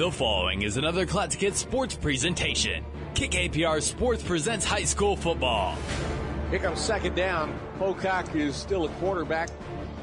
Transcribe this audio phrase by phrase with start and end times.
[0.00, 2.82] The following is another Classic Hits sports presentation.
[3.12, 5.76] KKPR Sports presents high school football.
[6.48, 7.52] Here comes second down.
[7.78, 9.50] Pocock is still a quarterback.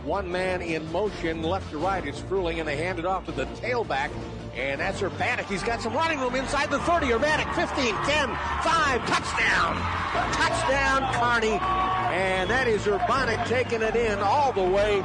[0.06, 2.06] One man in motion, left to right.
[2.06, 4.12] It's Fruling, and they hand it off to the tailback.
[4.56, 5.46] And that's Urbanic.
[5.46, 7.08] He's got some running room inside the 30.
[7.08, 9.78] Urbanic, 15, 10, 5, touchdown.
[10.32, 11.58] Touchdown, Kearney.
[12.14, 15.04] And that is Urbanic taking it in all the way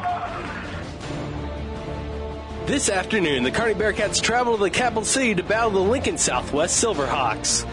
[2.73, 6.83] this afternoon, the Kearney Bearcats travel to the capital city to battle the Lincoln Southwest
[6.83, 7.65] Silverhawks.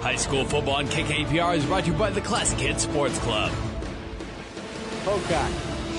[0.00, 3.52] High school football on KKPR is brought to you by the Classic Hits Sports Club.
[5.04, 5.50] Pocock,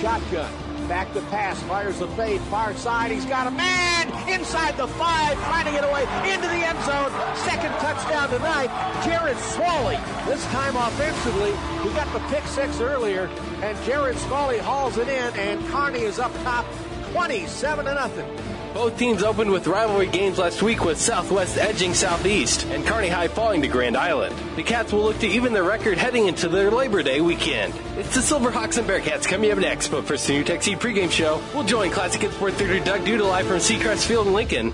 [0.02, 0.52] shotgun,
[0.88, 3.12] back to pass, fires the fade, far side.
[3.12, 6.02] He's got a man inside the five, trying to get away
[6.34, 7.12] into the end zone.
[7.38, 10.00] Second touchdown tonight, Jared Swally.
[10.26, 11.52] This time offensively,
[11.88, 13.30] he got the pick six earlier,
[13.62, 16.66] and Jared Swally hauls it in, and Kearney is up top
[17.12, 18.38] 27 to nothing.
[18.74, 23.28] Both teams opened with rivalry games last week with Southwest edging Southeast and Kearney High
[23.28, 24.36] falling to Grand Island.
[24.56, 27.74] The Cats will look to even their record heading into their Labor Day weekend.
[27.98, 31.42] It's the Silverhawks and Bearcats coming up next, but first the NuTech Seed pregame show,
[31.54, 34.74] we'll join Classic Hits Sport Theater Doug Duda live from Seacrest Field in Lincoln.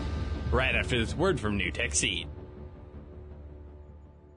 [0.52, 2.28] Right after this word from NuTech Seed.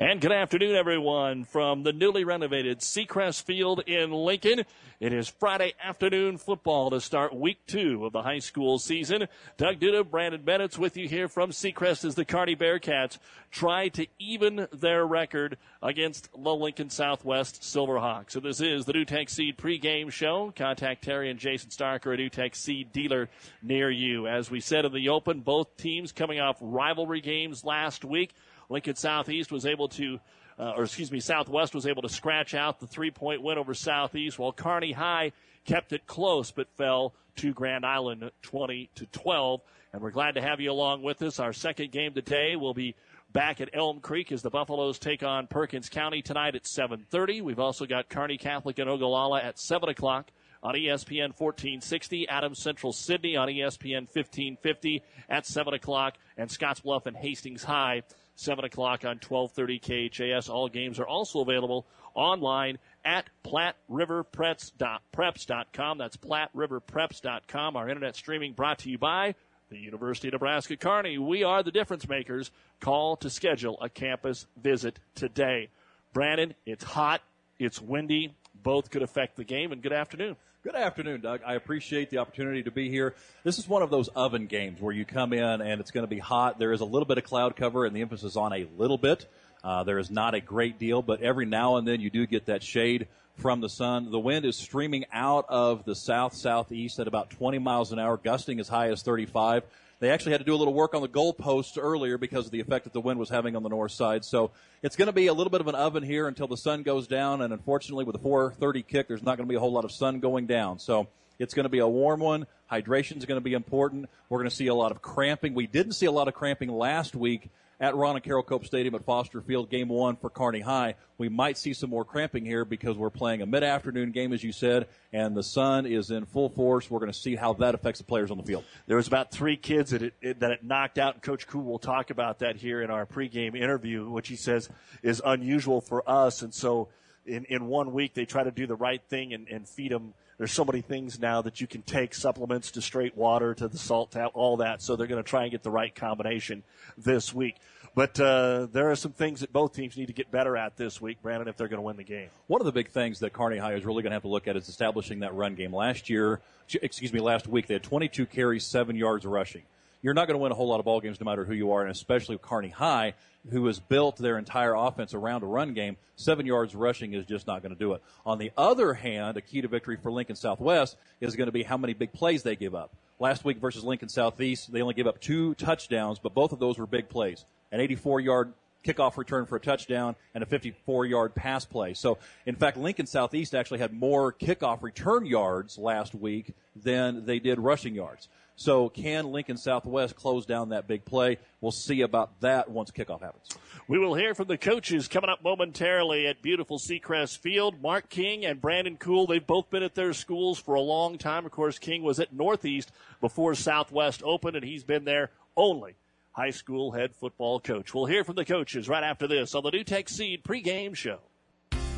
[0.00, 4.62] And good afternoon, everyone, from the newly renovated Seacrest Field in Lincoln.
[5.00, 9.26] It is Friday afternoon football to start week two of the high school season.
[9.56, 13.18] Doug Duda, Brandon Bennett's with you here from Seacrest as the Kearney Bearcats
[13.50, 18.30] try to even their record against the Lincoln Southwest Silverhawks.
[18.30, 20.52] So this is the NuTech Seed pregame show.
[20.54, 23.28] Contact Terry and Jason Stark or a NuTech Seed dealer
[23.64, 24.28] near you.
[24.28, 28.32] As we said in the open, both teams coming off rivalry games last week.
[28.68, 30.20] Lincoln Southeast was able to,
[30.58, 33.74] uh, or excuse me, Southwest was able to scratch out the three point win over
[33.74, 35.32] Southeast, while Kearney High
[35.64, 39.60] kept it close but fell to Grand Island 20 to 12.
[39.92, 41.38] And we're glad to have you along with us.
[41.40, 42.94] Our second game today will be
[43.32, 47.40] back at Elm Creek as the Buffaloes take on Perkins County tonight at 7:30.
[47.40, 50.30] We've also got Kearney Catholic and Ogallala at 7 o'clock
[50.62, 57.16] on ESPN 1460, Adams Central Sidney on ESPN 1550 at 7 o'clock, and Scottsbluff and
[57.16, 58.02] Hastings High
[58.38, 60.48] 7 o'clock on 1230 KHAS.
[60.48, 61.84] All games are also available
[62.14, 65.98] online at PlatteRiverPreps.preps.com.
[65.98, 67.76] That's PlatteRiverPreps.com.
[67.76, 69.34] Our internet streaming brought to you by
[69.70, 71.18] the University of Nebraska Kearney.
[71.18, 72.52] We are the difference makers.
[72.80, 75.70] Call to schedule a campus visit today.
[76.12, 77.22] Brandon, it's hot,
[77.58, 80.36] it's windy, both could affect the game, and good afternoon.
[80.64, 81.42] Good afternoon, Doug.
[81.46, 83.14] I appreciate the opportunity to be here.
[83.44, 86.10] This is one of those oven games where you come in and it's going to
[86.10, 86.58] be hot.
[86.58, 89.26] There is a little bit of cloud cover and the emphasis on a little bit.
[89.62, 92.46] Uh, there is not a great deal, but every now and then you do get
[92.46, 94.10] that shade from the sun.
[94.10, 98.16] The wind is streaming out of the south southeast at about 20 miles an hour,
[98.16, 99.62] gusting as high as 35.
[100.00, 102.60] They actually had to do a little work on the goalposts earlier because of the
[102.60, 104.24] effect that the wind was having on the north side.
[104.24, 106.84] So it's going to be a little bit of an oven here until the sun
[106.84, 107.42] goes down.
[107.42, 109.90] And unfortunately, with the 4:30 kick, there's not going to be a whole lot of
[109.90, 110.78] sun going down.
[110.78, 111.08] So
[111.38, 112.46] it's going to be a warm one.
[112.70, 114.08] Hydration is going to be important.
[114.28, 115.54] We're going to see a lot of cramping.
[115.54, 117.50] We didn't see a lot of cramping last week
[117.80, 120.96] at Ron and Carol Cope Stadium at Foster Field, game one for Kearney High.
[121.16, 124.52] We might see some more cramping here because we're playing a mid-afternoon game, as you
[124.52, 126.90] said, and the sun is in full force.
[126.90, 128.64] We're going to see how that affects the players on the field.
[128.86, 131.78] There was about three kids that it, that it knocked out, and Coach Cool will
[131.78, 134.68] talk about that here in our pregame interview, which he says
[135.02, 136.42] is unusual for us.
[136.42, 136.88] And so,
[137.26, 140.14] in in one week, they try to do the right thing and, and feed them
[140.38, 143.76] there's so many things now that you can take supplements to straight water to the
[143.76, 144.80] salt all that.
[144.80, 146.62] So they're going to try and get the right combination
[146.96, 147.56] this week.
[147.94, 151.00] But uh, there are some things that both teams need to get better at this
[151.00, 152.28] week, Brandon, if they're going to win the game.
[152.46, 154.46] One of the big things that Kearney High is really going to have to look
[154.46, 155.74] at is establishing that run game.
[155.74, 156.40] Last year,
[156.80, 159.62] excuse me, last week they had 22 carries, seven yards rushing.
[160.00, 161.72] You're not going to win a whole lot of ball games no matter who you
[161.72, 163.14] are, and especially with Kearney High,
[163.50, 165.96] who has built their entire offense around a run game.
[166.16, 168.02] Seven yards rushing is just not going to do it.
[168.26, 171.62] On the other hand, a key to victory for Lincoln Southwest is going to be
[171.62, 172.94] how many big plays they give up.
[173.20, 176.78] Last week versus Lincoln Southeast, they only gave up two touchdowns, but both of those
[176.78, 177.44] were big plays.
[177.72, 178.52] An 84 yard
[178.84, 181.94] kickoff return for a touchdown, and a 54 yard pass play.
[181.94, 187.38] So, in fact, Lincoln Southeast actually had more kickoff return yards last week than they
[187.38, 188.28] did rushing yards.
[188.58, 191.38] So can Lincoln Southwest close down that big play?
[191.60, 193.46] We'll see about that once kickoff happens.
[193.86, 197.80] We will hear from the coaches coming up momentarily at beautiful Seacrest Field.
[197.80, 201.46] Mark King and Brandon Cool, they've both been at their schools for a long time.
[201.46, 202.90] Of course, King was at Northeast
[203.20, 205.94] before Southwest opened, and he's been there only
[206.32, 207.94] high school head football coach.
[207.94, 211.20] We'll hear from the coaches right after this on the NuTech Seed pregame show.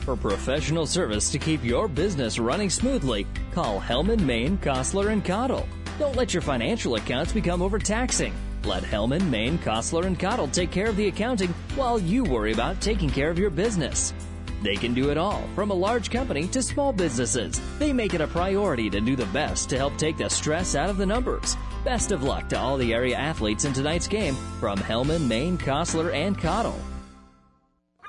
[0.01, 5.67] For professional service to keep your business running smoothly, call Hellman, Maine, Kostler, and Cottle.
[6.01, 8.33] Don't let your financial accounts become overtaxing.
[8.65, 12.81] Let Hellman, Maine, Kostler, and Cottle take care of the accounting while you worry about
[12.81, 14.15] taking care of your business.
[14.63, 17.61] They can do it all, from a large company to small businesses.
[17.79, 20.89] They make it a priority to do the best to help take the stress out
[20.89, 21.59] of the numbers.
[21.85, 26.15] Best of luck to all the area athletes in tonight's game from Hellman, Maine, Kostler,
[26.15, 26.81] and Cottle.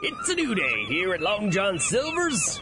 [0.02, 2.62] It's a new day here at Long John Silver's.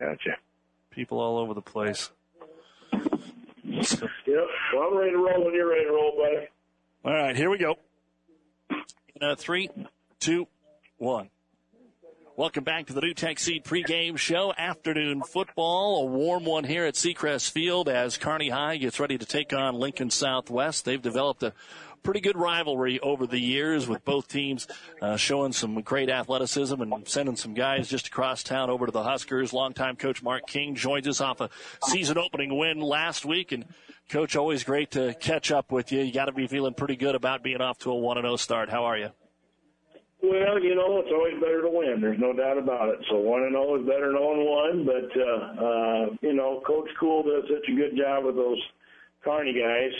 [0.00, 0.36] Gotcha.
[0.90, 2.10] People all over the place.
[3.72, 4.46] Yep.
[4.74, 6.48] Well, I'm ready to roll when you're ready to roll, buddy.
[7.04, 7.76] All right, here we go.
[8.70, 9.70] In a three,
[10.18, 10.48] two,
[10.98, 11.30] one.
[12.36, 14.52] Welcome back to the NuTech Seed pregame show.
[14.56, 19.26] Afternoon football, a warm one here at Seacrest Field as Kearney High gets ready to
[19.26, 20.84] take on Lincoln Southwest.
[20.84, 21.52] They've developed a
[22.02, 24.66] pretty good rivalry over the years with both teams
[25.00, 29.02] uh, showing some great athleticism and sending some guys just across town over to the
[29.02, 29.52] Huskers.
[29.52, 31.50] Longtime coach Mark King joins us off a
[31.84, 33.52] season opening win last week.
[33.52, 33.66] And
[34.08, 36.00] coach, always great to catch up with you.
[36.00, 38.70] You got to be feeling pretty good about being off to a 1 0 start.
[38.70, 39.10] How are you?
[40.22, 42.00] Well, you know, it's always better to win.
[42.00, 42.98] There's no doubt about it.
[43.08, 44.84] So one and zero is better than zero and one.
[44.84, 48.60] But uh, uh, you know, Coach Cool does such a good job with those
[49.24, 49.92] Kearney guys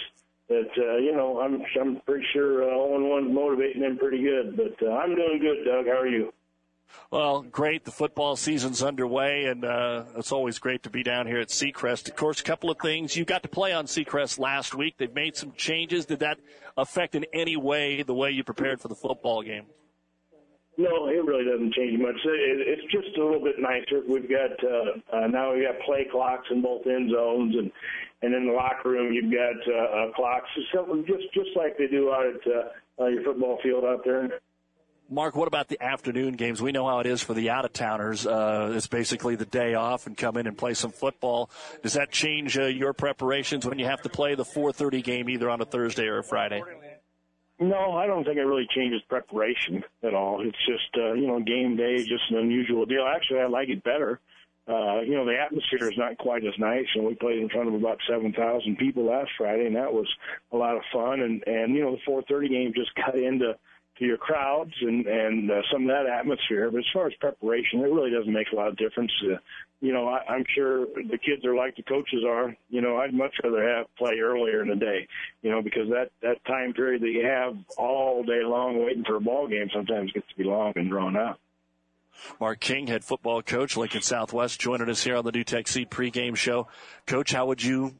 [0.50, 4.56] that uh, you know I'm I'm pretty sure uh, and one's motivating them pretty good.
[4.56, 5.87] But uh, I'm doing good, Doug.
[5.87, 6.32] How are you?
[7.12, 7.85] Well, great.
[7.85, 12.08] The football season's underway, and uh, it's always great to be down here at Seacrest.
[12.08, 13.17] Of course, a couple of things.
[13.17, 14.97] You got to play on Seacrest last week.
[14.99, 16.06] They've made some changes.
[16.06, 16.38] Did that
[16.76, 19.67] affect in any way the way you prepared for the football game?
[20.76, 22.17] No, it really doesn't change much.
[22.25, 24.02] It, it's just a little bit nicer.
[24.08, 27.70] We've got uh, uh, now we've got play clocks in both end zones, and
[28.23, 31.87] and in the locker room you've got uh, uh, clocks, something just just like they
[31.87, 34.41] do out at uh, uh, your football field out there.
[35.13, 36.63] Mark, what about the afternoon games?
[36.63, 38.29] We know how it is for the out of towners.
[38.29, 41.51] Uh, it's basically the day off and come in and play some football.
[41.83, 45.51] Does that change uh, your preparations when you have to play the 4:30 game either
[45.51, 46.63] on a Thursday or a Friday?
[47.59, 50.41] No, I don't think it really changes preparation at all.
[50.41, 53.05] It's just uh, you know game day just an unusual deal.
[53.05, 54.21] Actually, I like it better.
[54.71, 57.67] Uh, you know the atmosphere is not quite as nice, and we played in front
[57.67, 60.07] of about seven thousand people last Friday, and that was
[60.53, 61.21] a lot of fun.
[61.21, 63.57] And and you know the 4:30 game just cut into
[63.99, 66.71] to your crowds and and uh, some of that atmosphere.
[66.71, 69.11] But as far as preparation, it really doesn't make a lot of difference.
[69.25, 69.39] Uh,
[69.81, 72.55] you know, I, I'm sure the kids are like the coaches are.
[72.69, 75.09] You know, I'd much rather have play earlier in the day.
[75.43, 79.17] You know, because that that time period that you have all day long waiting for
[79.17, 81.41] a ball game sometimes gets to be long and drawn out.
[82.41, 86.37] Mark King, head football coach, Lincoln Southwest, joining us here on the NuTech Seed pregame
[86.37, 86.69] show.
[87.07, 87.97] Coach, how would you,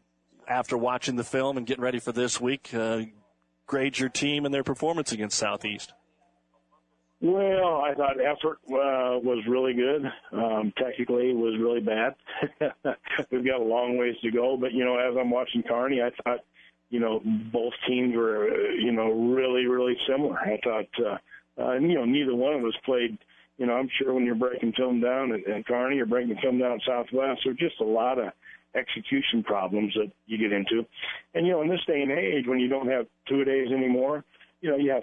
[0.49, 3.03] after watching the film and getting ready for this week, uh,
[3.67, 5.93] grade your team and their performance against Southeast?
[7.23, 10.11] Well, I thought effort uh, was really good.
[10.33, 12.15] Um, technically, it was really bad.
[13.31, 16.11] We've got a long ways to go, but you know, as I'm watching Kearney, I
[16.23, 16.41] thought,
[16.89, 17.21] you know,
[17.53, 20.39] both teams were, uh, you know, really, really similar.
[20.39, 23.19] I thought, uh, uh, you know, neither one of us played.
[23.61, 26.59] You know, I'm sure when you're breaking film down at, at Kearney or breaking film
[26.59, 28.33] down at Southwest, there's just a lot of
[28.75, 30.87] execution problems that you get into.
[31.35, 34.25] And you know, in this day and age, when you don't have two days anymore
[34.61, 35.03] you know, you have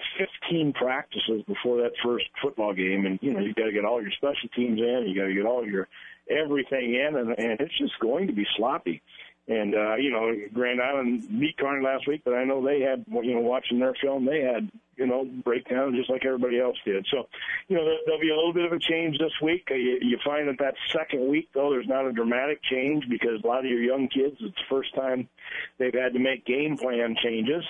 [0.50, 4.02] 15 practices before that first football game, and you know, you got to get all
[4.02, 5.88] your special teams in, you got to get all your
[6.30, 9.02] everything in, and, and it's just going to be sloppy.
[9.48, 13.06] And uh, you know, Grand Island beat Kearney last week, but I know they had,
[13.08, 17.08] you know, watching their film, they had, you know, breakdown just like everybody else did.
[17.10, 17.30] So,
[17.70, 19.68] you know, there'll be a little bit of a change this week.
[19.70, 23.48] You, you find that that second week, though, there's not a dramatic change because a
[23.48, 25.30] lot of your young kids, it's the first time
[25.78, 27.64] they've had to make game plan changes.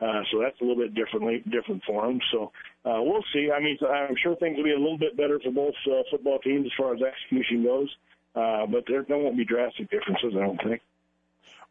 [0.00, 2.18] Uh, so that's a little bit differently different for them.
[2.32, 2.50] So
[2.86, 3.50] uh, we'll see.
[3.54, 6.38] I mean, I'm sure things will be a little bit better for both uh, football
[6.38, 7.94] teams as far as execution goes,
[8.34, 10.80] uh, but there, there won't be drastic differences, I don't think.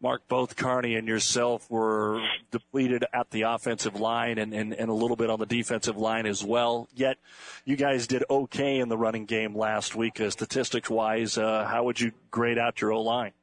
[0.02, 4.94] Mark, both Kearney and yourself were depleted at the offensive line and, and, and a
[4.94, 6.88] little bit on the defensive line as well.
[6.96, 7.18] Yet
[7.66, 11.38] you guys did okay in the running game last week, uh, statistics wise.
[11.38, 13.34] Uh, how would you grade out your O line?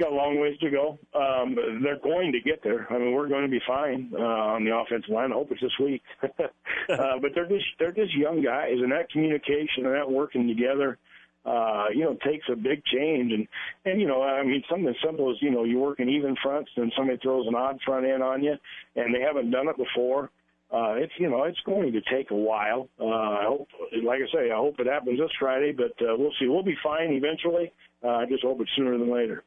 [0.00, 0.98] Got a long ways to go.
[1.14, 2.86] Um, they're going to get there.
[2.90, 5.30] I mean, we're going to be fine uh, on the offensive line.
[5.30, 6.02] I hope it's this week.
[6.22, 10.98] uh, but they're just they're just young guys, and that communication and that working together
[11.44, 13.32] uh, you know, takes a big change.
[13.32, 13.48] And,
[13.84, 16.70] and, you know, I mean, something as simple as, you know, you're working even fronts
[16.76, 18.54] and somebody throws an odd front end on you
[18.96, 20.30] and they haven't done it before.
[20.72, 22.88] Uh, it's, you know, it's going to take a while.
[23.00, 23.68] Uh, I hope,
[24.04, 26.46] like I say, I hope it happens this Friday, but, uh, we'll see.
[26.46, 27.72] We'll be fine eventually.
[28.04, 29.42] Uh, I just hope it's sooner than later.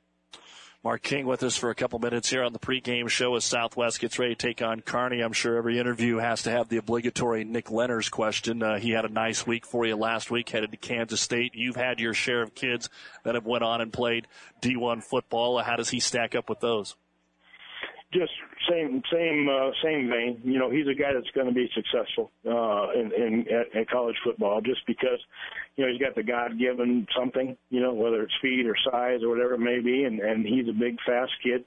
[0.85, 4.01] Mark King with us for a couple minutes here on the pregame show as Southwest
[4.01, 5.21] gets ready to take on Kearney.
[5.21, 8.61] I'm sure every interview has to have the obligatory Nick Leonard's question.
[8.61, 11.55] Uh, he had a nice week for you last week, headed to Kansas State.
[11.55, 12.89] You've had your share of kids
[13.23, 14.27] that have went on and played
[14.61, 15.57] D1 football.
[15.59, 16.97] How does he stack up with those?
[18.13, 18.31] Just
[18.69, 20.39] same same uh, same vein.
[20.43, 23.89] You know, he's a guy that's going to be successful uh, in, in at, at
[23.89, 25.19] college football, just because
[25.75, 27.57] you know he's got the God given something.
[27.69, 30.69] You know, whether it's speed or size or whatever it may be, and and he's
[30.69, 31.65] a big fast kid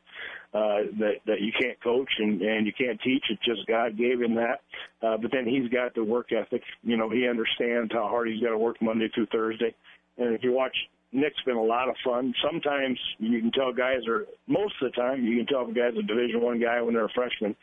[0.54, 3.24] uh, that that you can't coach and and you can't teach.
[3.28, 4.60] It's just God gave him that.
[5.02, 6.62] Uh, but then he's got the work ethic.
[6.82, 9.74] You know, he understands how hard he's got to work Monday through Thursday.
[10.18, 10.76] And if you watch
[11.16, 12.34] Nick's been a lot of fun.
[12.44, 15.72] Sometimes you can tell guys are most of the time you can tell if a
[15.72, 17.56] guy's a Division One guy when they're a freshman,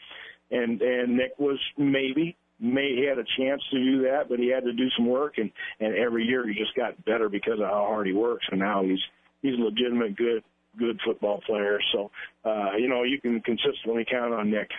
[0.50, 4.50] and and Nick was maybe may he had a chance to do that, but he
[4.50, 7.68] had to do some work, and and every year he just got better because of
[7.68, 9.00] how hard he works, and now he's
[9.44, 10.44] he's a legitimate good
[10.80, 11.80] good football player.
[11.94, 12.10] So
[12.44, 14.70] uh, you know you can consistently count on Nick.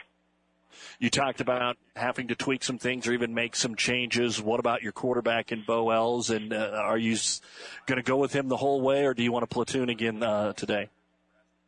[0.99, 4.40] You talked about having to tweak some things or even make some changes.
[4.40, 6.31] What about your quarterback in Bo Els?
[6.31, 7.16] And uh, are you
[7.87, 10.23] going to go with him the whole way, or do you want to platoon again
[10.23, 10.88] uh, today?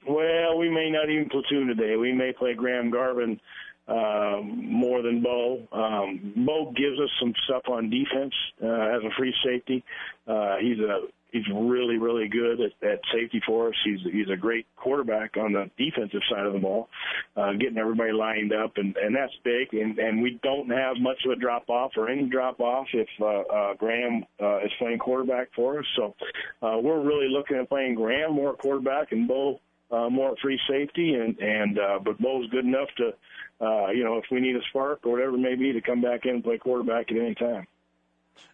[0.08, 1.96] Well, we may not even platoon today.
[1.96, 3.40] We may play Graham Garvin
[3.88, 5.66] uh, more than Bo.
[5.72, 9.84] Um, Bo gives us some stuff on defense uh, as a free safety.
[10.26, 13.74] Uh, he's a he's really, really good at, at safety for us.
[13.84, 16.88] He's he's a great quarterback on the defensive side of the ball,
[17.36, 19.72] uh, getting everybody lined up, and and that's big.
[19.72, 23.08] And and we don't have much of a drop off or any drop off if
[23.20, 25.86] uh, uh, Graham uh, is playing quarterback for us.
[25.96, 26.14] So
[26.62, 31.14] uh, we're really looking at playing Graham more quarterback and Bo uh, more free safety,
[31.14, 33.12] and and uh, but Bo's good enough to.
[33.58, 36.02] Uh, you know, if we need a spark or whatever it may be, to come
[36.02, 37.66] back in and play quarterback at any time.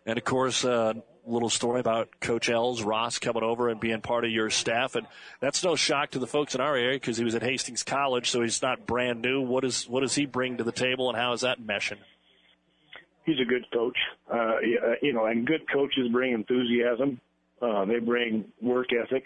[0.07, 0.93] And of course, uh,
[1.26, 5.07] little story about Coach Els Ross coming over and being part of your staff, and
[5.41, 8.31] that's no shock to the folks in our area because he was at Hastings College,
[8.31, 9.41] so he's not brand new.
[9.41, 11.99] What is what does he bring to the table, and how is that meshing?
[13.25, 13.97] He's a good coach,
[14.33, 14.57] uh,
[15.00, 17.21] you know, and good coaches bring enthusiasm.
[17.61, 19.25] Uh, they bring work ethic.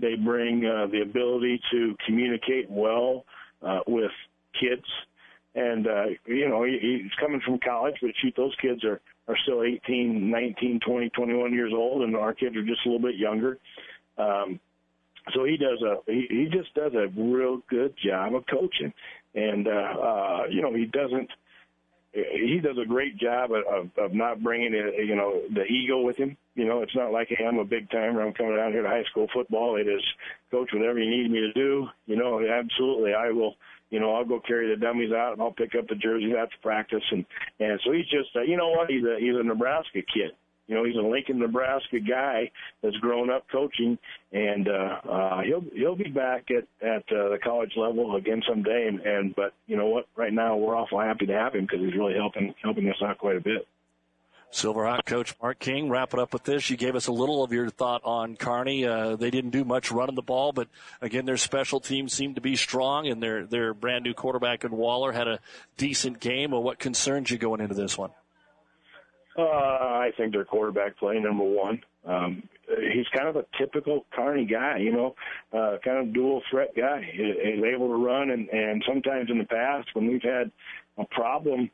[0.00, 3.26] They bring uh, the ability to communicate well
[3.62, 4.10] uh, with
[4.58, 4.86] kids.
[5.54, 9.36] And, uh, you know, he, he's coming from college, but shoot, those kids are are
[9.42, 13.16] still 18, 19, 20, 21 years old, and our kids are just a little bit
[13.16, 13.58] younger.
[14.18, 14.60] Um,
[15.32, 18.92] so he does a he, he just does a real good job of coaching,
[19.34, 21.30] and uh, uh, you know he doesn't
[22.12, 26.36] he does a great job of, of not bringing you know the ego with him.
[26.54, 28.20] You know, it's not like hey, I'm a big timer.
[28.20, 29.76] I'm coming down here to high school football.
[29.76, 30.02] It is
[30.50, 31.88] coach whatever you need me to do.
[32.06, 33.56] You know, absolutely, I will
[33.90, 36.56] you know, I'll go carry the dummies out and I'll pick up the jerseys after
[36.62, 37.04] practice.
[37.10, 37.24] And,
[37.60, 38.90] and so he's just, uh, you know what?
[38.90, 40.32] He's a, he's a Nebraska kid.
[40.66, 42.50] You know, he's a Lincoln, Nebraska guy
[42.82, 43.98] that's grown up coaching,
[44.32, 48.88] and uh, uh, he'll he'll be back at at uh, the college level again someday.
[48.88, 50.06] And, and but you know what?
[50.16, 53.18] Right now, we're awful happy to have him because he's really helping helping us out
[53.18, 53.66] quite a bit.
[54.54, 56.70] Silverhawk coach Mark King, wrap it up with this.
[56.70, 58.86] You gave us a little of your thought on Kearney.
[58.86, 60.68] Uh, they didn't do much running the ball, but
[61.02, 64.70] again, their special teams seemed to be strong, and their their brand new quarterback in
[64.70, 65.40] Waller had a
[65.76, 66.52] decent game.
[66.52, 68.10] Well, what concerns you going into this one?
[69.36, 71.82] Uh, I think their quarterback play number one.
[72.06, 75.16] Um, he's kind of a typical Kearney guy, you know,
[75.52, 77.02] uh, kind of dual threat guy.
[77.12, 80.52] He's able to run, and and sometimes in the past when we've had
[80.96, 81.70] a problem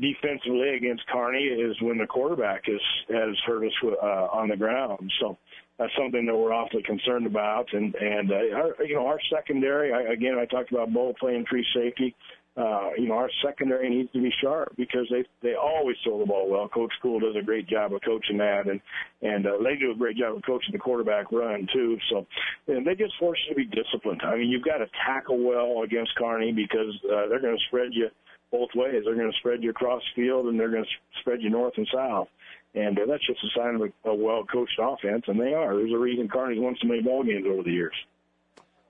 [0.00, 5.12] defensively against Kearney is when the quarterback has has hurt us uh, on the ground.
[5.20, 5.38] So
[5.78, 7.72] that's something that we're awfully concerned about.
[7.72, 11.46] And and uh, our, you know our secondary I, again I talked about both playing
[11.48, 12.14] free safety.
[12.56, 16.26] Uh, you know our secondary needs to be sharp because they they always throw the
[16.26, 16.68] ball well.
[16.68, 18.80] Coach Cool does a great job of coaching that, and
[19.22, 21.98] and uh, they do a great job of coaching the quarterback run too.
[22.10, 22.26] So
[22.66, 24.22] and they just force you to be disciplined.
[24.24, 27.90] I mean you've got to tackle well against Kearney because uh, they're going to spread
[27.92, 28.08] you
[28.54, 29.02] both ways.
[29.04, 31.74] They're going to spread you across the field, and they're going to spread you north
[31.76, 32.28] and south.
[32.74, 35.76] And uh, that's just a sign of a, a well-coached offense, and they are.
[35.76, 37.94] There's a reason Kearney's won so many ball games over the years.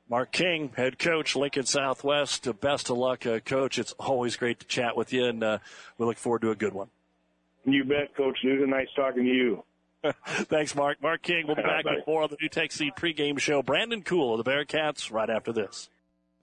[0.09, 2.47] Mark King, head coach, Lincoln Southwest.
[2.61, 3.79] Best of luck, uh, coach.
[3.79, 5.59] It's always great to chat with you, and uh,
[5.97, 6.89] we look forward to a good one.
[7.65, 8.69] You bet, Coach Newton.
[8.69, 9.65] Nice talking to you.
[10.27, 11.03] Thanks, Mark.
[11.03, 11.47] Mark King.
[11.47, 13.63] We'll be back with more of the NuTech Seed pregame show.
[13.63, 15.89] Brandon Cool of the Bearcats right after this.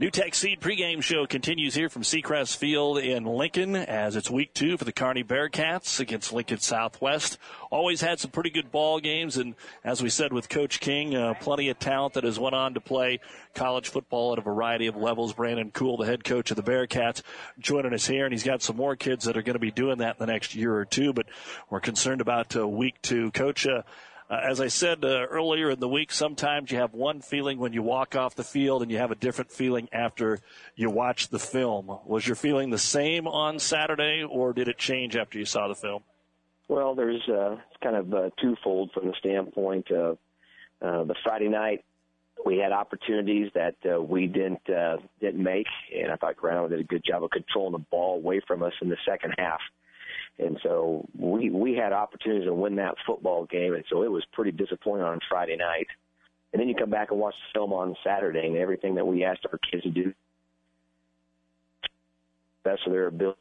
[0.00, 4.76] NuTech Seed pregame show continues here from Seacrest Field in Lincoln as it's week two
[4.76, 7.36] for the Kearney Bearcats against Lincoln Southwest.
[7.68, 11.34] Always had some pretty good ball games, and as we said with Coach King, uh,
[11.40, 13.18] plenty of talent that has went on to play
[13.54, 15.32] college football at a variety of levels.
[15.32, 17.22] Brandon Cool, the head coach of the Bearcats,
[17.58, 19.98] joining us here, and he's got some more kids that are going to be doing
[19.98, 21.12] that in the next year or two.
[21.12, 21.26] But
[21.70, 23.66] we're concerned about uh, week two, Coach.
[23.66, 23.82] Uh,
[24.30, 27.72] uh, as I said uh, earlier in the week, sometimes you have one feeling when
[27.72, 30.40] you walk off the field and you have a different feeling after
[30.76, 31.98] you watch the film.
[32.04, 35.74] Was your feeling the same on Saturday or did it change after you saw the
[35.74, 36.02] film?
[36.68, 40.18] Well, there's uh, kind of uh, twofold from the standpoint of
[40.82, 41.84] uh, the Friday night.
[42.44, 46.70] We had opportunities that uh, we didn't uh, didn't make, and I thought Grand Island
[46.70, 49.58] did a good job of controlling the ball away from us in the second half.
[50.38, 54.24] And so we we had opportunities to win that football game, and so it was
[54.32, 55.88] pretty disappointing on Friday night.
[56.52, 59.24] And then you come back and watch the film on Saturday, and everything that we
[59.24, 60.14] asked our kids to do,
[62.62, 63.38] best of their ability.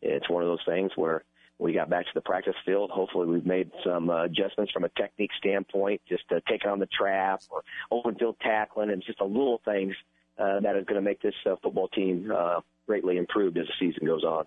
[0.00, 1.24] It's one of those things where
[1.58, 2.90] we got back to the practice field.
[2.90, 6.86] Hopefully, we've made some uh, adjustments from a technique standpoint, just to take on the
[6.86, 9.94] trap or open field tackling, and just a little things
[10.38, 13.72] uh, that is going to make this uh, football team uh, greatly improved as the
[13.80, 14.46] season goes on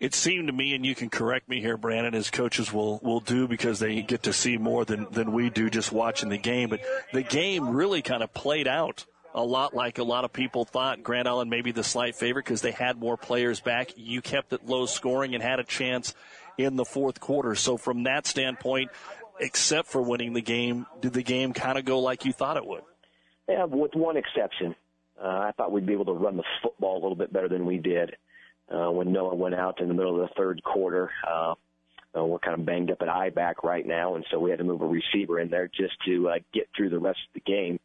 [0.00, 3.20] it seemed to me, and you can correct me here, Brandon, as coaches will, will
[3.20, 6.68] do because they get to see more than, than we do just watching the game.
[6.68, 6.80] But
[7.12, 11.02] the game really kind of played out a lot like a lot of people thought.
[11.02, 13.92] Grand Island maybe the slight favorite because they had more players back.
[13.96, 16.14] You kept it low scoring and had a chance
[16.56, 17.54] in the fourth quarter.
[17.54, 18.90] So from that standpoint,
[19.40, 22.66] except for winning the game, did the game kind of go like you thought it
[22.66, 22.82] would?
[23.48, 24.74] Yeah, with one exception.
[25.20, 27.66] Uh, I thought we'd be able to run the football a little bit better than
[27.66, 28.16] we did
[28.72, 31.10] uh, when Noah went out in the middle of the third quarter.
[31.28, 31.54] Uh,
[32.16, 34.58] uh, we're kind of banged up at eye back right now, and so we had
[34.58, 37.52] to move a receiver in there just to uh, get through the rest of the
[37.52, 37.78] game.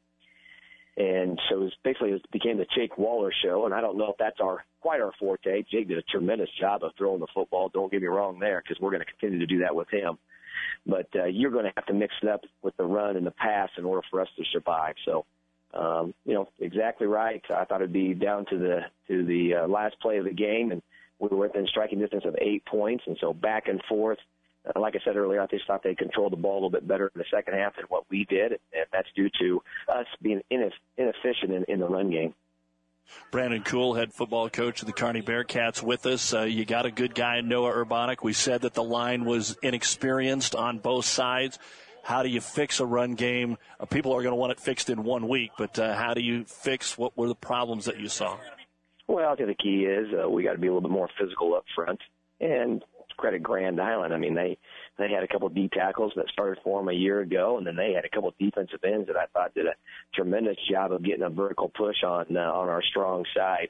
[0.97, 4.11] And so it was basically it became the Jake Waller show, and I don't know
[4.11, 5.63] if that's our quite our forte.
[5.71, 7.69] Jake did a tremendous job of throwing the football.
[7.69, 10.17] Don't get me wrong there, because we're going to continue to do that with him.
[10.85, 13.31] But uh, you're going to have to mix it up with the run and the
[13.31, 14.95] pass in order for us to survive.
[15.05, 15.25] So
[15.73, 17.43] um, you know, exactly right.
[17.49, 20.71] I thought it'd be down to the to the uh, last play of the game,
[20.71, 20.81] and
[21.19, 24.19] we were within striking distance of eight points, and so back and forth.
[24.65, 26.87] Uh, like I said earlier, I just thought they controlled the ball a little bit
[26.87, 30.41] better in the second half than what we did, and that's due to us being
[30.49, 32.33] inefficient in, in the run game.
[33.31, 36.33] Brandon Cool, head football coach of the Kearney Bearcats, with us.
[36.33, 38.17] Uh, you got a good guy Noah Urbanic.
[38.21, 41.57] We said that the line was inexperienced on both sides.
[42.03, 43.57] How do you fix a run game?
[43.79, 46.21] Uh, people are going to want it fixed in one week, but uh, how do
[46.21, 48.37] you fix what were the problems that you saw?
[49.07, 51.09] Well, I think the key is uh, we got to be a little bit more
[51.19, 51.99] physical up front.
[52.39, 52.83] And
[53.19, 54.13] credit Grand Island.
[54.13, 54.57] I mean, they
[54.97, 57.67] they had a couple of D tackles that started for them a year ago, and
[57.67, 59.75] then they had a couple of defensive ends that I thought did a
[60.15, 63.69] tremendous job of getting a vertical push on uh, on our strong side.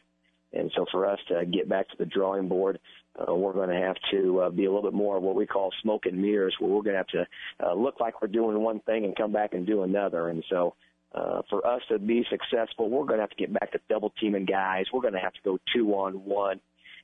[0.53, 2.79] And so for us to get back to the drawing board,
[3.27, 5.45] uh, we're going to have to uh, be a little bit more of what we
[5.45, 7.27] call smoke and mirrors, where we're going to have to
[7.65, 10.29] uh, look like we're doing one thing and come back and do another.
[10.29, 10.75] And so
[11.13, 14.13] uh, for us to be successful, we're going to have to get back to double
[14.19, 14.85] teaming guys.
[14.93, 16.59] We're going to have to go two on one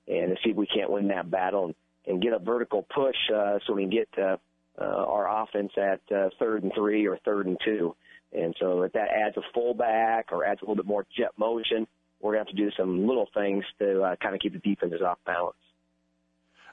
[0.07, 1.75] and see if we can't win that battle and,
[2.05, 4.37] and get a vertical push uh, so we can get uh,
[4.79, 7.95] uh, our offense at uh, third and three or third and two.
[8.31, 11.87] And so if that adds a fullback or adds a little bit more jet motion,
[12.21, 14.59] we're going to have to do some little things to uh, kind of keep the
[14.59, 15.55] defenses off balance.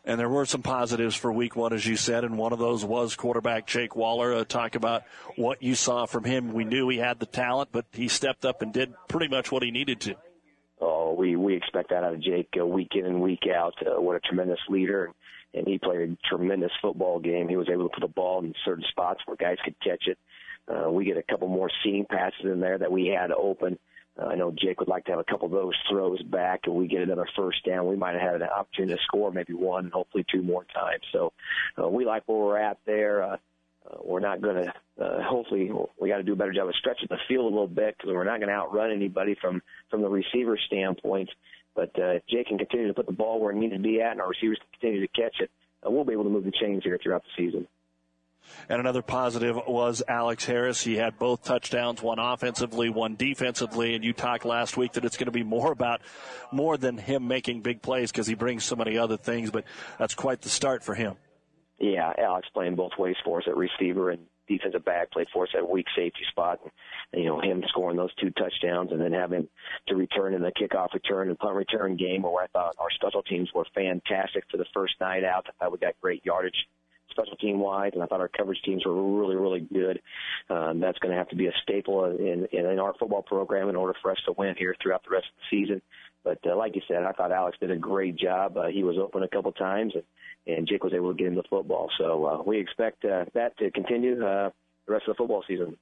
[0.05, 2.85] And there were some positives for week one, as you said, and one of those
[2.85, 4.35] was quarterback Jake Waller.
[4.35, 5.05] Uh, talk about
[5.37, 6.53] what you saw from him.
[6.53, 9.63] We knew he had the talent, but he stepped up and did pretty much what
[9.63, 10.17] he needed to.
[10.81, 13.75] Oh, we we expect that out of Jake uh, week in and week out.
[13.81, 15.13] Uh, what a tremendous leader,
[15.55, 17.49] and he played a tremendous football game.
[17.49, 20.19] He was able to put the ball in certain spots where guys could catch it.
[20.67, 23.77] Uh, we get a couple more seam passes in there that we had open Uh,
[24.21, 26.87] I know Jake would like to have a couple of those throws back, and we
[26.87, 27.87] get another first down.
[27.87, 31.03] We might have had an opportunity to score maybe one, hopefully two more times.
[31.13, 31.33] So
[31.83, 33.23] uh, we like where we're at there.
[33.23, 33.37] Uh,
[33.85, 34.75] uh, we're not going to.
[35.03, 35.71] Uh, hopefully,
[36.01, 38.13] we got to do a better job of stretching the field a little bit because
[38.13, 41.31] we're not going to outrun anybody from from the receiver standpoint.
[41.75, 44.01] But uh, if Jake can continue to put the ball where it needs to be
[44.01, 45.51] at, and our receivers continue to catch it,
[45.85, 47.67] uh, we'll be able to move the chains here throughout the season.
[48.69, 50.83] And another positive was Alex Harris.
[50.83, 53.95] He had both touchdowns, one offensively, one defensively.
[53.95, 56.01] And you talked last week that it's going to be more about
[56.51, 59.51] more than him making big plays because he brings so many other things.
[59.51, 59.65] But
[59.99, 61.17] that's quite the start for him.
[61.79, 65.51] Yeah, Alex playing both ways for us at receiver and defensive back, played for us
[65.57, 66.61] at weak safety spot.
[67.13, 69.49] And, you know, him scoring those two touchdowns and then having
[69.89, 73.23] to return in the kickoff return and punt return game where I thought our special
[73.23, 75.47] teams were fantastic for the first night out.
[75.49, 76.67] I thought we got great yardage
[77.13, 80.03] special team wise, and I thought our coverage teams were really, really good.
[80.51, 83.69] Um, that's going to have to be a staple in, in, in our football program
[83.69, 85.83] in order for us to win here throughout the rest of the season.
[86.25, 88.57] But uh, like you said, I thought Alex did a great job.
[88.57, 91.35] Uh, he was open a couple times, and, and Jake was able to get him
[91.37, 91.91] the football.
[91.99, 94.51] So uh, we expect uh, that to continue uh,
[94.87, 95.77] the rest of the football season.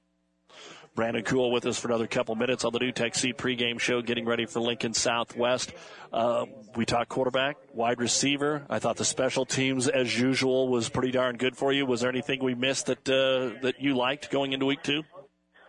[0.93, 4.25] Brandon Cool with us for another couple minutes on the NuTech Seed pregame show, getting
[4.25, 5.73] ready for Lincoln Southwest.
[6.11, 8.65] Uh, we talked quarterback, wide receiver.
[8.69, 11.85] I thought the special teams, as usual, was pretty darn good for you.
[11.85, 15.03] Was there anything we missed that uh, that you liked going into week two?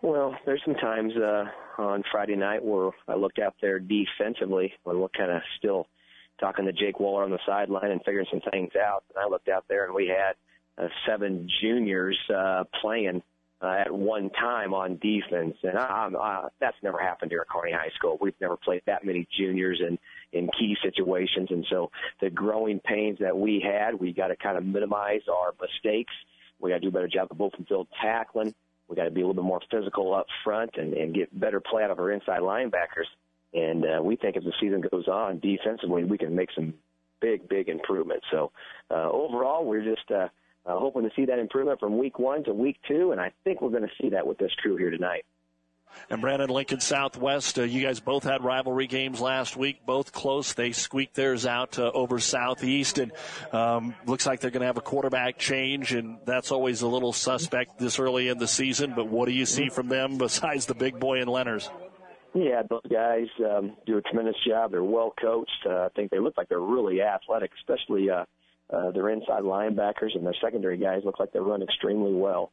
[0.03, 1.45] Well, there's some times uh,
[1.79, 5.87] on Friday night where I looked out there defensively when we're kind of still
[6.41, 9.05] talking to Jake Waller on the sideline and figuring some things out.
[9.15, 10.35] And I looked out there and we had
[10.83, 13.23] uh, seven juniors uh, playing
[13.63, 17.73] uh, at one time on defense, and I, uh, that's never happened here at Kearney
[17.73, 18.19] High School.
[18.21, 19.99] We've never played that many juniors in
[20.33, 24.57] in key situations, and so the growing pains that we had, we got to kind
[24.57, 26.13] of minimize our mistakes.
[26.59, 28.55] We got to do a better job of open field tackling.
[28.89, 31.61] We got to be a little bit more physical up front and, and get better
[31.61, 33.07] play out of our inside linebackers.
[33.55, 36.75] And uh, we think as the season goes on, defensively, we can make some
[37.21, 38.27] big, big improvements.
[38.31, 38.53] So
[38.91, 40.29] uh, overall, we're just uh,
[40.67, 43.61] uh, hoping to see that improvement from week one to week two, and I think
[43.61, 45.25] we're going to see that with this crew here tonight.
[46.11, 50.55] And Brandon Lincoln Southwest, uh, you guys both had rivalry games last week, both close.
[50.55, 53.13] They squeaked theirs out uh, over Southeast, and
[53.53, 57.13] um, looks like they're going to have a quarterback change, and that's always a little
[57.13, 58.95] suspect this early in the season.
[58.95, 61.71] But what do you see from them besides the big boy and Lenners?
[62.35, 64.71] Yeah, those guys um, do a tremendous job.
[64.71, 65.67] They're well coached.
[65.67, 68.25] Uh, I think they look like they're really athletic, especially uh,
[68.73, 72.53] uh, their inside linebackers and their secondary guys look like they run extremely well.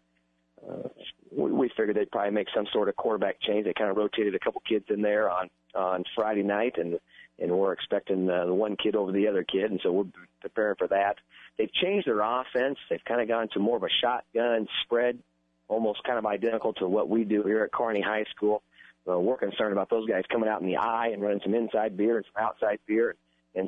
[0.67, 0.89] Uh,
[1.31, 3.65] we, we figured they'd probably make some sort of quarterback change.
[3.65, 6.99] They kind of rotated a couple kids in there on on Friday night, and
[7.39, 10.05] and we're expecting uh, the one kid over the other kid, and so we're
[10.41, 11.15] preparing for that.
[11.57, 12.77] They've changed their offense.
[12.89, 15.19] They've kind of gone to more of a shotgun spread,
[15.67, 18.61] almost kind of identical to what we do here at Kearney High School.
[19.09, 21.95] Uh, we're concerned about those guys coming out in the eye and running some inside
[21.95, 23.19] veer and some outside veer and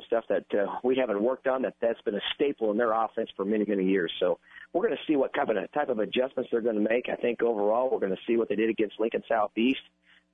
[0.06, 1.62] stuff that uh, we haven't worked on.
[1.62, 4.12] That that's been a staple in their offense for many many years.
[4.20, 4.38] So
[4.72, 7.08] we're going to see what type of type of adjustments they're going to make.
[7.08, 9.80] I think overall we're going to see what they did against Lincoln Southeast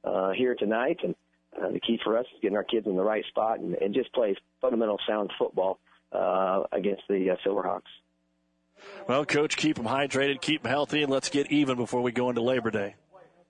[0.04, 1.14] uh, here tonight, and
[1.61, 3.94] uh, the key for us is getting our kids in the right spot and, and
[3.94, 5.78] just play fundamental sound football
[6.12, 7.82] uh, against the uh, Silverhawks.
[9.08, 12.28] Well, coach, keep them hydrated, keep them healthy, and let's get even before we go
[12.28, 12.94] into Labor Day.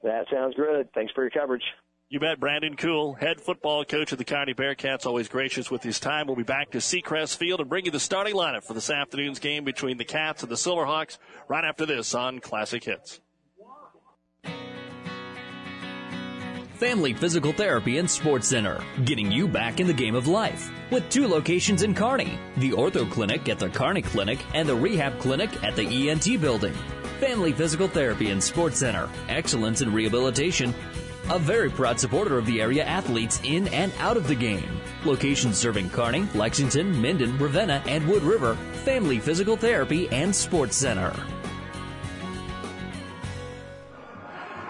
[0.03, 0.89] That sounds good.
[0.95, 1.65] Thanks for your coverage.
[2.11, 2.41] You bet.
[2.41, 6.27] Brandon Cool, head football coach of the Kearney Bearcats, always gracious with his time.
[6.27, 9.39] We'll be back to Seacrest Field and bring you the starting lineup for this afternoon's
[9.39, 11.19] game between the Cats and the Silverhawks
[11.49, 13.21] right after this on Classic Hits.
[16.77, 20.71] Family Physical Therapy and Sports Center, getting you back in the game of life.
[20.91, 25.19] With two locations in Kearney, the Ortho Clinic at the Kearney Clinic and the Rehab
[25.19, 26.73] Clinic at the ENT Building.
[27.21, 30.73] Family Physical Therapy and Sports Center, excellence in rehabilitation,
[31.31, 34.81] a very proud supporter of the area athletes in and out of the game.
[35.05, 38.57] Locations serving Kearney, Lexington, Minden, Ravenna, and Wood River.
[38.85, 41.15] Family Physical Therapy and Sports Center.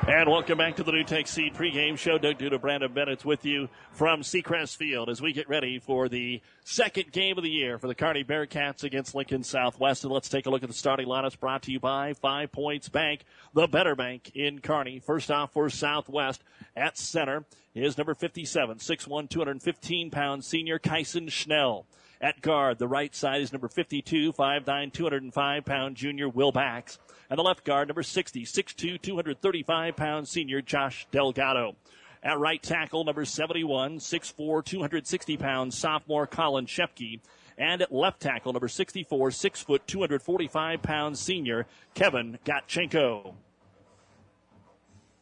[0.09, 2.16] And welcome back to the NuTech Seed pregame show.
[2.16, 6.40] Doug Duda, Brandon Bennett's with you from Seacrest Field as we get ready for the
[6.64, 10.05] second game of the year for the Kearney Bearcats against Lincoln Southwest.
[10.05, 12.88] And let's take a look at the starting lineups brought to you by Five Points
[12.88, 13.21] Bank,
[13.53, 14.99] the better bank in Kearney.
[14.99, 16.42] First off for Southwest
[16.75, 17.44] at center
[17.75, 21.85] is number 57, 6'1", 215 pound senior Kyson Schnell.
[22.21, 26.99] At guard, the right side is number 52, 5'9", 205 pound junior Will Bax.
[27.31, 31.77] And the left guard, number 60, 6'2", 235 pound senior Josh Delgado.
[32.21, 37.21] At right tackle, number 71, 6'4", 260 pound sophomore Colin Shepke.
[37.57, 43.35] And at left tackle, number 64, 6 foot, 245 pound senior Kevin Gotchenko.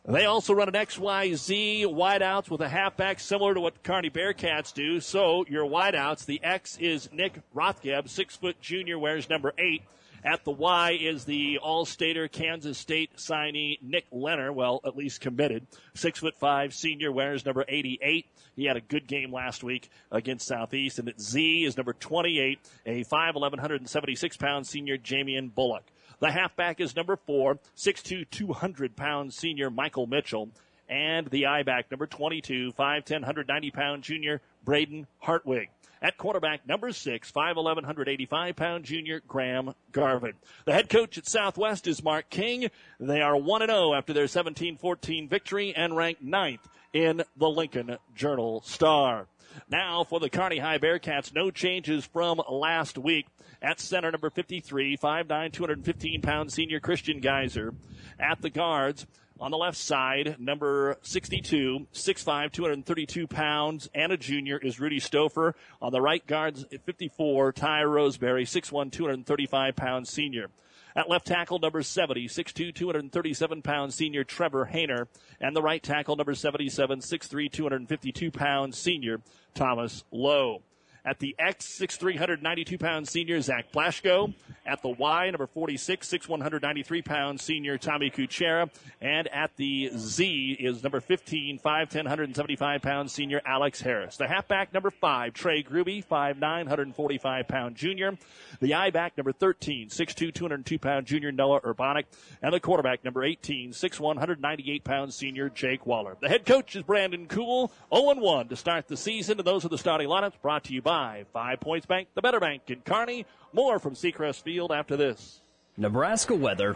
[0.09, 5.01] They also run an XYZ wideouts with a halfback similar to what Kearney Bearcats do.
[5.01, 9.83] So your wideouts, the X is Nick Rothgeb, six foot junior, wears number eight.
[10.25, 14.55] At the Y is the All-Stater Kansas State signee Nick Leonard.
[14.55, 15.67] Well, at least committed.
[15.95, 18.27] Six foot five senior wears number 88.
[18.55, 21.01] He had a good game last week against Southeast.
[21.01, 25.85] And at Z is number 28, a 5'11", 176 pound senior Jamian Bullock.
[26.19, 30.49] The halfback is number four, 6'2", 200 pound senior Michael Mitchell.
[30.89, 35.69] And the I back, number 22, 5'10", 190 pound junior Braden Hartwig.
[36.03, 40.35] At quarterback, number six, 5'11", 185 pound junior Graham Garvin.
[40.67, 42.69] The head coach at Southwest is Mark King.
[43.01, 49.27] They are 1-0 after their 17-14 victory and ranked ninth in the Lincoln Journal Star.
[49.71, 53.27] Now for the Kearney High Bearcats, no changes from last week.
[53.63, 57.73] At center, number 53, 5'9", 215 pound senior Christian Geyser.
[58.19, 59.07] At the guards,
[59.39, 65.55] on the left side, number 62, 6'5", 232 pounds, and a junior is Rudy Stouffer.
[65.83, 70.49] On the right guards, 54, Ty Roseberry, 6'1", 235 pounds senior.
[70.95, 75.09] At left tackle, number 70, 6'2", 237 pounds senior Trevor Hayner.
[75.41, 79.21] And the right tackle, number 77, 6'3", 252 pounds senior
[79.55, 80.63] Thomas Lowe.
[81.07, 84.35] At the X, 6'3", 192 pound senior Zach Blaschko.
[84.67, 88.69] At the Y, number 46, 6'1", 193 pound senior Tommy Kuchera.
[89.01, 94.17] And at the Z is number 15, 5'10", 175 pound senior Alex Harris.
[94.17, 98.19] The halfback, number 5, Trey Gruby, 5'9", 145 pound junior.
[98.61, 102.07] The I back, number 13, 6'2", 202 pound junior Noah Urbanic.
[102.43, 106.17] And the quarterback, number 18, 6'1", 198 pound senior Jake Waller.
[106.21, 109.39] The head coach is Brandon Cool, 0-1 to start the season.
[109.39, 112.41] And those are the starting lineups brought to you by Five Points Bank, the better
[112.41, 113.27] bank in Kearney.
[113.53, 115.43] More from Seacrest Field after this.
[115.77, 116.75] Nebraska weather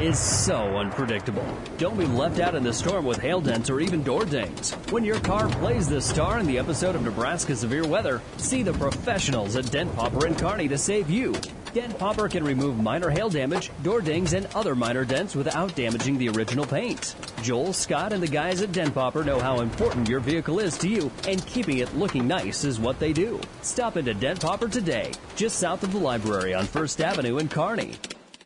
[0.00, 1.46] is so unpredictable.
[1.78, 4.72] Don't be left out in the storm with hail dents or even door dings.
[4.90, 8.72] When your car plays the star in the episode of Nebraska Severe Weather, see the
[8.72, 11.32] professionals at Dent Popper in Kearney to save you.
[11.74, 16.16] Dent Popper can remove minor hail damage, door dings, and other minor dents without damaging
[16.16, 17.16] the original paint.
[17.42, 20.88] Joel, Scott, and the guys at Dent Popper know how important your vehicle is to
[20.88, 23.40] you, and keeping it looking nice is what they do.
[23.62, 27.96] Stop into Dent Popper today, just south of the library on First Avenue in Kearney.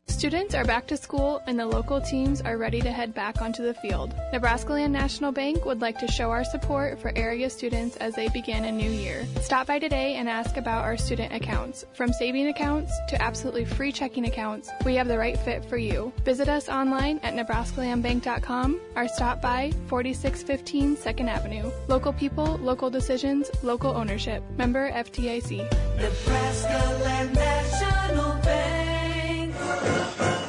[0.09, 3.63] Students are back to school and the local teams are ready to head back onto
[3.63, 4.13] the field.
[4.33, 8.29] Nebraska Land National Bank would like to show our support for area students as they
[8.31, 9.25] begin a new year.
[9.43, 11.85] Stop by today and ask about our student accounts.
[11.93, 16.13] From saving accounts to absolutely free checking accounts, we have the right fit for you.
[16.25, 21.71] Visit us online at nebraskalandbank.com or stop by 4615 2nd Avenue.
[21.87, 24.43] Local people, local decisions, local ownership.
[24.57, 25.59] Member FDIC.
[25.97, 28.98] Nebraska Land National Bank.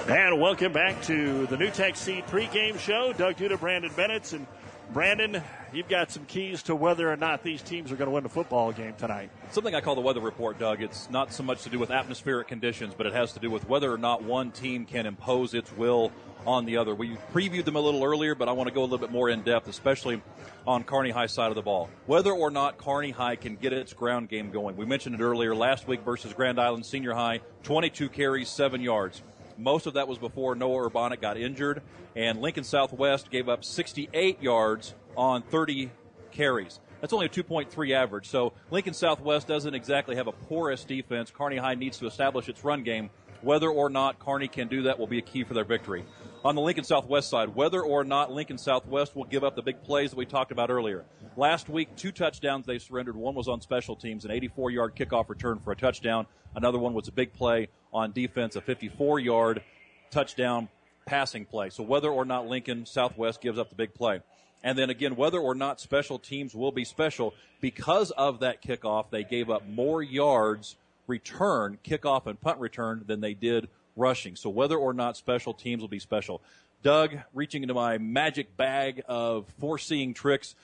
[0.09, 3.13] And welcome back to the NuTech Seed pregame show.
[3.13, 4.47] Doug Duda, Brandon Bennett, and
[4.91, 8.23] Brandon, you've got some keys to whether or not these teams are going to win
[8.23, 9.29] the football game tonight.
[9.51, 10.81] Something I call the weather report, Doug.
[10.81, 13.69] It's not so much to do with atmospheric conditions, but it has to do with
[13.69, 16.11] whether or not one team can impose its will
[16.45, 16.95] on the other.
[16.95, 19.29] We previewed them a little earlier, but I want to go a little bit more
[19.29, 20.21] in depth, especially
[20.65, 21.89] on Kearney High side of the ball.
[22.05, 24.77] Whether or not Kearney High can get its ground game going.
[24.77, 29.21] We mentioned it earlier last week versus Grand Island Senior High, 22 carries, 7 yards.
[29.57, 31.81] Most of that was before Noah Urbanic got injured,
[32.15, 35.91] and Lincoln Southwest gave up 68 yards on 30
[36.31, 36.79] carries.
[37.01, 38.27] That's only a 2.3 average.
[38.27, 41.31] So Lincoln Southwest doesn't exactly have a porous defense.
[41.31, 43.09] Kearney High needs to establish its run game.
[43.41, 46.03] Whether or not Kearney can do that will be a key for their victory.
[46.45, 49.83] On the Lincoln Southwest side, whether or not Lincoln Southwest will give up the big
[49.83, 51.03] plays that we talked about earlier.
[51.35, 53.17] Last week, two touchdowns they surrendered.
[53.17, 56.27] One was on special teams, an 84 yard kickoff return for a touchdown.
[56.55, 59.63] Another one was a big play on defense, a 54 yard
[60.11, 60.69] touchdown
[61.05, 61.69] passing play.
[61.71, 64.21] So whether or not Lincoln Southwest gives up the big play.
[64.63, 69.09] And then again, whether or not special teams will be special, because of that kickoff,
[69.09, 73.67] they gave up more yards return, kickoff and punt return than they did
[73.99, 74.35] rushing.
[74.35, 76.41] So whether or not special teams will be special.
[76.81, 80.55] Doug, reaching into my magic bag of foreseeing tricks,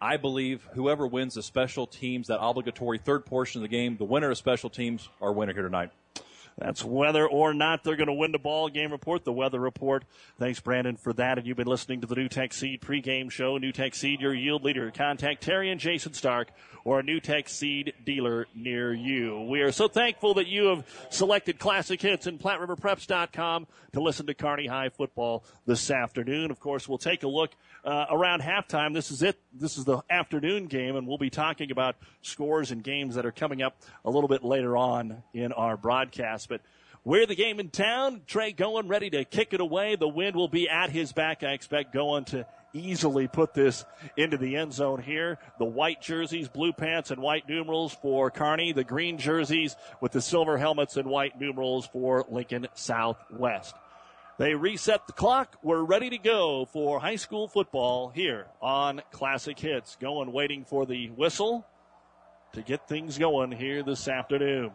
[0.00, 4.04] I believe whoever wins the special teams, that obligatory third portion of the game, the
[4.04, 5.90] winner of special teams, are winner here tonight.
[6.58, 10.04] That's whether or not they're going to win the ball game report, the weather report.
[10.38, 11.38] Thanks, Brandon, for that.
[11.38, 13.58] And you've been listening to the NuTech Seed pregame show.
[13.58, 14.90] NuTech Seed, your yield leader.
[14.90, 16.50] Contact Terry and Jason Stark
[16.84, 19.40] or a NuTech Seed dealer near you.
[19.42, 24.34] We are so thankful that you have selected classic hits and PlatteRiverPreps.com to listen to
[24.34, 26.50] Kearney High football this afternoon.
[26.50, 27.50] Of course, we'll take a look
[27.84, 28.94] uh, around halftime.
[28.94, 29.38] This is it.
[29.52, 33.32] This is the afternoon game, and we'll be talking about scores and games that are
[33.32, 36.48] coming up a little bit later on in our broadcast.
[36.48, 36.60] But
[37.04, 38.22] We're the game in town.
[38.26, 39.96] Trey going ready to kick it away.
[39.96, 41.42] The wind will be at his back.
[41.42, 43.84] I expect going to easily put this
[44.16, 45.38] into the end zone here.
[45.58, 48.72] The white jerseys, blue pants, and white numerals for Kearney.
[48.72, 53.74] The green jerseys with the silver helmets and white numerals for Lincoln Southwest.
[54.38, 55.58] They reset the clock.
[55.62, 59.96] We're ready to go for high school football here on Classic Hits.
[60.00, 61.66] Going, waiting for the whistle
[62.54, 64.72] to get things going here this afternoon.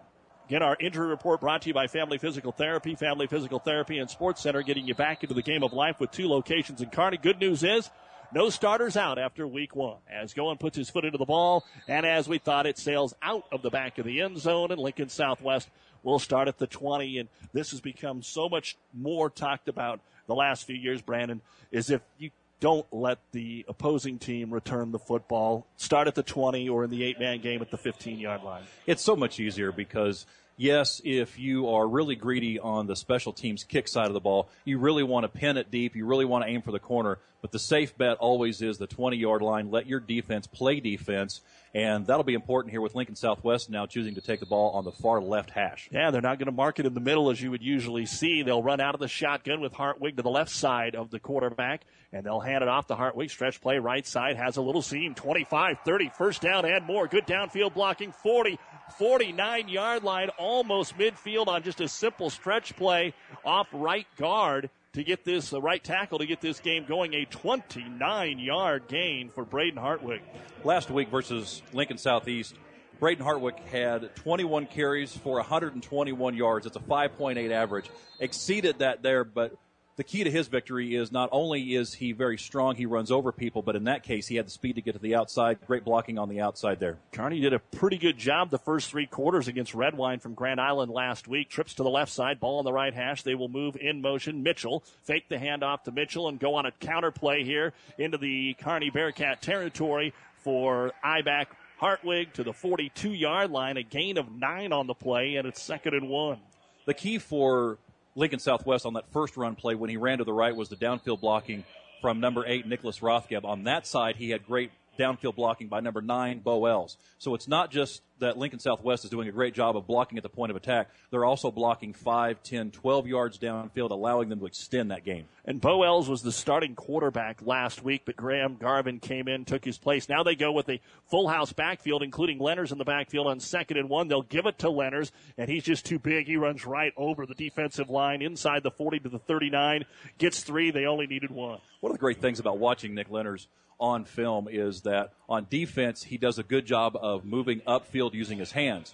[0.47, 4.07] Again, our injury report brought to you by Family Physical Therapy, Family Physical Therapy and
[4.07, 7.17] Sports Center, getting you back into the game of life with two locations in Kearney.
[7.17, 7.89] Good news is,
[8.31, 9.97] no starters out after week one.
[10.07, 13.45] As Goen puts his foot into the ball, and as we thought, it sails out
[13.51, 15.67] of the back of the end zone, and Lincoln Southwest
[16.03, 17.17] will start at the 20.
[17.17, 21.89] And this has become so much more talked about the last few years, Brandon, is
[21.89, 22.29] if you
[22.59, 25.67] don't let the opposing team return the football.
[25.77, 28.63] Start at the 20 or in the eight man game at the 15 yard line.
[28.85, 30.25] It's so much easier because
[30.57, 34.49] yes, if you are really greedy on the special teams kick side of the ball,
[34.63, 35.95] you really want to pin it deep.
[35.95, 37.19] You really want to aim for the corner.
[37.41, 39.69] But the safe bet always is the 20 yard line.
[39.69, 41.41] Let your defense play defense.
[41.75, 44.85] And that'll be important here with Lincoln Southwest now choosing to take the ball on
[44.85, 45.89] the far left hash.
[45.91, 48.43] Yeah, they're not going to mark it in the middle as you would usually see.
[48.43, 51.81] They'll run out of the shotgun with Hartwig to the left side of the quarterback,
[52.13, 53.29] and they'll hand it off to Hartwig.
[53.29, 55.13] Stretch play right side has a little seam.
[55.15, 57.07] 25, 30, first down and more.
[57.07, 58.13] Good downfield blocking.
[58.13, 58.57] 40,
[58.97, 65.03] 49 yard line, almost midfield on just a simple stretch play off right guard to
[65.03, 67.13] get this uh, right tackle to get this game going.
[67.13, 70.21] A 29 yard gain for Braden Hartwig.
[70.63, 72.55] Last week versus Lincoln Southeast,
[72.99, 76.65] Braden Hartwig had 21 carries for 121 yards.
[76.65, 77.89] It's a 5.8 average.
[78.19, 79.53] Exceeded that there, but
[79.97, 83.31] the key to his victory is not only is he very strong, he runs over
[83.31, 85.57] people, but in that case, he had the speed to get to the outside.
[85.65, 86.97] Great blocking on the outside there.
[87.13, 90.91] Kearney did a pretty good job the first three quarters against Redwine from Grand Island
[90.91, 91.49] last week.
[91.49, 93.23] Trips to the left side, ball on the right hash.
[93.23, 94.43] They will move in motion.
[94.43, 98.53] Mitchell fake the handoff to Mitchell and go on a counter play here into the
[98.55, 103.77] Kearney Bearcat territory for Iback Hartwig to the 42 yard line.
[103.77, 106.39] A gain of nine on the play, and it's second and one.
[106.85, 107.77] The key for
[108.15, 110.77] Lincoln Southwest on that first run play when he ran to the right was the
[110.77, 111.65] downfield blocking
[112.01, 113.43] from number eight, Nicholas Rothgeb.
[113.43, 116.97] On that side, he had great downfield blocking by number nine, Bo Ells.
[117.17, 120.23] So it's not just that Lincoln Southwest is doing a great job of blocking at
[120.23, 120.89] the point of attack.
[121.11, 125.25] They're also blocking 5, 10, 12 yards downfield, allowing them to extend that game.
[125.45, 129.65] And Bo Ells was the starting quarterback last week, but Graham Garvin came in, took
[129.65, 130.09] his place.
[130.09, 133.77] Now they go with a full house backfield, including Lenners in the backfield on second
[133.77, 134.07] and one.
[134.07, 136.27] They'll give it to Lenners, and he's just too big.
[136.27, 139.85] He runs right over the defensive line inside the 40 to the 39,
[140.17, 140.71] gets three.
[140.71, 141.59] They only needed one.
[141.81, 143.47] One of the great things about watching Nick Lenners
[143.79, 148.37] on film is that on defense, he does a good job of moving upfield using
[148.37, 148.93] his hands.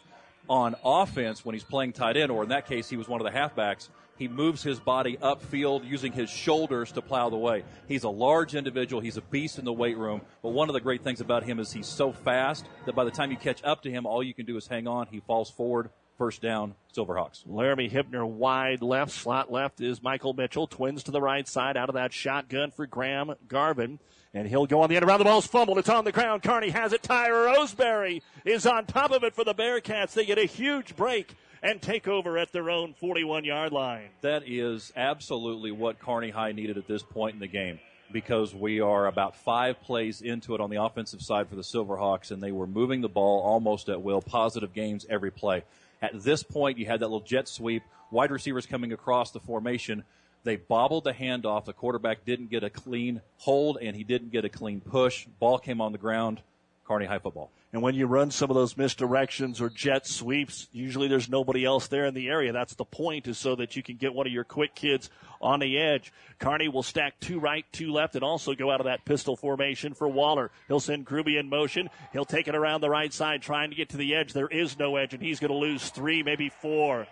[0.50, 3.26] On offense, when he's playing tight end, or in that case, he was one of
[3.26, 3.90] the halfbacks,
[4.22, 7.64] he moves his body upfield using his shoulders to plow the way.
[7.88, 9.02] He's a large individual.
[9.02, 10.22] He's a beast in the weight room.
[10.44, 13.10] But one of the great things about him is he's so fast that by the
[13.10, 15.08] time you catch up to him, all you can do is hang on.
[15.08, 17.42] He falls forward, first down, Silverhawks.
[17.48, 20.68] Laramie Hibner wide left, slot left is Michael Mitchell.
[20.68, 23.98] Twins to the right side out of that shotgun for Graham Garvin.
[24.34, 25.78] And he'll go on the end around the ball's fumbled.
[25.78, 26.42] It's on the ground.
[26.42, 27.02] Kearney has it.
[27.02, 30.14] Tyra Roseberry is on top of it for the Bearcats.
[30.14, 34.10] They get a huge break and take over at their own 41 yard line.
[34.22, 37.80] That is absolutely what Kearney High needed at this point in the game
[38.12, 42.32] because we are about five plays into it on the offensive side for the Silverhawks,
[42.32, 45.64] and they were moving the ball almost at will, positive games every play.
[46.02, 50.04] At this point, you had that little jet sweep, wide receivers coming across the formation.
[50.44, 51.66] They bobbled the handoff.
[51.66, 55.28] The quarterback didn't get a clean hold, and he didn't get a clean push.
[55.40, 56.42] Ball came on the ground.
[56.88, 57.52] Kearney High football.
[57.74, 61.88] And when you run some of those misdirections or jet sweeps, usually there's nobody else
[61.88, 62.52] there in the area.
[62.52, 65.62] That's the point, is so that you can get one of your quick kids on
[65.62, 66.12] the edge.
[66.38, 69.94] Kearney will stack two right, two left, and also go out of that pistol formation
[69.94, 70.52] for Waller.
[70.68, 71.90] He'll send Gruby in motion.
[72.12, 74.34] He'll take it around the right side, trying to get to the edge.
[74.34, 77.08] There is no edge, and he's going to lose three, maybe four.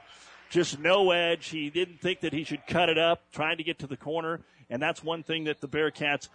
[0.49, 1.47] Just no edge.
[1.47, 4.41] He didn't think that he should cut it up, trying to get to the corner.
[4.69, 6.29] And that's one thing that the Bearcats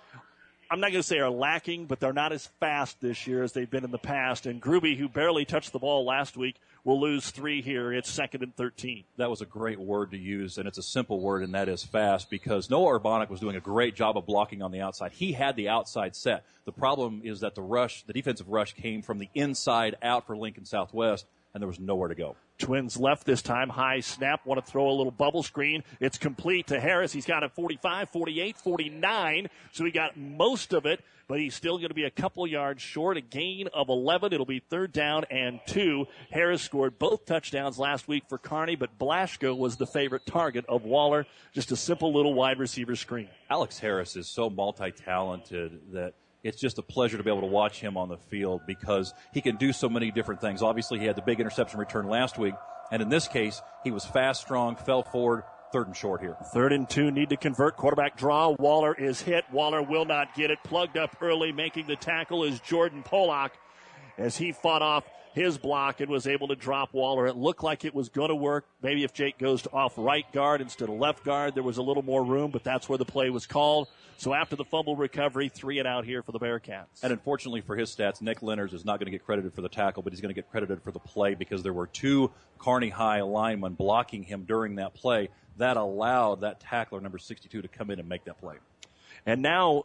[0.70, 3.52] I'm not going to say are lacking, but they're not as fast this year as
[3.52, 4.46] they've been in the past.
[4.46, 7.92] And Gruby, who barely touched the ball last week, will lose three here.
[7.92, 9.04] It's second and 13.
[9.16, 11.84] That was a great word to use, and it's a simple word, and that is
[11.84, 15.12] fast because Noah Urbanic was doing a great job of blocking on the outside.
[15.12, 16.44] He had the outside set.
[16.64, 20.36] The problem is that the rush, the defensive rush came from the inside out for
[20.36, 22.36] Lincoln Southwest and there was nowhere to go.
[22.58, 23.68] Twins left this time.
[23.68, 24.44] High snap.
[24.44, 25.84] Want to throw a little bubble screen.
[26.00, 27.12] It's complete to Harris.
[27.12, 29.48] He's got it 45, 48, 49.
[29.72, 32.82] So he got most of it, but he's still going to be a couple yards
[32.82, 33.16] short.
[33.16, 34.32] A gain of 11.
[34.32, 36.06] It'll be third down and two.
[36.30, 40.82] Harris scored both touchdowns last week for Kearney, but Blaschko was the favorite target of
[40.84, 41.24] Waller.
[41.52, 43.28] Just a simple little wide receiver screen.
[43.48, 46.14] Alex Harris is so multi-talented that
[46.44, 49.40] it's just a pleasure to be able to watch him on the field because he
[49.40, 50.62] can do so many different things.
[50.62, 52.54] Obviously, he had the big interception return last week,
[52.92, 55.42] and in this case, he was fast, strong, fell forward,
[55.72, 56.36] third and short here.
[56.52, 57.76] Third and two, need to convert.
[57.76, 58.50] Quarterback draw.
[58.58, 59.44] Waller is hit.
[59.50, 60.58] Waller will not get it.
[60.62, 63.52] Plugged up early, making the tackle is Jordan Pollock
[64.18, 65.04] as he fought off
[65.34, 67.26] his block and was able to drop Waller.
[67.26, 68.64] It looked like it was going to work.
[68.82, 71.82] Maybe if Jake goes to off right guard instead of left guard, there was a
[71.82, 73.88] little more room, but that's where the play was called.
[74.16, 77.02] So after the fumble recovery, three and out here for the Bearcats.
[77.02, 79.68] And unfortunately for his stats, Nick Lenners is not going to get credited for the
[79.68, 82.90] tackle, but he's going to get credited for the play because there were two Kearney
[82.90, 85.30] High linemen blocking him during that play.
[85.56, 88.54] That allowed that tackler, number 62, to come in and make that play.
[89.26, 89.82] And now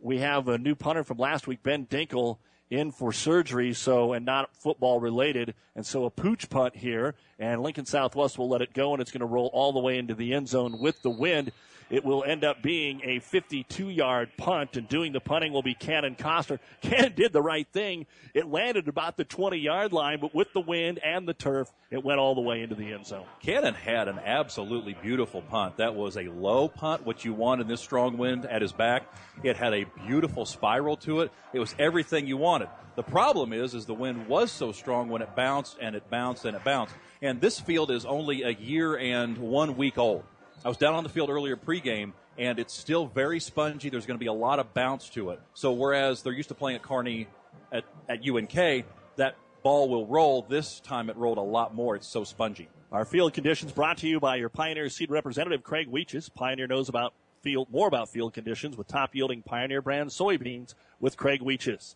[0.00, 2.38] we have a new punter from last week, Ben Dinkel,
[2.70, 7.62] in for surgery, so and not football related, and so a pooch punt here, and
[7.62, 10.14] Lincoln Southwest will let it go, and it's going to roll all the way into
[10.14, 11.52] the end zone with the wind.
[11.88, 15.74] It will end up being a 52 yard punt, and doing the punting will be
[15.74, 16.58] Cannon Coster.
[16.82, 18.06] Cannon did the right thing.
[18.34, 22.04] It landed about the 20 yard line, but with the wind and the turf, it
[22.04, 23.24] went all the way into the end zone.
[23.40, 25.76] Cannon had an absolutely beautiful punt.
[25.76, 29.04] That was a low punt, what you want in this strong wind at his back.
[29.44, 31.30] It had a beautiful spiral to it.
[31.52, 32.68] It was everything you wanted.
[32.96, 36.46] The problem is, is the wind was so strong when it bounced and it bounced
[36.46, 36.94] and it bounced.
[37.22, 40.24] And this field is only a year and one week old.
[40.66, 43.88] I was down on the field earlier pregame, and it's still very spongy.
[43.88, 45.38] There's going to be a lot of bounce to it.
[45.54, 47.28] So whereas they're used to playing at Kearney
[47.70, 50.42] at, at UNK, that ball will roll.
[50.42, 51.94] This time it rolled a lot more.
[51.94, 52.68] It's so spongy.
[52.90, 56.34] Our field conditions brought to you by your Pioneer Seed representative, Craig Weeches.
[56.34, 61.16] Pioneer knows about field, more about field conditions with top yielding Pioneer brand soybeans with
[61.16, 61.94] Craig Weeches.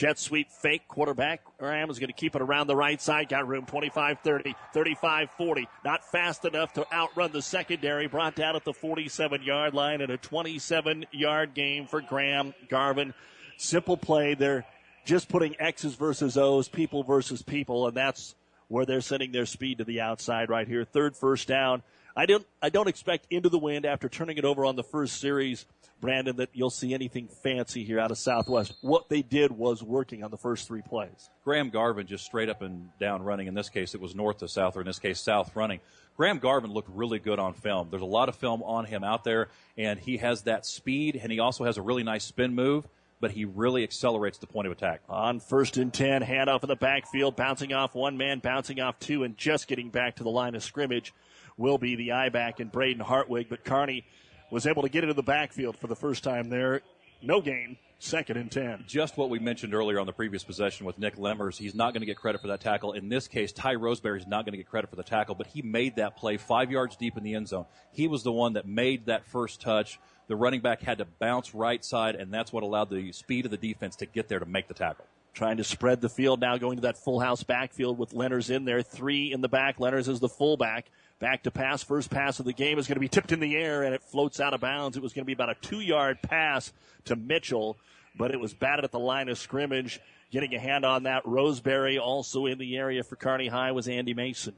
[0.00, 1.42] Jet sweep fake quarterback.
[1.60, 3.28] Ram is going to keep it around the right side.
[3.28, 5.68] Got room 25 30, 35 40.
[5.84, 8.06] Not fast enough to outrun the secondary.
[8.06, 13.12] Brought down at the 47 yard line and a 27 yard game for Graham Garvin.
[13.58, 14.32] Simple play.
[14.32, 14.64] They're
[15.04, 18.34] just putting X's versus O's, people versus people, and that's
[18.68, 20.86] where they're sending their speed to the outside right here.
[20.86, 21.82] Third first down.
[22.20, 25.22] I don't I don't expect into the wind after turning it over on the first
[25.22, 25.64] series,
[26.02, 28.74] Brandon, that you'll see anything fancy here out of Southwest.
[28.82, 31.30] What they did was working on the first three plays.
[31.44, 33.46] Graham Garvin just straight up and down running.
[33.46, 35.80] In this case, it was north to south, or in this case, south running.
[36.14, 37.88] Graham Garvin looked really good on film.
[37.88, 39.48] There's a lot of film on him out there,
[39.78, 42.86] and he has that speed, and he also has a really nice spin move
[43.22, 45.02] but he really accelerates the point of attack.
[45.06, 49.24] On first and 10, handoff in the backfield, bouncing off one man, bouncing off two,
[49.24, 51.12] and just getting back to the line of scrimmage
[51.60, 53.48] will be the eye back and Braden Hartwig.
[53.48, 54.04] But Kearney
[54.50, 56.80] was able to get into the backfield for the first time there.
[57.22, 58.84] No gain, second and 10.
[58.88, 61.58] Just what we mentioned earlier on the previous possession with Nick Lenners.
[61.58, 62.94] He's not going to get credit for that tackle.
[62.94, 65.46] In this case, Ty Roseberry is not going to get credit for the tackle, but
[65.46, 67.66] he made that play five yards deep in the end zone.
[67.92, 70.00] He was the one that made that first touch.
[70.28, 73.50] The running back had to bounce right side, and that's what allowed the speed of
[73.50, 75.04] the defense to get there to make the tackle.
[75.34, 78.64] Trying to spread the field now, going to that full house backfield with Lenners in
[78.64, 78.82] there.
[78.82, 79.78] Three in the back.
[79.78, 80.90] Lenners is the fullback.
[81.20, 81.82] Back to pass.
[81.82, 84.02] First pass of the game is going to be tipped in the air and it
[84.02, 84.96] floats out of bounds.
[84.96, 86.72] It was going to be about a two yard pass
[87.04, 87.76] to Mitchell,
[88.16, 90.00] but it was batted at the line of scrimmage.
[90.32, 91.26] Getting a hand on that.
[91.26, 94.54] Roseberry also in the area for Kearney High was Andy Mason.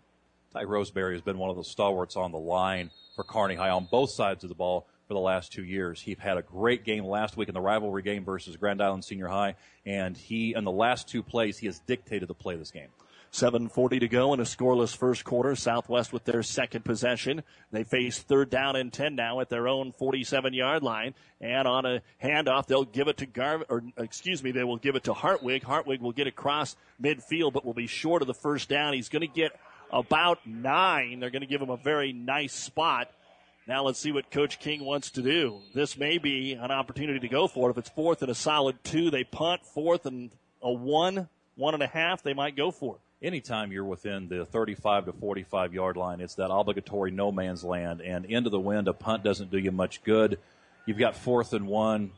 [0.53, 3.89] Ty Roseberry has been one of the stalwarts on the line for Kearney High on
[3.91, 6.01] both sides of the ball for the last two years.
[6.01, 9.29] He had a great game last week in the rivalry game versus Grand Island Senior
[9.29, 9.57] High,
[9.87, 12.89] and he, in the last two plays, he has dictated the play of this game.
[13.33, 15.57] 7.40 to go in a scoreless first quarter.
[15.57, 17.43] Southwest with their second possession.
[17.71, 21.15] They face third down and 10 now at their own 47 yard line.
[21.41, 24.97] And on a handoff, they'll give it to Garvin, or excuse me, they will give
[24.97, 25.63] it to Hartwig.
[25.63, 28.93] Hartwig will get across midfield, but will be short of the first down.
[28.93, 29.59] He's going to get
[29.91, 31.19] about nine.
[31.19, 33.11] They're going to give him a very nice spot.
[33.67, 35.61] Now let's see what Coach King wants to do.
[35.75, 37.73] This may be an opportunity to go for it.
[37.73, 39.65] If it's fourth and a solid two, they punt.
[39.65, 40.31] Fourth and
[40.61, 44.45] a one, one and a half, they might go for it anytime you're within the
[44.45, 48.01] 35 to 45 yard line, it's that obligatory no man's land.
[48.01, 50.39] And into the wind, a punt doesn't do you much good.
[50.87, 52.13] You've got fourth and one.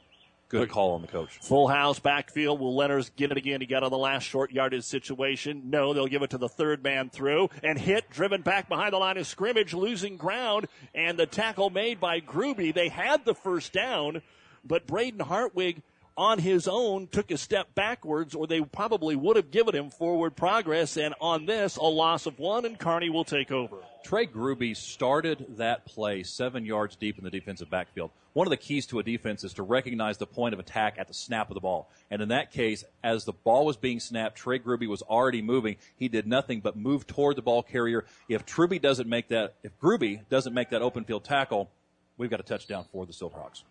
[0.49, 1.39] Good call on the coach.
[1.43, 2.61] Full house backfield.
[2.61, 3.61] Will Lenners get it again?
[3.61, 5.63] He got on the last short yardage situation.
[5.71, 8.99] No, they'll give it to the third man through and hit, driven back behind the
[8.99, 12.73] line of scrimmage, losing ground, and the tackle made by Gruby.
[12.73, 14.23] They had the first down,
[14.65, 15.83] but Braden Hartwig
[16.17, 20.37] on his own took a step backwards, or they probably would have given him forward
[20.37, 20.97] progress.
[20.97, 23.77] And on this, a loss of one, and Carney will take over.
[24.05, 28.11] Trey Gruby started that play seven yards deep in the defensive backfield.
[28.35, 31.09] One of the keys to a defense is to recognize the point of attack at
[31.09, 31.89] the snap of the ball.
[32.11, 35.77] And in that case, as the ball was being snapped, Trey Gruby was already moving.
[35.97, 38.05] He did nothing but move toward the ball carrier.
[38.29, 41.71] If Truby doesn't make that, if Gruby doesn't make that open field tackle,
[42.19, 43.62] we've got a touchdown for the Silverhawks.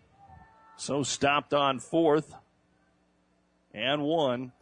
[0.76, 2.34] So stopped on fourth
[3.72, 4.52] and one.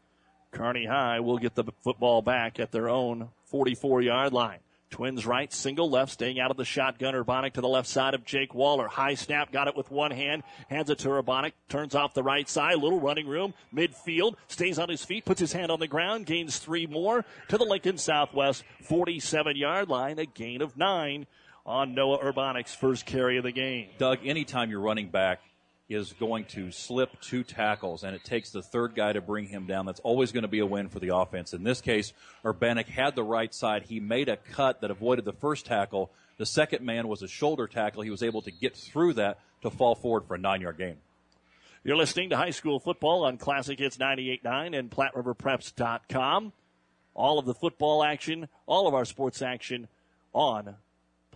[0.50, 4.58] Kearney High will get the football back at their own 44 yard line.
[4.90, 7.14] Twins right, single left, staying out of the shotgun.
[7.14, 8.88] Urbanic to the left side of Jake Waller.
[8.88, 12.46] High snap, got it with one hand, hands it to Urbanic, turns off the right
[12.46, 16.26] side, little running room, midfield, stays on his feet, puts his hand on the ground,
[16.26, 21.26] gains three more to the Lincoln Southwest 47 yard line, a gain of nine
[21.64, 23.88] on Noah Urbanic's first carry of the game.
[23.96, 25.40] Doug, anytime you're running back,
[25.88, 29.66] is going to slip two tackles, and it takes the third guy to bring him
[29.66, 29.86] down.
[29.86, 31.52] That's always going to be a win for the offense.
[31.52, 32.12] In this case,
[32.44, 33.84] Urbanic had the right side.
[33.84, 36.10] He made a cut that avoided the first tackle.
[36.38, 38.02] The second man was a shoulder tackle.
[38.02, 40.96] He was able to get through that to fall forward for a nine yard gain.
[41.84, 46.52] You're listening to high school football on Classic Hits 98.9 and PlatteRiverPreps.com.
[47.14, 49.88] All of the football action, all of our sports action
[50.32, 50.76] on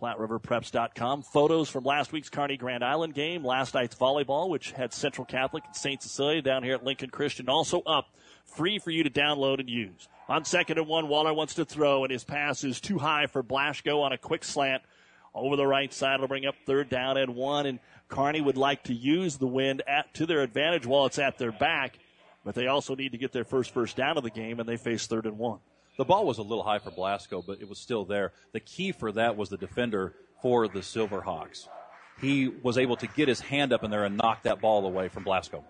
[0.00, 1.22] PlatteRiverPreps.com.
[1.22, 5.64] Photos from last week's Kearney Grand Island game, last night's volleyball, which had Central Catholic
[5.66, 6.02] and St.
[6.02, 8.06] Cecilia down here at Lincoln Christian, also up,
[8.44, 10.08] free for you to download and use.
[10.28, 13.42] On second and one, Waller wants to throw, and his pass is too high for
[13.42, 14.82] Blashko on a quick slant
[15.34, 16.16] over the right side.
[16.16, 17.78] It'll bring up third down and one, and
[18.08, 21.52] Kearney would like to use the wind at, to their advantage while it's at their
[21.52, 21.98] back,
[22.44, 24.76] but they also need to get their first first down of the game, and they
[24.76, 25.60] face third and one.
[25.96, 28.32] The ball was a little high for Blasco, but it was still there.
[28.52, 31.68] The key for that was the defender for the Silverhawks.
[32.20, 35.08] He was able to get his hand up in there and knock that ball away
[35.08, 35.64] from Blasco.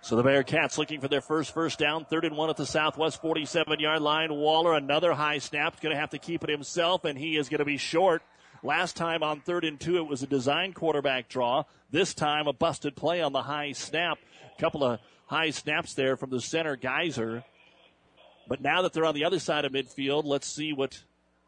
[0.00, 3.22] So the Bearcats looking for their first first down, third and one at the Southwest
[3.22, 4.34] 47 yard line.
[4.34, 7.60] Waller, another high snap, going to have to keep it himself, and he is going
[7.60, 8.22] to be short.
[8.64, 11.64] Last time on third and two, it was a design quarterback draw.
[11.90, 14.18] This time, a busted play on the high snap.
[14.56, 17.44] A couple of high snaps there from the center, Geyser.
[18.48, 21.02] But now that they're on the other side of midfield, let's see what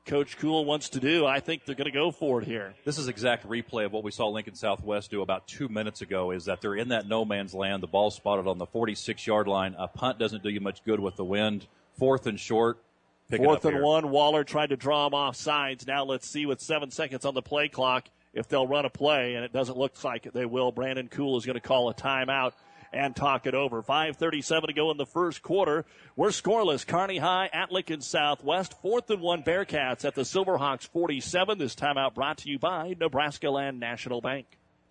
[0.06, 1.24] Coach Cool wants to do.
[1.24, 2.74] I think they're going to go for it here.
[2.84, 6.30] This is exact replay of what we saw Lincoln Southwest do about two minutes ago.
[6.30, 7.82] Is that they're in that no man's land.
[7.82, 9.74] The ball spotted on the 46 yard line.
[9.78, 11.66] A punt doesn't do you much good with the wind.
[11.98, 12.78] Fourth and short.
[13.34, 13.82] Fourth and here.
[13.82, 14.10] one.
[14.10, 15.86] Waller tried to draw him off sides.
[15.86, 19.36] Now let's see with seven seconds on the play clock if they'll run a play,
[19.36, 20.72] and it doesn't look like they will.
[20.72, 22.52] Brandon Cool is going to call a timeout
[22.94, 23.82] and talk it over.
[23.82, 25.84] 5.37 to go in the first quarter.
[26.16, 26.86] We're scoreless.
[26.86, 28.80] Kearney High at Lincoln Southwest.
[28.80, 31.58] Fourth and one Bearcats at the Silverhawks 47.
[31.58, 34.46] This timeout brought to you by Nebraska Land National Bank.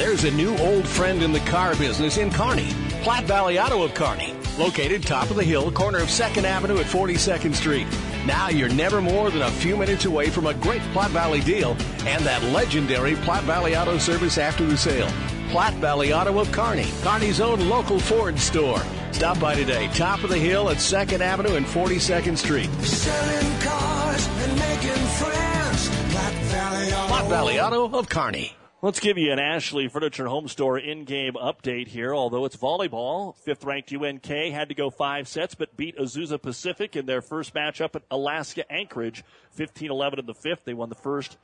[0.00, 2.70] There's a new old friend in the car business in Kearney.
[3.02, 6.86] Platte Valley Auto of Kearney, located top of the hill, corner of 2nd Avenue at
[6.86, 7.86] 42nd Street.
[8.24, 11.76] Now you're never more than a few minutes away from a great Platte Valley deal
[12.06, 15.10] and that legendary Platte Valley Auto service after the sale.
[15.50, 18.82] Platte Valley Auto of Kearney, Kearney's own local Ford store.
[19.12, 22.70] Stop by today, top of the hill at 2nd Avenue and 42nd Street.
[22.80, 25.90] Selling cars and making friends.
[26.10, 27.06] Platte Valley Auto.
[27.08, 28.56] Platte Valley Auto of Kearney.
[28.82, 32.14] Let's give you an Ashley Furniture Home Store in-game update here.
[32.14, 37.04] Although it's volleyball, fifth-ranked UNK had to go five sets, but beat Azusa Pacific in
[37.04, 39.22] their first matchup at Alaska Anchorage,
[39.58, 40.64] 15-11 in the fifth.
[40.64, 41.36] They won the first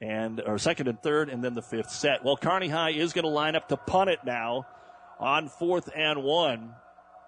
[0.00, 2.24] and or second and third, and then the fifth set.
[2.24, 4.66] Well, Kearney High is going to line up to punt it now
[5.20, 6.74] on fourth and one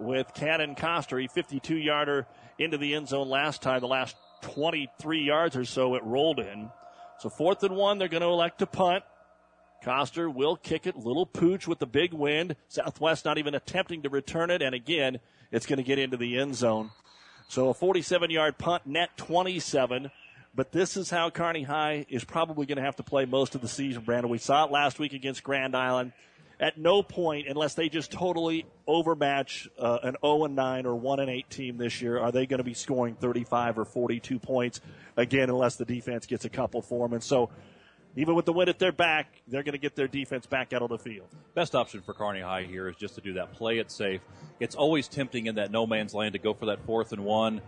[0.00, 2.26] with Cannon Coster, a 52-yarder
[2.58, 3.82] into the end zone last time.
[3.82, 6.70] The last 23 yards or so, it rolled in.
[7.20, 9.04] So fourth and one, they're going to elect to punt.
[9.84, 10.96] Coster will kick it.
[10.96, 12.56] Little pooch with the big wind.
[12.68, 14.62] Southwest not even attempting to return it.
[14.62, 15.20] And again,
[15.52, 16.90] it's going to get into the end zone.
[17.48, 20.10] So a 47 yard punt, net 27.
[20.54, 23.60] But this is how Kearney High is probably going to have to play most of
[23.60, 24.30] the season, Brandon.
[24.30, 26.12] We saw it last week against Grand Island.
[26.60, 31.20] At no point, unless they just totally overmatch uh, an 0 and 9 or 1
[31.20, 34.80] and 8 team this year, are they going to be scoring 35 or 42 points
[35.16, 37.14] again, unless the defense gets a couple for them.
[37.14, 37.50] And so
[38.16, 40.82] even with the wind at their back, they're going to get their defense back out
[40.82, 41.26] on the field.
[41.54, 43.52] Best option for Kearney High here is just to do that.
[43.52, 44.20] Play it safe.
[44.60, 47.60] It's always tempting in that no man's land to go for that fourth and one.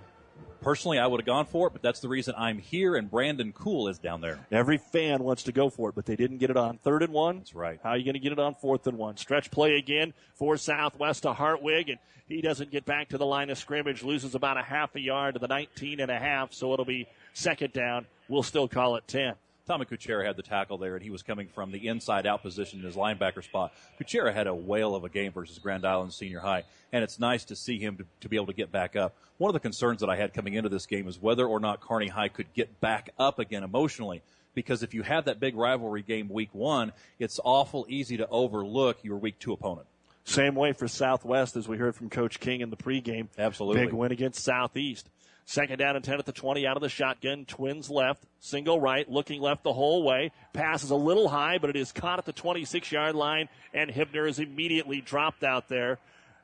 [0.61, 3.53] Personally, I would have gone for it, but that's the reason I'm here and Brandon
[3.53, 4.39] Cool is down there.
[4.51, 7.13] Every fan wants to go for it, but they didn't get it on third and
[7.13, 7.39] one.
[7.39, 7.79] That's right.
[7.83, 9.17] How are you going to get it on fourth and one?
[9.17, 13.51] Stretch play again for Southwest to Hartwig, and he doesn't get back to the line
[13.51, 16.73] of scrimmage, loses about a half a yard to the 19 and a half, so
[16.73, 18.07] it'll be second down.
[18.29, 19.35] We'll still call it 10.
[19.67, 22.79] Tommy Kuchera had the tackle there, and he was coming from the inside out position
[22.79, 23.73] in his linebacker spot.
[24.01, 26.63] Kuchera had a whale of a game versus Grand Island Senior High,
[26.93, 29.17] and it's nice to see him to, to, be able to get back up.
[29.39, 31.81] One of the concerns that I had coming into this game is whether or not
[31.81, 34.23] Kearney High could get back up again emotionally.
[34.55, 39.03] Because if you have that big rivalry game week one, it's awful easy to overlook
[39.03, 39.87] your week two opponent.
[40.25, 43.29] Same way for Southwest, as we heard from Coach King in the pregame.
[43.37, 43.85] Absolutely.
[43.85, 45.09] Big win against Southeast.
[45.49, 47.45] Second down and 10 at the 20 out of the shotgun.
[47.45, 50.33] Twins left, single right, looking left the whole way.
[50.53, 53.89] Pass is a little high, but it is caught at the 26 yard line, and
[53.89, 55.99] Hibner is immediately dropped out there.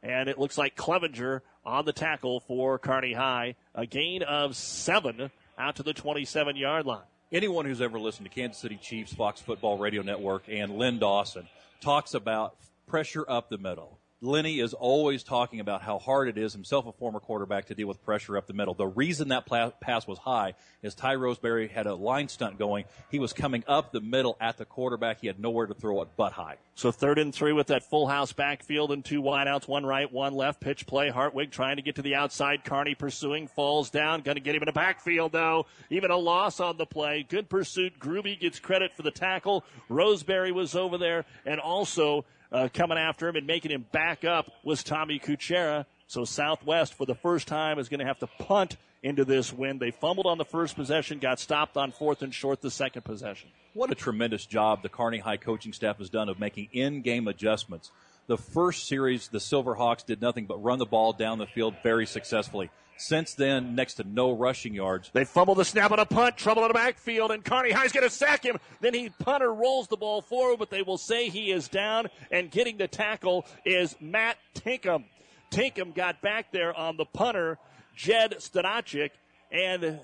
[0.05, 3.57] And it looks like Clevenger on the tackle for Kearney High.
[3.75, 7.03] A gain of seven out to the 27 yard line.
[7.33, 11.49] Anyone who's ever listened to Kansas City Chiefs, Fox Football Radio Network, and Len Dawson
[11.81, 16.53] talks about pressure up the middle Lenny is always talking about how hard it is,
[16.53, 18.73] himself a former quarterback, to deal with pressure up the middle.
[18.73, 19.47] The reason that
[19.81, 22.85] pass was high is Ty Roseberry had a line stunt going.
[23.11, 25.21] He was coming up the middle at the quarterback.
[25.21, 26.59] He had nowhere to throw it but high.
[26.77, 30.35] So third and three with that full house backfield and two wideouts, one right, one
[30.35, 30.61] left.
[30.61, 31.11] Pitch play.
[31.11, 32.65] Hartwig trying to get to the outside.
[32.65, 34.21] Kearney pursuing, falls down.
[34.21, 35.67] Going to get him in the backfield though.
[35.91, 37.27] Even a loss on the play.
[37.29, 37.99] Good pursuit.
[37.99, 39.65] Gruby gets credit for the tackle.
[39.89, 44.51] Roseberry was over there and also uh, coming after him and making him back up
[44.63, 45.87] was Tommy Kuchera.
[46.07, 49.79] So Southwest, for the first time, is going to have to punt into this win.
[49.79, 53.51] They fumbled on the first possession, got stopped on fourth and short the second possession.
[53.75, 57.91] What a tremendous job the Kearney High coaching staff has done of making in-game adjustments.
[58.27, 62.07] The first series, the Silverhawks did nothing but run the ball down the field very
[62.07, 62.71] successfully.
[62.97, 65.11] Since then, next to no rushing yards.
[65.13, 68.07] They fumble the snap on a punt, trouble in the backfield, and Kearney High's going
[68.07, 68.59] to sack him.
[68.81, 72.51] Then he punter rolls the ball forward, but they will say he is down, and
[72.51, 75.05] getting the tackle is Matt Tinkham.
[75.51, 77.59] Tinkham got back there on the punter,
[77.97, 79.11] Jed Stanachik,
[79.51, 80.01] and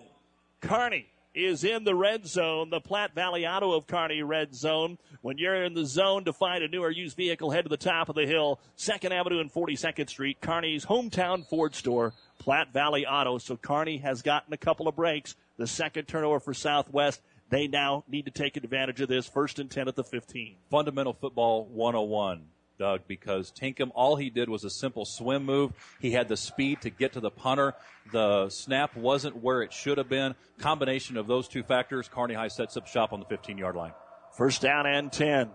[0.60, 4.98] Kearney is in the red zone, the Platte Valley Auto of Kearney red zone.
[5.22, 7.76] When you're in the zone to find a new or used vehicle, head to the
[7.76, 13.06] top of the hill, 2nd Avenue and 42nd Street, Kearney's hometown Ford store, Platte Valley
[13.06, 13.38] Auto.
[13.38, 15.34] So Kearney has gotten a couple of breaks.
[15.56, 17.20] The second turnover for Southwest.
[17.50, 19.26] They now need to take advantage of this.
[19.26, 20.56] First and 10 at the 15.
[20.70, 22.44] Fundamental football 101.
[22.78, 25.72] Doug, because Tinkham, all he did was a simple swim move.
[26.00, 27.74] He had the speed to get to the punter.
[28.12, 30.36] The snap wasn't where it should have been.
[30.58, 33.92] Combination of those two factors, Kearney High sets up shop on the 15 yard line.
[34.36, 35.50] First down and 10.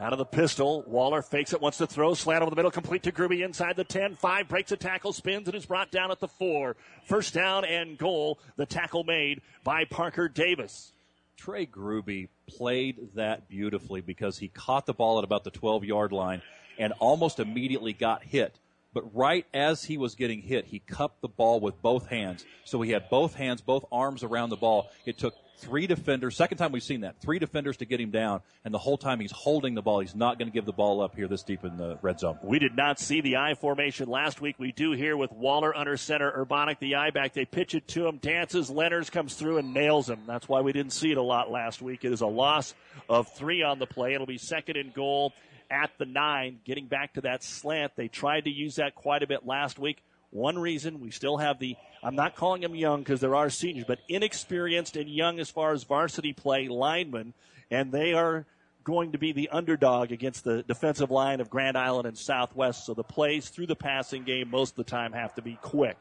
[0.00, 3.02] Out of the pistol, Waller fakes it, wants to throw, slant over the middle, complete
[3.02, 4.14] to Gruby inside the 10.
[4.14, 6.74] 5 breaks a tackle, spins, and is brought down at the 4.
[7.04, 8.38] First down and goal.
[8.56, 10.92] The tackle made by Parker Davis.
[11.36, 16.12] Trey Gruby played that beautifully because he caught the ball at about the 12 yard
[16.12, 16.40] line
[16.78, 18.58] and almost immediately got hit.
[18.92, 22.44] But right as he was getting hit, he cupped the ball with both hands.
[22.64, 24.90] So he had both hands, both arms around the ball.
[25.06, 26.36] It took three defenders.
[26.36, 27.20] Second time we've seen that.
[27.20, 30.00] Three defenders to get him down, and the whole time he's holding the ball.
[30.00, 32.38] He's not going to give the ball up here this deep in the red zone.
[32.42, 34.56] We did not see the I formation last week.
[34.58, 37.34] We do here with Waller under center, Urbanic the I back.
[37.34, 40.20] They pitch it to him, dances, Lenners comes through and nails him.
[40.26, 42.04] That's why we didn't see it a lot last week.
[42.04, 42.74] It is a loss
[43.08, 44.14] of three on the play.
[44.14, 45.32] It'll be second and goal
[45.70, 47.92] at the nine, getting back to that slant.
[47.96, 50.02] They tried to use that quite a bit last week.
[50.30, 53.86] One reason we still have the, I'm not calling them young because there are seniors,
[53.86, 57.34] but inexperienced and young as far as varsity play linemen,
[57.70, 58.46] and they are
[58.84, 62.86] going to be the underdog against the defensive line of Grand Island and Southwest.
[62.86, 65.98] So the plays through the passing game most of the time have to be quick.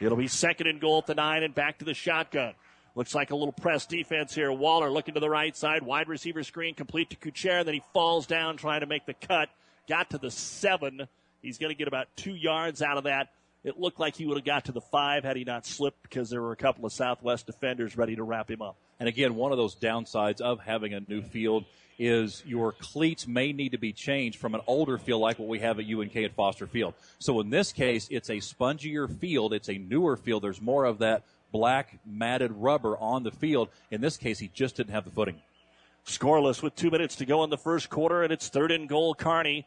[0.00, 2.54] It'll be second and goal at the nine and back to the shotgun.
[2.94, 4.52] Looks like a little press defense here.
[4.52, 5.82] Waller looking to the right side.
[5.82, 7.64] Wide receiver screen complete to Kucher.
[7.64, 9.48] Then he falls down trying to make the cut.
[9.88, 11.06] Got to the seven.
[11.42, 13.28] He's going to get about two yards out of that.
[13.64, 16.30] It looked like he would have got to the five had he not slipped because
[16.30, 18.76] there were a couple of Southwest defenders ready to wrap him up.
[19.00, 21.64] And again, one of those downsides of having a new field
[21.98, 25.58] is your cleats may need to be changed from an older field like what we
[25.58, 26.94] have at UNK at Foster Field.
[27.18, 29.52] So in this case, it's a spongier field.
[29.52, 30.44] It's a newer field.
[30.44, 33.68] There's more of that black matted rubber on the field.
[33.90, 35.40] In this case, he just didn't have the footing.
[36.06, 39.14] Scoreless with two minutes to go in the first quarter, and it's third and goal.
[39.14, 39.66] Kearney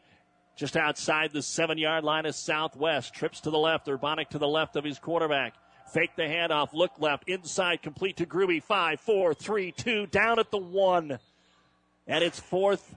[0.56, 3.14] just outside the seven yard line of Southwest.
[3.14, 3.86] Trips to the left.
[3.86, 5.54] Urbanic to the left of his quarterback.
[5.92, 8.62] Fake the handoff, look left, inside, complete to Gruby.
[8.62, 11.18] Five, four, three, two, down at the one.
[12.06, 12.94] And it's fourth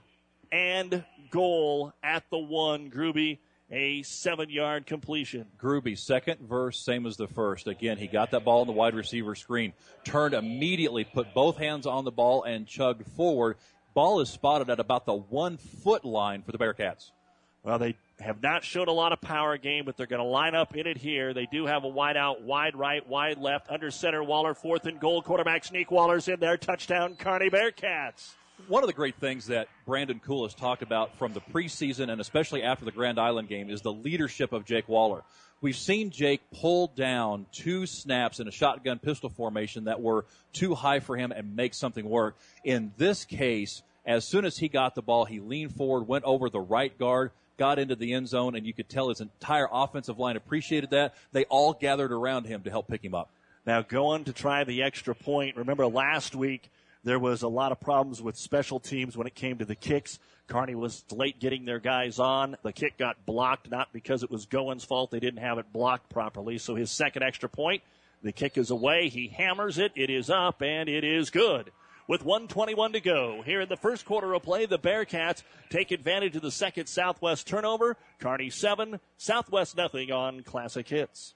[0.50, 2.90] and goal at the one.
[2.90, 3.38] Gruby,
[3.70, 5.46] a seven yard completion.
[5.58, 7.66] Gruby, second verse, same as the first.
[7.66, 9.72] Again, he got that ball in the wide receiver screen,
[10.04, 13.56] turned immediately, put both hands on the ball, and chugged forward.
[13.94, 17.10] Ball is spotted at about the one foot line for the Bearcats.
[17.62, 20.54] Well, they have not shown a lot of power game, but they're going to line
[20.54, 21.34] up in it here.
[21.34, 24.22] They do have a wide out, wide right, wide left, under center.
[24.22, 25.20] Waller, fourth and goal.
[25.20, 25.90] Quarterback sneak.
[25.90, 26.56] Waller's in there.
[26.56, 28.34] Touchdown, Kearney Bearcats.
[28.68, 32.20] One of the great things that Brandon Cool has talked about from the preseason and
[32.20, 35.22] especially after the Grand Island game is the leadership of Jake Waller.
[35.60, 40.74] We've seen Jake pull down two snaps in a shotgun pistol formation that were too
[40.74, 42.36] high for him and make something work.
[42.64, 46.48] In this case, as soon as he got the ball, he leaned forward, went over
[46.48, 50.18] the right guard, got into the end zone, and you could tell his entire offensive
[50.18, 51.14] line appreciated that.
[51.30, 53.30] They all gathered around him to help pick him up.
[53.66, 55.56] Now going to try the extra point.
[55.56, 56.70] Remember last week
[57.06, 60.18] there was a lot of problems with special teams when it came to the kicks.
[60.48, 62.56] Kearney was late getting their guys on.
[62.64, 65.12] The kick got blocked, not because it was Goen's fault.
[65.12, 66.58] They didn't have it blocked properly.
[66.58, 67.84] So his second extra point,
[68.24, 69.08] the kick is away.
[69.08, 69.92] He hammers it.
[69.94, 71.70] It is up and it is good
[72.08, 73.40] with 121 to go.
[73.42, 77.46] Here in the first quarter of play, the Bearcats take advantage of the second Southwest
[77.46, 77.96] turnover.
[78.18, 81.35] Kearney 7, Southwest nothing on Classic Hits.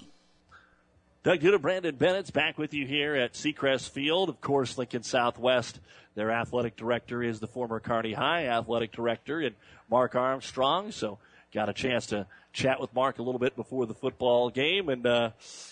[1.23, 4.27] Doug Duda, Brandon Bennett's back with you here at Seacrest Field.
[4.27, 5.79] Of course, Lincoln Southwest,
[6.15, 9.53] their athletic director is the former Kearney High athletic director and
[9.87, 10.91] Mark Armstrong.
[10.91, 11.19] So
[11.53, 14.89] got a chance to chat with Mark a little bit before the football game.
[14.89, 15.29] And, uh,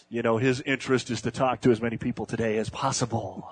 [0.07, 3.49] you know, his interest is to talk to as many people today as possible.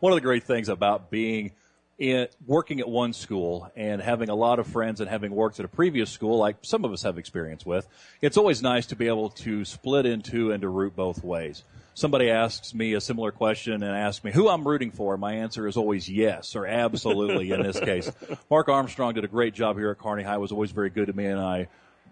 [0.00, 1.52] One of the great things about being
[1.98, 5.64] in, working at one school and having a lot of friends and having worked at
[5.64, 7.86] a previous school, like some of us have experience with,
[8.22, 11.64] it's always nice to be able to split into and to root both ways.
[11.94, 15.16] Somebody asks me a similar question and asks me who I'm rooting for.
[15.16, 18.10] My answer is always yes or absolutely in this case.
[18.50, 21.12] Mark Armstrong did a great job here at Kearney High, was always very good to
[21.12, 21.66] me and I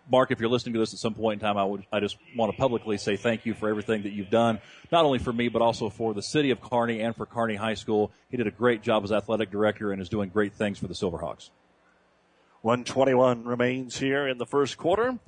[0.09, 2.17] Mark, if you're listening to this at some point in time, I would, I just
[2.37, 4.61] want to publicly say thank you for everything that you've done,
[4.93, 7.75] not only for me, but also for the city of Kearney and for Kearney High
[7.75, 8.13] School.
[8.31, 10.95] He did a great job as athletic director and is doing great things for the
[10.95, 11.51] Silverhawks.
[12.63, 15.19] 121 remains here in the first quarter.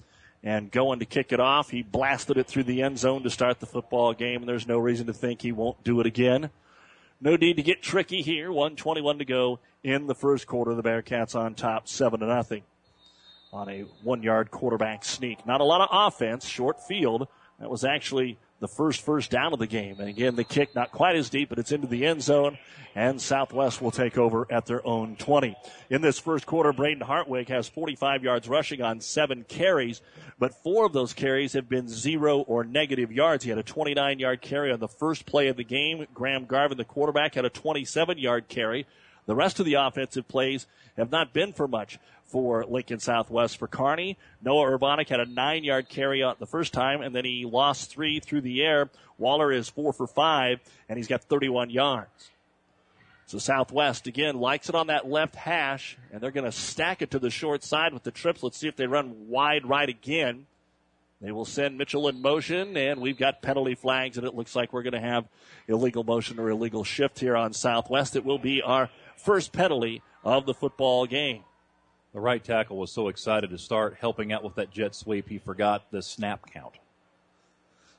[0.44, 3.58] And going to kick it off, he blasted it through the end zone to start
[3.58, 6.50] the football game, and there's no reason to think he won't do it again.
[7.20, 8.52] No need to get tricky here.
[8.52, 10.76] 121 to go in the first quarter.
[10.76, 12.62] The Bearcats on top, seven to nothing
[13.52, 15.46] on a one yard quarterback sneak.
[15.46, 17.28] Not a lot of offense, short field.
[17.60, 19.96] That was actually the first first down of the game.
[19.98, 22.58] And again, the kick not quite as deep, but it's into the end zone.
[22.94, 25.54] And Southwest will take over at their own 20.
[25.90, 30.00] In this first quarter, Braden Hartwig has 45 yards rushing on seven carries,
[30.38, 33.44] but four of those carries have been zero or negative yards.
[33.44, 36.06] He had a 29 yard carry on the first play of the game.
[36.12, 38.86] Graham Garvin, the quarterback, had a 27 yard carry.
[39.28, 40.66] The rest of the offensive plays
[40.96, 43.58] have not been for much for Lincoln Southwest.
[43.58, 47.26] For Kearney, Noah Urbanic had a nine yard carry out the first time, and then
[47.26, 48.88] he lost three through the air.
[49.18, 52.30] Waller is four for five, and he's got 31 yards.
[53.26, 57.10] So Southwest again likes it on that left hash, and they're going to stack it
[57.10, 58.42] to the short side with the trips.
[58.42, 60.46] Let's see if they run wide right again.
[61.20, 64.72] They will send Mitchell in motion, and we've got penalty flags, and it looks like
[64.72, 65.26] we're going to have
[65.66, 68.16] illegal motion or illegal shift here on Southwest.
[68.16, 68.88] It will be our
[69.18, 71.44] first penalty of the football game.
[72.12, 75.38] The right tackle was so excited to start helping out with that jet sweep, he
[75.38, 76.74] forgot the snap count.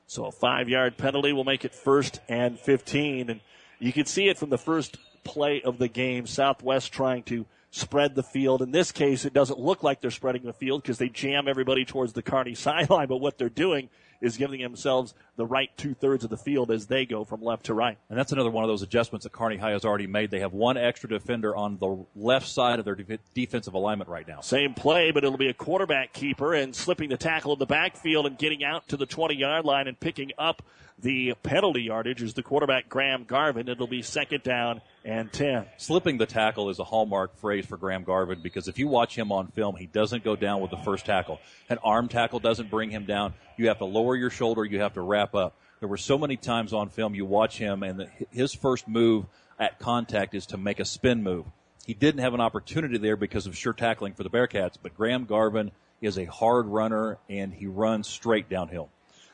[0.08, 3.30] So a five yard penalty will make it first and 15.
[3.30, 3.42] And
[3.78, 6.26] you can see it from the first play of the game.
[6.26, 8.64] Southwest trying to spread the field.
[8.64, 11.86] In this case, it doesn't look like they're spreading the field because they jam everybody
[11.86, 13.08] towards the Kearney sideline.
[13.08, 13.90] But what they're doing
[14.22, 17.66] is giving themselves the right two thirds of the field as they go from left
[17.66, 17.98] to right.
[18.10, 20.32] And that's another one of those adjustments that Kearney High has already made.
[20.32, 24.28] They have one extra defender on the left side of their de- defensive alignment right
[24.28, 24.42] now.
[24.42, 28.26] Same play, but it'll be a quarterback keeper and slipping the tackle in the backfield
[28.26, 30.62] and getting out to the 20 yard line and picking up
[31.02, 33.70] the penalty yardage is the quarterback Graham Garvin.
[33.70, 35.66] It'll be second down and 10.
[35.78, 39.32] Slipping the tackle is a hallmark phrase for Graham Garvin because if you watch him
[39.32, 41.40] on film, he doesn't go down with the first tackle.
[41.68, 43.34] An arm tackle doesn't bring him down.
[43.58, 45.56] You have to lower your shoulder, you have to wrap up.
[45.80, 49.26] There were so many times on film you watch him and the, his first move
[49.58, 51.46] at contact is to make a spin move.
[51.88, 55.26] He didn't have an opportunity there because of sure tackling for the Bearcats, but Graham
[55.26, 58.90] Garvin is a hard runner and he runs straight downhill.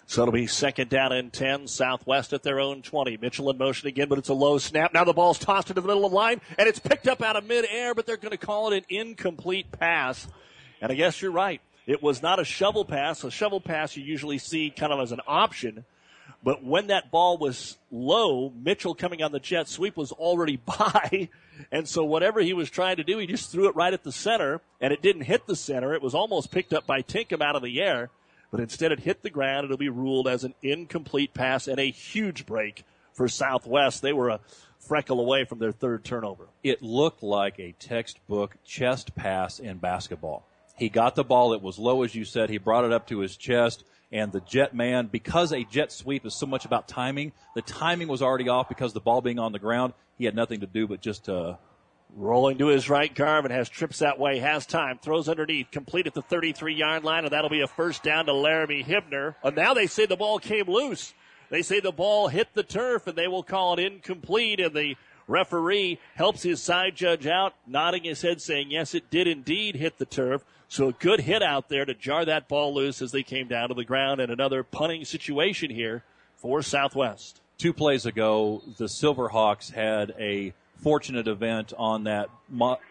[0.08, 3.18] So it'll be second down and 10, Southwest at their own 20.
[3.18, 4.93] Mitchell in motion again, but it's a low snap.
[4.93, 7.36] Now the ball's tossed into the middle of the line, and it's picked up out
[7.36, 10.28] of midair, but they're going to call it an incomplete pass.
[10.80, 11.60] And I guess you're right.
[11.88, 13.24] It was not a shovel pass.
[13.24, 15.86] A shovel pass you usually see kind of as an option.
[16.43, 21.30] But when that ball was low, Mitchell coming on the jet sweep was already by.
[21.72, 24.12] And so whatever he was trying to do, he just threw it right at the
[24.12, 25.95] center, and it didn't hit the center.
[25.95, 28.12] It was almost picked up by Tinkham out of the air
[28.56, 29.66] but instead it hit the ground.
[29.66, 34.01] It'll be ruled as an incomplete pass and a huge break for Southwest.
[34.01, 34.39] They were a
[34.80, 36.47] freckle away from their third turnover.
[36.64, 40.47] It looked like a textbook chest pass in basketball.
[40.78, 41.51] He got the ball.
[41.51, 42.49] It was low, as you said.
[42.49, 43.84] He brought it up to his chest.
[44.10, 48.08] And the jet man, because a jet sweep is so much about timing, the timing
[48.08, 49.91] was already off because the ball being on the ground.
[50.18, 51.56] He had nothing to do but just uh,
[52.18, 56.13] Rolling to his right, Garvin has trips that way, has time, throws underneath, complete at
[56.13, 59.36] the 33 yard line, and that'll be a first down to Laramie Hibner.
[59.43, 61.13] And now they say the ball came loose.
[61.49, 64.95] They say the ball hit the turf, and they will call it incomplete, and the
[65.28, 69.97] referee helps his side judge out, nodding his head, saying, yes, it did indeed hit
[69.97, 70.45] the turf.
[70.70, 73.68] So a good hit out there to jar that ball loose as they came down
[73.70, 76.05] to the ground, and another punting situation here
[76.38, 77.41] for Southwest.
[77.57, 82.30] Two plays ago, the Silverhawks had a fortunate event on that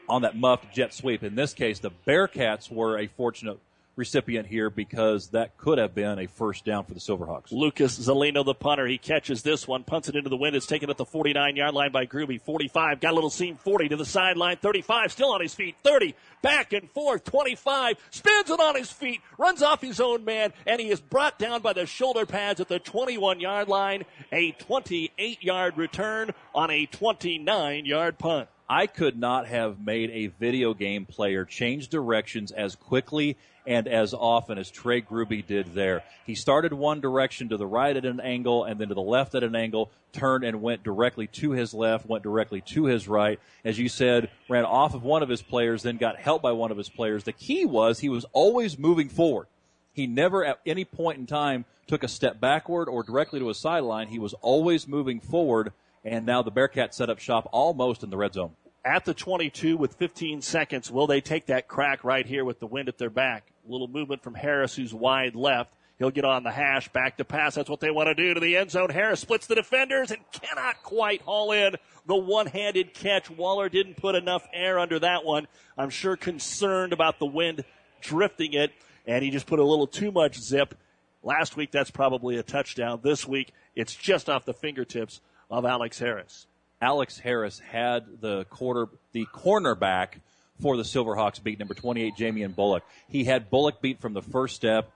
[0.09, 1.23] on that muffed jet sweep.
[1.23, 3.59] In this case, the Bearcats were a fortunate
[3.97, 7.53] recipient here because that could have been a first down for the Silverhawks.
[7.53, 10.57] Lucas Zelino, the punter, he catches this one, punts it into the wind.
[10.57, 12.41] It's taken at the 49 yard line by Gruby.
[12.41, 14.57] 45, got a little seam 40 to the sideline.
[14.57, 15.77] 35, still on his feet.
[15.85, 17.25] 30, back and forth.
[17.25, 21.39] 25, spins it on his feet, runs off his own man, and he is brought
[21.39, 24.05] down by the shoulder pads at the 21 yard line.
[24.33, 28.49] A 28 yard return on a 29 yard punt.
[28.69, 33.37] I could not have made a video game player change directions as quickly
[33.67, 36.03] and as often as Trey Gruby did there.
[36.27, 39.35] He started one direction to the right at an angle and then to the left
[39.35, 43.39] at an angle, turned and went directly to his left, went directly to his right.
[43.65, 46.71] As you said, ran off of one of his players, then got helped by one
[46.71, 47.25] of his players.
[47.25, 49.47] The key was he was always moving forward.
[49.93, 53.55] He never at any point in time took a step backward or directly to a
[53.55, 54.09] sideline.
[54.09, 55.73] He was always moving forward
[56.05, 58.53] and now the Bearcats set up shop almost in the red zone.
[58.85, 62.67] At the 22 with 15 seconds, will they take that crack right here with the
[62.67, 63.51] wind at their back?
[63.67, 65.73] A little movement from Harris, who's wide left.
[65.99, 67.55] He'll get on the hash, back to pass.
[67.55, 68.91] That's what they want to do to the end zone.
[68.91, 71.77] Harris splits the defenders and cannot quite haul in
[72.07, 73.31] the one-handed catch.
[73.31, 75.47] Waller didn't put enough air under that one.
[75.79, 77.65] I'm sure concerned about the wind
[78.03, 78.73] drifting it,
[79.07, 80.75] and he just put a little too much zip.
[81.23, 83.01] Last week, that's probably a touchdown.
[83.03, 85.23] This week, it's just off the fingertips
[85.55, 86.47] of Alex Harris.
[86.83, 90.21] Alex Harris had the quarter, the cornerback
[90.61, 92.83] for the Silverhawks beat number 28, Jamie and Bullock.
[93.09, 94.91] He had Bullock beat from the first step.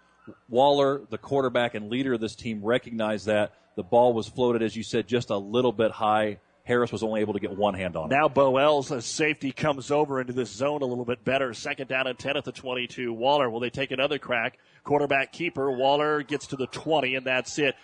[0.48, 4.76] Waller, the quarterback and leader of this team, recognized that the ball was floated, as
[4.76, 6.38] you said, just a little bit high.
[6.64, 8.14] Harris was only able to get one hand on it.
[8.14, 11.54] Now Boel's as safety comes over into this zone a little bit better.
[11.54, 13.10] Second down and 10 at the 22.
[13.10, 14.58] Waller, will they take another crack?
[14.84, 15.70] Quarterback keeper.
[15.70, 17.74] Waller gets to the 20 and that's it.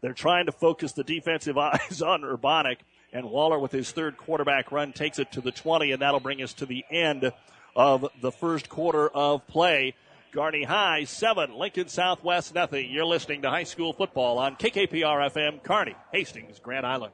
[0.00, 2.78] They're trying to focus the defensive eyes on Urbanic,
[3.12, 6.42] and Waller with his third quarterback run takes it to the 20, and that'll bring
[6.42, 7.32] us to the end
[7.74, 9.94] of the first quarter of play.
[10.32, 12.90] Kearney High, seven, Lincoln Southwest, nothing.
[12.90, 17.12] You're listening to high school football on KKPR FM, Kearney, Hastings, Grand Island.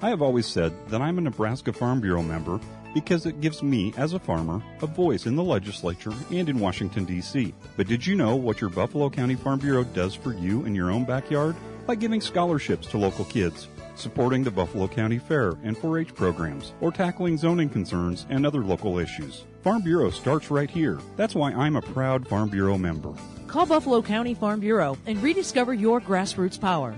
[0.00, 2.58] I have always said that I'm a Nebraska Farm Bureau member
[2.94, 7.04] because it gives me, as a farmer, a voice in the legislature and in Washington,
[7.04, 7.54] D.C.
[7.76, 10.90] But did you know what your Buffalo County Farm Bureau does for you in your
[10.90, 11.56] own backyard?
[11.86, 16.74] By giving scholarships to local kids, supporting the Buffalo County Fair and 4 H programs,
[16.80, 19.44] or tackling zoning concerns and other local issues.
[19.62, 20.98] Farm Bureau starts right here.
[21.16, 23.12] That's why I'm a proud Farm Bureau member.
[23.46, 26.94] Call Buffalo County Farm Bureau and rediscover your grassroots power.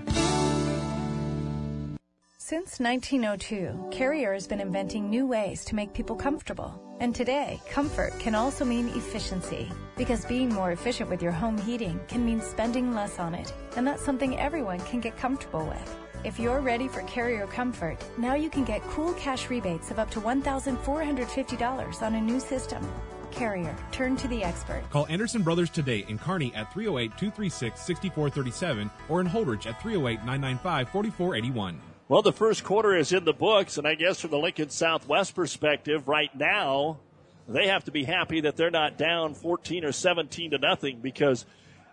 [2.51, 6.77] Since 1902, Carrier has been inventing new ways to make people comfortable.
[6.99, 9.71] And today, comfort can also mean efficiency.
[9.95, 13.53] Because being more efficient with your home heating can mean spending less on it.
[13.77, 15.95] And that's something everyone can get comfortable with.
[16.25, 20.11] If you're ready for carrier comfort, now you can get cool cash rebates of up
[20.11, 22.85] to $1,450 on a new system.
[23.31, 24.83] Carrier, turn to the expert.
[24.89, 30.25] Call Anderson Brothers today in Kearney at 308 236 6437 or in Holdrege at 308
[30.25, 31.90] 995 4481.
[32.11, 35.33] Well, the first quarter is in the books, and I guess from the Lincoln Southwest
[35.33, 36.99] perspective, right now,
[37.47, 41.45] they have to be happy that they're not down 14 or 17 to nothing because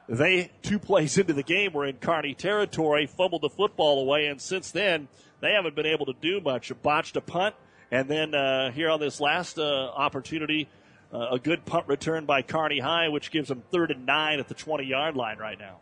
[0.08, 4.42] they, two plays into the game, were in Kearney territory, fumbled the football away, and
[4.42, 5.06] since then,
[5.40, 6.72] they haven't been able to do much.
[6.82, 7.54] Botched a punt,
[7.92, 10.66] and then uh, here on this last uh, opportunity,
[11.12, 14.48] uh, a good punt return by Kearney High, which gives them third and nine at
[14.48, 15.78] the 20 yard line right now.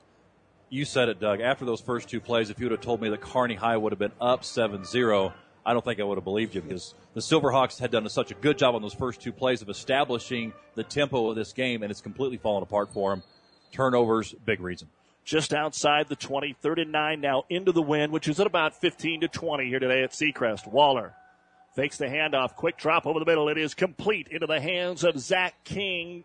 [0.69, 1.41] You said it, Doug.
[1.41, 3.93] After those first two plays, if you would have told me that Kearney High would
[3.93, 5.33] have been up 7 0,
[5.65, 8.35] I don't think I would have believed you because the Silverhawks had done such a
[8.35, 11.91] good job on those first two plays of establishing the tempo of this game, and
[11.91, 13.23] it's completely fallen apart for them.
[13.73, 14.89] Turnovers, big reason.
[15.25, 18.81] Just outside the 20, third and nine now into the wind, which is at about
[18.81, 20.67] 15 to 20 here today at Seacrest.
[20.67, 21.15] Waller
[21.75, 23.49] fakes the handoff, quick drop over the middle.
[23.49, 26.25] It is complete into the hands of Zach King.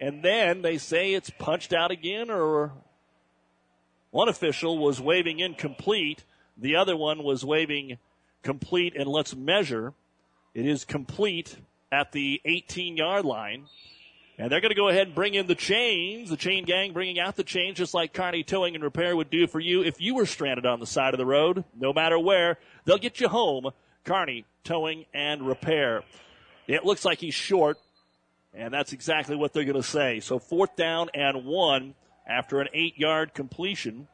[0.00, 2.72] And then they say it's punched out again, or
[4.10, 6.24] one official was waving incomplete.
[6.56, 7.98] The other one was waving
[8.42, 9.92] complete, and let's measure.
[10.54, 11.56] It is complete
[11.92, 13.66] at the 18 yard line.
[14.40, 17.18] And they're going to go ahead and bring in the chains, the chain gang bringing
[17.18, 20.14] out the chains, just like Kearney Towing and Repair would do for you if you
[20.14, 21.64] were stranded on the side of the road.
[21.76, 23.70] No matter where, they'll get you home.
[24.04, 26.04] Kearney Towing and Repair.
[26.68, 27.78] It looks like he's short,
[28.54, 30.20] and that's exactly what they're going to say.
[30.20, 31.94] So fourth down and one
[32.28, 34.08] after an eight yard completion.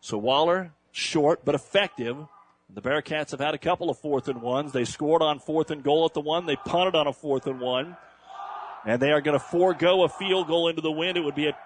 [0.00, 2.16] So Waller, short but effective.
[2.72, 4.72] The Bearcats have had a couple of fourth and ones.
[4.72, 6.46] They scored on fourth and goal at the one.
[6.46, 7.96] They punted on a fourth and one.
[8.86, 11.16] And they are going to forego a field goal into the wind.
[11.16, 11.56] It would be a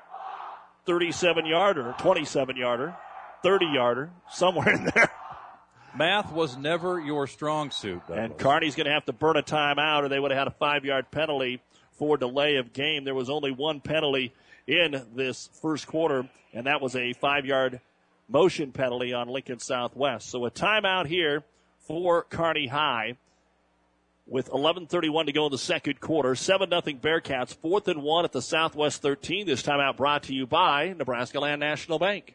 [0.87, 2.97] 37 yarder, 27 yarder,
[3.43, 5.11] 30 yarder, somewhere in there.
[5.97, 8.01] Math was never your strong suit.
[8.07, 8.19] Douglas.
[8.19, 10.53] And Kearney's going to have to burn a timeout, or they would have had a
[10.53, 11.61] five yard penalty
[11.93, 13.05] for delay of game.
[13.05, 14.33] There was only one penalty
[14.69, 17.81] in this first quarter, and that was a five yard
[18.29, 20.29] motion penalty on Lincoln Southwest.
[20.29, 21.43] So a timeout here
[21.79, 23.17] for Kearney High
[24.27, 26.35] with 11:31 to go in the second quarter.
[26.35, 27.55] Seven nothing Bearcats.
[27.55, 29.47] Fourth and one at the Southwest 13.
[29.47, 32.35] This timeout brought to you by Nebraska Land National Bank.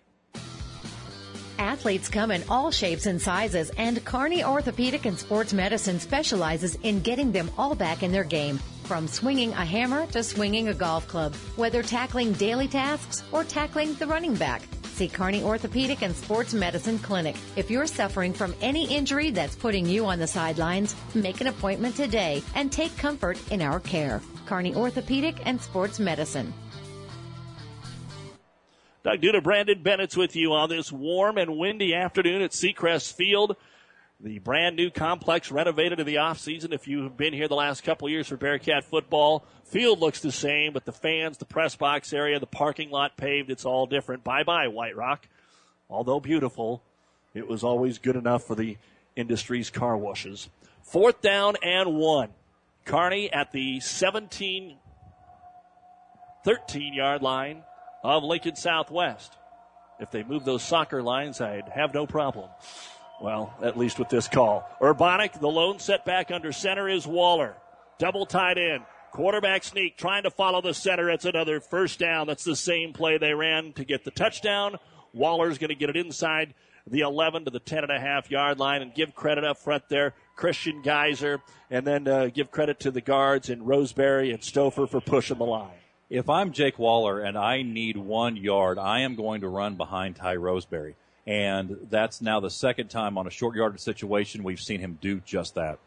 [1.60, 7.02] Athletes come in all shapes and sizes, and Kearney Orthopedic and Sports Medicine specializes in
[7.02, 8.60] getting them all back in their game.
[8.84, 13.94] From swinging a hammer to swinging a golf club, whether tackling daily tasks or tackling
[13.96, 14.62] the running back.
[14.84, 17.36] See Kearney Orthopedic and Sports Medicine Clinic.
[17.56, 21.96] If you're suffering from any injury that's putting you on the sidelines, make an appointment
[21.96, 24.22] today and take comfort in our care.
[24.46, 26.54] Kearney Orthopedic and Sports Medicine.
[29.04, 33.56] Doug Duda, Brandon Bennett's with you on this warm and windy afternoon at Seacrest Field.
[34.24, 36.72] The brand new complex renovated in the offseason.
[36.72, 40.72] If you've been here the last couple years for Bearcat football, field looks the same,
[40.72, 44.24] but the fans, the press box area, the parking lot paved, it's all different.
[44.24, 45.28] Bye bye, White Rock.
[45.90, 46.82] Although beautiful,
[47.34, 48.78] it was always good enough for the
[49.18, 50.50] industry's car washes.
[50.84, 52.30] Fourth down and one.
[52.86, 54.78] Kearney at the 17
[56.46, 57.64] 13 yard line
[58.06, 59.36] of Lincoln Southwest.
[60.00, 62.50] If they move those soccer lines, I'd have no problem.
[63.24, 64.70] Well, at least with this call.
[64.82, 67.56] Urbanic, the lone setback under center is Waller.
[67.98, 68.82] Double tied in.
[69.14, 71.10] Quarterback sneak trying to follow the center.
[71.10, 72.28] It's another first down.
[72.28, 74.76] That's the same play they ran to get the touchdown.
[75.14, 76.54] Waller's going to get it inside
[76.86, 79.88] the 11 to the 10 and a half yard line and give credit up front
[79.88, 80.16] there.
[80.36, 81.40] Christian Geyser
[81.72, 85.46] and then uh, give credit to the guards and Roseberry and Stouffer for pushing the
[85.46, 85.78] line.
[86.10, 90.18] If I'm Jake Waller and I need one yard, I am going to run behind
[90.18, 90.96] Ty Roseberry.
[91.26, 95.22] And that's now the second time on a short yardage situation we've seen him do
[95.22, 95.80] just that.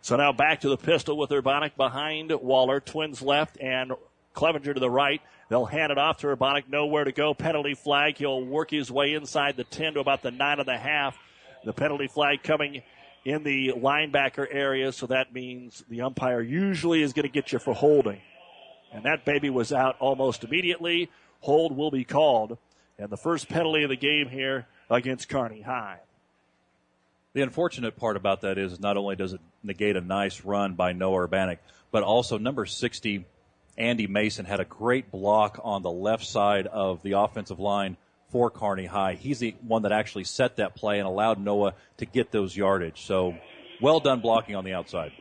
[0.00, 2.80] So now back to the pistol with Urbanic behind Waller.
[2.80, 3.92] Twins left and
[4.34, 5.20] Clevenger to the right.
[5.48, 6.68] They'll hand it off to Urbanic.
[6.68, 7.34] Nowhere to go.
[7.34, 8.16] Penalty flag.
[8.16, 11.18] He'll work his way inside the 10 to about the 9 and a half.
[11.64, 12.82] The penalty flag coming
[13.24, 14.92] in the linebacker area.
[14.92, 18.20] So that means the umpire usually is going to get you for holding.
[18.92, 21.10] And that baby was out almost immediately.
[21.40, 22.56] Hold will be called.
[22.98, 26.00] And the first penalty of the game here against Kearney High.
[27.32, 30.92] The unfortunate part about that is not only does it negate a nice run by
[30.92, 31.58] Noah Urbanic,
[31.90, 33.24] but also number 60,
[33.78, 37.96] Andy Mason, had a great block on the left side of the offensive line
[38.30, 39.14] for Kearney High.
[39.14, 43.02] He's the one that actually set that play and allowed Noah to get those yardage.
[43.02, 43.34] So
[43.80, 45.12] well done blocking on the outside.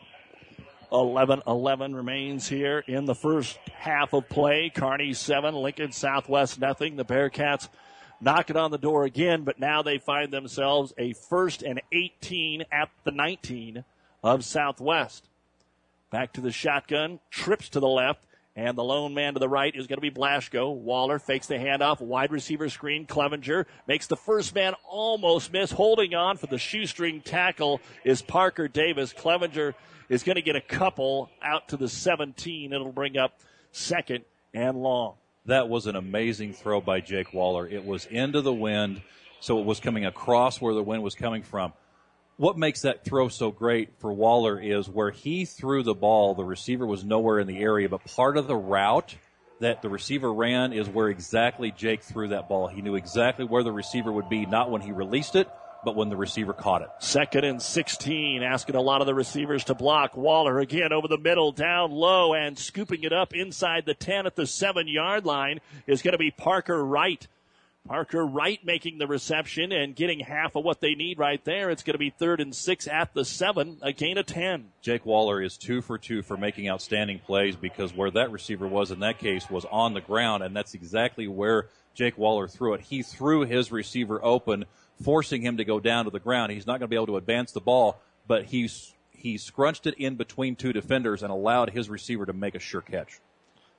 [0.91, 4.69] 11 11 remains here in the first half of play.
[4.69, 6.97] Kearney 7, Lincoln Southwest nothing.
[6.97, 7.69] The Bearcats
[8.21, 12.89] knocking on the door again, but now they find themselves a first and 18 at
[13.03, 13.83] the 19
[14.23, 15.27] of Southwest.
[16.11, 19.73] Back to the shotgun, trips to the left, and the lone man to the right
[19.73, 20.75] is going to be Blaschko.
[20.75, 23.05] Waller fakes the handoff, wide receiver screen.
[23.05, 25.71] Clevenger makes the first man almost miss.
[25.71, 29.13] Holding on for the shoestring tackle is Parker Davis.
[29.13, 29.73] Clevenger
[30.09, 32.73] is going to get a couple out to the 17.
[32.73, 33.39] It'll bring up
[33.71, 35.15] second and long.
[35.45, 37.67] That was an amazing throw by Jake Waller.
[37.67, 39.01] It was into the wind,
[39.39, 41.73] so it was coming across where the wind was coming from.
[42.37, 46.43] What makes that throw so great for Waller is where he threw the ball, the
[46.43, 49.15] receiver was nowhere in the area, but part of the route
[49.59, 52.67] that the receiver ran is where exactly Jake threw that ball.
[52.67, 55.49] He knew exactly where the receiver would be, not when he released it,
[55.83, 56.89] but when the receiver caught it.
[56.99, 60.15] Second and 16, asking a lot of the receivers to block.
[60.15, 64.35] Waller again over the middle, down low, and scooping it up inside the 10 at
[64.35, 67.27] the 7 yard line is going to be Parker Wright.
[67.87, 71.71] Parker Wright making the reception and getting half of what they need right there.
[71.71, 74.67] It's going to be third and six at the seven, a gain of 10.
[74.81, 78.91] Jake Waller is two for two for making outstanding plays because where that receiver was
[78.91, 82.81] in that case was on the ground, and that's exactly where Jake Waller threw it.
[82.81, 84.65] He threw his receiver open,
[85.03, 86.51] forcing him to go down to the ground.
[86.51, 89.95] He's not going to be able to advance the ball, but he's he scrunched it
[89.95, 93.19] in between two defenders and allowed his receiver to make a sure catch.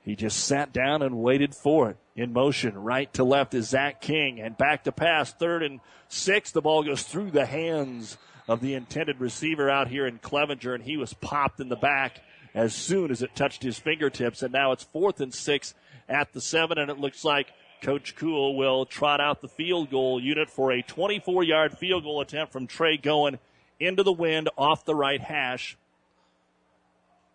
[0.04, 1.96] He just sat down and waited for it.
[2.14, 6.50] In motion, right to left is Zach King, and back to pass, third and six.
[6.50, 8.18] The ball goes through the hands
[8.48, 12.20] of the intended receiver out here in Clevenger, and he was popped in the back
[12.54, 14.42] as soon as it touched his fingertips.
[14.42, 15.74] And now it's fourth and six
[16.08, 17.52] at the seven, and it looks like
[17.82, 22.20] Coach Cool will trot out the field goal unit for a 24 yard field goal
[22.20, 23.38] attempt from Trey going
[23.80, 25.76] into the wind off the right hash.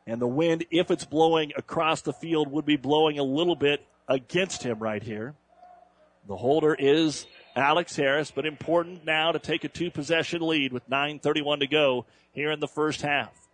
[0.08, 3.86] And the wind, if it's blowing across the field, would be blowing a little bit
[4.08, 5.36] against him right here.
[6.30, 10.90] The holder is Alex Harris, but important now to take a two possession lead with
[10.90, 13.47] 9.31 to go here in the first half.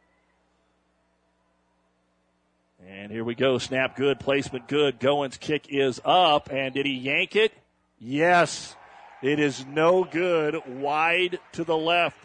[2.88, 3.58] And here we go.
[3.58, 5.00] Snap good, placement good.
[5.00, 6.50] Goins kick is up.
[6.52, 7.54] And did he yank it?
[8.00, 8.76] Yes.
[9.22, 10.62] It is no good.
[10.68, 12.18] Wide to the left.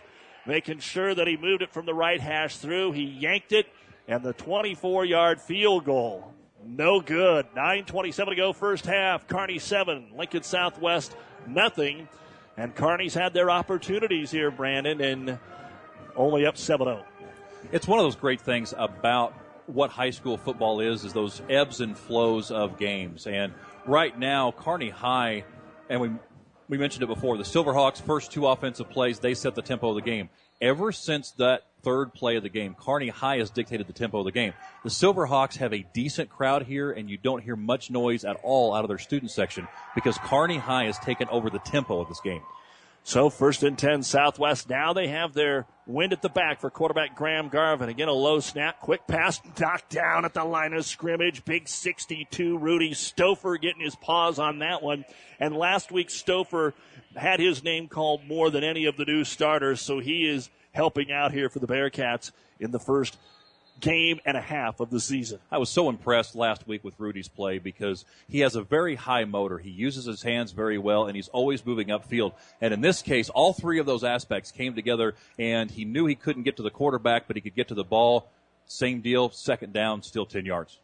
[0.46, 2.92] Making sure that he moved it from the right hash through.
[2.92, 3.66] He yanked it.
[4.08, 6.32] And the 24 yard field goal.
[6.64, 7.46] No good.
[7.54, 9.28] 9.27 to go, first half.
[9.28, 11.14] Kearney 7, Lincoln Southwest
[11.46, 12.08] nothing.
[12.56, 15.38] And Kearney's had their opportunities here, Brandon, and
[16.16, 17.04] only up 7 0.
[17.70, 19.34] It's one of those great things about
[19.68, 23.26] what high school football is, is those ebbs and flows of games.
[23.26, 23.52] And
[23.86, 25.44] right now, Kearney High,
[25.88, 26.10] and we,
[26.68, 29.94] we mentioned it before, the Silverhawks' first two offensive plays, they set the tempo of
[29.94, 30.30] the game.
[30.60, 34.24] Ever since that third play of the game, Kearney High has dictated the tempo of
[34.24, 34.54] the game.
[34.82, 38.74] The Silverhawks have a decent crowd here, and you don't hear much noise at all
[38.74, 42.20] out of their student section because Kearney High has taken over the tempo of this
[42.20, 42.42] game.
[43.04, 44.68] So first and 10 Southwest.
[44.68, 47.88] Now they have their wind at the back for quarterback Graham Garvin.
[47.88, 51.44] Again, a low snap, quick pass, knocked down at the line of scrimmage.
[51.44, 55.04] Big 62, Rudy Stouffer getting his paws on that one.
[55.40, 56.74] And last week, Stouffer
[57.16, 61.10] had his name called more than any of the new starters, so he is helping
[61.10, 62.30] out here for the Bearcats
[62.60, 63.16] in the first
[63.80, 65.38] game and a half of the season.
[65.50, 69.24] I was so impressed last week with Rudy's play because he has a very high
[69.24, 69.58] motor.
[69.58, 72.32] He uses his hands very well and he's always moving upfield.
[72.60, 76.14] And in this case, all three of those aspects came together and he knew he
[76.14, 78.28] couldn't get to the quarterback, but he could get to the ball.
[78.66, 80.78] Same deal, second down, still 10 yards.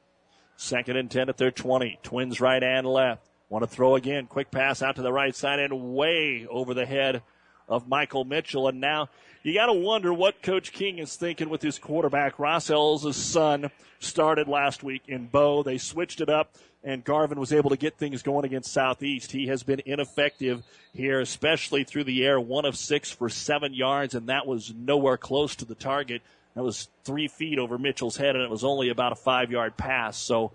[0.56, 1.98] Second and 10 at their 20.
[2.02, 3.28] Twins right and left.
[3.48, 4.26] Want to throw again.
[4.26, 7.22] Quick pass out to the right side and way over the head
[7.68, 8.68] of Michael Mitchell.
[8.68, 9.08] And now
[9.44, 12.38] you got to wonder what Coach King is thinking with his quarterback.
[12.38, 13.70] Ross Ells' son
[14.00, 15.62] started last week in Bow.
[15.62, 19.32] They switched it up, and Garvin was able to get things going against Southeast.
[19.32, 20.64] He has been ineffective
[20.94, 22.40] here, especially through the air.
[22.40, 26.22] One of six for seven yards, and that was nowhere close to the target.
[26.54, 29.76] That was three feet over Mitchell's head, and it was only about a five yard
[29.76, 30.16] pass.
[30.16, 30.52] So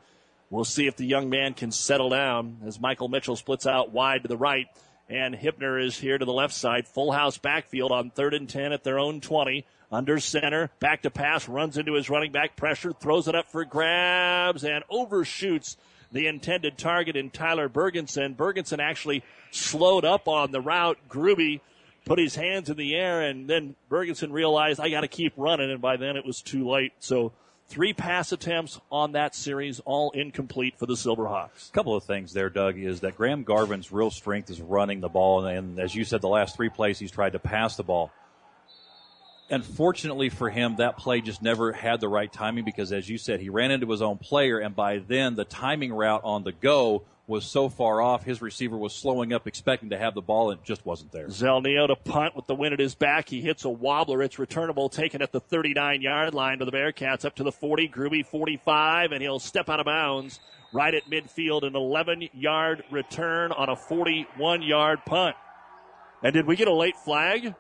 [0.49, 4.23] we'll see if the young man can settle down as Michael Mitchell splits out wide
[4.23, 4.67] to the right.
[5.09, 6.87] And Hibner is here to the left side.
[6.87, 9.65] Full house backfield on third and 10 at their own 20.
[9.91, 10.69] Under center.
[10.79, 11.49] Back to pass.
[11.49, 12.55] Runs into his running back.
[12.55, 12.93] Pressure.
[12.93, 15.77] Throws it up for grabs and overshoots
[16.11, 18.35] the intended target in Tyler Bergensen.
[18.35, 20.99] Bergensen actually slowed up on the route.
[21.09, 21.61] Gruby
[22.05, 25.71] put his hands in the air and then Bergensen realized I got to keep running.
[25.71, 26.93] And by then it was too late.
[26.99, 27.31] So
[27.69, 31.69] Three pass attempts on that series, all incomplete for the Silverhawks.
[31.69, 35.07] A couple of things there, Doug, is that Graham Garvin's real strength is running the
[35.07, 38.11] ball, and as you said, the last three plays he's tried to pass the ball.
[39.51, 43.39] unfortunately for him, that play just never had the right timing because, as you said,
[43.39, 47.03] he ran into his own player, and by then the timing route on the go
[47.29, 48.23] was so far off.
[48.23, 51.27] His receiver was slowing up, expecting to have the ball, and it just wasn't there.
[51.27, 53.29] Zelnio to punt with the wind at his back.
[53.29, 54.23] He hits a wobbler.
[54.23, 57.87] It's returnable, taken at the 39 yard line to the Bearcats up to the 40.
[57.87, 60.39] Gruby 45, and he'll step out of bounds
[60.73, 61.63] right at midfield.
[61.63, 65.35] An 11 yard return on a 41 yard punt.
[66.23, 67.53] And did we get a late flag?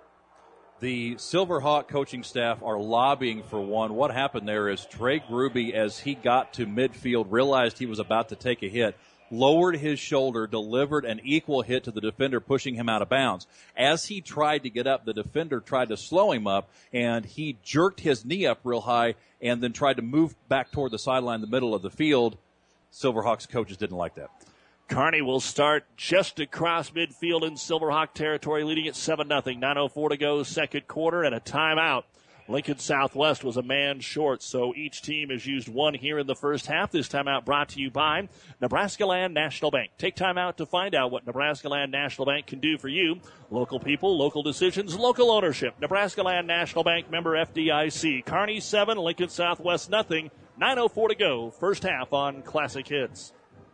[0.79, 3.93] The Silverhawk coaching staff are lobbying for one.
[3.95, 8.29] What happened there is Trey Gruby, as he got to midfield, realized he was about
[8.29, 8.97] to take a hit
[9.31, 13.47] lowered his shoulder, delivered an equal hit to the defender, pushing him out of bounds.
[13.75, 17.57] As he tried to get up, the defender tried to slow him up, and he
[17.63, 21.41] jerked his knee up real high and then tried to move back toward the sideline,
[21.41, 22.37] the middle of the field.
[22.91, 24.29] Silverhawks coaches didn't like that.
[24.89, 29.41] Kearney will start just across midfield in Silverhawk territory, leading at 7 0.
[29.41, 32.03] 9.04 to go, second quarter, and a timeout.
[32.49, 36.35] Lincoln Southwest was a man short, so each team has used one here in the
[36.35, 36.89] first half.
[36.89, 38.27] This timeout brought to you by
[38.59, 39.91] Nebraska Land National Bank.
[39.99, 43.21] Take time out to find out what Nebraska Land National Bank can do for you.
[43.51, 45.75] Local people, local decisions, local ownership.
[45.79, 48.25] Nebraska Land National Bank member FDIC.
[48.25, 50.31] Kearney 7, Lincoln Southwest nothing.
[50.59, 53.31] 9.04 to go, first half on Classic Hits.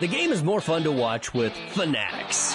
[0.00, 2.54] The game is more fun to watch with Fanatics.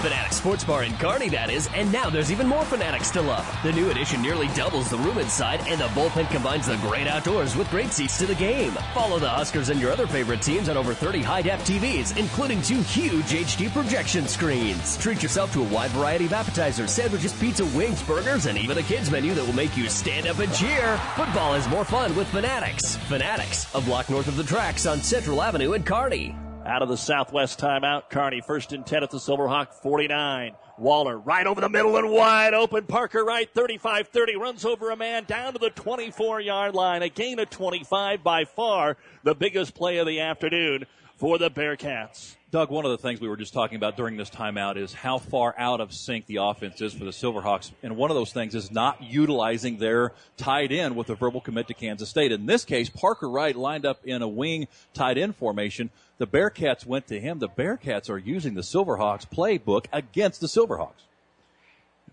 [0.00, 3.44] Fanatics Sports Bar in Kearney, that is, and now there's even more Fanatics to love.
[3.64, 7.56] The new addition nearly doubles the room inside, and the bullpen combines the great outdoors
[7.56, 8.70] with great seats to the game.
[8.94, 12.80] Follow the Huskers and your other favorite teams on over 30 high-def TVs, including two
[12.82, 14.96] huge HD projection screens.
[14.96, 18.82] Treat yourself to a wide variety of appetizers, sandwiches, pizza, wings, burgers, and even a
[18.84, 20.96] kids menu that will make you stand up and cheer.
[21.16, 22.94] Football is more fun with Fanatics.
[23.08, 26.36] Fanatics, a block north of the tracks on Central Avenue in Kearney.
[26.66, 30.52] Out of the Southwest timeout, Kearney first and 10 at the Silverhawk 49.
[30.78, 32.86] Waller right over the middle and wide open.
[32.86, 37.02] Parker right 35 30 runs over a man down to the 24 yard line.
[37.02, 40.86] A gain of 25 by far the biggest play of the afternoon
[41.16, 42.36] for the Bearcats.
[42.54, 45.18] Doug, one of the things we were just talking about during this timeout is how
[45.18, 47.72] far out of sync the offense is for the Silverhawks.
[47.82, 51.66] And one of those things is not utilizing their tight end with a verbal commit
[51.66, 52.30] to Kansas State.
[52.30, 55.90] In this case, Parker Wright lined up in a wing tight end formation.
[56.18, 57.40] The Bearcats went to him.
[57.40, 61.08] The Bearcats are using the Silverhawks playbook against the Silverhawks.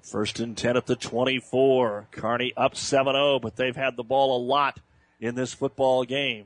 [0.01, 2.07] First and 10 at the 24.
[2.09, 4.79] Kearney up 7 0, but they've had the ball a lot
[5.19, 6.45] in this football game.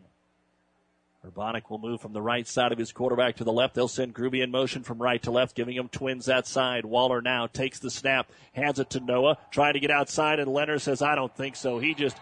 [1.26, 3.74] Urbanic will move from the right side of his quarterback to the left.
[3.74, 6.86] They'll send Gruby in motion from right to left, giving him twins that side.
[6.86, 10.82] Waller now takes the snap, hands it to Noah, trying to get outside, and Lenners
[10.82, 11.80] says, I don't think so.
[11.80, 12.18] He just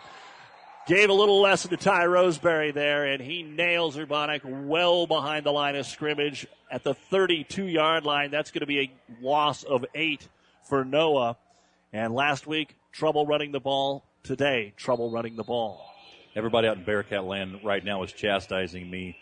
[0.88, 5.52] gave a little lesson to Ty Roseberry there, and he nails Urbanic well behind the
[5.52, 8.32] line of scrimmage at the 32 yard line.
[8.32, 10.28] That's going to be a loss of eight
[10.64, 11.38] for Noah.
[11.92, 14.06] And last week, trouble running the ball.
[14.24, 15.93] Today, trouble running the ball.
[16.36, 19.18] Everybody out in Bearcat land right now is chastising me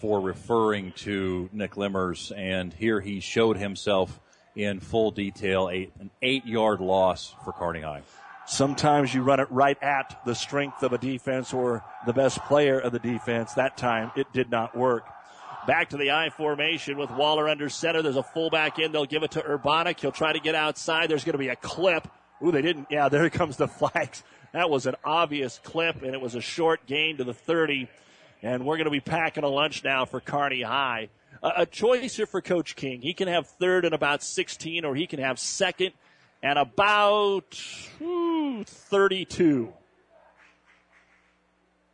[0.00, 4.20] for referring to Nick Lenners, and here he showed himself
[4.54, 8.02] in full detail a, an eight yard loss for Kearney High.
[8.46, 12.78] Sometimes you run it right at the strength of a defense or the best player
[12.78, 13.54] of the defense.
[13.54, 15.04] That time it did not work.
[15.66, 18.02] Back to the I formation with Waller under center.
[18.02, 18.92] There's a fullback in.
[18.92, 19.98] They'll give it to Urbanic.
[19.98, 21.10] He'll try to get outside.
[21.10, 22.06] There's going to be a clip.
[22.44, 22.86] Ooh, they didn't.
[22.90, 24.22] Yeah, there comes the flags.
[24.52, 27.88] That was an obvious clip, and it was a short gain to the 30.
[28.42, 31.08] And we're going to be packing a lunch now for Kearney High.
[31.42, 33.00] A, a choice here for Coach King.
[33.00, 35.92] He can have third and about 16, or he can have second
[36.42, 37.54] and about
[37.98, 39.72] 32.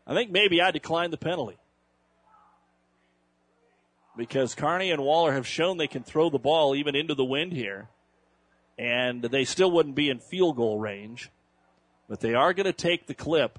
[0.07, 1.59] I think maybe I decline the penalty.
[4.17, 7.53] Because Kearney and Waller have shown they can throw the ball even into the wind
[7.53, 7.89] here.
[8.77, 11.31] And they still wouldn't be in field goal range.
[12.09, 13.59] But they are going to take the clip.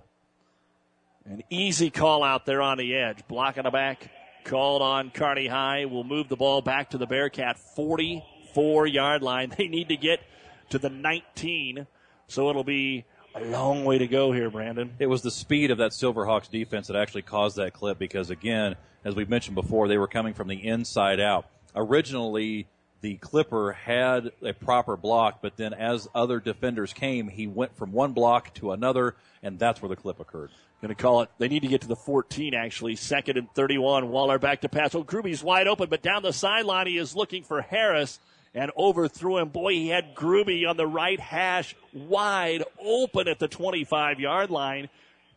[1.25, 3.19] An easy call out there on the edge.
[3.27, 4.09] Blocking the back.
[4.43, 5.85] Called on Kearney High.
[5.85, 9.53] Will move the ball back to the Bearcat 44 yard line.
[9.57, 10.21] They need to get
[10.69, 11.85] to the 19.
[12.27, 13.05] So it'll be
[13.35, 14.93] a long way to go here, Brandon.
[14.97, 18.75] It was the speed of that Silverhawks defense that actually caused that clip because, again,
[19.03, 21.45] as we've mentioned before, they were coming from the inside out.
[21.75, 22.67] Originally,
[23.01, 27.91] the Clipper had a proper block, but then as other defenders came, he went from
[27.91, 30.51] one block to another, and that's where the clip occurred.
[30.81, 31.29] Going to call it.
[31.37, 32.95] They need to get to the 14, actually.
[32.95, 34.09] Second and 31.
[34.09, 34.95] Waller back to pass.
[34.95, 38.19] Oh, Gruby's wide open, but down the sideline, he is looking for Harris
[38.53, 39.49] and overthrew him.
[39.49, 44.89] Boy, he had Gruby on the right hash, wide open at the 25 yard line.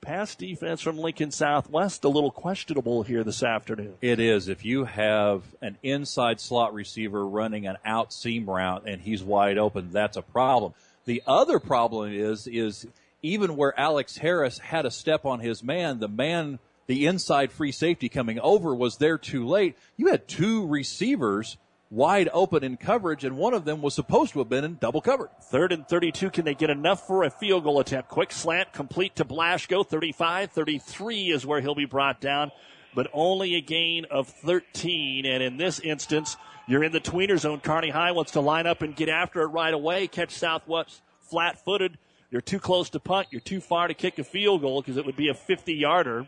[0.02, 3.94] Pass defense from Lincoln Southwest a little questionable here this afternoon.
[4.00, 4.48] It is.
[4.48, 9.58] If you have an inside slot receiver running an out seam route and he's wide
[9.58, 10.74] open, that's a problem.
[11.04, 12.84] The other problem is is
[13.22, 16.58] even where Alex Harris had a step on his man, the man,
[16.88, 19.76] the inside free safety coming over was there too late.
[19.96, 21.58] You had two receivers
[21.92, 25.02] wide open in coverage, and one of them was supposed to have been in double
[25.02, 25.28] covered.
[25.42, 26.30] Third and 32.
[26.30, 28.08] Can they get enough for a field goal attempt?
[28.08, 29.86] Quick slant, complete to Blashko.
[29.86, 32.50] 35 33 is where he'll be brought down,
[32.94, 35.26] but only a gain of 13.
[35.26, 37.60] And in this instance, you're in the tweener zone.
[37.60, 41.62] Kearney High wants to line up and get after it right away, catch Southwest flat
[41.62, 41.98] footed.
[42.30, 43.28] You're too close to punt.
[43.30, 46.26] You're too far to kick a field goal because it would be a 50 yarder.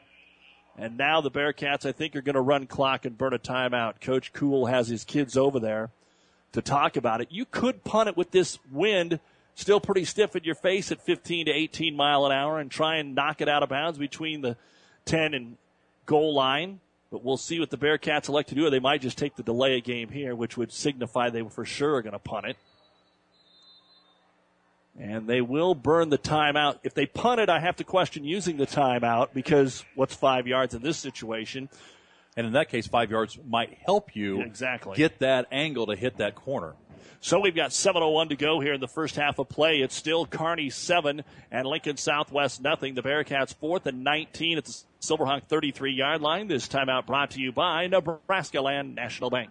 [0.77, 4.01] And now the Bearcats, I think, are going to run clock and burn a timeout.
[4.01, 5.91] Coach Cool has his kids over there
[6.53, 7.29] to talk about it.
[7.31, 9.21] You could punt it with this wind
[9.55, 12.97] still pretty stiff in your face at 15 to 18 mile an hour and try
[12.97, 14.57] and knock it out of bounds between the
[15.05, 15.57] 10 and
[16.07, 16.81] goal line.
[17.11, 18.67] But we'll see what the Bearcats elect to do.
[18.67, 21.65] Or they might just take the delay a game here, which would signify they for
[21.65, 22.57] sure are going to punt it.
[24.99, 26.79] And they will burn the timeout.
[26.85, 30.75] If they punt it, I have to question using the timeout because what's five yards
[30.75, 31.69] in this situation?
[32.37, 36.19] And in that case, five yards might help you exactly get that angle to hit
[36.19, 36.75] that corner.
[37.21, 39.81] So we've got 7.01 to go here in the first half of play.
[39.81, 42.95] It's still Kearney 7 and Lincoln Southwest nothing.
[42.95, 46.49] The Bearcats fourth and 19 at the Silverhawk 33 yard line.
[46.49, 49.51] This timeout brought to you by Nebraska Land National Bank.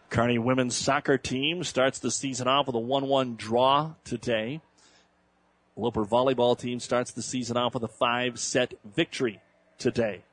[0.11, 4.59] Kearney women's soccer team starts the season off with a 1-1 draw today.
[5.77, 9.39] Loper volleyball team starts the season off with a five-set victory
[9.77, 10.23] today.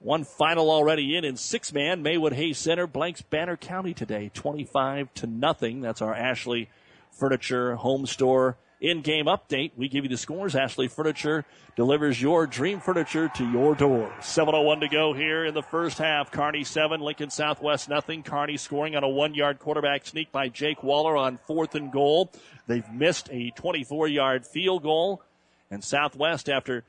[0.00, 2.02] One final already in in six man.
[2.02, 5.82] Maywood Hayes Center blanks Banner County today, 25 to nothing.
[5.82, 6.68] That's our Ashley
[7.12, 9.72] Furniture Home Store in-game update.
[9.76, 10.56] We give you the scores.
[10.56, 11.44] Ashley Furniture
[11.76, 14.12] delivers your dream furniture to your door.
[14.20, 16.30] 7.01 to go here in the first half.
[16.30, 18.22] Kearney 7, Lincoln Southwest nothing.
[18.22, 22.32] Kearney scoring on a one-yard quarterback sneak by Jake Waller on fourth and goal.
[22.66, 25.22] They've missed a 24-yard field goal.
[25.70, 26.84] And Southwest, after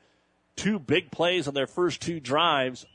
[0.56, 2.86] two big plays on their first two drives,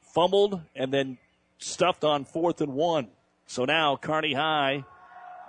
[0.00, 1.18] fumbled and then
[1.58, 3.08] stuffed on fourth and one.
[3.46, 4.84] So now Kearney High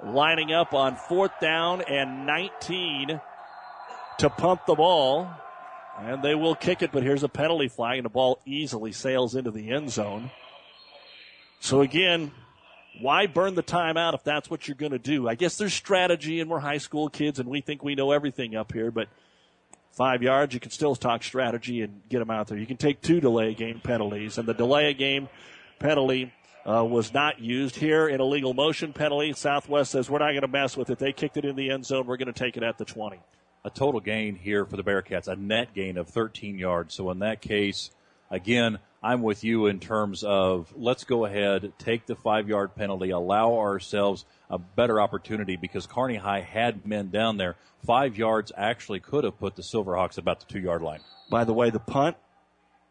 [0.04, 3.20] lining up on fourth down and 19
[4.20, 5.30] to punt the ball.
[6.00, 9.34] And they will kick it, but here's a penalty flag, and the ball easily sails
[9.34, 10.30] into the end zone.
[11.60, 12.32] So again,
[13.02, 15.28] why burn the timeout if that's what you're going to do?
[15.28, 18.56] I guess there's strategy, and we're high school kids, and we think we know everything
[18.56, 19.08] up here, but
[19.92, 22.60] five yards, you can still talk strategy and get them out there.
[22.60, 25.30] You can take two delay game penalties, and the delay game
[25.80, 26.32] penalty
[26.68, 29.32] uh, was not used here in a legal motion penalty.
[29.34, 31.00] Southwest says we're not going to mess with it.
[31.00, 32.06] They kicked it in the end zone.
[32.06, 33.20] We're going to take it at the 20.
[33.64, 36.94] A total gain here for the Bearcats, a net gain of 13 yards.
[36.94, 37.92] So in that case,
[38.30, 43.12] again, I'm with you in terms of let's go ahead, take the five yard penalty,
[43.12, 47.56] allow ourselves a better opportunity because Kearney High had men down there.
[47.86, 51.02] Five yards actually could have put the Silverhawks about the two yard line.
[51.30, 52.18] By the way, the punt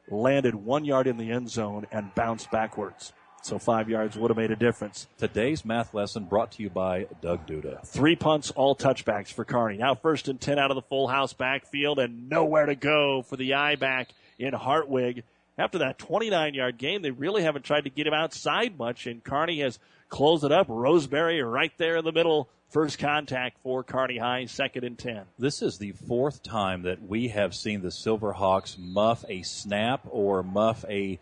[0.08, 3.12] landed one yard in the end zone and bounced backwards.
[3.46, 5.06] So five yards would have made a difference.
[5.18, 7.80] Today's math lesson brought to you by Doug Duda.
[7.86, 9.76] Three punts, all touchbacks for Kearney.
[9.76, 13.36] Now first and 10 out of the full house backfield and nowhere to go for
[13.36, 15.22] the eye back in Hartwig.
[15.56, 19.22] After that 29 yard game, they really haven't tried to get him outside much and
[19.22, 19.78] Kearney has
[20.08, 20.66] closed it up.
[20.68, 22.48] Roseberry right there in the middle.
[22.70, 25.22] First contact for Kearney High, second and 10.
[25.38, 30.42] This is the fourth time that we have seen the Silverhawks muff a snap or
[30.42, 31.20] muff a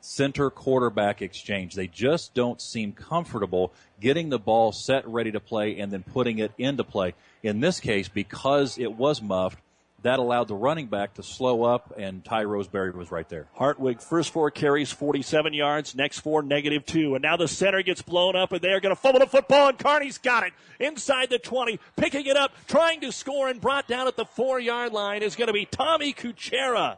[0.00, 1.74] center quarterback exchange.
[1.74, 6.38] They just don't seem comfortable getting the ball set ready to play and then putting
[6.38, 7.14] it into play.
[7.42, 9.58] In this case, because it was muffed,
[10.02, 13.48] that allowed the running back to slow up, and Ty Roseberry was right there.
[13.54, 17.14] Hartwig, first four carries, 47 yards, next four, negative two.
[17.14, 19.78] And now the center gets blown up, and they're going to fumble the football, and
[19.78, 24.06] Kearney's got it inside the 20, picking it up, trying to score, and brought down
[24.06, 26.96] at the four yard line is going to be Tommy Kuchera.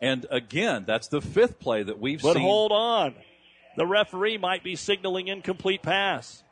[0.00, 2.42] And again, that's the fifth play that we've but seen.
[2.42, 3.14] But hold on.
[3.76, 6.42] The referee might be signaling incomplete pass.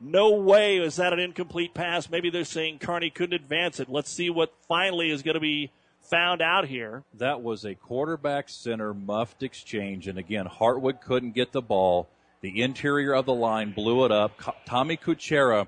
[0.00, 2.08] No way is that an incomplete pass.
[2.08, 3.88] Maybe they're saying Kearney couldn't advance it.
[3.88, 5.72] Let's see what finally is going to be
[6.02, 7.02] found out here.
[7.14, 10.06] That was a quarterback center muffed exchange.
[10.06, 12.08] And again, Hartwig couldn't get the ball.
[12.40, 14.32] The interior of the line blew it up.
[14.64, 15.66] Tommy Kuchera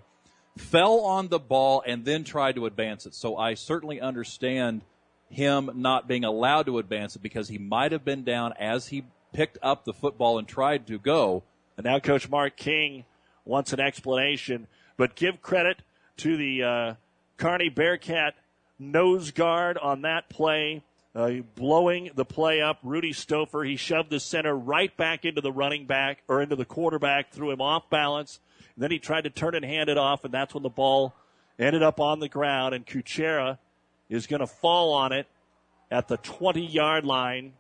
[0.57, 3.15] fell on the ball and then tried to advance it.
[3.15, 4.83] So I certainly understand
[5.31, 9.05] him not being allowed to advance it because he might have been down as he
[9.33, 11.45] picked up the football and tried to go.
[11.77, 13.05] And now Coach Mark King
[13.45, 14.67] wants an explanation,
[14.97, 15.83] but give credit
[16.19, 16.95] to the uh,
[17.37, 18.35] Kearney Bearcat
[18.79, 20.83] nose guard on that play.
[21.13, 23.67] Uh, blowing the play up, Rudy Stouffer.
[23.67, 27.51] He shoved the center right back into the running back or into the quarterback, threw
[27.51, 28.39] him off balance.
[28.75, 31.15] And then he tried to turn and hand it off, and that's when the ball
[31.59, 32.75] ended up on the ground.
[32.75, 33.59] And Kuchera
[34.11, 35.27] is going to fall on it
[35.91, 37.53] at the 20 yard line.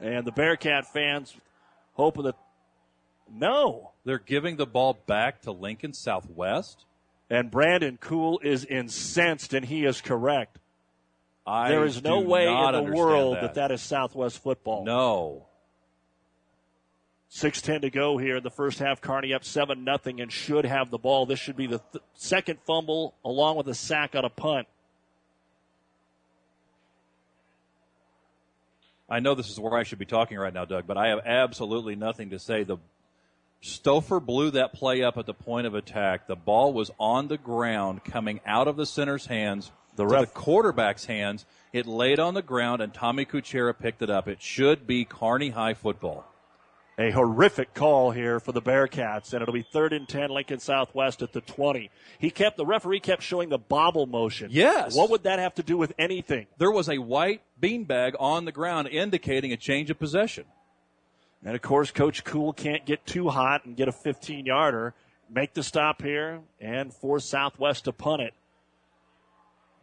[0.00, 1.34] And the Bearcat fans
[1.94, 2.36] hoping that
[3.32, 3.92] no.
[4.04, 6.84] They're giving the ball back to Lincoln Southwest.
[7.28, 10.58] And Brandon Cool is incensed, and he is correct.
[11.44, 13.42] I there is no way in the world that.
[13.42, 14.84] that that is Southwest football.
[14.84, 15.46] No.
[17.32, 19.00] 6.10 to go here in the first half.
[19.00, 21.26] Kearney up 7 nothing and should have the ball.
[21.26, 24.68] This should be the th- second fumble along with a sack on a punt.
[29.08, 31.20] I know this is where I should be talking right now, Doug, but I have
[31.24, 32.64] absolutely nothing to say.
[32.64, 32.78] The
[33.62, 36.26] Stouffer blew that play up at the point of attack.
[36.26, 40.40] The ball was on the ground, coming out of the center's hands the, ref- the
[40.40, 41.44] quarterback's hands.
[41.72, 44.28] It laid on the ground, and Tommy Kuchera picked it up.
[44.28, 46.24] It should be Kearney High football.
[46.98, 51.20] A horrific call here for the Bearcats, and it'll be third and ten, Lincoln Southwest
[51.20, 51.90] at the twenty.
[52.18, 54.48] He kept the referee kept showing the bobble motion.
[54.50, 54.96] Yes.
[54.96, 56.46] What would that have to do with anything?
[56.56, 60.44] There was a white beanbag on the ground indicating a change of possession.
[61.44, 64.94] And of course, Coach Cool can't get too hot and get a 15 yarder.
[65.28, 68.32] Make the stop here and force Southwest to punt it.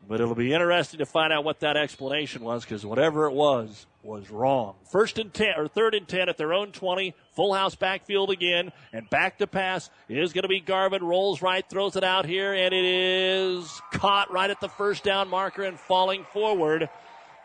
[0.07, 3.85] But it'll be interesting to find out what that explanation was because whatever it was,
[4.03, 4.75] was wrong.
[4.91, 7.15] First and 10, or third and 10 at their own 20.
[7.35, 8.71] Full house backfield again.
[8.91, 11.03] And back to pass is going to be Garvin.
[11.03, 15.29] Rolls right, throws it out here, and it is caught right at the first down
[15.29, 16.89] marker and falling forward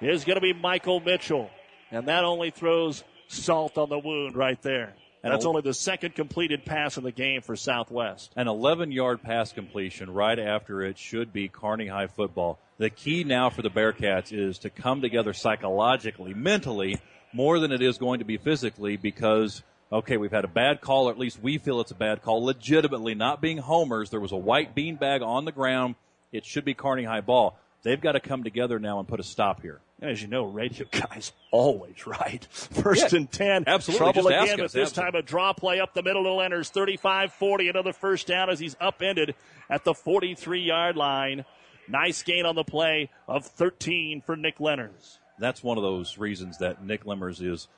[0.00, 1.50] is going to be Michael Mitchell.
[1.90, 4.94] And that only throws salt on the wound right there.
[5.22, 8.32] And That's only the second completed pass in the game for Southwest.
[8.36, 12.58] An 11 yard pass completion right after it should be Kearney High football.
[12.78, 17.00] The key now for the Bearcats is to come together psychologically, mentally,
[17.32, 21.08] more than it is going to be physically because, okay, we've had a bad call,
[21.08, 22.44] or at least we feel it's a bad call.
[22.44, 25.96] Legitimately, not being homers, there was a white beanbag on the ground.
[26.30, 27.58] It should be Kearney High ball.
[27.82, 29.80] They've got to come together now and put a stop here.
[30.00, 32.46] And as you know, radio guys always right.
[32.50, 33.64] First yeah, and 10.
[33.66, 33.98] Absolutely.
[33.98, 37.32] Trouble Just again, but this time a draw play up the middle to Lenners 35
[37.32, 37.68] 40.
[37.68, 39.34] Another first down as he's upended
[39.68, 41.44] at the 43 yard line.
[41.88, 45.18] Nice gain on the play of 13 for Nick Lenners.
[45.38, 47.68] That's one of those reasons that Nick Lenners is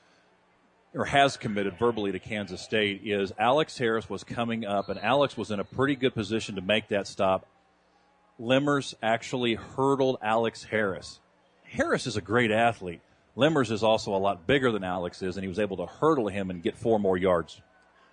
[0.92, 5.36] or has committed verbally to Kansas State is Alex Harris was coming up and Alex
[5.36, 7.46] was in a pretty good position to make that stop.
[8.40, 11.20] Lenners actually hurdled Alex Harris.
[11.70, 13.00] Harris is a great athlete.
[13.36, 16.28] Lenners is also a lot bigger than Alex is, and he was able to hurdle
[16.28, 17.60] him and get four more yards.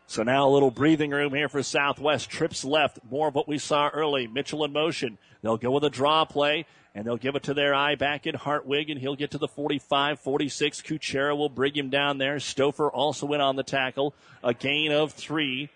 [0.05, 2.29] So now a little breathing room here for Southwest.
[2.29, 2.99] Trips left.
[3.09, 4.27] More of what we saw early.
[4.27, 5.17] Mitchell in motion.
[5.41, 6.65] They'll go with a draw play
[6.95, 9.49] and they'll give it to their eye back in Hartwig and he'll get to the
[9.49, 10.81] 45, 46.
[10.81, 12.38] Kuchera will bring him down there.
[12.38, 14.13] Stouffer also in on the tackle.
[14.43, 15.69] A gain of three.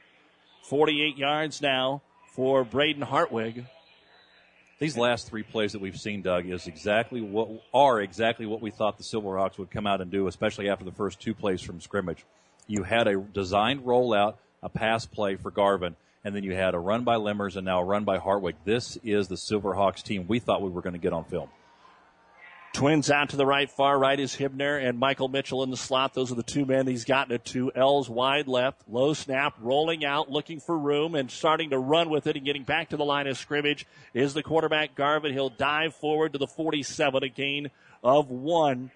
[0.63, 2.01] 48 yards now
[2.33, 3.65] for Braden Hartwig.
[4.81, 8.71] These last three plays that we've seen, Doug, is exactly what are exactly what we
[8.71, 11.79] thought the Silverhawks would come out and do, especially after the first two plays from
[11.79, 12.25] scrimmage.
[12.65, 15.95] You had a designed rollout, a pass play for Garvin,
[16.25, 18.55] and then you had a run by Lenners and now a run by Hartwig.
[18.65, 21.49] This is the Silverhawks team we thought we were going to get on film.
[22.73, 26.14] Twins out to the right, far right is Hibner and Michael Mitchell in the slot.
[26.14, 27.69] Those are the two men he's gotten it to.
[27.76, 32.27] L's wide left, low snap, rolling out, looking for room and starting to run with
[32.27, 35.34] it and getting back to the line of scrimmage is the quarterback Garvin.
[35.34, 37.72] He'll dive forward to the 47, a gain
[38.03, 38.91] of one.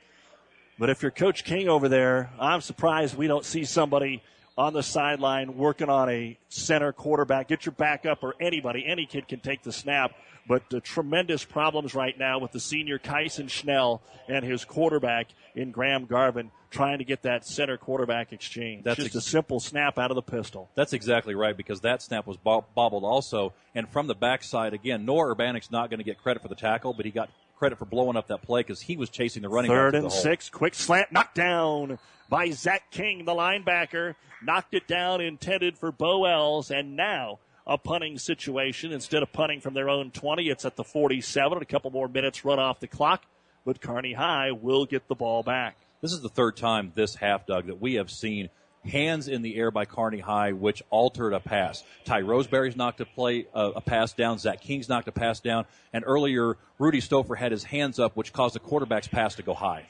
[0.79, 4.23] But if you're Coach King over there, I'm surprised we don't see somebody
[4.57, 7.49] on the sideline working on a center quarterback.
[7.49, 8.85] Get your backup or anybody.
[8.85, 10.13] Any kid can take the snap.
[10.47, 15.71] But the tremendous problems right now with the senior Kyson Schnell and his quarterback in
[15.71, 18.83] Graham Garvin trying to get that center quarterback exchange.
[18.83, 20.69] That's just ex- a simple snap out of the pistol.
[20.75, 23.53] That's exactly right because that snap was bob- bobbled also.
[23.73, 26.93] And from the backside, again, Noah Urbanic's not going to get credit for the tackle,
[26.93, 29.71] but he got credit for blowing up that play because he was chasing the running
[29.71, 31.97] Third and six, quick slant, knocked down
[32.29, 34.15] by Zach King, the linebacker.
[34.43, 38.91] Knocked it down, intended for Bo Ells, and now a punting situation.
[38.91, 41.61] Instead of punting from their own 20, it's at the 47.
[41.61, 43.25] A couple more minutes run off the clock,
[43.65, 45.77] but Kearney High will get the ball back.
[46.01, 48.49] This is the third time this half, Doug, that we have seen
[48.85, 51.83] hands in the air by Kearney High, which altered a pass.
[52.03, 54.37] Ty Roseberry's knocked a play, uh, a pass down.
[54.37, 55.65] Zach King's knocked a pass down.
[55.91, 59.55] And earlier, Rudy Stouffer had his hands up, which caused the quarterback's pass to go
[59.55, 59.87] high.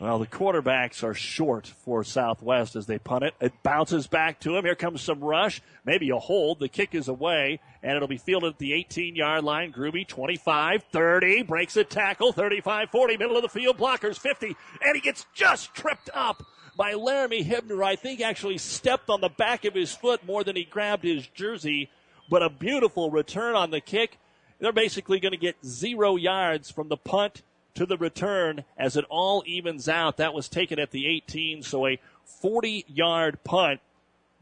[0.00, 3.34] Well, the quarterbacks are short for Southwest as they punt it.
[3.40, 4.64] It bounces back to him.
[4.64, 5.62] Here comes some rush.
[5.84, 6.58] Maybe a hold.
[6.58, 9.72] The kick is away, and it'll be fielded at the 18 yard line.
[9.72, 14.96] Gruby, 25, 30, breaks a tackle, 35, 40, middle of the field, blockers 50, and
[14.96, 16.44] he gets just tripped up
[16.76, 17.84] by Laramie Hibner.
[17.84, 21.24] I think actually stepped on the back of his foot more than he grabbed his
[21.28, 21.88] jersey,
[22.28, 24.18] but a beautiful return on the kick.
[24.58, 27.42] They're basically going to get zero yards from the punt
[27.74, 30.16] to the return as it all evens out.
[30.16, 33.80] That was taken at the 18, so a 40 yard punt,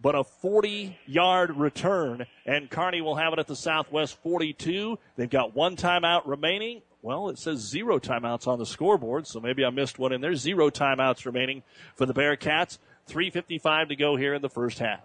[0.01, 2.27] but a 40 yard return.
[2.47, 4.99] And Kearney will have it at the Southwest 42.
[5.17, 6.83] They've got one timeout remaining.
[7.03, 10.37] Well, it says zero timeouts on the scoreboard, so maybe I missed one in there.
[10.37, 11.65] Zero timeouts remaining
[11.97, 12.79] for the Bearcats.
[13.09, 15.01] 3.55 to go here in the first half.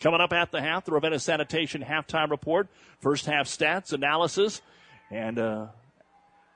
[0.00, 2.68] Coming up at the half, the Ravenna Sanitation halftime report,
[3.00, 4.60] first half stats, analysis,
[5.10, 5.66] and uh,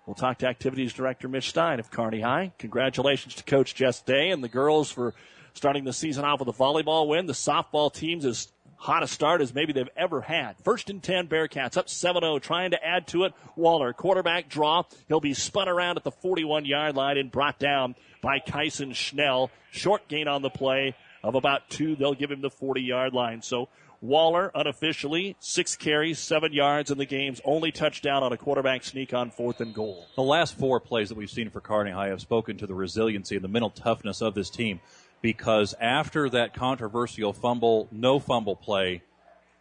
[0.08, 2.52] We'll talk to activities director Mitch Stein of Kearney High.
[2.56, 5.12] Congratulations to Coach Jess Day and the girls for
[5.52, 7.26] starting the season off with a volleyball win.
[7.26, 10.56] The softball team's as hot a start as maybe they've ever had.
[10.64, 13.34] First and 10 Bearcats up 7-0 trying to add to it.
[13.54, 14.84] Waller quarterback draw.
[15.08, 19.50] He'll be spun around at the 41 yard line and brought down by Kyson Schnell.
[19.72, 21.96] Short gain on the play of about two.
[21.96, 23.42] They'll give him the 40 yard line.
[23.42, 23.68] So
[24.00, 29.12] Waller, unofficially, six carries, seven yards in the game's only touchdown on a quarterback sneak
[29.12, 30.06] on fourth and goal.
[30.14, 33.34] The last four plays that we've seen for Kearney High have spoken to the resiliency
[33.34, 34.80] and the mental toughness of this team
[35.20, 39.02] because after that controversial fumble, no fumble play,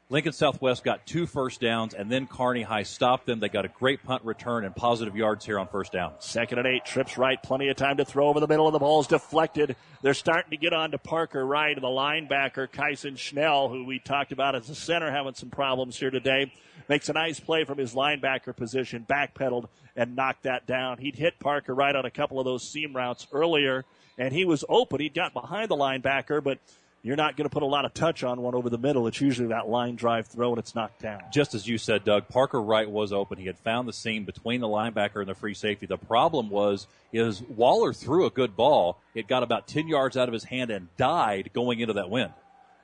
[0.10, 3.42] Lincoln Southwest got two first downs and then Kearney High stopped them.
[3.42, 6.14] They got a great punt return and positive yards here on first down.
[6.20, 8.80] Second and eight, trips right, plenty of time to throw over the middle, and the
[8.80, 9.76] ball's deflected.
[10.02, 14.32] They're starting to get on to Parker Wright, the linebacker, Kyson Schnell, who we talked
[14.32, 16.54] about as a center, having some problems here today.
[16.88, 19.68] Makes a nice play from his linebacker position, backpedaled
[19.98, 21.00] and knocked that down.
[21.00, 23.84] He'd hit Parker Wright on a couple of those seam routes earlier,
[24.18, 25.02] and he was open.
[25.02, 26.60] He'd got behind the linebacker, but
[27.08, 29.08] you're not going to put a lot of touch on one over the middle.
[29.08, 31.22] It's usually that line drive throw and it's knocked down.
[31.32, 33.38] Just as you said, Doug, Parker Wright was open.
[33.38, 35.86] He had found the seam between the linebacker and the free safety.
[35.86, 39.00] The problem was is Waller threw a good ball.
[39.16, 42.34] It got about 10 yards out of his hand and died going into that wind.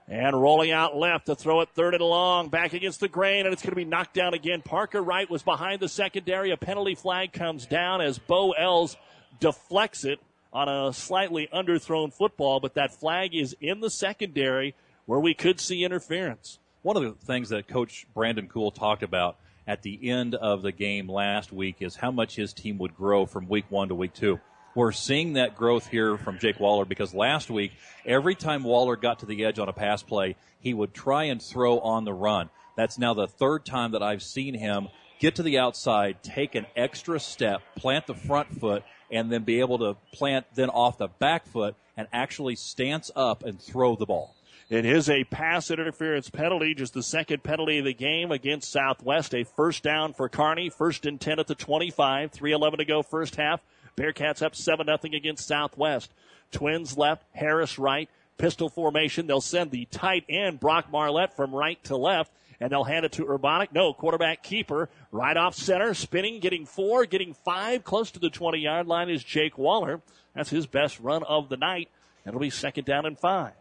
[0.08, 3.54] And rolling out left to throw it third and long, back against the grain, and
[3.54, 4.62] it's going to be knocked down again.
[4.62, 6.52] Parker Wright was behind the secondary.
[6.52, 8.98] A penalty flag comes down as Bo Ells
[9.40, 10.20] deflects it
[10.54, 14.76] on a slightly underthrown football, but that flag is in the secondary
[15.06, 16.60] where we could see interference.
[16.84, 20.72] One of the things that Coach Brandon Cool talked about at the end of the
[20.72, 24.14] game last week is how much his team would grow from week one to week
[24.14, 24.40] two.
[24.76, 27.72] We're seeing that growth here from Jake Waller because last week,
[28.06, 31.42] every time Waller got to the edge on a pass play, he would try and
[31.42, 32.50] throw on the run.
[32.76, 34.88] That's now the third time that I've seen him
[35.20, 38.84] get to the outside, take an extra step, plant the front foot,
[39.14, 43.44] and then be able to plant then off the back foot and actually stance up
[43.44, 44.36] and throw the ball.
[44.70, 49.36] It is a pass interference penalty, just the second penalty of the game against Southwest.
[49.36, 53.36] A first down for Kearney, first and 10 at the 25, 3.11 to go first
[53.36, 53.62] half.
[53.96, 56.12] Bearcats up 7 0 against Southwest.
[56.52, 59.28] Twins left, Harris right, pistol formation.
[59.28, 62.32] They'll send the tight end, Brock Marlette, from right to left,
[62.64, 63.74] and they'll hand it to Urbanic.
[63.74, 68.58] No, quarterback keeper, right off center, spinning, getting four, getting five, close to the 20
[68.58, 70.02] yard line is Jake Waller.
[70.34, 71.90] That's his best run of the night.
[72.26, 73.52] It'll be second down and five.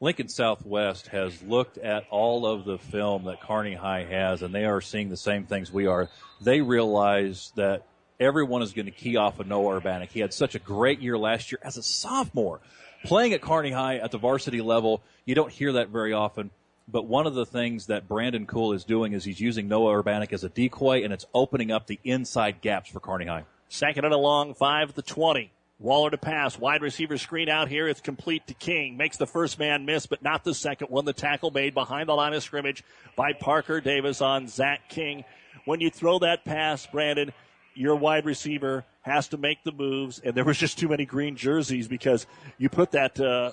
[0.00, 4.64] Lincoln Southwest has looked at all of the film that Kearney High has, and they
[4.64, 6.10] are seeing the same things we are.
[6.40, 7.86] They realize that
[8.18, 10.08] everyone is going to key off of Noah Urbanic.
[10.08, 12.60] He had such a great year last year as a sophomore.
[13.04, 16.50] Playing at Kearney High at the varsity level, you don't hear that very often.
[16.88, 20.32] But one of the things that Brandon Cool is doing is he's using Noah Urbanic
[20.32, 23.44] as a decoy, and it's opening up the inside gaps for Kearney High.
[23.68, 25.50] Second and a long, five the 20.
[25.78, 26.58] Waller to pass.
[26.58, 27.86] Wide receiver screen out here.
[27.86, 28.96] It's complete to King.
[28.96, 31.04] Makes the first man miss, but not the second one.
[31.04, 32.82] The tackle made behind the line of scrimmage
[33.14, 35.24] by Parker Davis on Zach King.
[35.66, 37.32] When you throw that pass, Brandon,
[37.74, 41.36] your wide receiver has to make the moves, and there was just too many green
[41.36, 42.26] jerseys because
[42.56, 43.52] you put that uh,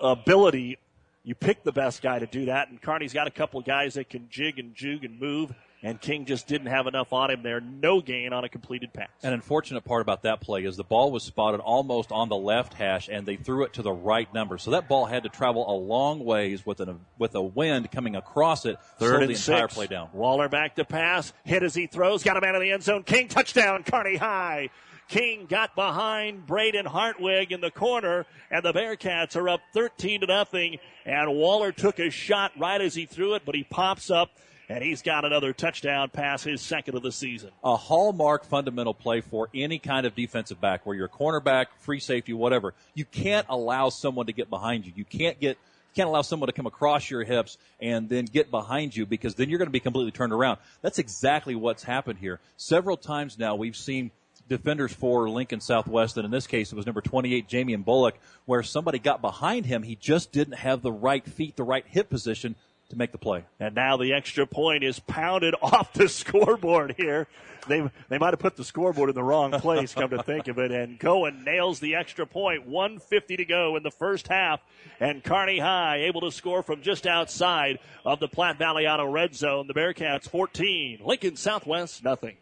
[0.00, 0.78] ability,
[1.24, 3.94] you pick the best guy to do that, and Kearney's got a couple of guys
[3.94, 5.52] that can jig and jug and move
[5.84, 7.60] and King just didn't have enough on him there.
[7.60, 9.10] No gain on a completed pass.
[9.22, 12.72] An unfortunate part about that play is the ball was spotted almost on the left
[12.72, 14.56] hash, and they threw it to the right number.
[14.56, 18.16] So that ball had to travel a long ways with an with a wind coming
[18.16, 18.78] across it.
[18.98, 19.48] Third and the six.
[19.48, 20.08] entire play down.
[20.14, 23.02] Waller back to pass, hit as he throws, got a man in the end zone.
[23.02, 24.70] King touchdown, Kearney High.
[25.08, 30.26] King got behind Braden Hartwig in the corner, and the Bearcats are up 13 to
[30.26, 30.78] nothing.
[31.04, 34.30] And Waller took a shot right as he threw it, but he pops up
[34.68, 37.50] and he's got another touchdown pass, his second of the season.
[37.62, 42.00] A hallmark fundamental play for any kind of defensive back, where you're a cornerback, free
[42.00, 42.74] safety, whatever.
[42.94, 44.92] You can't allow someone to get behind you.
[44.96, 45.58] You can't get
[45.94, 49.48] can't allow someone to come across your hips and then get behind you because then
[49.48, 50.58] you're going to be completely turned around.
[50.82, 52.40] That's exactly what's happened here.
[52.56, 54.10] Several times now we've seen
[54.48, 58.62] defenders for Lincoln Southwest, and in this case it was number 28, Jamie Bullock, where
[58.62, 59.82] somebody got behind him.
[59.82, 62.56] He just didn't have the right feet, the right hip position
[62.90, 63.44] to make the play.
[63.60, 67.26] And now the extra point is pounded off the scoreboard here.
[67.66, 70.58] They they might have put the scoreboard in the wrong place, come to think of
[70.58, 70.70] it.
[70.70, 72.66] And Cohen nails the extra point.
[72.66, 74.60] 150 to go in the first half.
[75.00, 79.34] And Kearney High able to score from just outside of the Platte Valley Auto red
[79.34, 79.66] zone.
[79.66, 82.36] The Bearcats 14, Lincoln Southwest nothing.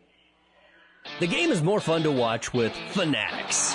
[1.23, 3.75] The game is more fun to watch with Fanatics.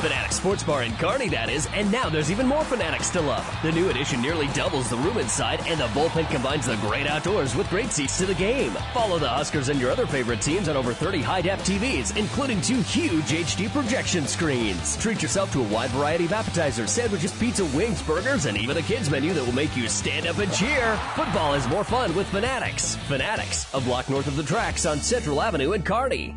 [0.00, 3.46] Fanatics Sports Bar in Kearney, that is, and now there's even more Fanatics to love.
[3.62, 7.54] The new addition nearly doubles the room inside, and the bullpen combines the great outdoors
[7.54, 8.70] with great seats to the game.
[8.94, 12.80] Follow the Huskers and your other favorite teams on over 30 high-def TVs, including two
[12.80, 14.96] huge HD projection screens.
[14.96, 18.82] Treat yourself to a wide variety of appetizers, sandwiches, pizza, wings, burgers, and even a
[18.82, 20.96] kids menu that will make you stand up and cheer.
[21.14, 22.96] Football is more fun with Fanatics.
[23.06, 26.36] Fanatics, a block north of the tracks on Central Avenue in Kearney.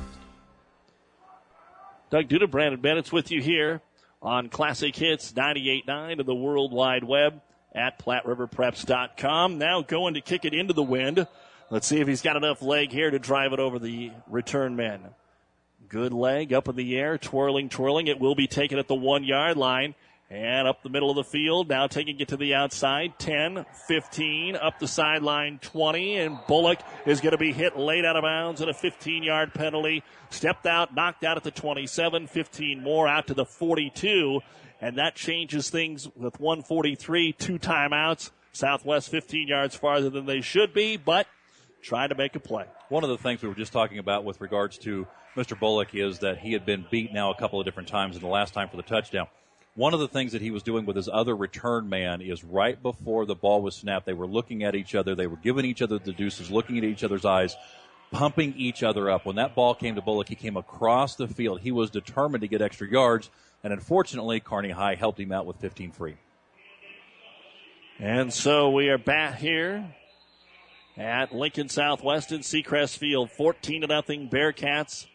[2.11, 3.79] Doug Duda, Brandon Bennett's with you here
[4.21, 7.41] on Classic Hits 98.9 of the World Wide Web
[7.73, 9.57] at PlatteRiverPreps.com.
[9.57, 11.25] Now going to kick it into the wind.
[11.69, 14.99] Let's see if he's got enough leg here to drive it over the return men.
[15.87, 18.07] Good leg up in the air, twirling, twirling.
[18.07, 19.95] It will be taken at the one yard line.
[20.31, 24.55] And up the middle of the field, now taking it to the outside, 10, 15,
[24.55, 28.61] up the sideline, 20, and Bullock is going to be hit late out of bounds
[28.61, 30.03] and a 15 yard penalty.
[30.29, 34.39] Stepped out, knocked out at the 27, 15 more out to the 42,
[34.79, 38.31] and that changes things with 143, two timeouts.
[38.53, 41.27] Southwest 15 yards farther than they should be, but
[41.81, 42.67] trying to make a play.
[42.87, 45.05] One of the things we were just talking about with regards to
[45.35, 45.59] Mr.
[45.59, 48.29] Bullock is that he had been beat now a couple of different times in the
[48.29, 49.27] last time for the touchdown.
[49.75, 52.81] One of the things that he was doing with his other return man is right
[52.81, 55.81] before the ball was snapped, they were looking at each other, they were giving each
[55.81, 57.55] other the deuces, looking at each other's eyes,
[58.11, 59.25] pumping each other up.
[59.25, 61.61] When that ball came to Bullock, he came across the field.
[61.61, 63.29] He was determined to get extra yards,
[63.63, 66.15] and unfortunately, Kearney High helped him out with 15 free.
[67.97, 69.95] And so we are back here
[70.97, 73.29] at Lincoln Southwest in Seacrest Field.
[73.29, 74.27] 14 to nothing.
[74.27, 75.05] Bearcats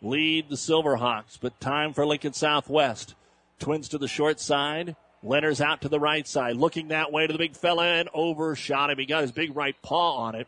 [0.00, 3.15] lead the Silverhawks, but time for Lincoln Southwest.
[3.58, 4.96] Twins to the short side.
[5.22, 8.90] Leonard's out to the right side, looking that way to the big fella and overshot
[8.90, 8.98] him.
[8.98, 10.46] He got his big right paw on it.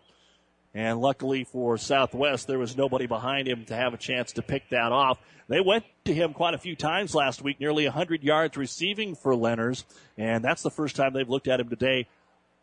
[0.75, 4.69] And luckily for Southwest, there was nobody behind him to have a chance to pick
[4.69, 5.19] that off.
[5.49, 9.35] They went to him quite a few times last week, nearly 100 yards receiving for
[9.35, 9.85] Leonard's,
[10.19, 12.07] and that's the first time they've looked at him today.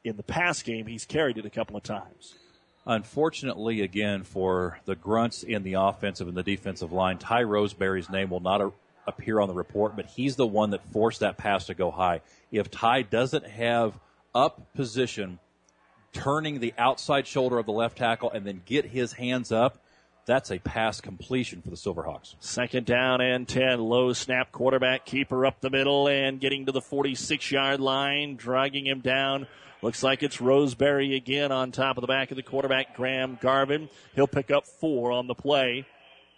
[0.04, 2.36] In the pass game, he's carried it a couple of times.
[2.86, 8.30] Unfortunately, again, for the grunts in the offensive and the defensive line, Ty Roseberry's name
[8.30, 8.62] will not
[9.08, 12.22] appear on the report, but he's the one that forced that pass to go high.
[12.52, 14.00] If Ty doesn't have
[14.34, 15.40] up position,
[16.14, 19.80] turning the outside shoulder of the left tackle and then get his hands up,
[20.26, 22.36] that's a pass completion for the Silverhawks.
[22.40, 23.80] Second down and 10.
[23.80, 28.88] Low snap quarterback keeper up the middle and getting to the 46 yard line, dragging
[28.88, 29.46] him down.
[29.84, 33.90] Looks like it's Roseberry again on top of the back of the quarterback, Graham Garvin.
[34.16, 35.86] He'll pick up four on the play,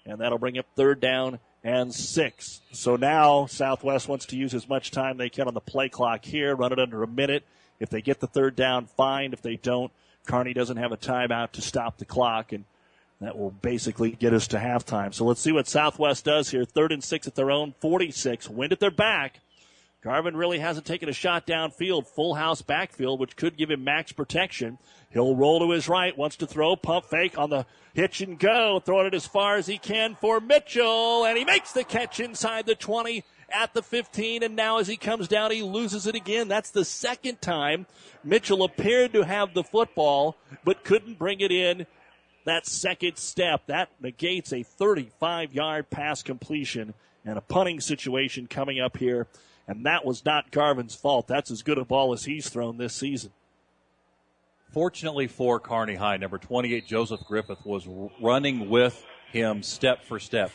[0.06, 2.62] and that'll bring up third down and six.
[2.72, 6.24] So now Southwest wants to use as much time they can on the play clock
[6.24, 7.44] here, run it under a minute.
[7.82, 9.34] If they get the third down, fine.
[9.34, 9.92] If they don't,
[10.26, 12.64] Kearney doesn't have a timeout to stop the clock, and
[13.20, 15.14] that will basically get us to halftime.
[15.14, 16.64] So let's see what Southwest does here.
[16.64, 18.50] Third and six at their own 46.
[18.50, 19.42] Wind at their back.
[20.08, 24.14] Garvin really hasn't taken a shot downfield, full house backfield, which could give him max
[24.14, 24.78] protection.
[25.10, 28.80] He'll roll to his right, wants to throw, pump fake on the hitch and go,
[28.80, 32.66] throwing it as far as he can for Mitchell, and he makes the catch inside
[32.66, 36.48] the 20 at the 15, and now as he comes down, he loses it again.
[36.48, 37.86] That's the second time
[38.24, 41.86] Mitchell appeared to have the football, but couldn't bring it in
[42.46, 43.68] that second step.
[43.68, 46.94] That negates a 35 yard pass completion
[47.26, 49.28] and a punting situation coming up here.
[49.68, 51.28] And that was not Garvin's fault.
[51.28, 53.32] That's as good a ball as he's thrown this season.
[54.72, 57.88] Fortunately for Kearney High, number 28, Joseph Griffith, was
[58.22, 60.52] running with him step for step.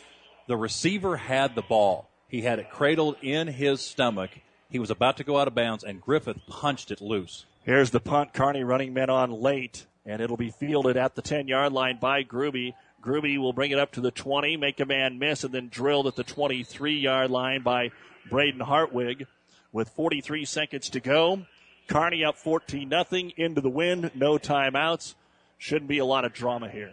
[0.47, 2.09] The receiver had the ball.
[2.29, 4.31] He had it cradled in his stomach.
[4.71, 7.45] He was about to go out of bounds, and Griffith punched it loose.
[7.65, 8.33] Here's the punt.
[8.33, 12.23] Kearney running men on late, and it'll be fielded at the 10 yard line by
[12.23, 12.75] Gruby.
[13.03, 16.07] Gruby will bring it up to the 20, make a man miss, and then drilled
[16.07, 17.91] at the 23 yard line by
[18.28, 19.27] Braden Hartwig.
[19.73, 21.47] With 43 seconds to go,
[21.89, 25.15] Kearney up 14 nothing into the wind, no timeouts.
[25.59, 26.93] Shouldn't be a lot of drama here.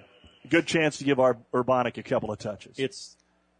[0.50, 2.76] Good chance to give our Urbanic a couple of touches.
[2.78, 3.18] It's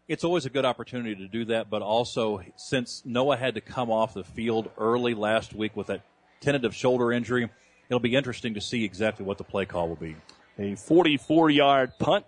[0.08, 3.90] it's always a good opportunity to do that, but also since Noah had to come
[3.90, 6.02] off the field early last week with that
[6.40, 7.48] tentative shoulder injury,
[7.88, 10.16] it'll be interesting to see exactly what the play call will be.
[10.58, 12.24] A 44 yard punt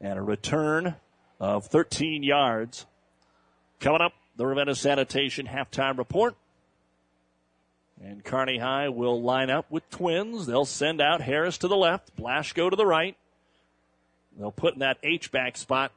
[0.00, 0.96] and a return
[1.38, 2.86] of 13 yards.
[3.78, 6.34] Coming up, the Ravenna Sanitation halftime report.
[8.02, 10.46] And Kearney High will line up with twins.
[10.46, 13.16] They'll send out Harris to the left, Blashko to the right.
[14.38, 15.92] They'll put in that H back spot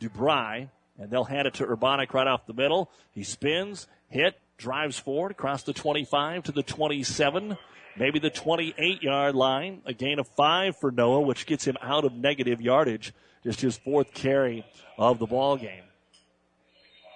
[0.00, 2.90] Dubry, and they'll hand it to Urbanic right off the middle.
[3.12, 7.58] He spins, hit, drives forward across the 25 to the 27,
[7.98, 9.82] maybe the 28 yard line.
[9.84, 13.12] A gain of five for Noah, which gets him out of negative yardage.
[13.44, 14.64] Just his fourth carry
[14.98, 15.84] of the ball game.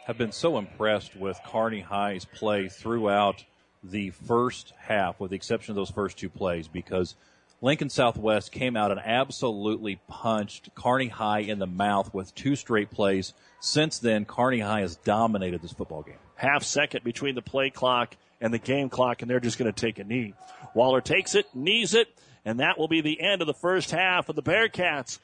[0.05, 3.43] Have been so impressed with Kearney High's play throughout
[3.83, 7.15] the first half, with the exception of those first two plays, because
[7.63, 12.91] Lincoln Southwest came out and absolutely punched Kearney High in the mouth with two straight
[12.91, 13.33] plays.
[13.61, 16.19] Since then, Kearney High has dominated this football game.
[16.35, 19.81] Half second between the play clock and the game clock, and they're just going to
[19.81, 20.35] take a knee.
[20.75, 22.09] Waller takes it, knees it,
[22.45, 25.19] and that will be the end of the first half of the Bearcats.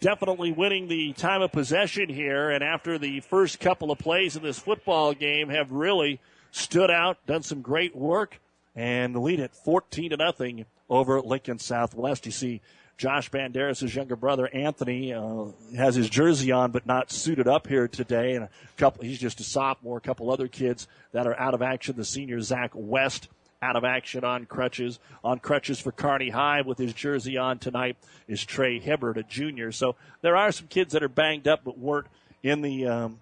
[0.00, 4.42] Definitely winning the time of possession here, and after the first couple of plays in
[4.42, 6.20] this football game, have really
[6.50, 8.40] stood out, done some great work,
[8.74, 12.26] and lead it 14 to nothing over Lincoln Southwest.
[12.26, 12.60] You see
[12.98, 15.46] Josh Banderas' younger brother Anthony uh,
[15.76, 18.34] has his jersey on, but not suited up here today.
[18.34, 19.98] And a couple, he's just a sophomore.
[19.98, 21.96] A couple other kids that are out of action.
[21.96, 23.28] The senior Zach West
[23.62, 24.98] out of action on crutches.
[25.22, 29.70] On crutches for Kearney High with his jersey on tonight is Trey Hibner, a junior.
[29.72, 32.08] So there are some kids that are banged up, but weren't
[32.42, 33.20] in the um,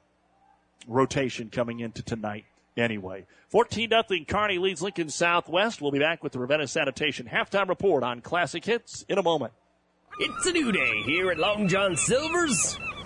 [0.88, 2.46] rotation coming into tonight
[2.76, 3.26] anyway.
[3.50, 5.82] 14 0 Kearney leads Lincoln Southwest.
[5.82, 9.52] We'll be back with the Ravenna Sanitation halftime report on Classic Hits in a moment.
[10.18, 12.78] It's a new day here at Long John Silver's.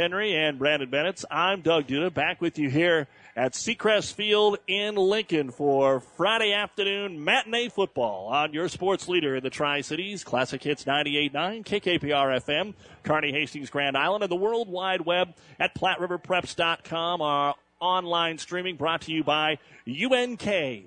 [0.00, 3.06] Henry and Brandon Bennett, I'm Doug Duda back with you here
[3.36, 9.42] at Seacrest Field in Lincoln for Friday afternoon matinee football on your sports leader in
[9.42, 12.72] the Tri Cities, Classic Hits 98.9, KKPR FM,
[13.02, 17.20] Kearney Hastings, Grand Island, and the World Wide Web at PlatteRiverPreps.com.
[17.20, 20.46] Our online streaming brought to you by UNK.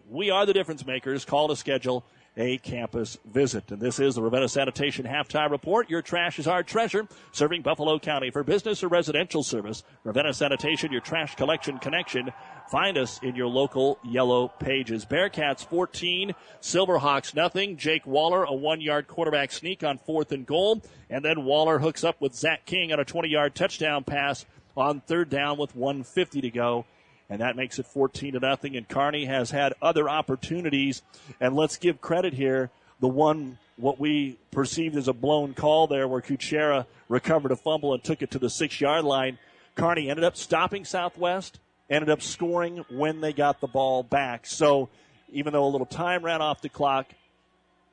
[0.10, 1.24] We are the difference makers.
[1.24, 2.04] Call to schedule
[2.36, 3.72] a campus visit.
[3.72, 5.90] And this is the Ravenna Sanitation Halftime Report.
[5.90, 9.84] Your trash is our treasure, serving Buffalo County for business or residential service.
[10.04, 12.32] Ravenna Sanitation, your trash collection connection.
[12.72, 15.06] Find us in your local yellow pages.
[15.06, 17.78] Bearcats 14, Silverhawks nothing.
[17.78, 20.82] Jake Waller, a one yard quarterback sneak on fourth and goal.
[21.10, 24.46] And then Waller hooks up with Zach King on a 20 yard touchdown pass
[24.76, 26.86] on third down with 150 to go
[27.34, 28.78] and that makes it 14 to nothing.
[28.78, 31.02] And Kearney has had other opportunities,
[31.40, 32.70] and let's give credit here.
[33.00, 37.96] The one what we perceived as a blown call there, where Kuchera recovered a fumble
[37.96, 39.40] and took it to the six yard line.
[39.74, 44.46] Kearney ended up stopping Southwest, ended up scoring when they got the ball back.
[44.46, 44.90] So
[45.32, 47.08] even though a little time ran off the clock,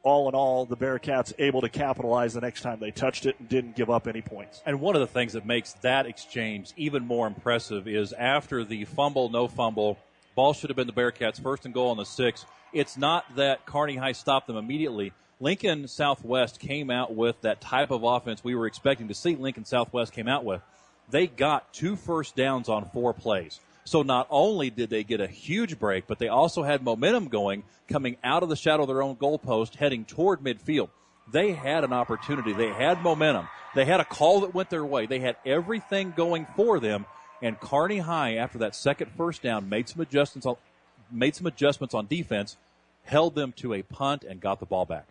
[0.03, 3.49] all in all, the Bearcats able to capitalize the next time they touched it and
[3.49, 4.63] didn't give up any points.
[4.65, 8.85] And one of the things that makes that exchange even more impressive is after the
[8.87, 9.99] fumble, no fumble,
[10.35, 12.47] ball should have been the Bearcats' first and goal on the six.
[12.73, 15.13] It's not that Kearney High stopped them immediately.
[15.41, 19.65] Lincoln Southwest came out with that type of offense we were expecting to see Lincoln
[19.65, 20.63] Southwest came out with.
[21.11, 23.59] They got two first downs on four plays.
[23.85, 27.65] So not only did they get a huge break, but they also had momentum going
[27.89, 30.91] coming out of the shadow of their own goalpost heading toward midfield.
[31.33, 32.53] They had an opportunity.
[32.53, 33.49] They had momentum.
[33.75, 35.07] They had a call that went their way.
[35.07, 37.07] They had everything going for them.
[37.43, 40.57] And Kearney High, after that second first down, made some adjustments on,
[41.11, 42.57] made some adjustments on defense,
[43.05, 45.07] held them to a punt, and got the ball back.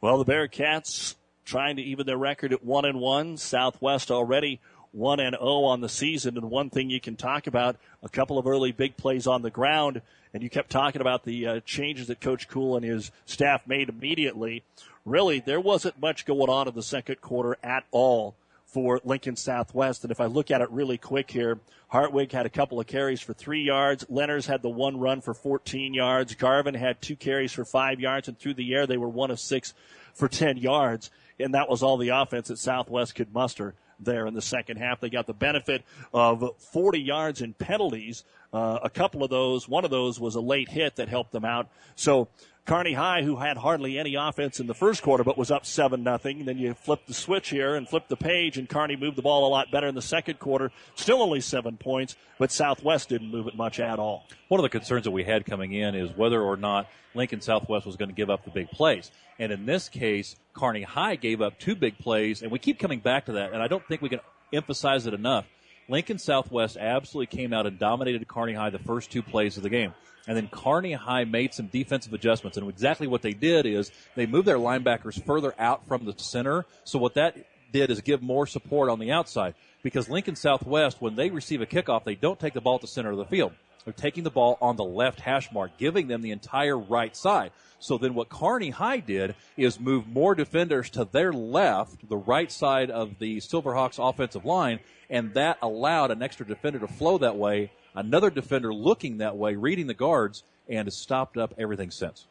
[0.00, 3.36] Well, the Bearcats trying to even their record at one and one.
[3.36, 4.60] Southwest already
[4.92, 6.36] 1 and 0 on the season.
[6.36, 9.50] And one thing you can talk about a couple of early big plays on the
[9.50, 10.02] ground.
[10.32, 13.88] And you kept talking about the uh, changes that Coach Cool and his staff made
[13.88, 14.62] immediately.
[15.04, 18.36] Really, there wasn't much going on in the second quarter at all
[18.66, 20.04] for Lincoln Southwest.
[20.04, 21.58] And if I look at it really quick here,
[21.88, 24.04] Hartwig had a couple of carries for three yards.
[24.04, 26.36] Lenners had the one run for 14 yards.
[26.36, 28.28] Garvin had two carries for five yards.
[28.28, 29.74] And through the air, they were one of six
[30.14, 31.10] for 10 yards.
[31.40, 33.74] And that was all the offense that Southwest could muster
[34.04, 35.00] there in the second half.
[35.00, 38.24] They got the benefit of 40 yards in penalties.
[38.52, 41.44] Uh, a couple of those, one of those was a late hit that helped them
[41.44, 41.68] out.
[41.94, 42.28] So
[42.66, 46.02] Kearney High, who had hardly any offense in the first quarter, but was up seven
[46.04, 46.44] nothing.
[46.44, 49.46] Then you flip the switch here and flip the page, and Kearney moved the ball
[49.46, 50.70] a lot better in the second quarter.
[50.94, 54.26] Still only seven points, but Southwest didn't move it much at all.
[54.48, 57.86] One of the concerns that we had coming in is whether or not Lincoln Southwest
[57.86, 59.10] was going to give up the big plays.
[59.38, 63.00] And in this case, Kearney High gave up two big plays, and we keep coming
[63.00, 64.20] back to that, and I don't think we can
[64.52, 65.46] emphasize it enough.
[65.90, 69.68] Lincoln Southwest absolutely came out and dominated Kearney High the first two plays of the
[69.68, 69.92] game.
[70.28, 72.56] And then Kearney High made some defensive adjustments.
[72.56, 76.64] And exactly what they did is they moved their linebackers further out from the center.
[76.84, 77.36] So what that
[77.72, 79.54] did is give more support on the outside.
[79.82, 82.86] Because Lincoln Southwest, when they receive a kickoff, they don't take the ball at the
[82.86, 83.52] center of the field.
[83.84, 87.50] They're taking the ball on the left hash mark, giving them the entire right side.
[87.80, 92.52] So then what Kearney High did is move more defenders to their left, the right
[92.52, 97.36] side of the Silverhawks offensive line, and that allowed an extra defender to flow that
[97.36, 102.26] way another defender looking that way, reading the guards, and has stopped up everything since.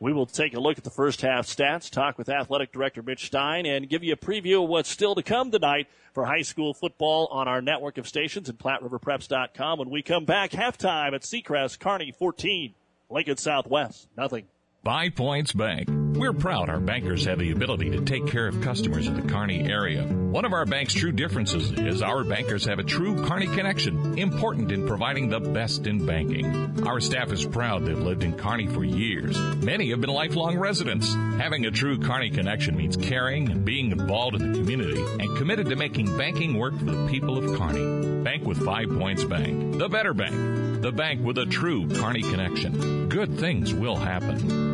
[0.00, 3.26] We will take a look at the first half stats, talk with athletic director Mitch
[3.26, 6.74] Stein, and give you a preview of what's still to come tonight for high school
[6.74, 9.78] football on our network of stations at PlatteRiverPreps.com.
[9.78, 12.74] When we come back, halftime at Seacrest, Kearney 14,
[13.08, 14.46] Lincoln Southwest, nothing.
[14.84, 15.88] Five Points Bank.
[15.88, 19.66] We're proud our bankers have the ability to take care of customers in the Kearney
[19.66, 20.02] area.
[20.04, 24.70] One of our bank's true differences is our bankers have a true Kearney connection, important
[24.72, 26.86] in providing the best in banking.
[26.86, 29.38] Our staff is proud they've lived in Kearney for years.
[29.38, 31.14] Many have been lifelong residents.
[31.14, 35.70] Having a true Kearney connection means caring and being involved in the community and committed
[35.70, 38.22] to making banking work for the people of Kearney.
[38.22, 39.78] Bank with Five Points Bank.
[39.78, 40.82] The better bank.
[40.82, 43.08] The bank with a true Kearney connection.
[43.08, 44.73] Good things will happen.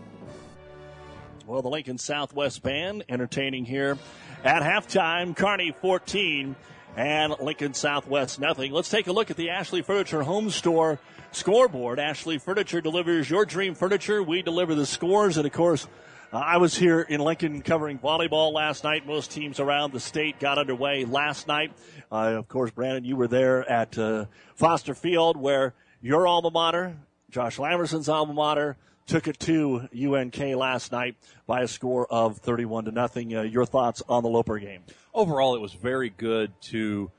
[1.45, 3.97] Well, the Lincoln Southwest Band entertaining here
[4.43, 5.35] at halftime.
[5.35, 6.55] Kearney 14
[6.95, 8.71] and Lincoln Southwest nothing.
[8.71, 10.99] Let's take a look at the Ashley Furniture Home Store
[11.31, 11.99] scoreboard.
[11.99, 14.21] Ashley Furniture delivers your dream furniture.
[14.21, 15.37] We deliver the scores.
[15.37, 15.87] And of course,
[16.31, 19.07] uh, I was here in Lincoln covering volleyball last night.
[19.07, 21.71] Most teams around the state got underway last night.
[22.11, 26.97] Uh, of course, Brandon, you were there at uh, Foster Field where your alma mater,
[27.29, 28.77] Josh Lamerson's alma mater,
[29.11, 33.35] took it to UNK last night by a score of 31 to nothing.
[33.35, 34.83] Uh, your thoughts on the Loper game?
[35.13, 37.11] Overall, it was very good to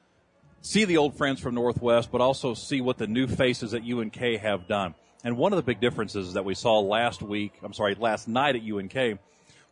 [0.62, 4.16] see the old friends from Northwest, but also see what the new faces at UNK
[4.16, 4.94] have done.
[5.22, 8.56] And one of the big differences that we saw last week, I'm sorry, last night
[8.56, 9.18] at UNK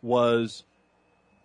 [0.02, 0.64] was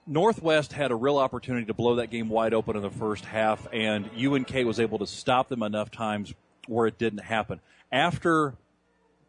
[0.06, 3.66] Northwest had a real opportunity to blow that game wide open in the first half,
[3.72, 6.34] and UNK was able to stop them enough times
[6.68, 7.62] where it didn't happen.
[7.94, 8.56] After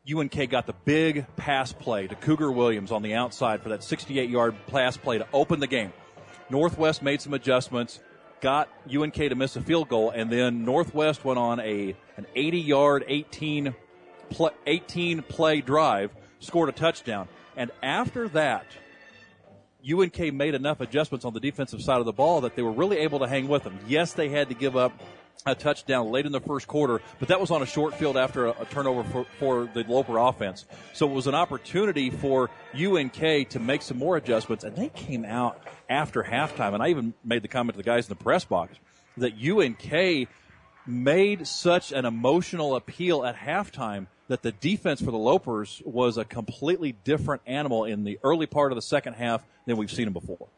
[0.08, 4.30] UNK got the big pass play to Cougar Williams on the outside for that 68
[4.30, 5.92] yard pass play to open the game,
[6.48, 7.98] Northwest made some adjustments,
[8.40, 12.60] got UNK to miss a field goal, and then Northwest went on a an 80
[12.60, 13.74] yard, 18
[14.30, 17.28] play, 18 play drive, scored a touchdown.
[17.56, 18.66] And after that,
[19.88, 22.98] UNK made enough adjustments on the defensive side of the ball that they were really
[22.98, 23.78] able to hang with them.
[23.88, 24.92] Yes, they had to give up
[25.44, 28.46] a touchdown late in the first quarter, but that was on a short field after
[28.46, 30.64] a, a turnover for, for, the Loper offense.
[30.92, 35.24] So it was an opportunity for UNK to make some more adjustments, and they came
[35.24, 36.74] out after halftime.
[36.74, 38.76] And I even made the comment to the guys in the press box
[39.16, 40.28] that UNK
[40.86, 46.24] made such an emotional appeal at halftime that the defense for the Lopers was a
[46.24, 50.12] completely different animal in the early part of the second half than we've seen them
[50.12, 50.48] before.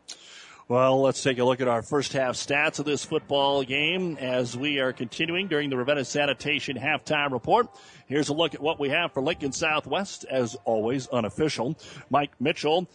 [0.68, 4.54] Well, let's take a look at our first half stats of this football game as
[4.54, 7.68] we are continuing during the Ravenna Sanitation halftime report.
[8.04, 11.78] Here's a look at what we have for Lincoln Southwest, as always unofficial.
[12.10, 12.86] Mike Mitchell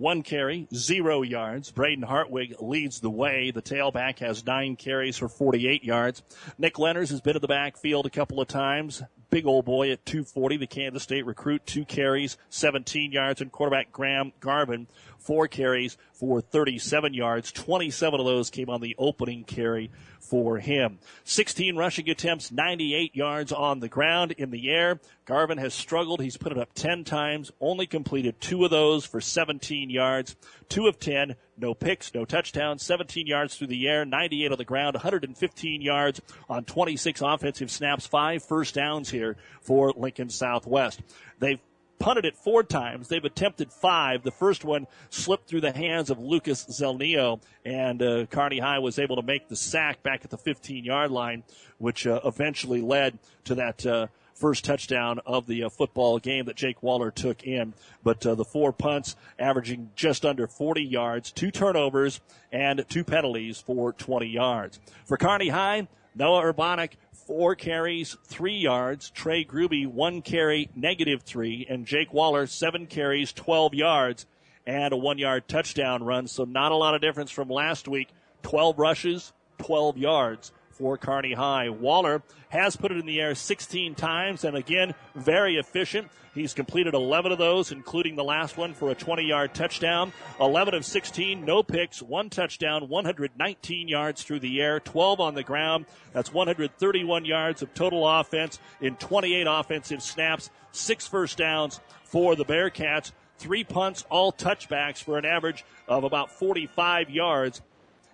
[0.00, 1.70] one carry, zero yards.
[1.70, 3.50] Braden Hartwig leads the way.
[3.50, 6.22] The tailback has nine carries for 48 yards.
[6.58, 9.02] Nick Lenners has been in the backfield a couple of times.
[9.28, 13.92] Big old boy at 240, the Kansas State recruit, two carries, 17 yards, and quarterback
[13.92, 14.86] Graham Garvin
[15.20, 17.52] four carries for 37 yards.
[17.52, 19.90] 27 of those came on the opening carry
[20.20, 20.98] for him.
[21.24, 25.00] 16 rushing attempts, 98 yards on the ground in the air.
[25.24, 26.20] Garvin has struggled.
[26.20, 30.36] He's put it up 10 times, only completed two of those for 17 yards.
[30.68, 34.64] Two of 10, no picks, no touchdowns, 17 yards through the air, 98 on the
[34.64, 41.00] ground, 115 yards on 26 offensive snaps, five first downs here for Lincoln Southwest.
[41.38, 41.60] They've
[42.00, 43.06] punted it four times.
[43.06, 44.24] They've attempted five.
[44.24, 48.98] The first one slipped through the hands of Lucas Zelnio, and uh, Kearney High was
[48.98, 51.44] able to make the sack back at the 15 yard line,
[51.78, 53.86] which uh, eventually led to that.
[53.86, 57.74] Uh, first touchdown of the uh, football game that Jake Waller took in.
[58.02, 63.60] But uh, the four punts averaging just under 40 yards, two turnovers, and two penalties
[63.60, 64.80] for 20 yards.
[65.04, 66.92] For Kearney High, Noah Urbanic
[67.30, 69.08] four carries, three yards.
[69.10, 71.64] Trey Gruby, one carry, negative three.
[71.70, 74.26] And Jake Waller, seven carries, 12 yards,
[74.66, 76.26] and a one yard touchdown run.
[76.26, 78.08] So not a lot of difference from last week.
[78.42, 80.50] 12 rushes, 12 yards
[80.80, 81.68] for Kearney High.
[81.68, 86.08] Waller has put it in the air 16 times and again, very efficient.
[86.34, 90.12] He's completed 11 of those, including the last one for a 20 yard touchdown.
[90.40, 95.42] 11 of 16, no picks, one touchdown, 119 yards through the air, 12 on the
[95.42, 95.84] ground.
[96.14, 102.44] That's 131 yards of total offense in 28 offensive snaps, six first downs for the
[102.44, 103.12] Bearcats.
[103.36, 107.60] Three punts, all touchbacks for an average of about 45 yards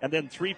[0.01, 0.55] and then three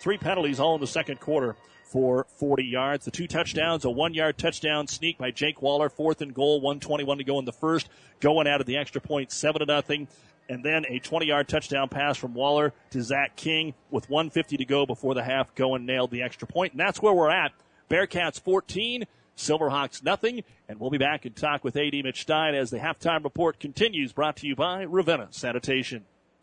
[0.00, 1.56] three penalties all in the second quarter
[1.86, 3.04] for 40 yards.
[3.04, 7.18] The two touchdowns, a one yard touchdown sneak by Jake Waller, fourth and goal, 121
[7.18, 7.88] to go in the first,
[8.20, 10.08] going out of the extra point, seven to nothing.
[10.48, 14.64] And then a 20 yard touchdown pass from Waller to Zach King with 150 to
[14.64, 15.54] go before the half.
[15.54, 16.72] Going nailed the extra point.
[16.72, 17.52] And that's where we're at.
[17.90, 19.04] Bearcats 14,
[19.36, 20.44] Silverhawks nothing.
[20.68, 24.12] And we'll be back and talk with AD Mitch Stein as the halftime report continues,
[24.12, 26.04] brought to you by Ravenna Sanitation.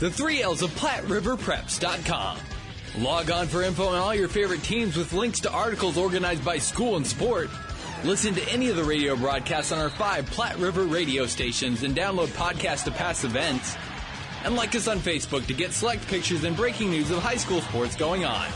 [0.00, 2.38] The three L's of PlatteRiverPreps.com.
[2.98, 6.58] Log on for info on all your favorite teams with links to articles organized by
[6.58, 7.50] school and sport.
[8.04, 11.96] Listen to any of the radio broadcasts on our five Platte River radio stations and
[11.96, 13.76] download podcasts to past events.
[14.44, 17.60] And like us on Facebook to get select pictures and breaking news of high school
[17.60, 18.46] sports going on.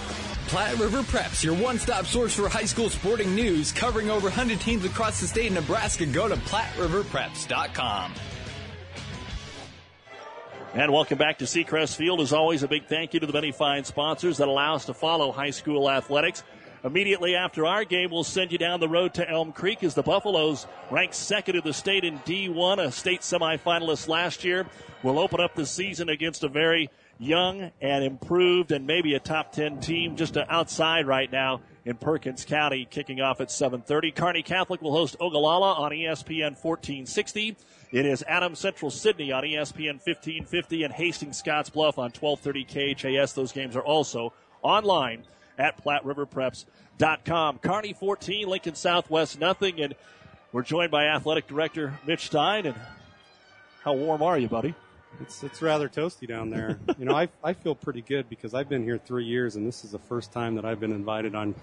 [0.47, 4.85] Platte River Preps, your one-stop source for high school sporting news, covering over 100 teams
[4.85, 6.07] across the state of Nebraska.
[6.07, 8.15] Go to PlatteRiverPreps.com.
[10.75, 12.23] And welcome back to Seacrest Field.
[12.23, 14.95] As always, a big thank you to the many fine sponsors that allow us to
[14.95, 16.43] follow high school athletics.
[16.83, 20.03] Immediately after our game, we'll send you down the road to Elm Creek as the
[20.03, 24.67] Buffaloes, ranked second in the state in D1, a state semifinalist last year,
[25.03, 26.89] will open up the season against a very
[27.19, 32.47] young and improved and maybe a top 10 team just outside right now in Perkins
[32.47, 34.11] County, kicking off at 7:30.
[34.11, 37.59] Kearney Catholic will host Ogallala on ESPN 1460.
[37.93, 43.35] It is Adams Central Sidney on ESPN 1550 and Hastings Scottsbluff on 1230 KHAS.
[43.35, 44.33] Those games are also
[44.63, 45.25] online
[45.59, 47.59] at PlatteRiverPreps.com.
[47.59, 49.95] Kearney 14, Lincoln Southwest nothing, and
[50.53, 52.65] we're joined by Athletic Director Mitch Stein.
[52.65, 52.77] And
[53.85, 54.75] how warm are you, buddy?
[55.21, 56.79] It's it's rather toasty down there.
[56.99, 59.85] you know, I I feel pretty good because I've been here three years, and this
[59.85, 61.55] is the first time that I've been invited on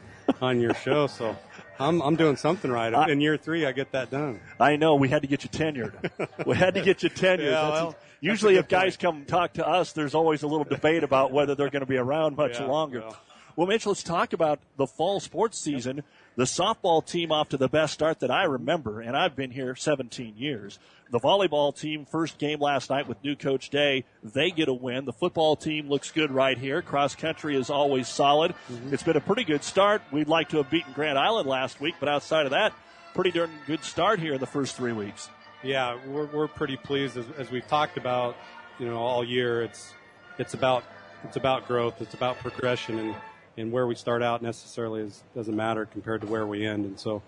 [0.41, 1.07] on your show.
[1.07, 1.35] So
[1.79, 2.93] I'm I'm doing something right.
[2.93, 4.39] I- In year three, I get that done.
[4.59, 6.45] I know we had to get you tenured.
[6.45, 7.51] we had to get you tenured.
[7.51, 11.31] Yeah, well, usually, if guys come talk to us, there's always a little debate about
[11.31, 12.99] whether they're going to be around much Yeah, longer.
[13.01, 13.17] well.
[13.55, 16.03] Well, Mitch, let's talk about the fall sports season.
[16.39, 19.75] The softball team off to the best start that I remember, and I've been here
[19.75, 20.79] 17 years.
[21.11, 25.03] The volleyball team, first game last night with new coach Day, they get a win.
[25.03, 26.81] The football team looks good right here.
[26.81, 28.55] Cross country is always solid.
[28.71, 28.93] Mm-hmm.
[28.93, 30.01] It's been a pretty good start.
[30.13, 32.71] We'd like to have beaten Grand Island last week, but outside of that,
[33.13, 35.27] pretty darn good start here in the first three weeks.
[35.61, 38.37] Yeah, we're we're pretty pleased as, as we've talked about.
[38.79, 39.93] You know, all year it's
[40.37, 40.85] it's about
[41.25, 42.01] it's about growth.
[42.01, 43.15] It's about progression, and
[43.59, 46.85] and where we start out necessarily is, doesn't matter compared to where we end.
[46.85, 47.21] And so,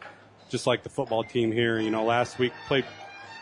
[0.49, 2.85] just like the football team here, you know, last week played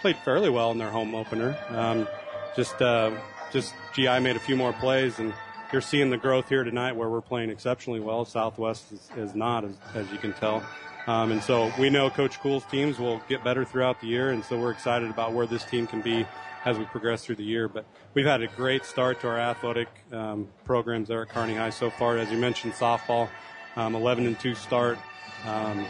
[0.02, 1.58] played fairly well in their home opener.
[1.70, 2.08] Um,
[2.56, 3.12] just uh,
[3.52, 5.34] just GI made a few more plays, and
[5.72, 8.26] you're seeing the growth here tonight where we're playing exceptionally well.
[8.26, 10.64] Southwest is, is not, as, as you can tell.
[11.08, 14.44] Um, and so we know Coach Cool's teams will get better throughout the year, and
[14.44, 16.26] so we're excited about where this team can be
[16.66, 17.68] as we progress through the year.
[17.68, 21.70] But we've had a great start to our athletic um, programs there at Kearney High
[21.70, 22.18] so far.
[22.18, 23.30] As you mentioned, softball,
[23.76, 24.98] um, 11 and 2 start.
[25.46, 25.86] Um,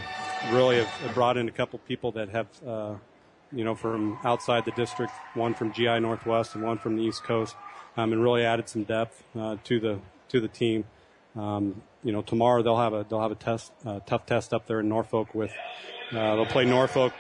[0.52, 2.94] really have, have brought in a couple people that have, uh,
[3.52, 7.24] you know, from outside the district, one from GI Northwest and one from the East
[7.24, 7.56] Coast,
[7.98, 10.86] um, and really added some depth uh, to the to the team.
[11.36, 14.68] Um, you know, tomorrow they'll have a they'll have a test uh, tough test up
[14.68, 15.52] there in Norfolk with
[16.12, 17.14] uh, they'll play Norfolk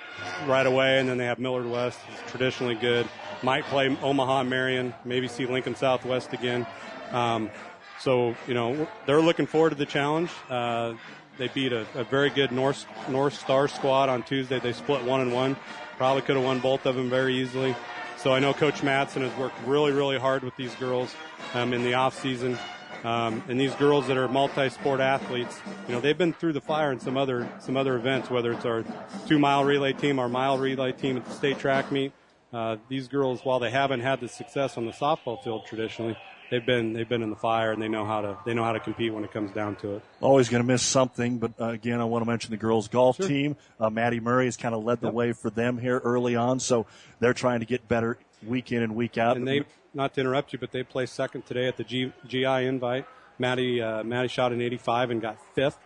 [0.47, 3.07] right away, and then they have Millard West, who's traditionally good.
[3.43, 6.65] Might play Omaha Marion, maybe see Lincoln Southwest again.
[7.11, 7.51] Um,
[7.99, 10.31] so you know they're looking forward to the challenge.
[10.49, 10.95] Uh,
[11.37, 14.59] they beat a, a very good North North Star squad on Tuesday.
[14.59, 15.55] They split one and one.
[15.97, 17.75] Probably could have won both of them very easily.
[18.17, 21.15] So I know Coach Matson has worked really, really hard with these girls
[21.53, 22.57] um, in the off season.
[23.03, 25.57] Um, and these girls that are multi-sport athletes,
[25.87, 28.65] you know, they've been through the fire in some other some other events, whether it's
[28.65, 28.83] our
[29.27, 32.11] two-mile relay team, our mile relay team at the state track meet.
[32.51, 36.17] Uh, these girls, while they haven't had the success on the softball field traditionally,
[36.49, 38.71] they've been they've been in the fire and they know how to they know how
[38.71, 40.03] to compete when it comes down to it.
[40.19, 43.17] Always going to miss something, but uh, again, I want to mention the girls golf
[43.17, 43.55] team.
[43.79, 46.85] Uh, Maddie Murray has kind of led the way for them here early on, so
[47.19, 49.37] they're trying to get better week in and week out.
[49.37, 49.63] And they,
[49.93, 53.05] not to interrupt you, but they placed second today at the G, GI invite.
[53.37, 55.79] Maddie, uh, Maddie shot an 85 and got fifth.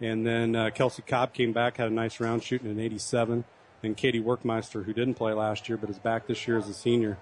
[0.00, 3.44] And then uh, Kelsey Cobb came back, had a nice round shooting an 87.
[3.82, 6.74] And Katie Workmeister, who didn't play last year but is back this year as a
[6.74, 7.18] senior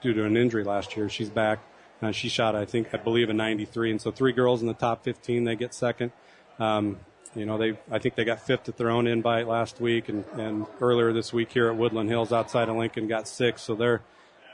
[0.00, 1.60] due to an injury last year, she's back.
[2.00, 3.92] Uh, she shot, I think, I believe, a 93.
[3.92, 6.10] And so three girls in the top 15, they get second.
[6.58, 6.98] Um,
[7.34, 10.24] you know, they, I think they got fifth at their own invite last week, and,
[10.34, 13.62] and earlier this week here at Woodland Hills outside of Lincoln got six.
[13.62, 14.02] So they're,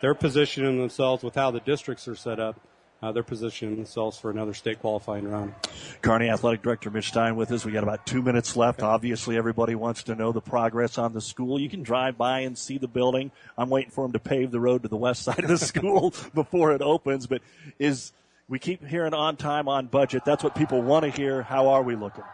[0.00, 2.60] they're positioning themselves with how the districts are set up.
[3.00, 5.54] Uh, they're positioning themselves for another state qualifying round.
[6.02, 7.64] Kearney Athletic Director Mitch Stein with us.
[7.64, 8.82] We got about two minutes left.
[8.82, 11.60] Obviously, everybody wants to know the progress on the school.
[11.60, 13.30] You can drive by and see the building.
[13.56, 16.12] I'm waiting for them to pave the road to the west side of the school
[16.34, 17.28] before it opens.
[17.28, 17.42] But
[17.78, 18.12] is
[18.48, 20.24] we keep hearing on time, on budget.
[20.24, 21.42] That's what people want to hear.
[21.42, 22.24] How are we looking?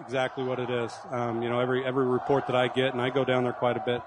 [0.00, 0.92] Exactly what it is.
[1.10, 3.76] Um, you know, every every report that I get, and I go down there quite
[3.76, 4.02] a bit,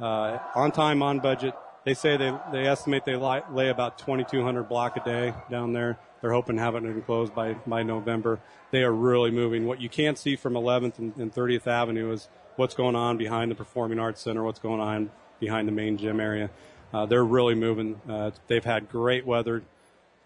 [0.00, 1.54] uh, on time, on budget.
[1.84, 5.98] They say they they estimate they lay, lay about 2,200 block a day down there.
[6.20, 8.40] They're hoping to have it enclosed by by November.
[8.70, 9.66] They are really moving.
[9.66, 13.50] What you can't see from 11th and, and 30th Avenue is what's going on behind
[13.50, 16.50] the Performing Arts Center, what's going on behind the main gym area.
[16.92, 18.00] Uh, they're really moving.
[18.08, 19.62] Uh, they've had great weather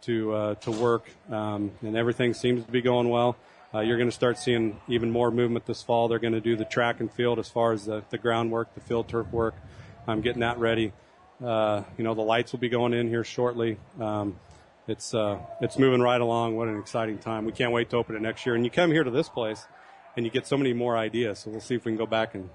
[0.02, 3.36] to uh, to work, um, and everything seems to be going well.
[3.72, 6.06] Uh, you're going to start seeing even more movement this fall.
[6.06, 8.80] They're going to do the track and field as far as the, the groundwork, the
[8.80, 9.54] field turf work.
[10.06, 10.92] I'm getting that ready.
[11.42, 13.78] Uh, you know, the lights will be going in here shortly.
[14.00, 14.36] Um,
[14.86, 16.56] it's uh, it's moving right along.
[16.56, 17.44] What an exciting time!
[17.44, 18.54] We can't wait to open it next year.
[18.54, 19.66] And you come here to this place,
[20.16, 21.40] and you get so many more ideas.
[21.40, 22.50] So we'll see if we can go back and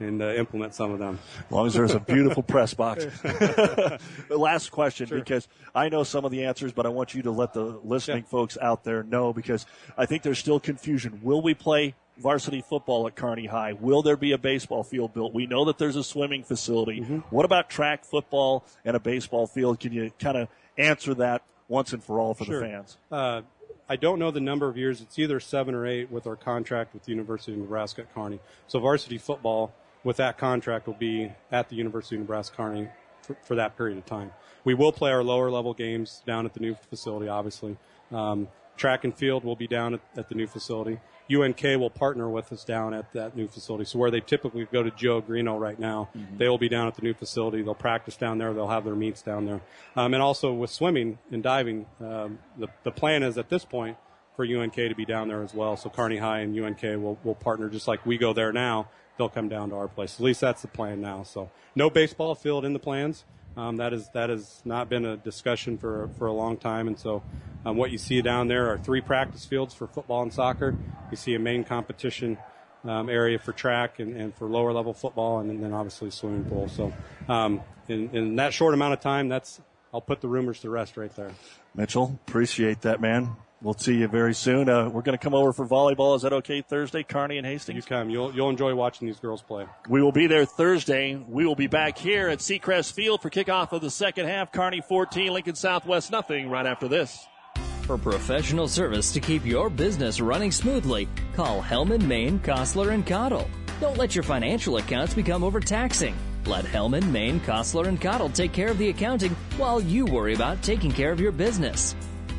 [0.00, 1.18] and uh, implement some of them.
[1.46, 3.06] As long as there's a beautiful press box.
[4.30, 5.18] Last question, Sure.
[5.18, 8.24] because I know some of the answers, but I want you to let the listening
[8.24, 9.66] folks out there know because
[9.98, 11.20] I think there's still confusion.
[11.22, 13.72] Will we play varsity football at Kearney High?
[13.72, 15.32] Will there be a baseball field built?
[15.34, 17.00] We know that there's a swimming facility.
[17.00, 17.18] Mm-hmm.
[17.34, 19.80] What about track football and a baseball field?
[19.80, 20.48] Can you kind of
[20.78, 22.60] answer that once and for all for Sure.
[22.60, 22.96] the fans?
[23.10, 23.42] Uh,
[23.88, 25.00] I don't know the number of years.
[25.00, 28.38] It's either seven or eight with our contract with the University of Nebraska at Kearney.
[28.68, 29.72] So varsity football
[30.04, 32.88] with that contract will be at the University of Nebraska Kearney
[33.22, 34.32] for, for that period of time.
[34.64, 37.76] We will play our lower level games down at the new facility, obviously.
[38.12, 40.98] Um, track and field will be down at, at the new facility.
[41.32, 43.84] UNK will partner with us down at that new facility.
[43.84, 46.94] So where they typically go to Joe Greeno right now, they will be down at
[46.94, 47.62] the new facility.
[47.62, 48.52] They'll practice down there.
[48.52, 49.60] They'll have their meets down there.
[49.96, 53.96] Um, and also with swimming and diving, um, the, the plan is at this point
[54.34, 55.76] for UNK to be down there as well.
[55.76, 58.88] So Kearney High and UNK will, will partner just like we go there now.
[59.18, 60.14] They'll come down to our place.
[60.14, 61.24] At least that's the plan now.
[61.24, 63.24] So no baseball field in the plans.
[63.56, 66.98] Um, that is that has not been a discussion for for a long time, and
[66.98, 67.22] so
[67.64, 70.76] um, what you see down there are three practice fields for football and soccer.
[71.10, 72.38] You see a main competition
[72.84, 76.68] um, area for track and, and for lower level football, and then obviously swimming pool.
[76.68, 76.92] So
[77.28, 79.60] um, in, in that short amount of time, that's
[79.92, 81.32] I'll put the rumors to rest right there.
[81.74, 83.36] Mitchell, appreciate that, man.
[83.62, 84.70] We'll see you very soon.
[84.70, 86.16] Uh, we're going to come over for volleyball.
[86.16, 87.76] Is that okay Thursday, Kearney and Hastings?
[87.76, 88.08] You come.
[88.08, 89.66] You'll you'll enjoy watching these girls play.
[89.88, 91.16] We will be there Thursday.
[91.16, 94.50] We will be back here at Seacrest Field for kickoff of the second half.
[94.50, 97.26] Kearney 14, Lincoln Southwest nothing right after this.
[97.82, 103.50] For professional service to keep your business running smoothly, call Hellman, Maine, Kostler, and Cottle.
[103.80, 106.14] Don't let your financial accounts become overtaxing.
[106.46, 110.62] Let Hellman, Maine, Kostler, and Cottle take care of the accounting while you worry about
[110.62, 111.94] taking care of your business.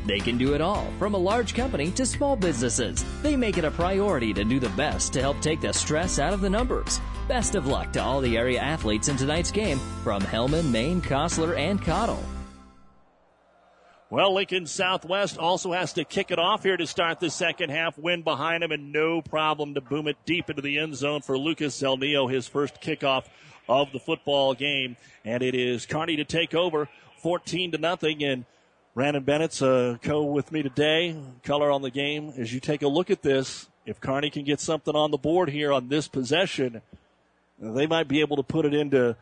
[0.06, 3.04] They can do it all, from a large company to small businesses.
[3.22, 6.32] They make it a priority to do the best to help take the stress out
[6.32, 7.00] of the numbers.
[7.28, 11.56] Best of luck to all the area athletes in tonight's game from Hellman, Maine, Kostler,
[11.56, 12.22] and Cottle.
[14.10, 17.96] Well, Lincoln Southwest also has to kick it off here to start the second half.
[17.96, 21.38] Win behind him and no problem to boom it deep into the end zone for
[21.38, 23.24] Lucas Zelnio, his first kickoff
[23.70, 24.98] of the football game.
[25.24, 26.90] And it is Kearney to take over
[27.22, 28.22] 14 to nothing.
[28.22, 28.44] And
[28.94, 31.16] Brandon Bennett's uh, co with me today.
[31.44, 32.34] Color on the game.
[32.36, 35.48] As you take a look at this, if Kearney can get something on the board
[35.48, 36.82] here on this possession,
[37.58, 39.16] they might be able to put it into,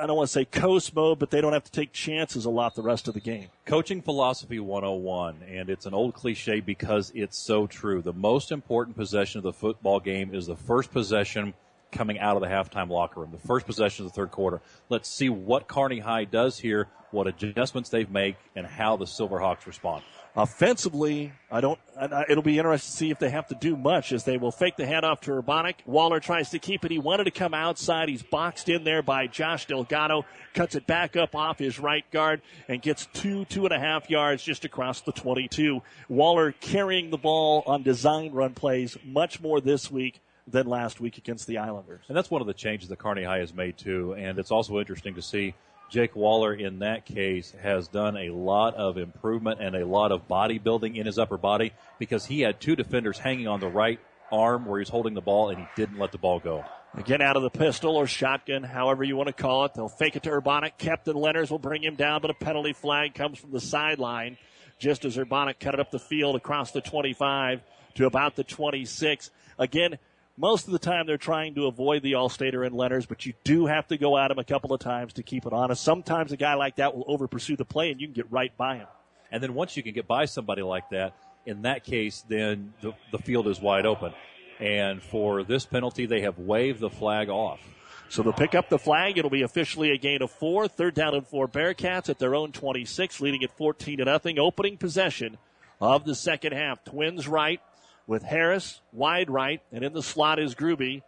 [0.00, 2.50] I don't want to say coast mode, but they don't have to take chances a
[2.50, 3.48] lot the rest of the game.
[3.66, 8.00] Coaching Philosophy 101, and it's an old cliche because it's so true.
[8.00, 11.54] The most important possession of the football game is the first possession
[11.90, 14.60] coming out of the halftime locker room, the first possession of the third quarter.
[14.88, 19.66] Let's see what Kearney High does here, what adjustments they've made, and how the Silverhawks
[19.66, 20.02] respond.
[20.36, 21.78] Offensively, I don't.
[21.98, 24.50] I- It'll be interesting to see if they have to do much as they will
[24.50, 25.76] fake the handoff to Urbanic.
[25.86, 26.90] Waller tries to keep it.
[26.90, 28.08] He wanted to come outside.
[28.08, 30.24] He's boxed in there by Josh Delgado.
[30.52, 34.10] Cuts it back up off his right guard and gets two, two and a half
[34.10, 35.80] yards just across the 22.
[36.08, 41.16] Waller carrying the ball on design run plays much more this week than last week
[41.16, 42.02] against the Islanders.
[42.08, 44.14] And that's one of the changes that Kearney High has made too.
[44.14, 45.54] And it's also interesting to see
[45.90, 50.26] Jake Waller in that case has done a lot of improvement and a lot of
[50.28, 54.00] bodybuilding in his upper body because he had two defenders hanging on the right
[54.32, 56.64] arm where he's holding the ball and he didn't let the ball go.
[56.96, 59.74] Again, out of the pistol or shotgun, however you want to call it.
[59.74, 60.78] They'll fake it to Urbanic.
[60.78, 64.38] Captain Leonards will bring him down, but a penalty flag comes from the sideline
[64.78, 67.62] just as Urbanic cut it up the field across the 25
[67.94, 69.30] to about the 26.
[69.58, 69.98] Again,
[70.36, 73.66] most of the time they're trying to avoid the All-Stater and Leonards, but you do
[73.66, 75.82] have to go at him a couple of times to keep it honest.
[75.82, 78.54] Sometimes a guy like that will over pursue the play and you can get right
[78.56, 78.88] by him.
[79.30, 81.14] And then once you can get by somebody like that,
[81.46, 84.12] in that case, then the, the field is wide open.
[84.60, 87.60] And for this penalty, they have waved the flag off.
[88.08, 89.18] So they'll pick up the flag.
[89.18, 90.68] It'll be officially a gain of four.
[90.68, 94.38] Third down and four Bearcats at their own 26, leading at 14 to nothing.
[94.38, 95.36] Opening possession
[95.80, 96.84] of the second half.
[96.84, 97.60] Twins right
[98.06, 101.02] with Harris wide right, and in the slot is Gruby.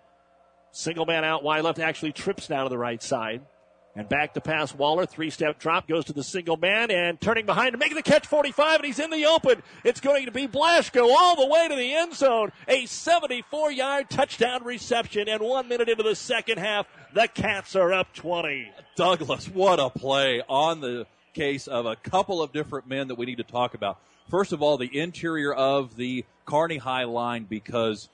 [0.72, 3.42] Single man out wide left actually trips now to the right side.
[3.94, 5.06] And back to pass Waller.
[5.06, 8.26] Three step drop goes to the single man and turning behind to make the catch
[8.26, 9.62] 45 and he's in the open.
[9.84, 12.52] It's going to be Blasco all the way to the end zone.
[12.68, 16.86] A 74 yard touchdown reception and one minute into the second half.
[17.14, 18.70] The Cats are up 20.
[18.96, 23.24] Douglas, what a play on the case of a couple of different men that we
[23.24, 23.98] need to talk about.
[24.28, 28.08] First of all, the interior of the Kearney High line because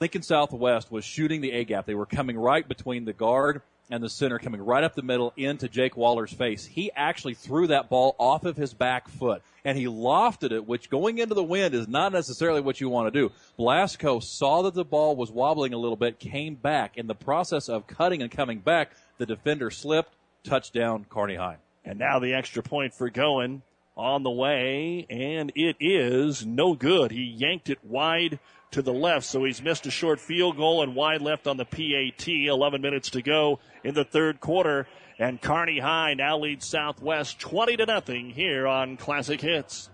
[0.00, 1.86] Lincoln Southwest was shooting the A gap.
[1.86, 5.32] They were coming right between the guard and the center coming right up the middle
[5.36, 6.64] into Jake Waller's face.
[6.64, 10.88] He actually threw that ball off of his back foot and he lofted it, which
[10.88, 13.32] going into the wind is not necessarily what you want to do.
[13.56, 16.96] Blasco saw that the ball was wobbling a little bit, came back.
[16.96, 21.56] In the process of cutting and coming back, the defender slipped, touchdown, Kearney High.
[21.84, 23.62] And now the extra point for going
[24.00, 27.10] on the way, and it is no good.
[27.10, 28.40] He yanked it wide
[28.70, 31.64] to the left, so he's missed a short field goal and wide left on the
[31.64, 32.26] PAT.
[32.26, 34.86] 11 minutes to go in the third quarter,
[35.18, 39.90] and Kearney High now leads Southwest 20 to nothing here on Classic Hits.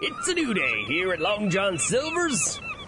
[0.00, 2.60] It's a new day here at Long John Silver's.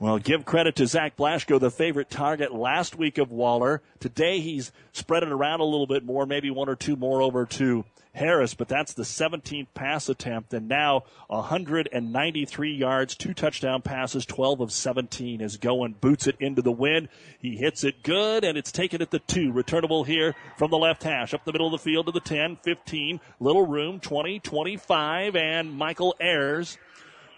[0.00, 3.82] Well, give credit to Zach Blaschko, the favorite target last week of Waller.
[3.98, 7.44] Today he's spread it around a little bit more, maybe one or two more over
[7.46, 14.24] to Harris, but that's the 17th pass attempt, and now 193 yards, two touchdown passes,
[14.24, 17.08] 12 of 17 is going, boots it into the wind.
[17.40, 19.50] He hits it good, and it's taken at the two.
[19.50, 22.56] Returnable here from the left hash, up the middle of the field to the 10,
[22.62, 26.78] 15, little room, 20, 25, and Michael Ayers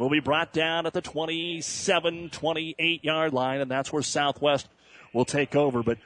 [0.00, 4.68] will be brought down at the 27, 28 yard line, and that's where Southwest
[5.12, 5.82] will take over.
[5.82, 5.98] But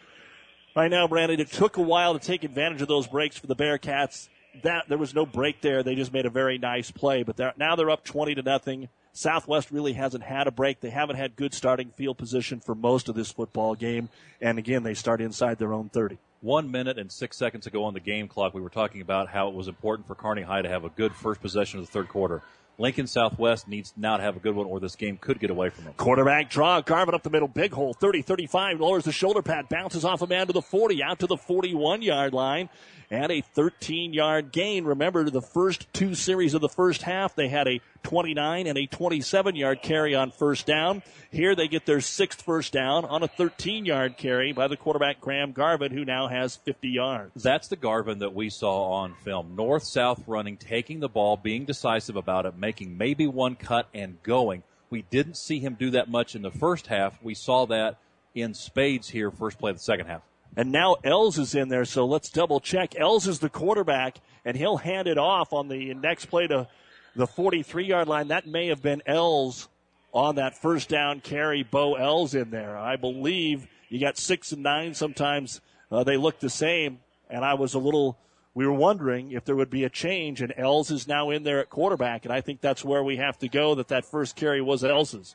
[0.74, 3.56] right now, Brandon, it took a while to take advantage of those breaks for the
[3.56, 4.28] Bearcats.
[4.62, 7.22] That there was no break there; they just made a very nice play.
[7.22, 8.88] But they're, now they're up 20 to nothing.
[9.12, 10.80] Southwest really hasn't had a break.
[10.80, 14.08] They haven't had good starting field position for most of this football game.
[14.40, 16.18] And again, they start inside their own 30.
[16.40, 19.48] One minute and six seconds ago on the game clock, we were talking about how
[19.48, 22.08] it was important for Kearney High to have a good first possession of the third
[22.08, 22.42] quarter.
[22.78, 25.84] Lincoln Southwest needs to have a good one or this game could get away from
[25.84, 25.94] them.
[25.96, 30.04] Quarterback draw, Garvin up the middle, big hole, 30 35, lowers the shoulder pad, bounces
[30.04, 32.68] off a man to the 40, out to the 41 yard line,
[33.10, 34.84] and a 13 yard gain.
[34.84, 38.86] Remember, the first two series of the first half, they had a 29 and a
[38.86, 41.02] 27 yard carry on first down.
[41.30, 45.20] Here they get their sixth first down on a 13 yard carry by the quarterback
[45.20, 47.42] Graham Garvin, who now has 50 yards.
[47.42, 49.56] That's the Garvin that we saw on film.
[49.56, 54.22] North south running, taking the ball, being decisive about it, making maybe one cut and
[54.22, 54.62] going.
[54.90, 57.20] We didn't see him do that much in the first half.
[57.22, 57.98] We saw that
[58.34, 60.22] in spades here, first play of the second half.
[60.56, 62.94] And now Els is in there, so let's double check.
[62.96, 66.68] Els is the quarterback, and he'll hand it off on the next play to
[67.16, 68.28] the 43 yard line.
[68.28, 69.68] That may have been Els
[70.12, 71.62] on that first down carry.
[71.64, 72.78] Bo Els in there.
[72.78, 74.94] I believe you got six and nine.
[74.94, 75.60] Sometimes
[75.90, 78.16] uh, they look the same, and I was a little.
[78.54, 81.58] We were wondering if there would be a change, and Els is now in there
[81.58, 83.74] at quarterback, and I think that's where we have to go.
[83.74, 85.34] That that first carry was Els's.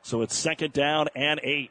[0.00, 1.70] So it's second down and eight.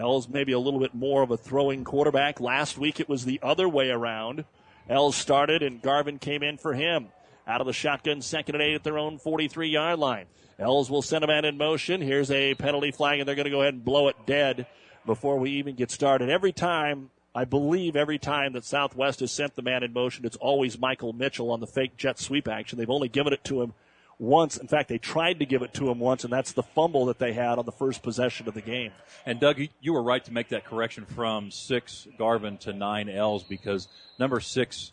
[0.00, 2.40] Els maybe a little bit more of a throwing quarterback.
[2.40, 4.44] Last week it was the other way around.
[4.88, 7.08] Els started and Garvin came in for him.
[7.46, 10.26] Out of the shotgun, second and eight at their own 43 yard line.
[10.58, 12.00] Els will send a man in motion.
[12.00, 14.66] Here's a penalty flag, and they're going to go ahead and blow it dead
[15.06, 16.28] before we even get started.
[16.28, 20.36] Every time, I believe every time that Southwest has sent the man in motion, it's
[20.36, 22.78] always Michael Mitchell on the fake jet sweep action.
[22.78, 23.72] They've only given it to him
[24.20, 24.56] once.
[24.58, 27.18] In fact, they tried to give it to him once, and that's the fumble that
[27.18, 28.92] they had on the first possession of the game.
[29.26, 33.42] And Doug, you were right to make that correction from six Garvin to nine Els
[33.42, 33.88] because
[34.18, 34.92] number six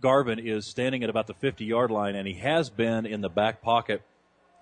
[0.00, 3.30] Garvin is standing at about the 50 yard line, and he has been in the
[3.30, 4.02] back pocket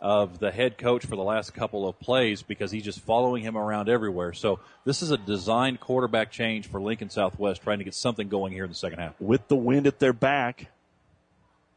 [0.01, 3.57] of the head coach for the last couple of plays because he's just following him
[3.57, 4.33] around everywhere.
[4.35, 8.53] So this is a designed quarterback change for Lincoln Southwest, trying to get something going
[8.53, 9.21] here in the second half.
[9.21, 10.69] With the wind at their back,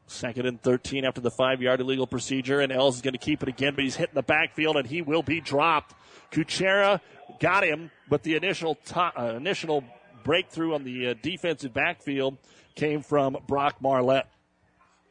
[0.09, 3.43] Second and 13 after the five yard illegal procedure, and Els is going to keep
[3.43, 5.93] it again, but he's hitting the backfield and he will be dropped.
[6.31, 6.99] Kuchera
[7.39, 9.83] got him, but the initial to- uh, initial
[10.23, 12.37] breakthrough on the uh, defensive backfield
[12.73, 14.27] came from Brock Marlette.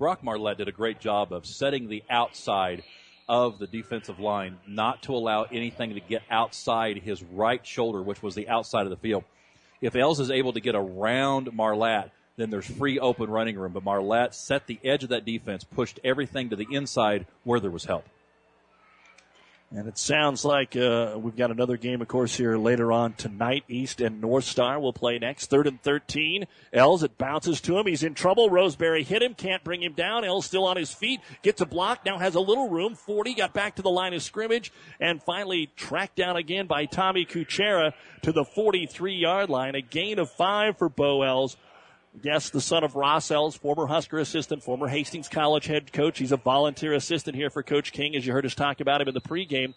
[0.01, 2.83] Brock Marlette did a great job of setting the outside
[3.29, 8.23] of the defensive line, not to allow anything to get outside his right shoulder, which
[8.23, 9.23] was the outside of the field.
[9.81, 13.73] If Els is able to get around Marlatt, then there's free open running room.
[13.73, 17.71] But Marlette set the edge of that defense, pushed everything to the inside where there
[17.71, 18.07] was help.
[19.71, 23.65] And it sounds like uh, we've got another game, of course, here later on tonight.
[23.69, 25.51] East and North Star will play next.
[25.51, 26.47] Third and 13.
[26.73, 27.87] Els, it bounces to him.
[27.87, 28.49] He's in trouble.
[28.49, 30.25] Roseberry hit him, can't bring him down.
[30.25, 32.95] Els still on his feet, gets a block, now has a little room.
[32.95, 37.27] 40, got back to the line of scrimmage, and finally tracked down again by Tommy
[37.27, 37.93] Kuchera
[38.23, 39.75] to the 43 yard line.
[39.75, 41.59] A gain of five for Bo Els.
[42.23, 46.19] Yes, the son of Ross Els, former Husker assistant, former Hastings College head coach.
[46.19, 49.09] He's a volunteer assistant here for Coach King, as you heard us talk about him
[49.09, 49.75] in the pregame.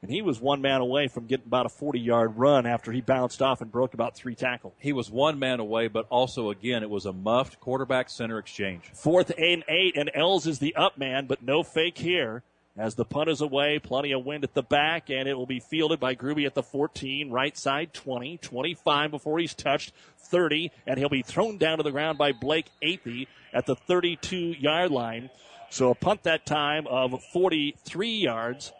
[0.00, 3.00] And he was one man away from getting about a 40 yard run after he
[3.00, 4.74] bounced off and broke about three tackles.
[4.78, 8.90] He was one man away, but also, again, it was a muffed quarterback center exchange.
[8.94, 12.42] Fourth and eight, and Els is the up man, but no fake here.
[12.78, 15.58] As the punt is away, plenty of wind at the back, and it will be
[15.58, 20.96] fielded by Gruby at the 14, right side 20, 25 before he's touched, 30, and
[20.96, 25.28] he'll be thrown down to the ground by Blake Athey at the 32 yard line.
[25.70, 28.72] So a punt that time of 43 yards,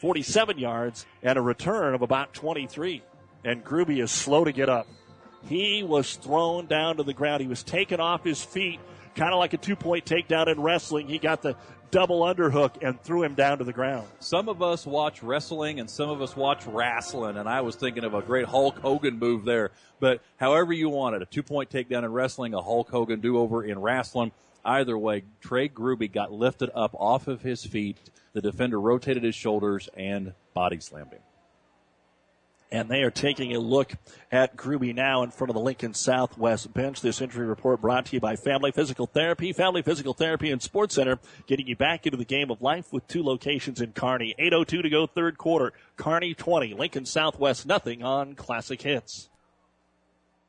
[0.00, 3.02] 47 yards, and a return of about 23.
[3.44, 4.86] And Gruby is slow to get up.
[5.46, 7.42] He was thrown down to the ground.
[7.42, 8.80] He was taken off his feet,
[9.14, 11.06] kind of like a two point takedown in wrestling.
[11.06, 11.56] He got the
[11.90, 14.06] double underhook and threw him down to the ground.
[14.20, 18.04] Some of us watch wrestling and some of us watch wrestling, and I was thinking
[18.04, 19.70] of a great Hulk Hogan move there.
[19.98, 23.38] But however you want it, a two point takedown in wrestling, a Hulk Hogan do
[23.38, 24.32] over in wrestling.
[24.64, 27.98] Either way, Trey Gruby got lifted up off of his feet.
[28.32, 31.20] The defender rotated his shoulders and body slammed him.
[32.72, 33.94] And they are taking a look
[34.30, 37.00] at Gruby now in front of the Lincoln Southwest bench.
[37.00, 40.94] This injury report brought to you by Family Physical Therapy, Family Physical Therapy and Sports
[40.94, 44.34] Center, getting you back into the game of life with two locations in Kearney.
[44.38, 45.72] 8.02 to go third quarter.
[45.96, 49.28] Kearney 20, Lincoln Southwest nothing on Classic Hits.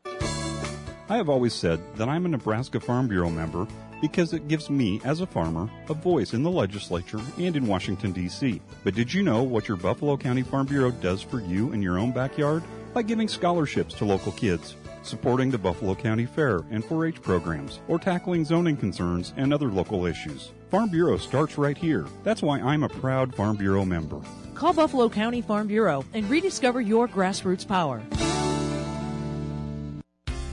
[0.06, 3.68] I have always said that I'm a Nebraska Farm Bureau member
[4.02, 8.12] because it gives me, as a farmer, a voice in the legislature and in Washington,
[8.12, 8.60] D.C.
[8.84, 12.00] But did you know what your Buffalo County Farm Bureau does for you in your
[12.00, 12.64] own backyard?
[12.94, 17.80] By giving scholarships to local kids, supporting the Buffalo County Fair and 4 H programs,
[17.88, 20.52] or tackling zoning concerns and other local issues.
[20.70, 22.06] Farm Bureau starts right here.
[22.24, 24.20] That's why I'm a proud Farm Bureau member.
[24.56, 28.02] Call Buffalo County Farm Bureau and rediscover your grassroots power.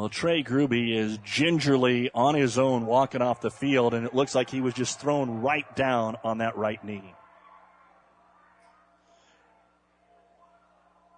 [0.00, 4.34] Well, Trey Gruby is gingerly on his own walking off the field, and it looks
[4.34, 7.14] like he was just thrown right down on that right knee.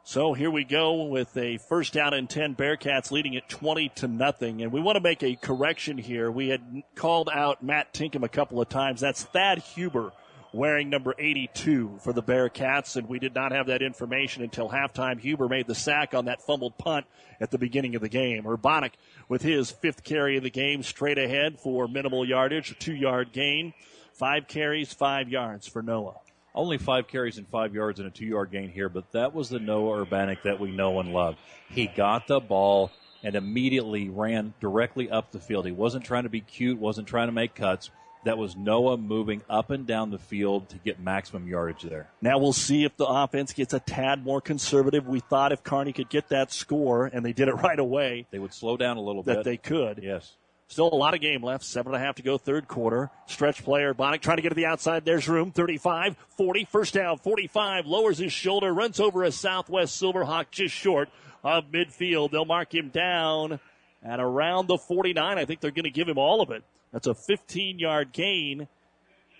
[0.03, 4.09] So here we go with a first down and 10 Bearcats leading at 20 to
[4.09, 4.63] nothing.
[4.63, 6.29] And we want to make a correction here.
[6.29, 9.01] We had called out Matt Tinkham a couple of times.
[9.01, 10.11] That's Thad Huber
[10.53, 15.19] wearing number 82 for the Bearcats, and we did not have that information until halftime.
[15.19, 17.07] Huber made the sack on that fumbled punt
[17.41, 18.45] at the beginning of the game.
[18.45, 18.93] Urbanic
[19.29, 23.33] with his fifth carry of the game straight ahead for minimal yardage, a two yard
[23.33, 23.73] gain.
[24.13, 26.17] Five carries, five yards for Noah.
[26.55, 29.49] Only five carries and five yards and a two yard gain here, but that was
[29.49, 31.37] the Noah Urbanic that we know and love.
[31.71, 32.91] He got the ball
[33.23, 35.65] and immediately ran directly up the field.
[35.65, 37.91] He wasn't trying to be cute, wasn't trying to make cuts.
[38.25, 42.09] That was Noah moving up and down the field to get maximum yardage there.
[42.21, 45.09] Now we'll see if the offense gets a tad more conservative.
[45.09, 48.39] We thought if Kearney could get that score, and they did it right away, they
[48.39, 49.45] would slow down a little that bit.
[49.45, 50.01] they could.
[50.03, 50.37] Yes.
[50.69, 51.65] Still a lot of game left.
[51.65, 53.11] Seven and a half to go, third quarter.
[53.27, 55.05] Stretch player, Bonick trying to get to the outside.
[55.05, 55.51] There's room.
[55.51, 57.87] 35, 40, first down, 45.
[57.87, 61.11] Lowers his shoulder, runs over a Southwest Silverhawk just short
[61.45, 62.31] of midfield.
[62.31, 63.61] They'll mark him down
[64.03, 65.37] at around the 49.
[65.39, 66.63] I think they're going to give him all of it.
[66.93, 68.69] That's a 15 yard gain.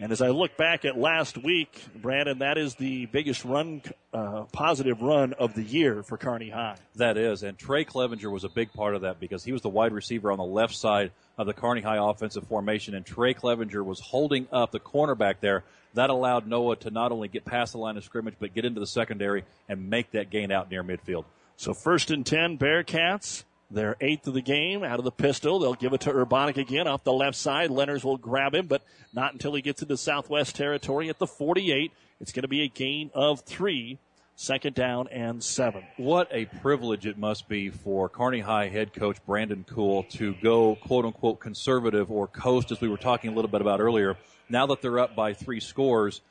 [0.01, 4.45] And as I look back at last week, Brandon, that is the biggest run, uh,
[4.51, 6.77] positive run of the year for Kearney High.
[6.97, 9.69] That is, and Trey Clevenger was a big part of that because he was the
[9.69, 13.85] wide receiver on the left side of the Kearney High offensive formation, and Trey Clevenger
[13.85, 15.63] was holding up the cornerback there.
[15.95, 18.81] That allowed Noah to not only get past the line of scrimmage, but get into
[18.81, 21.27] the secondary and make that gain out near midfield.
[21.57, 23.45] So first and 10, Bearcats.
[23.73, 25.59] Their eighth of the game out of the pistol.
[25.59, 27.71] They'll give it to Urbanic again off the left side.
[27.71, 28.83] Lenners will grab him, but
[29.15, 31.91] not until he gets into Southwest territory at the 48.
[32.21, 33.99] It's going to be a gain of three.
[34.35, 35.85] Second down and seven.
[35.99, 40.75] What a privilege it must be for Kearney High head coach Brandon Cool to go
[40.75, 44.17] quote unquote conservative or coast, as we were talking a little bit about earlier.
[44.49, 46.23] Now that they're up by three scores,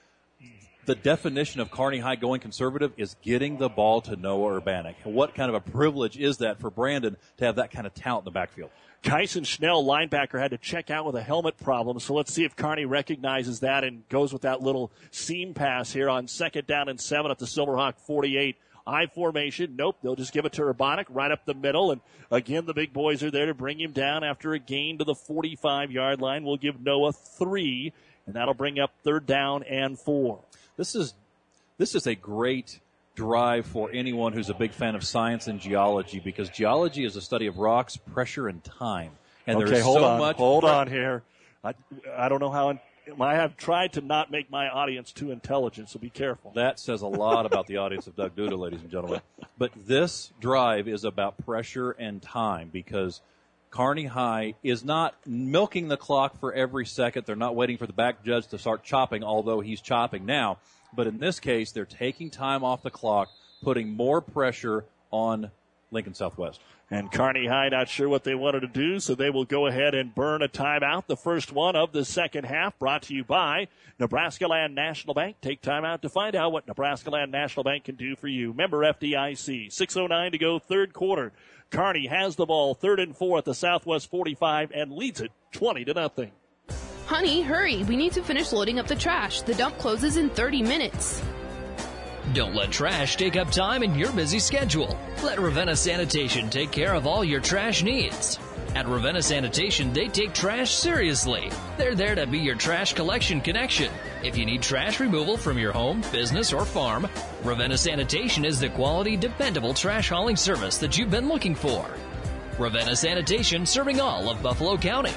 [0.85, 4.95] the definition of Kearney High going conservative is getting the ball to Noah Urbanek.
[5.03, 8.21] What kind of a privilege is that for Brandon to have that kind of talent
[8.21, 8.71] in the backfield?
[9.03, 11.99] Kyson Schnell, linebacker, had to check out with a helmet problem.
[11.99, 16.09] So let's see if Kearney recognizes that and goes with that little seam pass here
[16.09, 18.57] on second down and seven at the Silverhawk 48.
[18.85, 19.75] I formation.
[19.75, 19.97] Nope.
[20.01, 21.91] They'll just give it to Urbanek right up the middle.
[21.91, 22.01] And
[22.31, 25.15] again, the big boys are there to bring him down after a gain to the
[25.15, 26.43] 45 yard line.
[26.43, 27.93] We'll give Noah three,
[28.25, 30.43] and that'll bring up third down and four.
[30.81, 31.13] This is,
[31.77, 32.79] this is a great
[33.13, 37.21] drive for anyone who's a big fan of science and geology because geology is a
[37.21, 39.11] study of rocks, pressure, and time.
[39.45, 40.37] And okay, there's hold so on, much.
[40.37, 41.21] hold on here.
[41.63, 41.75] I,
[42.17, 42.79] I don't know how.
[43.19, 46.51] I have tried to not make my audience too intelligent, so be careful.
[46.55, 49.21] That says a lot about the audience of Doug Duda, ladies and gentlemen.
[49.59, 53.21] But this drive is about pressure and time because
[53.71, 57.25] Kearney High is not milking the clock for every second.
[57.25, 60.57] They're not waiting for the back judge to start chopping, although he's chopping now.
[60.93, 63.29] But in this case, they're taking time off the clock,
[63.63, 65.51] putting more pressure on
[65.89, 66.59] Lincoln Southwest.
[66.93, 69.95] And Kearney High not sure what they wanted to do, so they will go ahead
[69.95, 71.07] and burn a timeout.
[71.07, 75.37] The first one of the second half brought to you by Nebraska Land National Bank.
[75.41, 78.53] Take time out to find out what Nebraska Land National Bank can do for you.
[78.53, 79.67] Member FDIC.
[79.67, 81.31] 6.09 to go, third quarter.
[81.71, 85.85] Kearney has the ball, third and four at the Southwest 45 and leads it 20
[85.85, 86.31] to nothing.
[87.05, 87.83] Honey, hurry.
[87.83, 89.41] We need to finish loading up the trash.
[89.41, 91.21] The dump closes in 30 minutes.
[92.33, 94.97] Don't let trash take up time in your busy schedule.
[95.23, 98.37] Let Ravenna Sanitation take care of all your trash needs.
[98.73, 101.51] At Ravenna Sanitation, they take trash seriously.
[101.77, 103.91] They're there to be your trash collection connection.
[104.23, 107.09] If you need trash removal from your home, business, or farm,
[107.43, 111.85] Ravenna Sanitation is the quality, dependable trash hauling service that you've been looking for.
[112.57, 115.13] Ravenna Sanitation serving all of Buffalo County.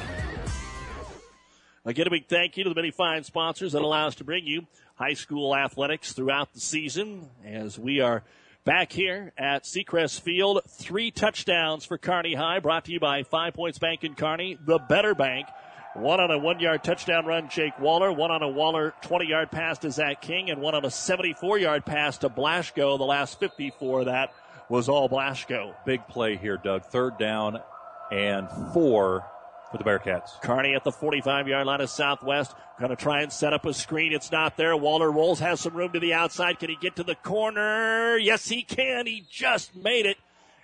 [1.85, 4.47] Again, a big thank you to the many fine sponsors that allow us to bring
[4.47, 4.66] you
[4.97, 8.24] high school athletics throughout the season as we are
[8.64, 10.60] back here at Seacrest Field.
[10.68, 14.78] Three touchdowns for Kearney High brought to you by Five Points Bank in Kearney, the
[14.78, 15.48] better bank.
[15.94, 18.12] One on a one yard touchdown run, Jake Waller.
[18.12, 21.58] One on a Waller 20 yard pass to Zach King, and one on a 74
[21.58, 22.98] yard pass to Blaschko.
[22.98, 24.34] The last 54 of that
[24.68, 25.74] was all Blaschko.
[25.84, 26.84] Big play here, Doug.
[26.86, 27.60] Third down
[28.10, 29.24] and four
[29.74, 30.40] for the Bearcats.
[30.40, 32.55] Kearney at the 45 yard line of Southwest.
[32.78, 34.12] Going to try and set up a screen.
[34.12, 34.76] It's not there.
[34.76, 36.60] Waller rolls, has some room to the outside.
[36.60, 38.16] Can he get to the corner?
[38.16, 39.06] Yes, he can.
[39.06, 40.16] He just made it.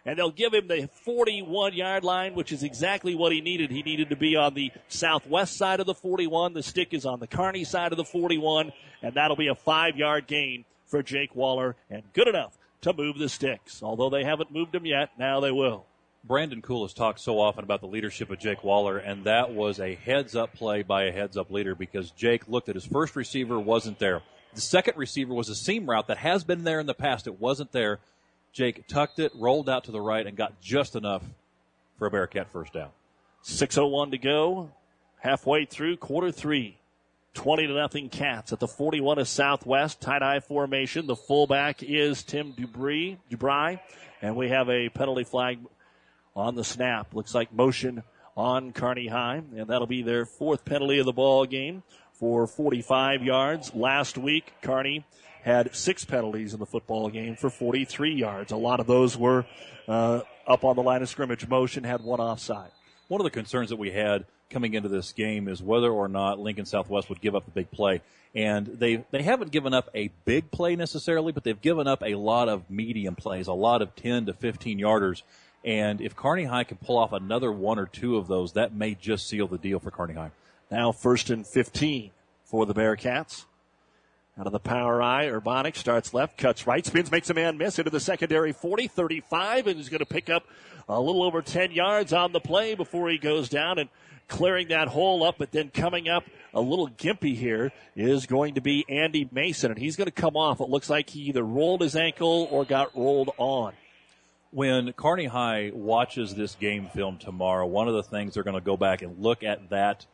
[0.07, 3.73] And they'll give him the 41 yard line, which is exactly what he needed.
[3.73, 6.55] He needed to be on the southwest side of the 41.
[6.55, 8.73] The stick is on the Kearney side of the 41.
[9.03, 11.74] And that'll be a five yard gain for Jake Waller.
[11.91, 13.82] And good enough to move the sticks.
[13.82, 15.87] Although they haven't moved them yet, now they will.
[16.23, 19.81] Brandon Cool has talked so often about the leadership of Jake Waller, and that was
[19.81, 23.17] a heads up play by a heads up leader because Jake looked at his first
[23.17, 24.23] receiver, wasn't there.
[24.55, 27.27] The second receiver was a seam route that has been there in the past.
[27.27, 28.01] It wasn't there.
[28.53, 31.23] Jake tucked it, rolled out to the right, and got just enough
[31.99, 32.91] for a Bearcat first down.
[33.45, 34.71] 6.01 to go.
[35.21, 36.77] Halfway through quarter three.
[37.35, 40.01] 20 to nothing Cats at the 41 of Southwest.
[40.01, 41.07] Tight eye formation.
[41.07, 43.81] The fullback is Tim Dubry, Dubry.
[44.21, 45.61] And we have a penalty flag
[46.35, 47.15] on the snap.
[47.15, 48.02] Looks like motion
[48.36, 49.43] on Kearney High.
[49.57, 51.82] And that'll be their fourth penalty of the ball game
[52.12, 53.74] for 45 yards.
[53.74, 55.05] Last week, Kearney
[55.43, 58.52] had six penalties in the football game for 43 yards.
[58.52, 59.47] A lot of those were
[59.89, 61.48] uh, up on the line of scrimmage.
[61.48, 62.70] Motion had one offside.
[63.09, 66.39] One of the concerns that we had coming into this game is whether or not
[66.39, 68.02] Lincoln Southwest would give up the big play.
[68.35, 72.15] And they, they haven't given up a big play necessarily, but they've given up a
[72.15, 75.23] lot of medium plays, a lot of 10 to 15 yarders.
[75.65, 78.95] And if Kearney High can pull off another one or two of those, that may
[78.95, 80.31] just seal the deal for Kearney High.
[80.70, 82.11] Now first and 15
[82.45, 83.45] for the Bearcats.
[84.39, 87.78] Out of the power eye, Urbanic starts left, cuts right, spins, makes a man miss
[87.78, 90.45] into the secondary 40, 35, and is going to pick up
[90.89, 93.91] a little over 10 yards on the play before he goes down and
[94.28, 95.37] clearing that hole up.
[95.37, 96.24] But then coming up
[96.55, 100.37] a little gimpy here is going to be Andy Mason, and he's going to come
[100.37, 100.61] off.
[100.61, 103.74] It looks like he either rolled his ankle or got rolled on.
[104.52, 108.60] When Kearney High watches this game film tomorrow, one of the things they're going to
[108.60, 110.06] go back and look at that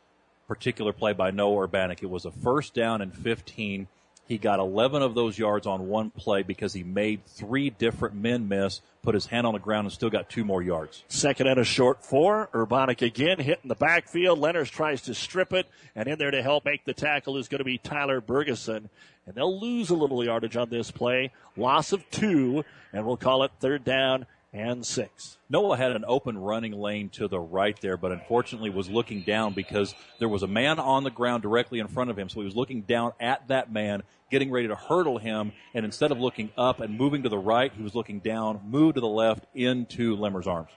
[0.47, 2.03] particular play by Noah Urbanek.
[2.03, 3.87] It was a first down and 15
[4.27, 8.49] He got 11 of those yards on one play because he made three different men
[8.49, 11.05] miss, put his hand on the ground, and still got two more yards.
[11.07, 12.49] Second and a short four.
[12.53, 14.37] Urbanic again hitting the backfield.
[14.37, 17.59] Leonard tries to strip it, and in there to help make the tackle is going
[17.59, 18.89] to be Tyler Bergeson.
[19.25, 21.31] And they'll lose a little yardage on this play.
[21.55, 24.25] Loss of two, and we'll call it third down
[24.57, 25.37] and six.
[25.49, 29.53] Noah had an open running lane to the right there, but unfortunately was looking down
[29.53, 32.27] because there was a man on the ground directly in front of him.
[32.27, 35.53] So he was looking down at that man, getting ready to hurdle him.
[35.73, 38.95] And instead of looking up and moving to the right, he was looking down, moved
[38.95, 40.71] to the left into Lemmer's arms.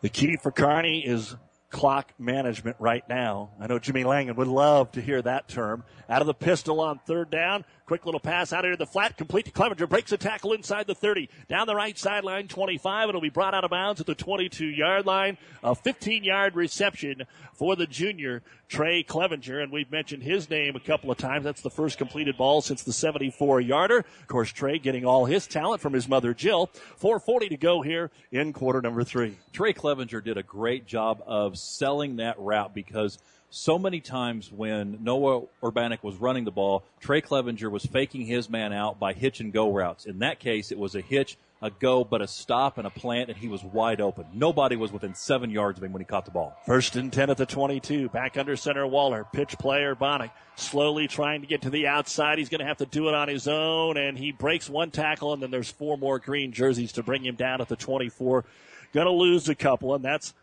[0.00, 1.36] The key for Kearney is
[1.70, 3.50] clock management right now.
[3.60, 5.84] I know Jimmy Langen would love to hear that term.
[6.08, 7.64] Out of the pistol on third down.
[7.86, 9.86] Quick little pass out into the flat, complete to Clevenger.
[9.86, 11.28] Breaks a tackle inside the 30.
[11.48, 13.08] Down the right sideline, 25.
[13.08, 15.38] It'll be brought out of bounds at the 22 yard line.
[15.62, 17.22] A 15 yard reception
[17.54, 19.60] for the junior, Trey Clevenger.
[19.60, 21.44] And we've mentioned his name a couple of times.
[21.44, 23.98] That's the first completed ball since the 74 yarder.
[23.98, 26.66] Of course, Trey getting all his talent from his mother, Jill.
[26.96, 29.38] 440 to go here in quarter number three.
[29.52, 33.18] Trey Clevenger did a great job of selling that route because
[33.50, 38.50] so many times when Noah Urbanic was running the ball, Trey Clevenger was faking his
[38.50, 40.06] man out by hitch and go routes.
[40.06, 43.30] In that case, it was a hitch, a go, but a stop and a plant,
[43.30, 44.26] and he was wide open.
[44.34, 46.56] Nobody was within seven yards of him when he caught the ball.
[46.66, 48.08] First and 10 at the 22.
[48.10, 49.26] Back under center Waller.
[49.32, 50.30] Pitch play Urbanic.
[50.56, 52.38] Slowly trying to get to the outside.
[52.38, 55.32] He's going to have to do it on his own, and he breaks one tackle,
[55.32, 58.44] and then there's four more green jerseys to bring him down at the 24.
[58.92, 60.34] Going to lose a couple, and that's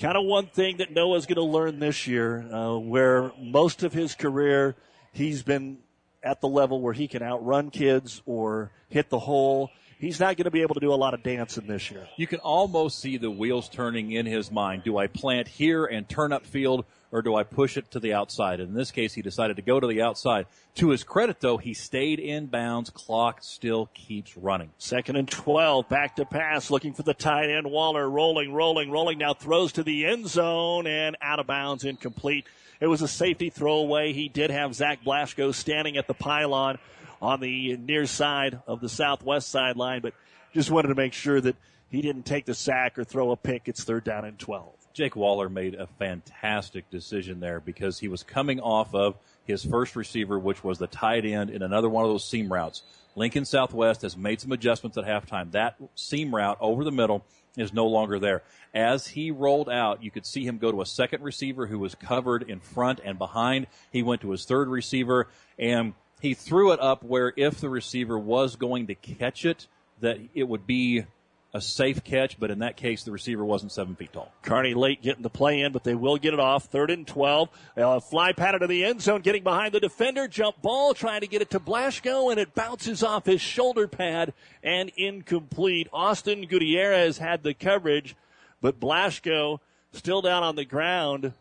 [0.00, 3.92] kind of one thing that Noah's going to learn this year, uh, where most of
[3.92, 4.76] his career
[5.12, 5.78] he's been
[6.22, 9.70] at the level where he can outrun kids or hit the hole.
[9.98, 12.08] He's not going to be able to do a lot of dancing this year.
[12.16, 14.82] You can almost see the wheels turning in his mind.
[14.84, 18.14] Do I plant here and turn up field, or do I push it to the
[18.14, 18.58] outside?
[18.58, 20.46] In this case, he decided to go to the outside.
[20.76, 22.88] To his credit, though, he stayed in bounds.
[22.88, 24.70] Clock still keeps running.
[24.78, 27.70] Second and 12, back to pass, looking for the tight end.
[27.70, 29.18] Waller rolling, rolling, rolling.
[29.18, 32.46] Now throws to the end zone and out of bounds, incomplete.
[32.80, 34.14] It was a safety throwaway.
[34.14, 36.78] He did have Zach Blasco standing at the pylon
[37.20, 40.14] on the near side of the southwest sideline, but
[40.54, 41.56] just wanted to make sure that
[41.90, 43.68] he didn't take the sack or throw a pick.
[43.68, 44.81] It's third down and 12.
[44.92, 49.96] Jake Waller made a fantastic decision there because he was coming off of his first
[49.96, 52.82] receiver, which was the tight end in another one of those seam routes.
[53.16, 55.52] Lincoln Southwest has made some adjustments at halftime.
[55.52, 57.24] That seam route over the middle
[57.56, 58.42] is no longer there.
[58.74, 61.94] As he rolled out, you could see him go to a second receiver who was
[61.94, 63.66] covered in front and behind.
[63.90, 65.28] He went to his third receiver
[65.58, 69.66] and he threw it up where if the receiver was going to catch it,
[70.00, 71.04] that it would be
[71.54, 74.32] a safe catch, but in that case, the receiver wasn't seven feet tall.
[74.42, 76.64] Kearney late getting the play in, but they will get it off.
[76.64, 77.48] Third and 12.
[77.76, 80.26] Uh, fly pattern to the end zone, getting behind the defender.
[80.26, 84.32] Jump ball, trying to get it to Blasco, and it bounces off his shoulder pad
[84.62, 85.88] and incomplete.
[85.92, 88.16] Austin Gutierrez had the coverage,
[88.62, 89.60] but Blasco
[89.92, 91.34] still down on the ground.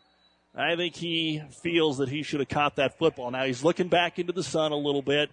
[0.54, 3.32] I think he feels that he should have caught that football.
[3.32, 5.32] Now he's looking back into the sun a little bit.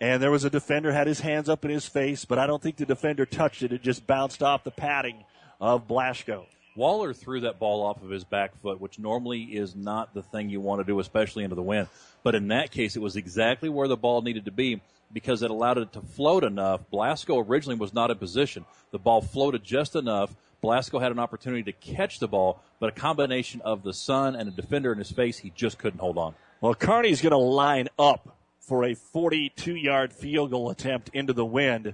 [0.00, 2.62] And there was a defender had his hands up in his face, but I don't
[2.62, 3.72] think the defender touched it.
[3.72, 5.24] It just bounced off the padding
[5.60, 6.46] of Blasco.
[6.74, 10.48] Waller threw that ball off of his back foot, which normally is not the thing
[10.48, 11.88] you want to do, especially into the wind.
[12.22, 14.80] But in that case, it was exactly where the ball needed to be
[15.12, 16.80] because it allowed it to float enough.
[16.90, 18.64] Blasco originally was not in position.
[18.92, 20.34] The ball floated just enough.
[20.62, 24.48] Blasco had an opportunity to catch the ball, but a combination of the sun and
[24.48, 26.34] a defender in his face, he just couldn't hold on.
[26.60, 28.36] Well, Kearney's going to line up
[28.70, 31.92] for a 42 yard field goal attempt into the wind.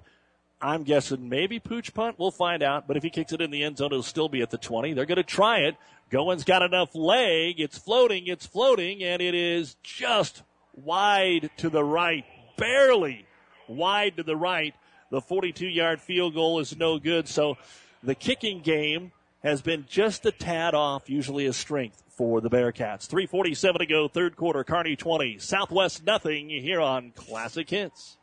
[0.61, 2.19] I'm guessing maybe pooch punt.
[2.19, 2.87] We'll find out.
[2.87, 4.93] But if he kicks it in the end zone, it'll still be at the 20.
[4.93, 5.77] They're going to try it.
[6.13, 7.61] Goins got enough leg.
[7.61, 8.27] It's floating.
[8.27, 9.03] It's floating.
[9.03, 10.43] And it is just
[10.75, 12.27] wide to the right.
[12.59, 13.25] Barely
[13.69, 14.75] wide to the right.
[15.11, 17.27] The 42 yard field goal is no good.
[17.27, 17.57] So
[18.03, 19.13] the kicking game
[19.43, 23.07] has been just a tad off, usually a strength for the Bearcats.
[23.07, 28.19] 347 to go, third quarter, Kearney 20, Southwest nothing here on Classic Hits.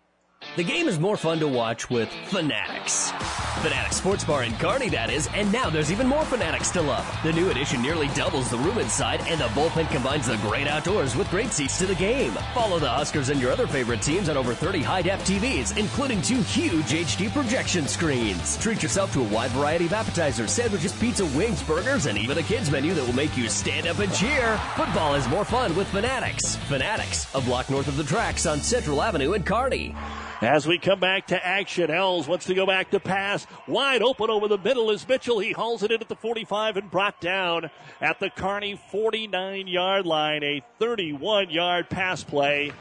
[0.56, 3.11] The game is more fun to watch with Fanatics.
[3.64, 7.10] Fanatics Sports Bar in Kearney, that is, and now there's even more Fanatics to love.
[7.23, 11.15] The new addition nearly doubles the room inside, and the bullpen combines the great outdoors
[11.15, 12.34] with great seats to the game.
[12.54, 16.41] Follow the Huskers and your other favorite teams on over 30 high-def TVs, including two
[16.41, 18.57] huge HD projection screens.
[18.57, 22.44] Treat yourself to a wide variety of appetizers, sandwiches, pizza, wings, burgers, and even a
[22.44, 24.55] kids menu that will make you stand up and cheer.
[24.76, 26.57] Football is more fun with Fanatics.
[26.68, 29.96] Fanatics, a block north of the tracks on Central Avenue in Kearney.
[30.41, 33.47] As we come back to action, Els wants to go back to pass.
[33.68, 35.39] Wide open over the middle is Mitchell.
[35.39, 37.70] He hauls it in at the 45 and brought down
[38.02, 40.44] at the Kearney 49 yard line.
[40.44, 42.71] A 31 yard pass play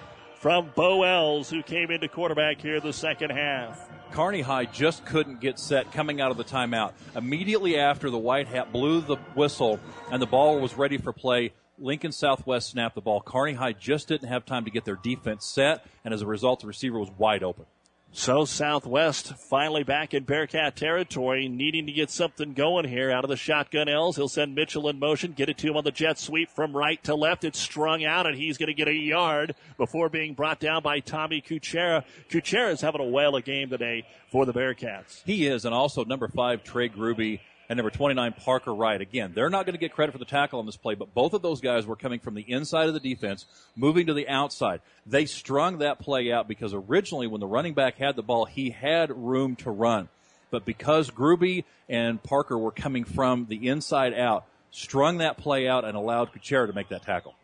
[0.40, 3.88] from Bo Els, who came into quarterback here the second half.
[4.10, 6.92] Kearney High just couldn't get set coming out of the timeout.
[7.14, 9.78] Immediately after the white hat blew the whistle
[10.10, 13.20] and the ball was ready for play, Lincoln Southwest snapped the ball.
[13.20, 16.60] Kearney High just didn't have time to get their defense set, and as a result,
[16.60, 17.66] the receiver was wide open.
[18.14, 23.30] So Southwest finally back in Bearcat territory, needing to get something going here out of
[23.30, 24.16] the shotgun Els.
[24.16, 27.02] He'll send Mitchell in motion, get it to him on the jet sweep from right
[27.04, 27.42] to left.
[27.42, 31.00] It's strung out, and he's going to get a yard before being brought down by
[31.00, 32.04] Tommy Kuchera.
[32.28, 35.22] Kuchera is having a whale of a game today for the Bearcats.
[35.24, 37.40] He is, and also number five, Trey Gruby
[37.72, 39.00] and number 29, Parker Wright.
[39.00, 41.32] Again, they're not going to get credit for the tackle on this play, but both
[41.32, 44.82] of those guys were coming from the inside of the defense, moving to the outside.
[45.06, 48.68] They strung that play out because originally when the running back had the ball, he
[48.68, 50.10] had room to run.
[50.50, 55.86] But because Gruby and Parker were coming from the inside out, strung that play out
[55.86, 57.34] and allowed Kuchera to make that tackle.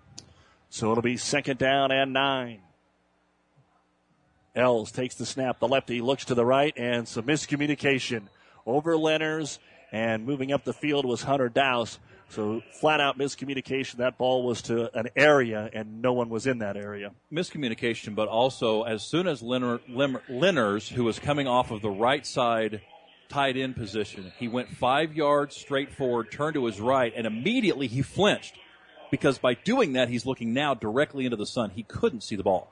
[0.69, 2.61] So it'll be second down and nine.
[4.55, 5.59] Els takes the snap.
[5.59, 8.25] The lefty looks to the right and some miscommunication
[8.67, 9.59] over Lenners
[9.93, 11.99] and moving up the field was Hunter Douse.
[12.31, 13.97] So flat out miscommunication.
[13.97, 17.13] That ball was to an area, and no one was in that area.
[17.33, 22.83] Miscommunication, but also as soon as Lenners, who was coming off of the right side
[23.31, 27.87] tight end position, he went five yards straight forward, turned to his right, and immediately
[27.87, 28.57] he flinched
[29.11, 31.71] because by doing that, he's looking now directly into the sun.
[31.71, 32.71] He couldn't see the ball.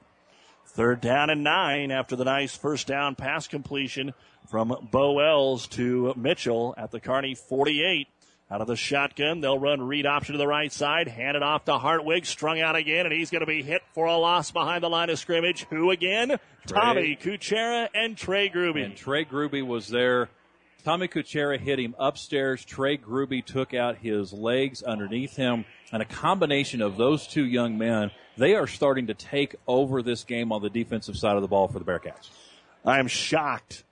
[0.77, 4.13] Third down and nine after the nice first down pass completion
[4.51, 8.07] from Bo Els to Mitchell at the Kearney 48.
[8.51, 11.65] Out of the shotgun, they'll run read option to the right side, hand it off
[11.65, 14.83] to Hartwig, strung out again, and he's going to be hit for a loss behind
[14.85, 15.65] the line of scrimmage.
[15.71, 16.37] Who again?
[16.67, 16.79] Trey.
[16.79, 18.85] Tommy Kuchera and Trey Gruby.
[18.85, 20.29] And Trey Gruby was there.
[20.85, 22.63] Tommy Kuchera hit him upstairs.
[22.67, 27.79] Trey Gruby took out his legs underneath him, and a combination of those two young
[27.79, 31.49] men, they are starting to take over this game on the defensive side of the
[31.49, 32.29] ball for the Bearcats.
[32.85, 33.85] I am shocked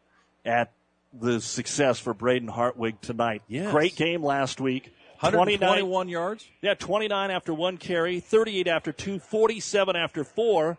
[0.44, 0.72] at
[1.12, 3.42] the success for Braden Hartwig tonight.
[3.48, 3.70] Yes.
[3.70, 4.92] Great game last week.
[5.20, 6.46] 121 yards?
[6.60, 10.76] Yeah, 29 after one carry, 38 after two, 47 after four.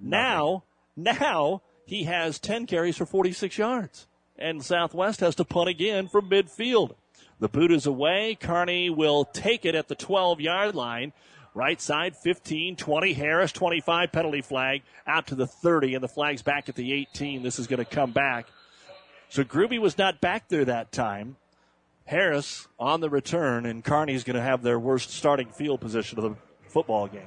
[0.00, 0.10] Nothing.
[0.10, 0.62] Now,
[0.96, 4.06] now he has 10 carries for 46 yards.
[4.38, 6.94] And Southwest has to punt again from midfield.
[7.40, 8.36] The boot is away.
[8.38, 11.12] Kearney will take it at the 12 yard line.
[11.54, 13.12] Right side 15, 20.
[13.12, 17.42] Harris 25 penalty flag out to the 30 and the flag's back at the 18.
[17.42, 18.46] This is going to come back
[19.30, 21.36] so Gruby was not back there that time.
[22.04, 26.24] Harris on the return, and Kearney's going to have their worst starting field position of
[26.24, 26.36] the
[26.68, 27.22] football game.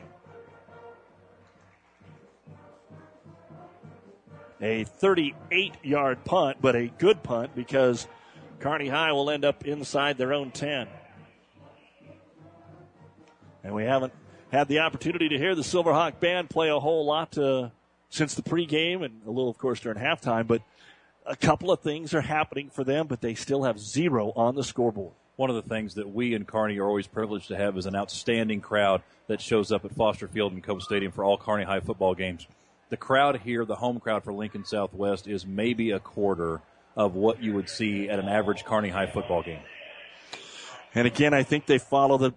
[4.61, 8.05] A 38 yard punt, but a good punt because
[8.59, 10.89] Kearney High will end up inside their own 10.
[13.63, 14.13] And we haven't
[14.51, 17.69] had the opportunity to hear the Silverhawk band play a whole lot uh,
[18.09, 20.45] since the pregame and a little, of course, during halftime.
[20.47, 20.61] But
[21.25, 24.63] a couple of things are happening for them, but they still have zero on the
[24.63, 25.13] scoreboard.
[25.35, 27.95] One of the things that we in Kearney are always privileged to have is an
[27.95, 31.79] outstanding crowd that shows up at Foster Field and Cope Stadium for all Kearney High
[31.79, 32.45] football games.
[32.89, 36.61] The crowd here, the home crowd for Lincoln Southwest, is maybe a quarter
[36.95, 39.61] of what you would see at an average Kearney High football game.
[40.93, 42.33] And again, I think they follow the,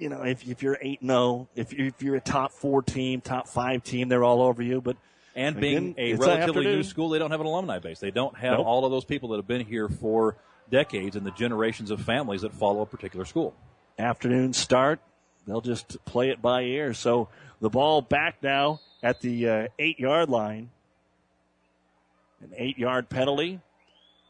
[0.00, 3.46] you know, if, if you're 8 0, if, if you're a top four team, top
[3.46, 4.80] five team, they're all over you.
[4.80, 4.96] But
[5.36, 8.00] and being a relatively new school, they don't have an alumni base.
[8.00, 8.66] They don't have nope.
[8.66, 10.36] all of those people that have been here for
[10.70, 13.54] decades and the generations of families that follow a particular school.
[13.98, 15.00] Afternoon start.
[15.46, 16.94] They'll just play it by ear.
[16.94, 17.28] So
[17.60, 20.70] the ball back now at the uh, eight yard line.
[22.42, 23.60] An eight yard penalty.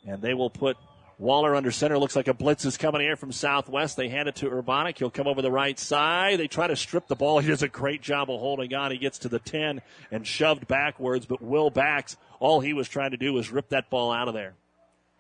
[0.07, 0.77] And they will put
[1.21, 1.99] Waller under center.
[1.99, 3.99] Looks like a blitz is coming here from Southwest.
[3.99, 4.97] They hand it to Urbanic.
[4.97, 6.41] He'll come over the right side.
[6.41, 7.41] They try to strip the ball.
[7.41, 8.91] He does a great job of holding on.
[8.91, 13.11] He gets to the 10 and shoved backwards, but Will Backs, all he was trying
[13.11, 14.55] to do was rip that ball out of there.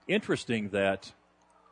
[0.09, 1.12] Interesting that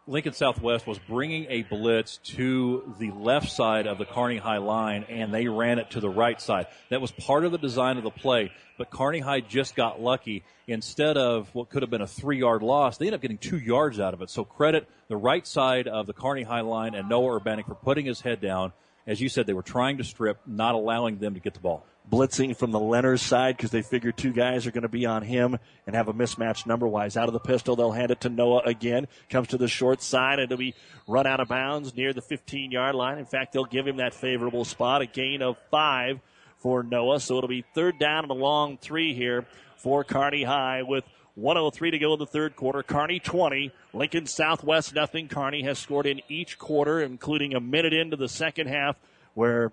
[0.08, 5.04] Lincoln Southwest was bringing a blitz to the left side of the Kearney High line,
[5.10, 6.66] and they ran it to the right side.
[6.88, 10.44] That was part of the design of the play, but Kearney High just got lucky.
[10.66, 13.58] Instead of what could have been a three yard loss, they ended up getting two
[13.58, 14.30] yards out of it.
[14.30, 18.06] So credit the right side of the Kearney High line and Noah Urbanic for putting
[18.06, 18.72] his head down.
[19.08, 21.84] As you said, they were trying to strip, not allowing them to get the ball
[22.10, 25.22] blitzing from the Lenners side because they figure two guys are going to be on
[25.22, 27.16] him and have a mismatch number wise.
[27.16, 29.08] Out of the pistol, they'll hand it to Noah again.
[29.28, 30.74] Comes to the short side and it'll be
[31.06, 33.18] run out of bounds near the 15 yard line.
[33.18, 36.20] In fact, they'll give him that favorable spot, a gain of five
[36.58, 37.20] for Noah.
[37.20, 39.46] So it'll be third down and a long three here
[39.76, 41.04] for Kearney High with
[41.38, 42.82] 103 to go in the third quarter.
[42.82, 45.28] Kearney 20, Lincoln Southwest nothing.
[45.28, 48.96] Kearney has scored in each quarter, including a minute into the second half
[49.34, 49.72] where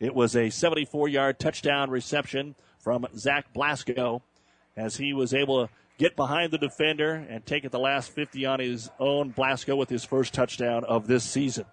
[0.00, 4.22] it was a 74 yard touchdown reception from Zach Blasco
[4.76, 8.44] as he was able to get behind the defender and take it the last 50
[8.46, 9.30] on his own.
[9.30, 11.64] Blasco with his first touchdown of this season.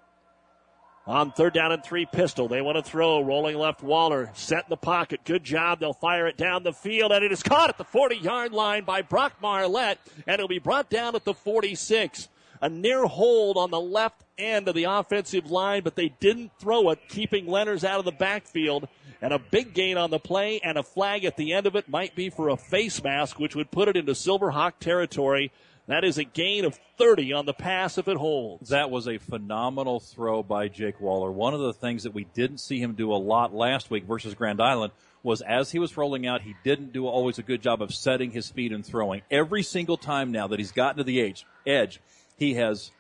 [1.08, 2.48] On third down and three pistol.
[2.48, 3.22] They want to throw.
[3.22, 4.30] Rolling left Waller.
[4.34, 5.22] Set in the pocket.
[5.26, 5.80] Good job.
[5.80, 8.84] They'll fire it down the field and it is caught at the 40 yard line
[8.84, 9.98] by Brock Marlette
[10.28, 12.30] and it'll be brought down at the 46.
[12.62, 16.92] A near hold on the left end of the offensive line, but they didn't throw
[16.92, 18.88] it, keeping Lenners out of the backfield.
[19.20, 21.90] And a big gain on the play and a flag at the end of it
[21.90, 25.52] might be for a face mask, which would put it into Silver Hawk territory.
[25.88, 28.70] That is a gain of 30 on the pass if it holds.
[28.70, 31.32] That was a phenomenal throw by Jake Waller.
[31.32, 34.36] One of the things that we didn't see him do a lot last week versus
[34.36, 34.94] Grand Island
[35.24, 38.32] was as he was rolling out, he didn't do always a good job of setting
[38.32, 39.22] his feet and throwing.
[39.30, 42.00] Every single time now that he's gotten to the edge, edge,
[42.38, 42.92] he has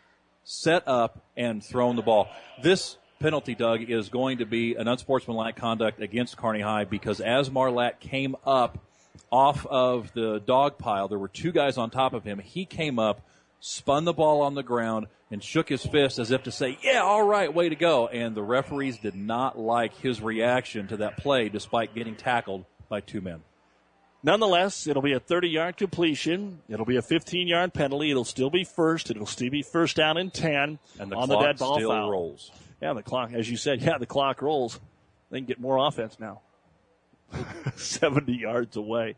[0.43, 2.29] set up and thrown the ball.
[2.61, 7.49] This penalty, Doug, is going to be an unsportsmanlike conduct against Kearney High because as
[7.49, 8.79] Marlatt came up
[9.31, 12.39] off of the dog pile, there were two guys on top of him.
[12.39, 13.21] He came up,
[13.59, 16.99] spun the ball on the ground, and shook his fist as if to say, yeah,
[16.99, 18.07] all right, way to go.
[18.07, 22.99] And the referees did not like his reaction to that play despite getting tackled by
[22.99, 23.41] two men.
[24.23, 26.59] Nonetheless, it'll be a 30 yard completion.
[26.69, 28.11] It'll be a 15 yard penalty.
[28.11, 29.09] It'll still be first.
[29.09, 31.89] It'll still be first down and 10 and the on clock the dead ball still
[31.89, 32.11] foul.
[32.11, 32.51] rolls.
[32.81, 34.79] Yeah, the clock, as you said, yeah, the clock rolls.
[35.31, 36.41] They can get more offense now.
[37.75, 39.15] 70 yards away.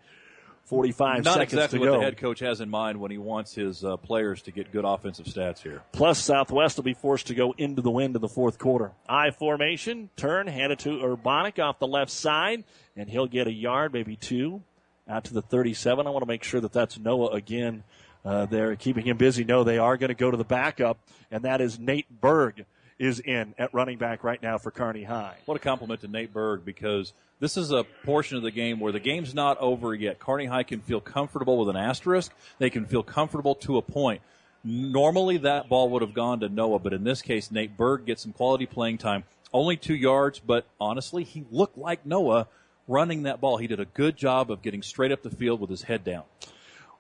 [0.66, 2.00] 45 Not seconds exactly to what go.
[2.00, 4.86] the head coach has in mind when he wants his uh, players to get good
[4.86, 5.82] offensive stats here.
[5.92, 8.94] Plus, Southwest will be forced to go into the wind in the fourth quarter.
[9.08, 12.64] I formation, turn, hand it to Urbanic off the left side,
[12.96, 14.64] and he'll get a yard, maybe two,
[15.08, 16.08] out to the 37.
[16.08, 17.84] I want to make sure that that's Noah again.
[18.24, 19.44] Uh, they're keeping him busy.
[19.44, 20.98] No, they are going to go to the backup,
[21.30, 22.66] and that is Nate Berg
[23.00, 25.38] is in at running back right now for Kearney High.
[25.46, 28.92] What a compliment to Nate Berg because this is a portion of the game where
[28.92, 30.20] the game's not over yet.
[30.20, 32.32] Kearney High can feel comfortable with an asterisk.
[32.60, 34.22] They can feel comfortable to a point.
[34.64, 38.24] Normally that ball would have gone to Noah, but in this case, Nate Berg gets
[38.24, 39.26] some quality playing time.
[39.52, 42.48] Only two yards, but honestly, he looked like Noah
[42.88, 43.58] running that ball.
[43.58, 46.24] He did a good job of getting straight up the field with his head down.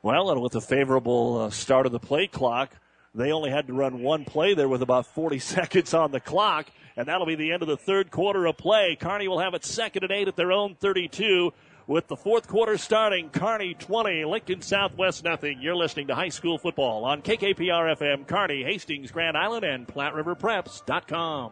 [0.02, 2.76] Well, and with a favorable uh, start of the play clock,
[3.16, 6.68] they only had to run one play there with about 40 seconds on the clock,
[6.96, 8.98] and that'll be the end of the third quarter of play.
[9.00, 11.54] Kearney will have it second and eight at their own 32.
[11.86, 15.60] With the fourth quarter starting, Kearney 20, Lincoln Southwest nothing.
[15.62, 21.52] You're listening to high school football on KKPR FM, Kearney, Hastings, Grand Island, and PlatteRiverPreps.com.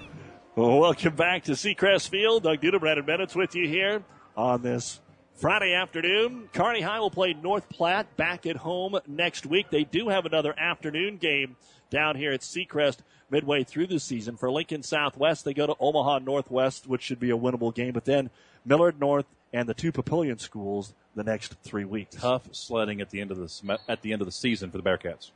[0.53, 2.43] Welcome back to Seacrest Field.
[2.43, 4.03] Doug Duda, Brandon Bennett's with you here
[4.35, 4.99] on this
[5.35, 6.49] Friday afternoon.
[6.51, 9.69] Kearney High will play North Platte back at home next week.
[9.69, 11.55] They do have another afternoon game
[11.89, 12.97] down here at Seacrest
[13.29, 14.35] midway through the season.
[14.35, 18.03] For Lincoln Southwest, they go to Omaha Northwest, which should be a winnable game, but
[18.03, 18.29] then
[18.65, 22.17] Millard North and the two Papillion schools the next three weeks.
[22.17, 24.83] Tough sledding at the end of the at the end of the season for the
[24.83, 25.31] Bearcats.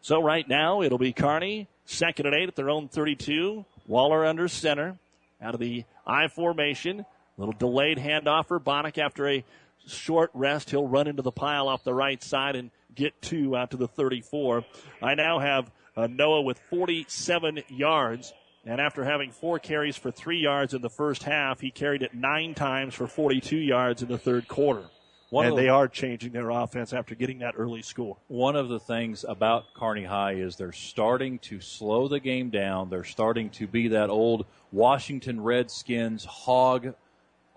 [0.00, 3.64] So right now it'll be Kearney second and eight at their own 32.
[3.90, 4.96] Waller under center
[5.42, 7.00] out of the I formation.
[7.00, 9.44] a Little delayed handoff for Bonnick after a
[9.84, 10.70] short rest.
[10.70, 13.88] He'll run into the pile off the right side and get two out to the
[13.88, 14.64] 34.
[15.02, 18.32] I now have uh, Noah with 47 yards.
[18.64, 22.14] And after having four carries for three yards in the first half, he carried it
[22.14, 24.84] nine times for 42 yards in the third quarter.
[25.30, 28.16] One and the- they are changing their offense after getting that early score.
[28.28, 32.90] One of the things about Kearney High is they're starting to slow the game down.
[32.90, 36.94] They're starting to be that old Washington Redskins hog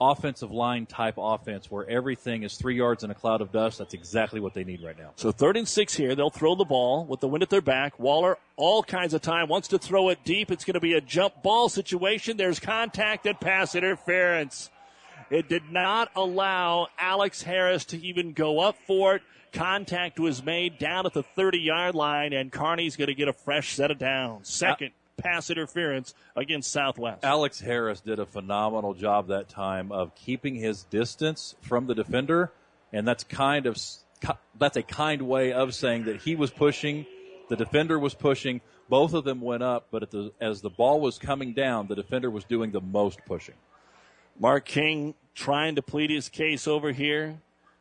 [0.01, 3.77] offensive line type offense where everything is three yards in a cloud of dust.
[3.77, 5.11] That's exactly what they need right now.
[5.15, 6.13] So third and six here.
[6.15, 7.97] They'll throw the ball with the wind at their back.
[7.99, 10.51] Waller, all kinds of time, wants to throw it deep.
[10.51, 12.37] It's going to be a jump ball situation.
[12.37, 14.69] There's contact and pass interference.
[15.29, 19.21] It did not allow Alex Harris to even go up for it.
[19.51, 23.33] Contact was made down at the 30 yard line, and Kearney's going to get a
[23.33, 24.49] fresh set of downs.
[24.49, 27.23] Second pass interference against Southwest.
[27.23, 32.51] Alex Harris did a phenomenal job that time of keeping his distance from the defender,
[32.91, 33.77] and that's kind of
[34.57, 37.05] that's a kind way of saying that he was pushing,
[37.49, 41.17] the defender was pushing, both of them went up, but the, as the ball was
[41.17, 43.55] coming down, the defender was doing the most pushing.
[44.39, 47.39] Mark King trying to plead his case over here,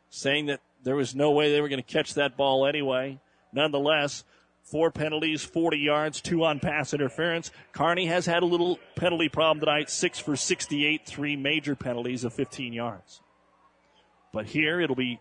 [0.09, 3.19] saying that there was no way they were going to catch that ball anyway.
[3.51, 4.23] Nonetheless,
[4.63, 7.51] four penalties, 40 yards, two on pass interference.
[7.71, 12.33] Kearney has had a little penalty problem tonight, six for 68, three major penalties of
[12.33, 13.21] 15 yards.
[14.31, 15.19] But here it'll be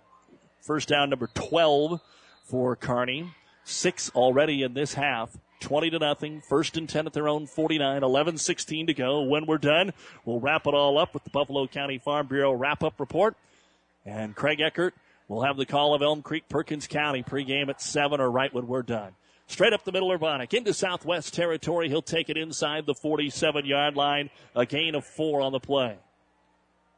[0.60, 2.00] first down number 12
[2.44, 3.30] for Kearney,
[3.64, 5.36] Six already in this half.
[5.62, 6.42] 20 to nothing.
[6.42, 8.02] First and 10 at their own 49.
[8.02, 9.22] 11 16 to go.
[9.22, 9.92] When we're done,
[10.24, 13.36] we'll wrap it all up with the Buffalo County Farm Bureau wrap up report.
[14.04, 14.94] And Craig Eckert
[15.28, 18.66] will have the call of Elm Creek Perkins County pregame at 7 or right when
[18.66, 19.12] we're done.
[19.46, 21.88] Straight up the middle, Urbanic into Southwest territory.
[21.88, 24.30] He'll take it inside the 47 yard line.
[24.54, 25.96] A gain of four on the play.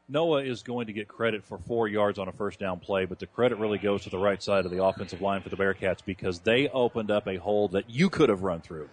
[0.08, 3.18] Noah is going to get credit for four yards on a first down play, but
[3.18, 6.04] the credit really goes to the right side of the offensive line for the Bearcats
[6.04, 8.90] because they opened up a hole that you could have run through.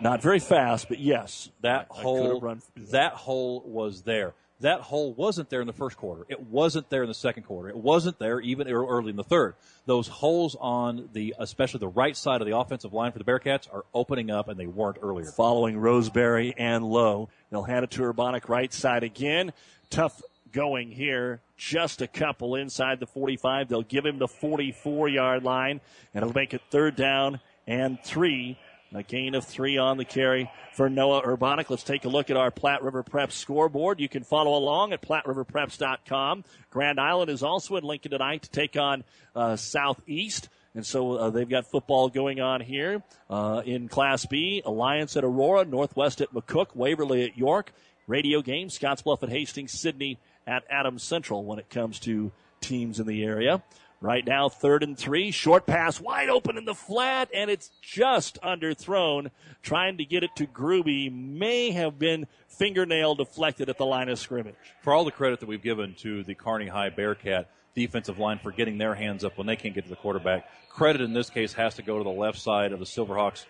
[0.00, 2.56] Not very fast, but yes, that I, hole I
[2.90, 4.34] that hole was there.
[4.60, 6.24] That hole wasn't there in the first quarter.
[6.28, 7.68] It wasn't there in the second quarter.
[7.68, 9.56] It wasn't there even er, early in the third.
[9.86, 13.72] Those holes on the, especially the right side of the offensive line for the Bearcats
[13.72, 15.26] are opening up and they weren't earlier.
[15.26, 17.28] Following Roseberry and Lowe.
[17.50, 19.52] They'll hand it to Urbanic right side again.
[19.90, 21.40] Tough going here.
[21.56, 23.68] Just a couple inside the 45.
[23.68, 25.80] They'll give him the 44 yard line,
[26.14, 28.58] and it'll make it third down and three.
[28.94, 31.70] A gain of three on the carry for Noah Urbanic.
[31.70, 34.00] Let's take a look at our Platte River Prep scoreboard.
[34.00, 36.44] You can follow along at PlatteRiverPreps.com.
[36.70, 39.02] Grand Island is also in Lincoln tonight to take on
[39.34, 40.50] uh, Southeast.
[40.74, 44.60] And so uh, they've got football going on here uh, in Class B.
[44.62, 47.72] Alliance at Aurora, Northwest at McCook, Waverly at York.
[48.08, 53.06] Radio game, Scottsbluff at Hastings, Sidney at Adams Central when it comes to teams in
[53.06, 53.62] the area.
[54.00, 58.40] Right now, third and three, short pass wide open in the flat, and it's just
[58.42, 59.30] underthrown.
[59.62, 64.18] Trying to get it to Gruby may have been fingernail deflected at the line of
[64.18, 64.56] scrimmage.
[64.82, 68.50] For all the credit that we've given to the Kearney High Bearcat defensive line for
[68.50, 71.52] getting their hands up when they can't get to the quarterback, credit in this case
[71.52, 73.46] has to go to the left side of the Silverhawks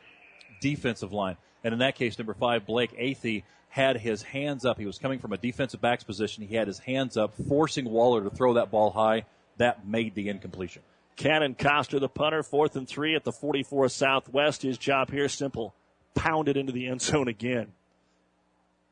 [0.60, 1.38] defensive line.
[1.64, 4.78] And in that case, number five, Blake Athey had his hands up.
[4.78, 6.46] He was coming from a defensive backs position.
[6.46, 9.24] He had his hands up, forcing Waller to throw that ball high.
[9.56, 10.82] That made the incompletion.
[11.16, 14.60] Cannon Coster, the punter, fourth and three at the 44 Southwest.
[14.60, 15.74] His job here simple.
[16.14, 17.68] Pound it into the end zone again.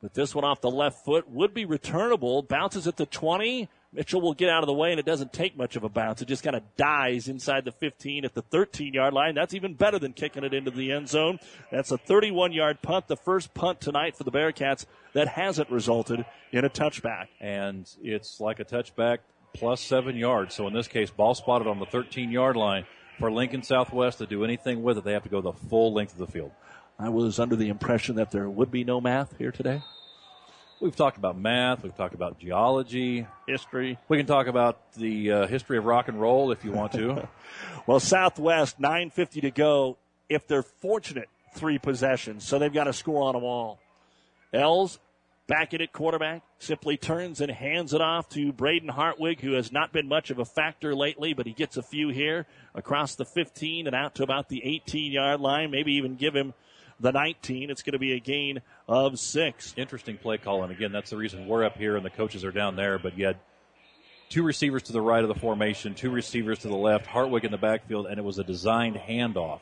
[0.01, 2.41] But this one off the left foot would be returnable.
[2.43, 3.69] Bounces at the 20.
[3.93, 6.23] Mitchell will get out of the way, and it doesn't take much of a bounce.
[6.23, 9.35] It just kind of dies inside the 15 at the 13 yard line.
[9.35, 11.41] That's even better than kicking it into the end zone.
[11.73, 16.25] That's a 31 yard punt, the first punt tonight for the Bearcats that hasn't resulted
[16.53, 17.27] in a touchback.
[17.41, 19.19] And it's like a touchback
[19.55, 20.55] plus seven yards.
[20.55, 22.87] So in this case, ball spotted on the 13 yard line.
[23.19, 26.13] For Lincoln Southwest to do anything with it, they have to go the full length
[26.13, 26.53] of the field.
[26.99, 29.83] I was under the impression that there would be no math here today.
[30.81, 31.83] We've talked about math.
[31.83, 33.99] We've talked about geology, history.
[34.09, 37.29] We can talk about the uh, history of rock and roll if you want to.
[37.87, 39.99] well, Southwest, 9.50 to go.
[40.31, 42.45] If they're fortunate, three possessions.
[42.45, 43.79] So they've got a score on them all.
[44.55, 44.99] Els
[45.47, 49.71] back at it quarterback simply turns and hands it off to Braden Hartwig, who has
[49.71, 53.27] not been much of a factor lately, but he gets a few here across the
[53.27, 55.71] 15 and out to about the 18 yard line.
[55.71, 56.55] Maybe even give him
[57.01, 57.71] the 19.
[57.71, 59.75] It's going to be a gain of six.
[59.77, 60.63] Interesting play call.
[60.63, 62.99] And again, that's the reason we're up here and the coaches are down there.
[62.99, 63.41] But yet,
[64.29, 67.51] two receivers to the right of the formation, two receivers to the left, Hartwig in
[67.51, 69.61] the backfield, and it was a designed handoff.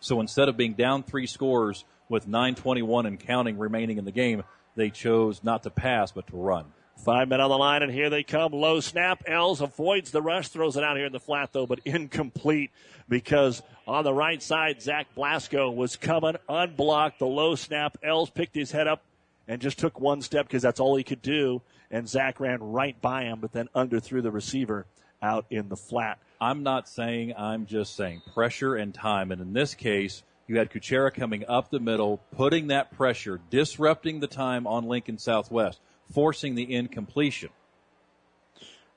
[0.00, 4.42] So instead of being down three scores with 9:21 and counting remaining in the game,
[4.76, 6.72] they chose not to pass but to run.
[7.04, 8.52] Five men on the line, and here they come.
[8.52, 9.22] Low snap.
[9.26, 12.70] Els avoids the rush, throws it out here in the flat, though, but incomplete
[13.08, 17.18] because on the right side, Zach Blasco was coming unblocked.
[17.18, 17.96] The low snap.
[18.02, 19.02] Els picked his head up
[19.48, 21.62] and just took one step because that's all he could do.
[21.90, 24.84] And Zach ran right by him, but then underthrew the receiver
[25.22, 26.18] out in the flat.
[26.38, 29.32] I'm not saying, I'm just saying pressure and time.
[29.32, 34.20] And in this case, you had Kuchera coming up the middle, putting that pressure, disrupting
[34.20, 35.80] the time on Lincoln Southwest
[36.12, 37.50] forcing the incompletion.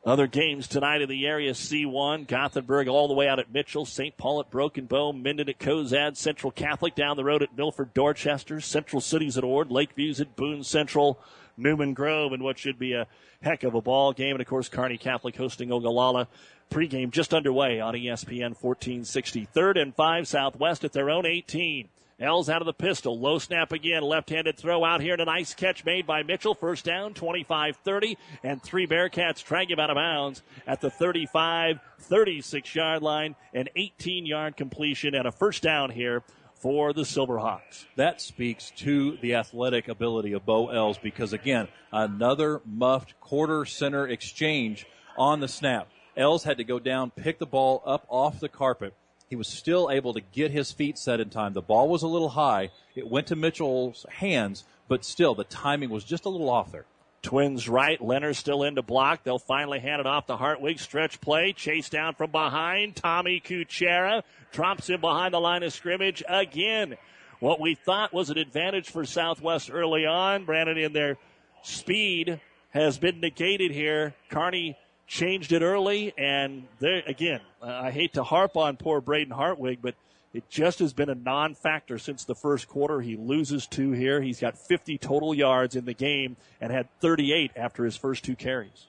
[0.05, 4.17] Other games tonight in the area C1, Gothenburg all the way out at Mitchell, St.
[4.17, 8.59] Paul at Broken Bow, Minden at Cozad, Central Catholic down the road at Milford Dorchester,
[8.59, 11.21] Central Cities at Ord, Lakeview's at Boone Central,
[11.55, 13.07] Newman Grove, and what should be a
[13.41, 14.31] heck of a ball game.
[14.31, 16.27] And of course, Kearney Catholic hosting Ogallala.
[16.69, 19.45] Pregame just underway on ESPN 1460.
[19.45, 21.87] Third and five Southwest at their own 18.
[22.23, 23.19] Els out of the pistol.
[23.19, 24.01] Low snap again.
[24.01, 25.13] Left handed throw out here.
[25.13, 26.55] And a nice catch made by Mitchell.
[26.55, 28.17] First down, 25 30.
[28.43, 33.35] And three Bearcats drag him out of bounds at the 35 36 yard line.
[33.53, 36.23] An 18 yard completion and a first down here
[36.55, 37.85] for the Silverhawks.
[37.97, 44.07] That speaks to the athletic ability of Bo Els because, again, another muffed quarter center
[44.07, 44.87] exchange
[45.17, 45.89] on the snap.
[46.15, 48.93] Els had to go down, pick the ball up off the carpet.
[49.33, 51.53] He was still able to get his feet set in time.
[51.53, 52.69] The ball was a little high.
[52.93, 56.85] It went to Mitchell's hands, but still the timing was just a little off there.
[57.23, 57.99] Twins right.
[57.99, 59.23] Lenners still in to block.
[59.23, 60.77] They'll finally hand it off to Hartwig.
[60.77, 61.51] Stretch play.
[61.51, 62.95] Chase down from behind.
[62.95, 64.21] Tommy Kuchera
[64.51, 66.95] drops him behind the line of scrimmage again.
[67.39, 71.17] What we thought was an advantage for Southwest early on, Brandon, in their
[71.63, 72.39] speed
[72.69, 74.13] has been negated here.
[74.29, 74.77] Kearney
[75.13, 79.93] changed it early, and there again, I hate to harp on poor Braden Hartwig, but
[80.33, 82.99] it just has been a non-factor since the first quarter.
[82.99, 84.21] He loses two here.
[84.21, 88.35] He's got 50 total yards in the game and had 38 after his first two
[88.35, 88.87] carries.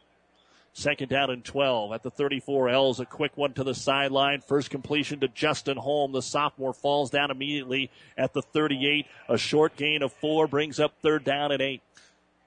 [0.73, 2.71] Second down and 12 at the 34.
[2.71, 4.41] Els a quick one to the sideline.
[4.41, 6.13] First completion to Justin Holm.
[6.13, 9.07] The sophomore falls down immediately at the 38.
[9.29, 11.83] A short gain of four brings up third down and eight.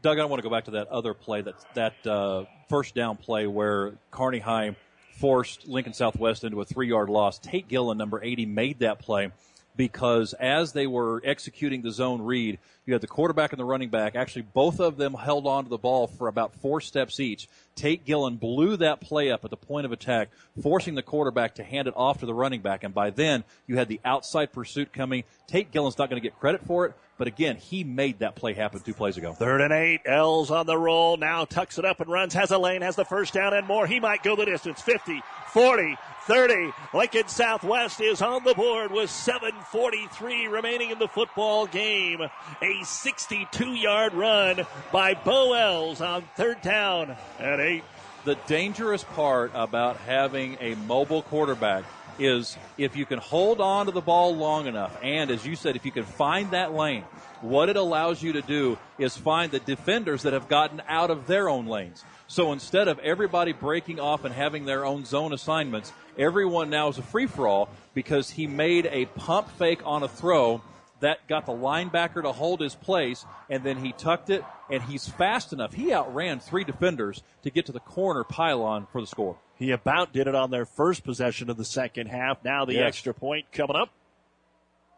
[0.02, 3.18] Doug, I want to go back to that other play, that that uh, first down
[3.18, 4.76] play where Kearney High
[5.18, 7.40] forced Lincoln Southwest into a three-yard loss.
[7.40, 9.32] Tate Gillen, number 80, made that play
[9.76, 13.90] because as they were executing the zone read, you had the quarterback and the running
[13.90, 14.16] back.
[14.16, 17.50] Actually, both of them held on to the ball for about four steps each.
[17.76, 20.30] Tate Gillen blew that play up at the point of attack,
[20.64, 22.86] forcing the quarterback to hand it off to the running back.
[22.86, 25.26] And by then, you had the outside pursuit coming.
[25.48, 28.54] Tate Gillen's not going to get credit for it, but again, he made that play
[28.54, 29.34] happen two plays ago.
[29.34, 30.02] Third and eight.
[30.06, 31.18] Els on the roll.
[31.18, 32.34] Now tucks it up and runs.
[32.34, 32.84] Has a lane.
[32.84, 33.86] Has the first down and more.
[33.86, 34.82] He might go the distance.
[34.82, 36.72] 50, 40, 30.
[36.94, 42.22] Lincoln Southwest is on the board with 7.43 remaining in the football game.
[42.22, 47.84] A 62 yard run by Bo Els on third down at eight.
[48.26, 51.86] The dangerous part about having a mobile quarterback
[52.20, 55.76] is if you can hold on to the ball long enough, and as you said,
[55.76, 57.04] if you can find that lane,
[57.42, 61.28] what it allows you to do is find the defenders that have gotten out of
[61.28, 62.04] their own lanes.
[62.28, 66.98] So instead of everybody breaking off and having their own zone assignments, everyone now is
[66.98, 70.62] a free for all because he made a pump fake on a throw
[71.00, 75.08] that got the linebacker to hold his place, and then he tucked it, and he's
[75.08, 75.74] fast enough.
[75.74, 79.38] He outran three defenders to get to the corner pylon for the score.
[79.56, 82.44] He about did it on their first possession of the second half.
[82.44, 82.88] Now the Yes.
[82.90, 83.90] extra point coming up.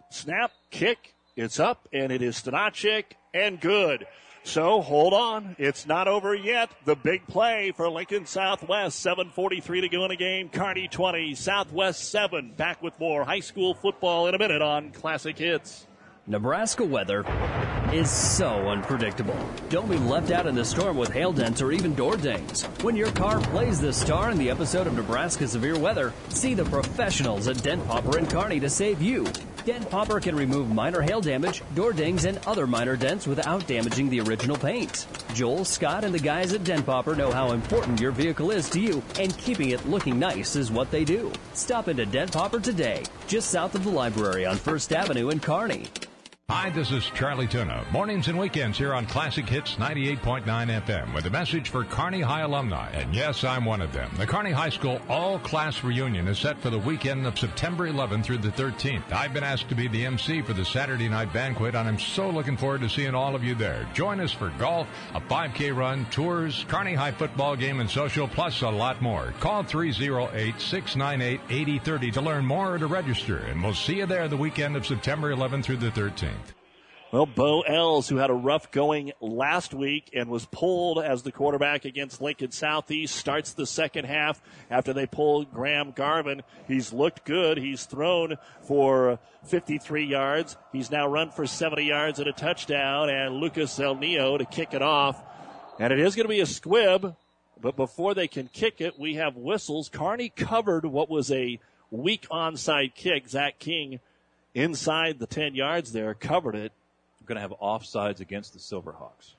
[0.10, 3.03] Snap, kick, it's up, and it is Stanachik,
[3.34, 4.08] and good.
[4.44, 5.56] So hold on.
[5.60, 6.69] It's not over yet.
[6.86, 9.00] The big play for Lincoln Southwest.
[9.06, 10.50] 7.43 to go in the game.
[10.50, 12.53] Kearney 20, Southwest 7.
[12.56, 15.86] Back with more high school football in a minute on Classic Hits.
[16.30, 17.25] Nebraska weather
[17.91, 19.35] is so unpredictable.
[19.69, 22.66] Don't be left out in the storm with hail dents or even door dings.
[22.83, 26.66] When your car plays the star in the episode of Nebraska Severe Weather, see the
[26.66, 29.25] professionals at Dent Popper and Kearney to save you.
[29.66, 34.08] Dent Popper can remove minor hail damage, door dings, and other minor dents without damaging
[34.11, 35.08] the original paint.
[35.33, 38.80] Joel, Scott, and the guys at Dent Popper know how important your vehicle is to
[38.80, 41.32] you, and keeping it looking nice is what they do.
[41.56, 45.88] Stop into Dent Popper today, just south of the library on First Avenue in Kearney.
[46.52, 47.86] Hi, this is Charlie Tuna.
[47.92, 50.45] Mornings and weekends here on Classic Hits 98.9
[50.82, 52.90] FM with a message for Kearney High alumni.
[52.90, 54.10] And yes, I'm one of them.
[54.18, 58.40] The Kearney High School all-class reunion is set for the weekend of September 11th through
[58.40, 59.11] the 13th.
[59.11, 62.32] I've been asked to be the MC for the Saturday night banquet, and I'm so
[62.32, 63.88] looking forward to seeing all of you there.
[63.94, 68.64] Join us for golf, a 5K run, tours, Kearney High football game, and social, plus
[68.64, 69.36] a lot more.
[69.40, 74.76] Call 308-698-8030 to learn more or to register, and we'll see you there the weekend
[74.76, 76.38] of September 11th through the 13th.
[77.12, 81.32] Well, Bo Els, who had a rough going last week and was pulled as the
[81.32, 84.40] quarterback against Lincoln Southeast, starts the second half
[84.70, 86.44] after they pulled Graham Garvin.
[86.68, 87.58] He's looked good.
[87.58, 90.56] He's thrown for 53 yards.
[90.72, 94.84] He's now run for 70 yards and a touchdown, and Lucas El to kick it
[94.84, 95.20] off.
[95.80, 97.16] And it is going to be a squib,
[97.60, 99.90] but before they can kick it, we have whistles.
[99.90, 103.28] Carney covered what was a weak onside kick.
[103.28, 104.00] Zach King
[104.54, 106.72] inside the 10 yards there covered it.
[107.30, 109.35] Going to have offsides against the Silverhawks.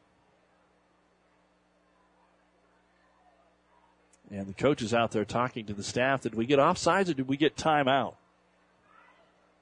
[4.30, 6.20] And the coach is out there talking to the staff.
[6.20, 8.14] Did we get offsides or did we get timeout?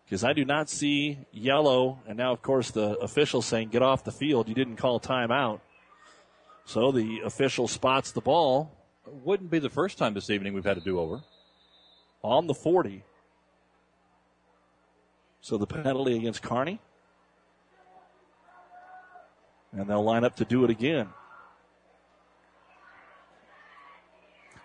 [0.04, 2.00] Because I do not see yellow.
[2.06, 4.46] And now, of course, the official saying, get off the field.
[4.46, 5.60] You didn't call timeout.
[6.66, 8.70] So the official spots the ball.
[9.06, 11.22] Wouldn't be the first time this evening we've had a do over.
[12.22, 13.04] On the 40.
[15.40, 16.78] So the penalty against Kearney.
[19.72, 21.08] And they'll line up to do it again.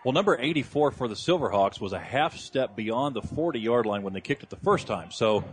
[0.03, 4.03] Well, number 84 for the Silverhawks was a half step beyond the 40 yard line
[4.03, 5.11] when they kicked it the first time.
[5.11, 5.45] So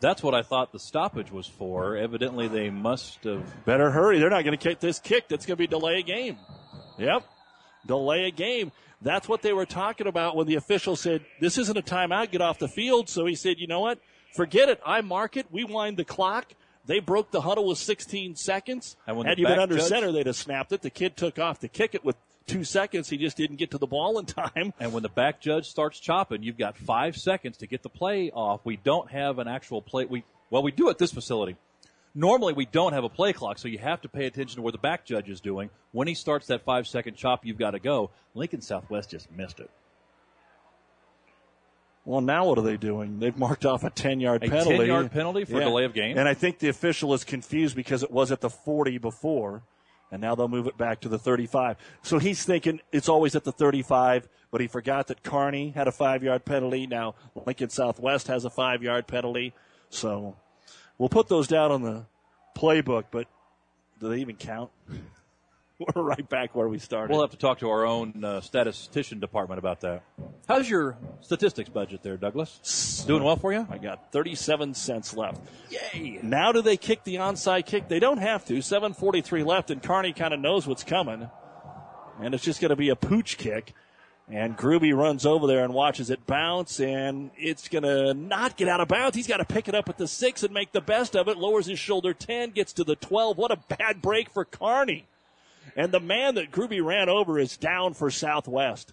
[0.00, 1.96] that's what I thought the stoppage was for.
[1.96, 3.64] Evidently, they must have.
[3.64, 4.18] Better hurry.
[4.18, 5.28] They're not going to kick this kick.
[5.28, 6.36] That's going to be delay a game.
[6.98, 7.22] Yep.
[7.86, 8.72] Delay a game.
[9.00, 12.32] That's what they were talking about when the official said, this isn't a timeout.
[12.32, 13.08] Get off the field.
[13.08, 14.00] So he said, you know what?
[14.34, 14.80] Forget it.
[14.84, 15.46] I mark it.
[15.52, 16.52] We wind the clock.
[16.86, 18.96] They broke the huddle with 16 seconds.
[19.06, 20.82] And when Had you been under judge- center, they'd have snapped it.
[20.82, 23.08] The kid took off to kick it with two seconds.
[23.08, 24.72] He just didn't get to the ball in time.
[24.80, 28.30] And when the back judge starts chopping, you've got five seconds to get the play
[28.32, 28.60] off.
[28.64, 30.06] We don't have an actual play.
[30.06, 31.56] We well, we do at this facility.
[32.14, 34.72] Normally, we don't have a play clock, so you have to pay attention to where
[34.72, 35.70] the back judge is doing.
[35.92, 38.10] When he starts that five second chop, you've got to go.
[38.34, 39.70] Lincoln Southwest just missed it.
[42.04, 43.20] Well, now what are they doing?
[43.20, 44.78] They've marked off a 10 yard A penalty.
[44.78, 46.18] 10-yard penalty for delay of game?
[46.18, 49.62] And I think the official is confused because it was at the 40 before,
[50.10, 51.76] and now they'll move it back to the 35.
[52.02, 55.92] So he's thinking it's always at the 35, but he forgot that Kearney had a
[55.92, 56.86] five yard penalty.
[56.88, 57.14] Now
[57.46, 59.54] Lincoln Southwest has a five yard penalty.
[59.88, 60.36] So
[60.98, 62.06] we'll put those down on the
[62.56, 63.28] playbook, but
[64.00, 64.70] do they even count?
[65.94, 67.12] We're right back where we started.
[67.12, 70.02] We'll have to talk to our own uh, statistician department about that.
[70.48, 73.04] How's your statistics budget there, Douglas?
[73.06, 73.66] Doing well for you?
[73.70, 75.40] I got 37 cents left.
[75.70, 76.20] Yay!
[76.22, 77.88] Now do they kick the onside kick?
[77.88, 78.54] They don't have to.
[78.54, 81.28] 7:43 left, and Kearney kind of knows what's coming,
[82.20, 83.74] and it's just going to be a pooch kick.
[84.28, 88.68] And Gruby runs over there and watches it bounce, and it's going to not get
[88.68, 89.16] out of bounds.
[89.16, 91.36] He's got to pick it up at the six and make the best of it.
[91.36, 93.36] Lowers his shoulder 10, gets to the 12.
[93.36, 95.06] What a bad break for Kearney.
[95.76, 98.92] And the man that Gruby ran over is down for Southwest.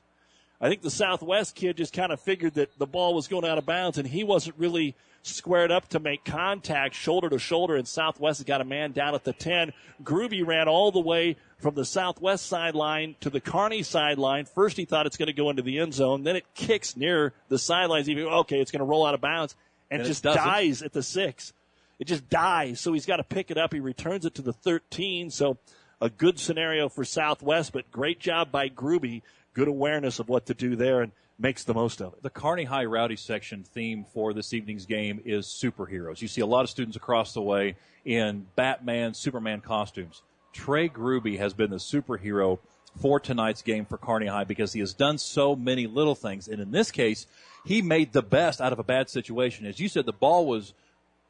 [0.62, 3.58] I think the Southwest kid just kind of figured that the ball was going out
[3.58, 7.76] of bounds, and he wasn't really squared up to make contact shoulder to shoulder.
[7.76, 9.74] And Southwest has got a man down at the 10.
[10.04, 14.46] Gruby ran all the way from the Southwest sideline to the Kearney sideline.
[14.46, 16.24] First, he thought it's going to go into the end zone.
[16.24, 18.08] Then it kicks near the sidelines.
[18.08, 19.56] He goes, okay, it's going to roll out of bounds,
[19.92, 21.54] and, And just dies at the six.
[22.00, 22.80] It just dies.
[22.80, 23.74] So he's got to pick it up.
[23.74, 25.32] He returns it to the 13.
[25.32, 25.58] So
[26.02, 29.22] a good scenario for Southwest, but great job by Gruby.
[29.54, 32.24] Good awareness of what to do there and makes the most of it.
[32.24, 36.22] The Kearney High Rowdy section theme for this evening's game is superheroes.
[36.22, 40.22] You see a lot of students across the way in Batman, Superman costumes.
[40.54, 42.60] Trey Gruby has been the superhero
[43.02, 46.48] for tonight's game for Kearney High because he has done so many little things.
[46.48, 47.28] And in this case,
[47.66, 49.66] he made the best out of a bad situation.
[49.66, 50.74] As you said, the ball was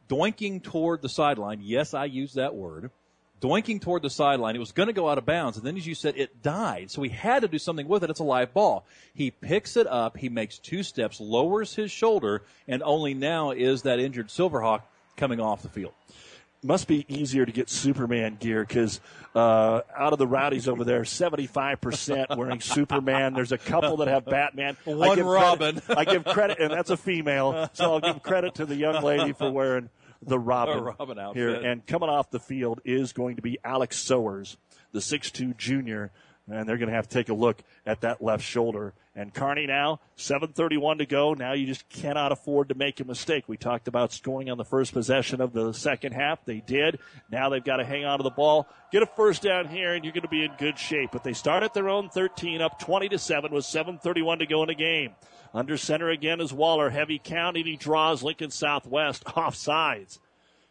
[0.07, 1.59] doinking toward the sideline.
[1.61, 2.91] Yes, I use that word.
[3.41, 4.55] Doinking toward the sideline.
[4.55, 5.57] It was going to go out of bounds.
[5.57, 6.91] And then, as you said, it died.
[6.91, 8.09] So he had to do something with it.
[8.09, 8.85] It's a live ball.
[9.13, 10.17] He picks it up.
[10.17, 14.81] He makes two steps, lowers his shoulder, and only now is that injured Silverhawk
[15.15, 15.93] coming off the field.
[16.61, 18.99] Must be easier to get Superman gear because
[19.33, 23.33] uh, out of the rowdies over there, seventy-five percent wearing Superman.
[23.33, 24.75] There's a couple that have Batman.
[24.85, 25.79] I One give Robin.
[25.79, 29.01] Credit, I give credit, and that's a female, so I'll give credit to the young
[29.01, 29.89] lady for wearing
[30.21, 31.53] the Robin, A Robin here.
[31.53, 34.57] And coming off the field is going to be Alex Sowers,
[34.91, 36.11] the six-two junior,
[36.49, 38.93] and they're going to have to take a look at that left shoulder.
[39.15, 41.33] And Kearney now, 7.31 to go.
[41.33, 43.45] Now you just cannot afford to make a mistake.
[43.47, 46.45] We talked about scoring on the first possession of the second half.
[46.45, 46.99] They did.
[47.29, 50.05] Now they've got to hang on to the ball, get a first down here, and
[50.05, 51.09] you're going to be in good shape.
[51.11, 54.63] But they start at their own 13, up 20 to 7 with 7.31 to go
[54.63, 55.15] in the game.
[55.53, 56.89] Under center again is Waller.
[56.89, 60.19] Heavy count, and he draws Lincoln Southwest off sides.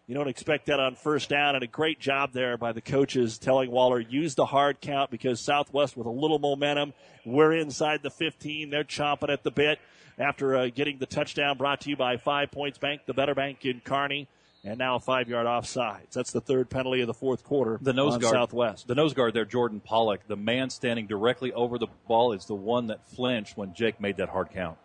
[0.08, 3.36] You don't expect that on first down, and a great job there by the coaches
[3.36, 6.94] telling Waller, use the hard count because Southwest with a little momentum.
[7.26, 8.70] We're inside the 15.
[8.70, 9.78] They're chomping at the bit
[10.18, 13.66] after uh, getting the touchdown brought to you by Five Points Bank, the better bank
[13.66, 14.28] in Kearney,
[14.64, 16.12] and now a five yard offsides.
[16.14, 18.88] That's the third penalty of the fourth quarter The nose on guard, Southwest.
[18.88, 20.26] The nose guard there, Jordan Pollock.
[20.26, 24.16] The man standing directly over the ball is the one that flinched when Jake made
[24.16, 24.78] that hard count.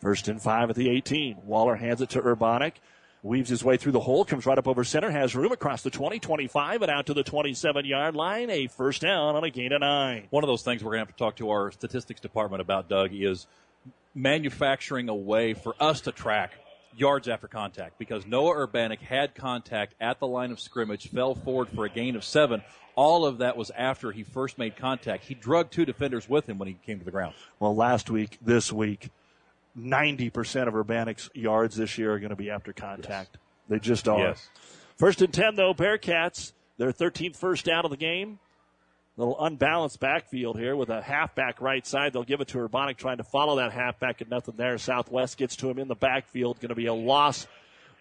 [0.00, 1.38] First and five at the 18.
[1.44, 2.74] Waller hands it to Urbanic.
[3.22, 5.90] Weaves his way through the hole, comes right up over center, has room across the
[5.90, 8.48] 20, 25, and out to the 27 yard line.
[8.48, 10.26] A first down on a gain of nine.
[10.30, 12.88] One of those things we're going to have to talk to our statistics department about,
[12.88, 13.46] Doug, is
[14.14, 16.52] manufacturing a way for us to track
[16.96, 21.68] yards after contact because Noah Urbanic had contact at the line of scrimmage, fell forward
[21.68, 22.62] for a gain of seven.
[22.96, 25.24] All of that was after he first made contact.
[25.24, 27.34] He drugged two defenders with him when he came to the ground.
[27.58, 29.10] Well, last week, this week,
[29.78, 33.30] 90% of Urbanic's yards this year are going to be after contact.
[33.32, 33.40] Yes.
[33.68, 34.18] They just are.
[34.18, 34.48] Yes.
[34.96, 38.38] First and 10, though, Bearcats, their 13th first down of the game.
[39.16, 42.12] Little unbalanced backfield here with a halfback right side.
[42.12, 44.78] They'll give it to Urbanic trying to follow that halfback and nothing there.
[44.78, 46.58] Southwest gets to him in the backfield.
[46.60, 47.46] Going to be a loss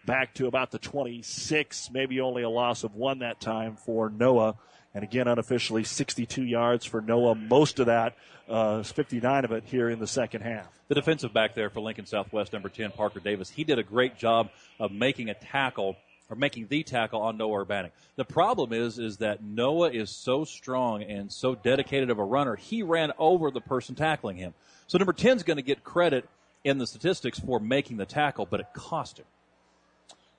[0.05, 4.55] back to about the 26, maybe only a loss of one that time for Noah.
[4.93, 7.35] And again, unofficially, 62 yards for Noah.
[7.35, 8.15] Most of that,
[8.49, 10.67] uh, 59 of it here in the second half.
[10.87, 14.17] The defensive back there for Lincoln Southwest, number 10, Parker Davis, he did a great
[14.17, 15.95] job of making a tackle
[16.29, 17.91] or making the tackle on Noah Urbanic.
[18.15, 22.55] The problem is, is that Noah is so strong and so dedicated of a runner,
[22.55, 24.53] he ran over the person tackling him.
[24.87, 26.27] So number 10 is going to get credit
[26.63, 29.25] in the statistics for making the tackle, but it cost him.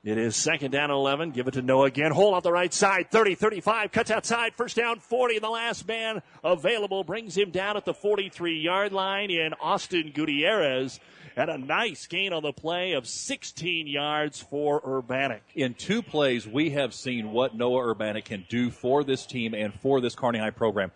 [0.03, 1.33] It is second down 11.
[1.33, 2.11] Give it to Noah again.
[2.11, 3.11] Hole out the right side.
[3.11, 3.93] 30, 35.
[3.93, 4.55] Cuts outside.
[4.55, 5.41] First down 40.
[5.41, 11.01] The last man available brings him down at the 43 yard line in Austin Gutierrez.
[11.37, 15.41] And a nice gain on the play of 16 yards for Urbanic.
[15.55, 19.73] In two plays, we have seen what Noah Urbanic can do for this team and
[19.75, 20.93] for this Kearney High program.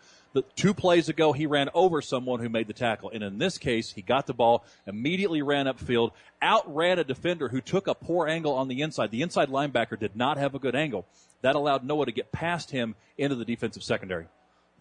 [0.56, 3.10] Two plays ago, he ran over someone who made the tackle.
[3.10, 6.10] And in this case, he got the ball, immediately ran upfield,
[6.42, 9.10] outran a defender who took a poor angle on the inside.
[9.10, 11.06] The inside linebacker did not have a good angle.
[11.42, 14.26] That allowed Noah to get past him into the defensive secondary.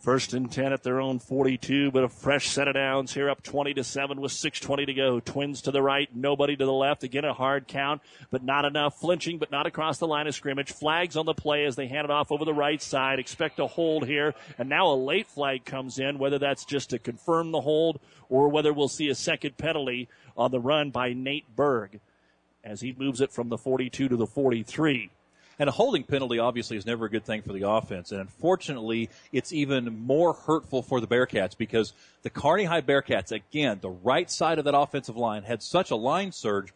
[0.03, 3.41] First and 10 at their own 42, but a fresh set of downs here up
[3.41, 5.21] 20 to 7 with 6.20 to go.
[5.21, 7.05] Twins to the right, nobody to the left.
[7.05, 8.99] Again, a hard count, but not enough.
[8.99, 10.73] Flinching, but not across the line of scrimmage.
[10.73, 13.17] Flags on the play as they hand it off over the right side.
[13.17, 14.35] Expect a hold here.
[14.57, 18.49] And now a late flag comes in, whether that's just to confirm the hold or
[18.49, 22.01] whether we'll see a second penalty on the run by Nate Berg
[22.61, 25.11] as he moves it from the 42 to the 43.
[25.59, 28.11] And a holding penalty obviously is never a good thing for the offense.
[28.11, 33.79] And unfortunately, it's even more hurtful for the Bearcats because the Kearney High Bearcats, again,
[33.81, 36.73] the right side of that offensive line had such a line surge.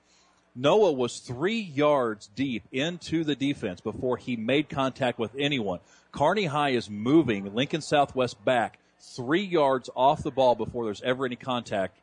[0.56, 5.80] Noah was three yards deep into the defense before he made contact with anyone.
[6.12, 11.26] Kearney High is moving Lincoln Southwest back three yards off the ball before there's ever
[11.26, 11.98] any contact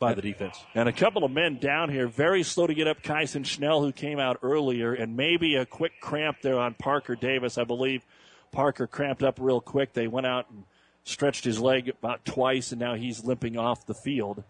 [0.00, 0.58] by the defense.
[0.74, 3.02] And a couple of men down here, very slow to get up.
[3.02, 7.58] Kyson Schnell, who came out earlier, and maybe a quick cramp there on Parker Davis.
[7.58, 8.04] I believe
[8.50, 9.92] Parker cramped up real quick.
[9.92, 10.64] They went out and
[11.04, 14.42] stretched his leg about twice, and now he's limping off the field.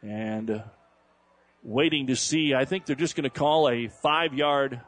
[0.00, 0.62] And uh,
[1.64, 2.54] waiting to see.
[2.54, 4.80] I think they're just going to call a five yard.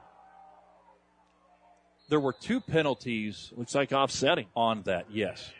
[2.09, 3.53] There were two penalties.
[3.57, 4.47] Looks like offsetting.
[4.55, 5.51] On that, yes.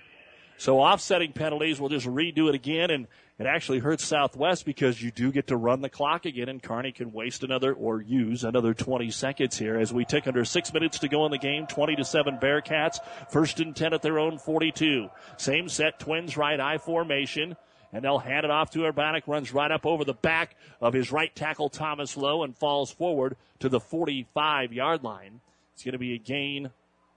[0.57, 3.07] So offsetting penalties, we'll just redo it again and
[3.39, 6.93] it actually hurts Southwest because you do get to run the clock again, and Kearney
[6.93, 10.99] can waste another or use another 20 seconds here as we tick under six minutes
[11.01, 11.67] to go in the game.
[11.67, 12.99] 20 to seven Bearcats,
[13.31, 15.09] first and 10 at their own 42.
[15.37, 17.57] Same set, Twins right eye formation
[17.93, 19.23] and they'll hand it off to Urbanic.
[19.27, 23.37] Runs right up over the back of his right tackle, Thomas Lowe, and falls forward
[23.61, 25.41] to the 45 yard line.
[25.75, 26.71] It's going to be a gain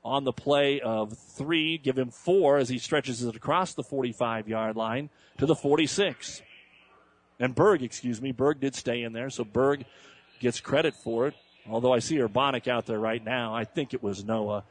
[0.04, 4.48] on the play of three, give him four as he stretches it across the 45
[4.48, 6.42] yard line to the 46.
[7.40, 9.86] And Berg, excuse me, Berg did stay in there, so Berg
[10.40, 11.34] gets credit for it.
[11.70, 14.64] Although I see Urbanic out there right now, I think it was Noah.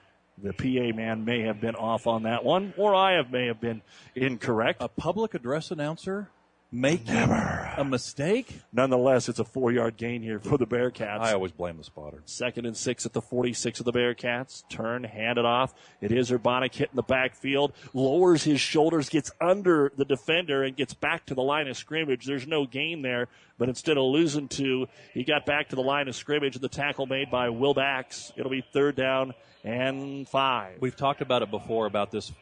[0.43, 3.83] The PA man may have been off on that one, or I may have been
[4.15, 4.83] incorrect.
[4.83, 6.31] A public address announcer
[6.73, 7.73] making Never.
[7.77, 8.61] a mistake?
[8.73, 11.21] Nonetheless, it's a four yard gain here for the Bearcats.
[11.21, 12.23] I always blame the spotter.
[12.27, 14.63] Second and six at the 46 of the Bearcats.
[14.69, 15.75] Turn, hand it off.
[16.01, 20.95] It is Urbanic in the backfield, lowers his shoulders, gets under the defender, and gets
[20.95, 22.27] back to the line of scrimmage.
[22.27, 26.09] There's no gain there, but instead of losing two, he got back to the line
[26.09, 26.57] of scrimmage.
[26.57, 28.33] The tackle made by Will Bax.
[28.37, 29.35] It'll be third down
[29.65, 30.77] and five.
[30.81, 32.33] We've talked about it before about this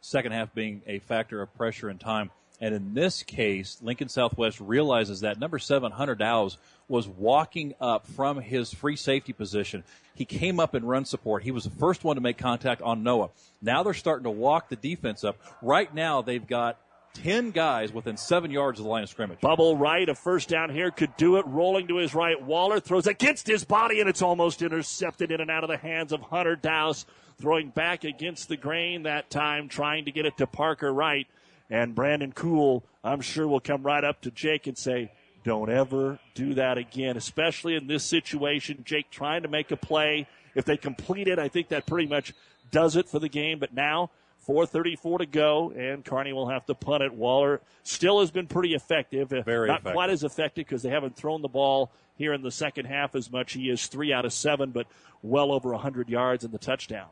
[0.00, 2.30] second half being a factor of pressure and time.
[2.60, 8.06] And in this case, Lincoln Southwest realizes that number seven, Hunter Dowes, was walking up
[8.06, 9.84] from his free safety position.
[10.14, 11.44] He came up in run support.
[11.44, 13.30] He was the first one to make contact on Noah.
[13.62, 15.38] Now they're starting to walk the defense up.
[15.62, 16.78] Right now, they've got
[17.14, 19.40] 10 guys within seven yards of the line of scrimmage.
[19.40, 21.46] Bubble right, a first down here, could do it.
[21.46, 22.40] Rolling to his right.
[22.40, 26.12] Waller throws against his body, and it's almost intercepted in and out of the hands
[26.12, 27.06] of Hunter Dowse.
[27.40, 31.28] Throwing back against the grain that time, trying to get it to Parker Wright.
[31.70, 35.12] And Brandon Cool, I'm sure, will come right up to Jake and say,
[35.44, 38.82] don't ever do that again, especially in this situation.
[38.84, 40.26] Jake trying to make a play.
[40.54, 42.32] If they complete it, I think that pretty much
[42.70, 43.58] does it for the game.
[43.58, 44.10] But now,
[44.46, 47.12] 4.34 to go, and Kearney will have to punt it.
[47.12, 49.32] Waller still has been pretty effective.
[49.32, 49.92] Uh, Very Not effective.
[49.92, 53.30] quite as effective because they haven't thrown the ball here in the second half as
[53.30, 53.52] much.
[53.52, 54.86] He is three out of seven, but
[55.22, 57.06] well over 100 yards in the touchdown.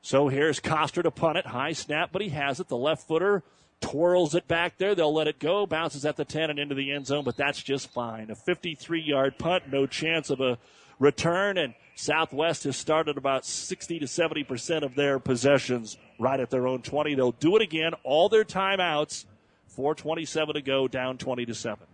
[0.00, 1.46] So here's Coster to punt it.
[1.46, 2.68] High snap, but he has it.
[2.68, 3.42] The left footer
[3.80, 4.94] twirls it back there.
[4.94, 5.66] They'll let it go.
[5.66, 8.30] Bounces at the 10 and into the end zone, but that's just fine.
[8.30, 10.58] A 53 yard punt, no chance of a
[10.98, 11.58] return.
[11.58, 16.82] And Southwest has started about 60 to 70% of their possessions right at their own
[16.82, 17.14] 20.
[17.14, 17.92] They'll do it again.
[18.04, 19.24] All their timeouts.
[19.68, 21.86] 427 to go, down 20 to 7.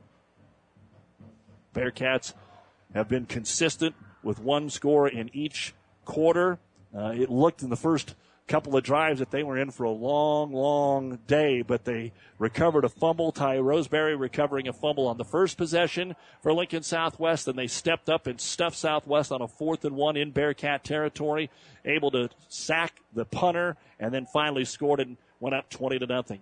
[1.74, 2.32] Bearcats
[2.94, 5.74] have been consistent with one score in each
[6.06, 6.58] quarter.
[6.96, 8.14] Uh, it looked in the first
[8.46, 12.84] couple of drives that they were in for a long, long day, but they recovered
[12.84, 13.32] a fumble.
[13.32, 18.08] Ty Roseberry recovering a fumble on the first possession for Lincoln Southwest, and they stepped
[18.08, 21.50] up and stuffed Southwest on a fourth and one in Bearcat territory,
[21.84, 26.40] able to sack the punter, and then finally scored and went up 20 to nothing.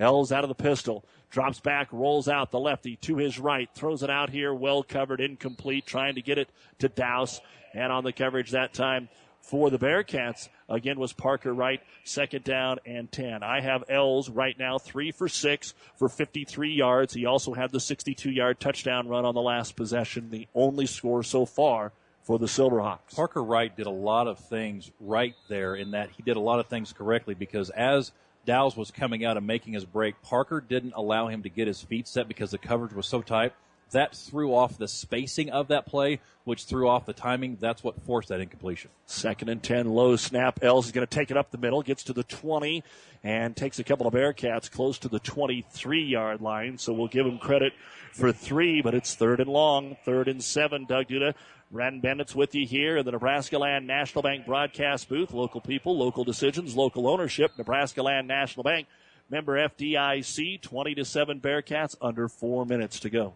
[0.00, 4.02] Els out of the pistol, drops back, rolls out the lefty to his right, throws
[4.02, 6.48] it out here, well covered, incomplete, trying to get it
[6.80, 7.40] to Douse,
[7.72, 9.08] and on the coverage that time
[9.44, 13.42] for the Bearcats again was Parker Wright, second down and 10.
[13.42, 17.12] I have Els right now, three for six for 53 yards.
[17.12, 21.22] He also had the 62 yard touchdown run on the last possession, the only score
[21.22, 21.92] so far
[22.22, 23.14] for the Silverhawks.
[23.14, 26.58] Parker Wright did a lot of things right there in that he did a lot
[26.58, 28.12] of things correctly because as
[28.46, 31.82] Dowles was coming out and making his break, Parker didn't allow him to get his
[31.82, 33.52] feet set because the coverage was so tight.
[33.94, 37.58] That threw off the spacing of that play, which threw off the timing.
[37.60, 38.90] That's what forced that incompletion.
[39.06, 40.58] Second and 10, low snap.
[40.62, 42.82] Els is going to take it up the middle, gets to the 20,
[43.22, 46.76] and takes a couple of Bearcats close to the 23 yard line.
[46.76, 47.72] So we'll give him credit
[48.12, 50.86] for three, but it's third and long, third and seven.
[50.86, 51.34] Doug Duda,
[51.70, 55.32] Ren Bennett's with you here in the Nebraska Land National Bank broadcast booth.
[55.32, 57.52] Local people, local decisions, local ownership.
[57.56, 58.88] Nebraska Land National Bank,
[59.30, 63.34] member FDIC, 20 to 7 Bearcats, under four minutes to go.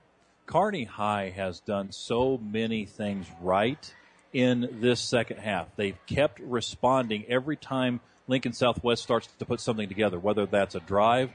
[0.49, 3.95] Kearney High has done so many things right
[4.33, 5.69] in this second half.
[5.77, 10.81] They've kept responding every time Lincoln Southwest starts to put something together, whether that's a
[10.81, 11.31] drive,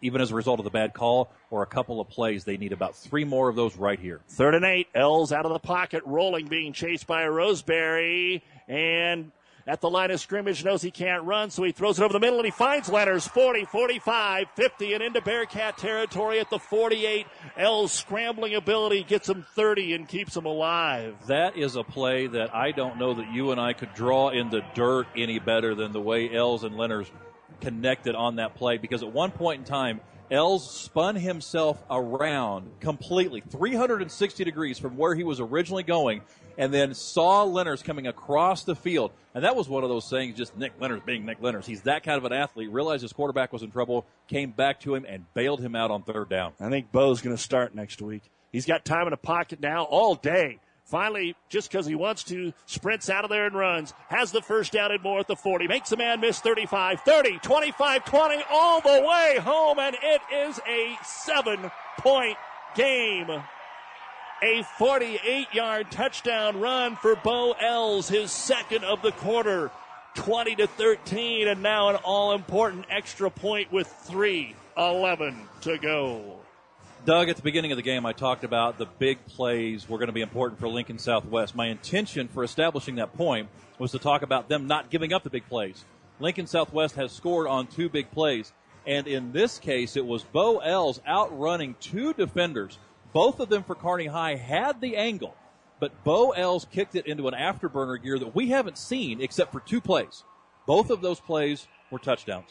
[0.00, 2.44] even as a result of the bad call, or a couple of plays.
[2.44, 4.20] They need about three more of those right here.
[4.28, 4.86] Third and eight.
[4.94, 8.44] Els out of the pocket, rolling, being chased by Roseberry.
[8.68, 9.32] And
[9.70, 12.18] at the line of scrimmage, knows he can't run, so he throws it over the
[12.18, 17.24] middle and he finds Lenners 40, 45, 50, and into Bearcat territory at the 48.
[17.56, 21.14] Els scrambling ability gets him 30 and keeps him alive.
[21.28, 24.50] That is a play that I don't know that you and I could draw in
[24.50, 27.08] the dirt any better than the way Els and Lenners
[27.60, 30.00] connected on that play because at one point in time,
[30.32, 36.22] Els spun himself around completely, 360 degrees from where he was originally going,
[36.58, 39.12] and then saw Lenners coming across the field.
[39.34, 41.64] And that was one of those things, just Nick Lenners being Nick Lenners.
[41.64, 44.94] He's that kind of an athlete, realized his quarterback was in trouble, came back to
[44.94, 46.52] him, and bailed him out on third down.
[46.60, 48.22] I think Bo's going to start next week.
[48.52, 50.58] He's got time in the pocket now all day.
[50.90, 53.94] Finally, just because he wants to, sprints out of there and runs.
[54.08, 55.68] Has the first down and more at the 40.
[55.68, 60.58] Makes a man miss 35, 30, 25, 20, all the way home, and it is
[60.66, 62.36] a seven point
[62.74, 63.28] game.
[64.42, 69.70] A 48 yard touchdown run for Bo Els, his second of the quarter.
[70.14, 76.40] 20 to 13, and now an all important extra point with 3 11 to go.
[77.04, 80.08] Doug, at the beginning of the game, I talked about the big plays were going
[80.08, 81.54] to be important for Lincoln Southwest.
[81.54, 85.30] My intention for establishing that point was to talk about them not giving up the
[85.30, 85.84] big plays.
[86.18, 88.52] Lincoln Southwest has scored on two big plays,
[88.86, 92.78] and in this case, it was Bo Els outrunning two defenders.
[93.12, 95.34] Both of them for Kearney High had the angle,
[95.80, 99.60] but Bo Els kicked it into an afterburner gear that we haven't seen except for
[99.60, 100.24] two plays.
[100.66, 102.50] Both of those plays were touchdowns.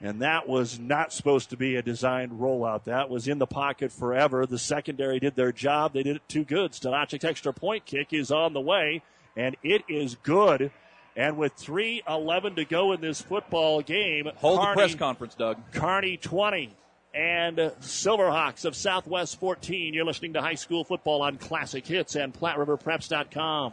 [0.00, 2.84] And that was not supposed to be a designed rollout.
[2.84, 4.44] That was in the pocket forever.
[4.44, 5.94] The secondary did their job.
[5.94, 6.72] They did it too good.
[6.72, 9.02] Stanachic's extra point kick is on the way,
[9.36, 10.70] and it is good.
[11.16, 15.56] And with 3.11 to go in this football game, Hold the press conference, Doug.
[15.72, 16.76] Kearney 20
[17.14, 19.94] and Silverhawks of Southwest 14.
[19.94, 23.72] You're listening to high school football on Classic Hits and PlatteRiverPreps.com.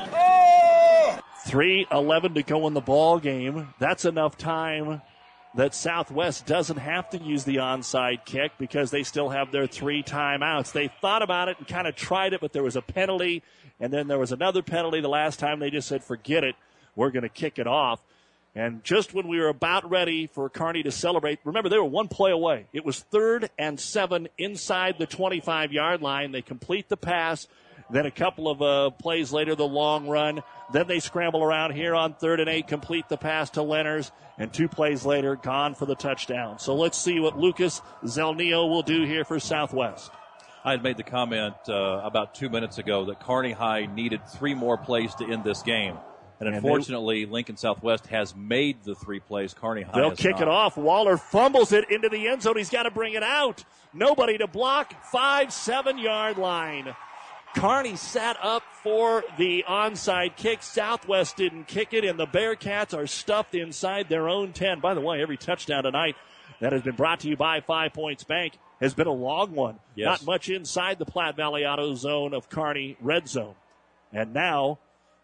[1.51, 3.73] 3 11 to go in the ball game.
[3.77, 5.01] That's enough time
[5.53, 10.01] that Southwest doesn't have to use the onside kick because they still have their three
[10.01, 10.71] timeouts.
[10.71, 13.43] They thought about it and kind of tried it, but there was a penalty,
[13.81, 15.59] and then there was another penalty the last time.
[15.59, 16.55] They just said, forget it.
[16.95, 17.99] We're going to kick it off.
[18.55, 22.07] And just when we were about ready for Kearney to celebrate, remember they were one
[22.07, 22.67] play away.
[22.71, 26.31] It was third and seven inside the 25 yard line.
[26.31, 27.49] They complete the pass.
[27.91, 30.41] Then a couple of uh, plays later, the long run.
[30.71, 34.51] Then they scramble around here on third and eight, complete the pass to Lenners, and
[34.53, 36.57] two plays later, gone for the touchdown.
[36.59, 40.09] So let's see what Lucas Zelnio will do here for Southwest.
[40.63, 44.53] I had made the comment uh, about two minutes ago that Kearney High needed three
[44.53, 45.97] more plays to end this game.
[46.39, 49.53] And And unfortunately, Lincoln Southwest has made the three plays.
[49.53, 50.41] Kearney High They'll kick not.
[50.43, 50.77] it off.
[50.77, 52.57] Waller fumbles it into the end zone.
[52.57, 53.63] He's got to bring it out.
[53.93, 55.03] Nobody to block.
[55.11, 56.95] Five, seven yard line.
[57.55, 60.63] Kearney sat up for the onside kick.
[60.63, 64.79] Southwest didn't kick it, and the Bearcats are stuffed inside their own 10.
[64.79, 66.15] By the way, every touchdown tonight
[66.59, 69.79] that has been brought to you by Five Points Bank has been a long one.
[69.95, 70.05] Yes.
[70.05, 73.55] Not much inside the Platte Valley Auto Zone of Kearney Red Zone.
[74.13, 74.79] And now,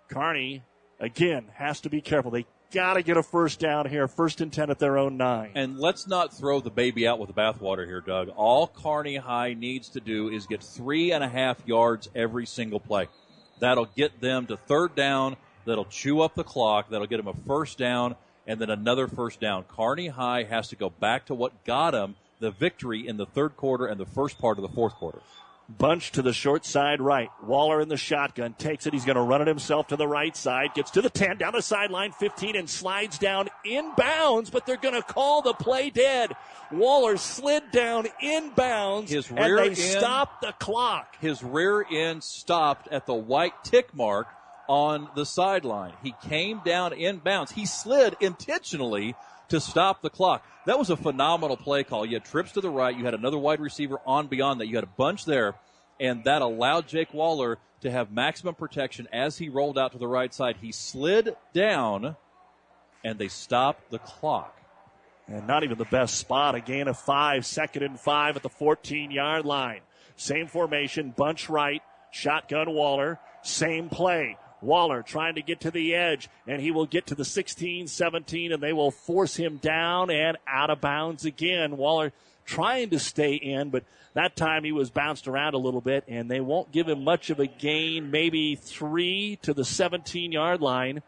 [0.10, 0.64] Kearney
[1.00, 2.32] again, has to be careful.
[2.32, 5.52] They got to get a first down here, first and 10 at their own nine.
[5.56, 8.30] And let's not throw the baby out with the bathwater here, Doug.
[8.30, 12.80] All Kearney High needs to do is get three and a half yards every single
[12.80, 13.08] play.
[13.60, 15.38] That'll get them to third down.
[15.66, 16.90] That'll chew up the clock.
[16.90, 18.16] That'll get them a first down
[18.46, 19.64] and then another first down.
[19.64, 23.58] Kearney High has to go back to what got them the victory in the third
[23.58, 25.20] quarter and the first part of the fourth quarter.
[25.70, 27.30] Bunch to the short side right.
[27.44, 28.94] Waller in the shotgun takes it.
[28.94, 30.74] He's going to run it himself to the right side.
[30.74, 34.96] Gets to the 10, down the sideline, 15, and slides down inbounds, but they're going
[34.96, 36.32] to call the play dead.
[36.72, 41.18] Waller slid down inbounds, His and rear they end- stopped the clock.
[41.20, 44.28] His rear end stopped at the white tick mark
[44.70, 45.94] on the sideline.
[46.02, 47.52] He came down inbounds.
[47.52, 49.16] He slid intentionally
[49.50, 50.46] to stop the clock.
[50.66, 52.06] That was a phenomenal play call.
[52.06, 52.96] You had trips to the right.
[52.96, 54.68] You had another wide receiver on beyond that.
[54.68, 55.56] You had a bunch there,
[56.00, 60.08] and that allowed Jake Waller to have maximum protection as he rolled out to the
[60.08, 60.58] right side.
[60.62, 62.16] He slid down,
[63.04, 64.54] and they stopped the clock.
[65.28, 66.56] And not even the best spot.
[66.56, 69.82] A gain of five, second and five at the 14 yard line.
[70.16, 74.38] Same formation, bunch right, shotgun Waller, same play.
[74.62, 78.52] Waller trying to get to the edge, and he will get to the 16, 17,
[78.52, 81.78] and they will force him down and out of bounds again.
[81.78, 82.12] Waller
[82.46, 86.32] trying to stay in, but that time he was bounced around a little bit, and
[86.32, 91.04] they won't give him much of a gain, maybe three to the 17 yard line.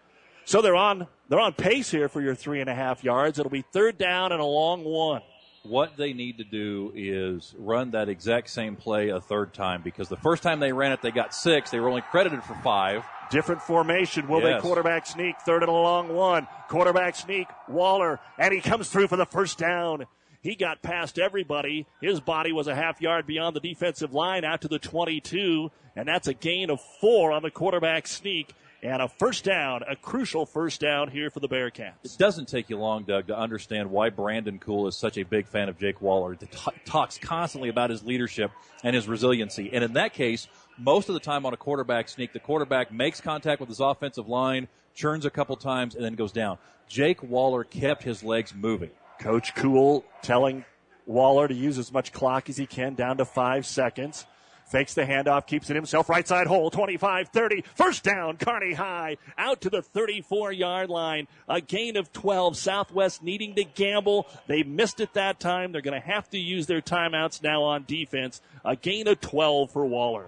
[0.46, 3.40] So they're on they're on pace here for your three and a half yards.
[3.40, 5.22] It'll be third down and a long one.
[5.70, 10.10] What they need to do is run that exact same play a third time because
[10.10, 11.70] the first time they ran it, they got six.
[11.70, 13.04] They were only credited for five.
[13.30, 14.28] Different formation.
[14.28, 14.56] Will Yes.
[14.64, 15.36] they quarterback sneak?
[15.42, 16.48] Third and a long one.
[16.70, 17.48] Quarterback sneak.
[17.68, 18.20] Waller.
[18.40, 20.08] And he comes through for the first down.
[20.42, 21.86] He got past everybody.
[22.02, 25.70] His body was a half yard beyond the defensive line out to the 22.
[25.96, 28.56] And that's a gain of four on the quarterback sneak.
[28.82, 31.96] And a first down, a crucial first down here for the Bearcats.
[32.04, 35.48] It doesn't take you long, Doug, to understand why Brandon Cool is such a big
[35.48, 36.38] fan of Jake Waller.
[36.40, 38.52] He t- talks constantly about his leadership
[38.84, 39.70] and his resiliency.
[39.74, 43.20] And in that case, most of the time on a quarterback sneak, the quarterback makes
[43.20, 46.58] contact with his offensive line, churns a couple times, and then goes down.
[46.88, 48.92] Jake Waller kept his legs moving.
[49.20, 50.64] Coach Cool telling
[51.06, 54.26] Waller to use as much clock as he can, down to five seconds.
[54.70, 57.64] Fakes the handoff, keeps it himself, right side hole, 25 30.
[57.74, 61.28] First down, Kearney High, out to the 34 yard line.
[61.48, 62.56] A gain of 12.
[62.56, 64.28] Southwest needing to gamble.
[64.48, 65.72] They missed it that time.
[65.72, 68.42] They're going to have to use their timeouts now on defense.
[68.64, 70.28] A gain of 12 for Waller.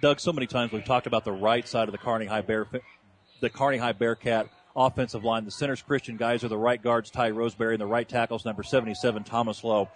[0.00, 2.66] Doug, so many times we've talked about the right side of the Kearney High Bear,
[3.40, 5.44] the Kearney High Bearcat offensive line.
[5.44, 9.24] The center's Christian guys the right guards, Ty Roseberry, and the right tackles, number 77,
[9.24, 9.88] Thomas Lowe.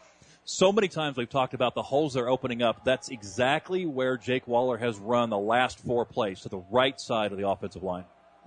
[0.45, 2.85] So many times we've talked about the holes they're opening up.
[2.85, 7.33] That's exactly where Jake Waller has run the last four plays to the right side
[7.33, 8.05] of the offensive line.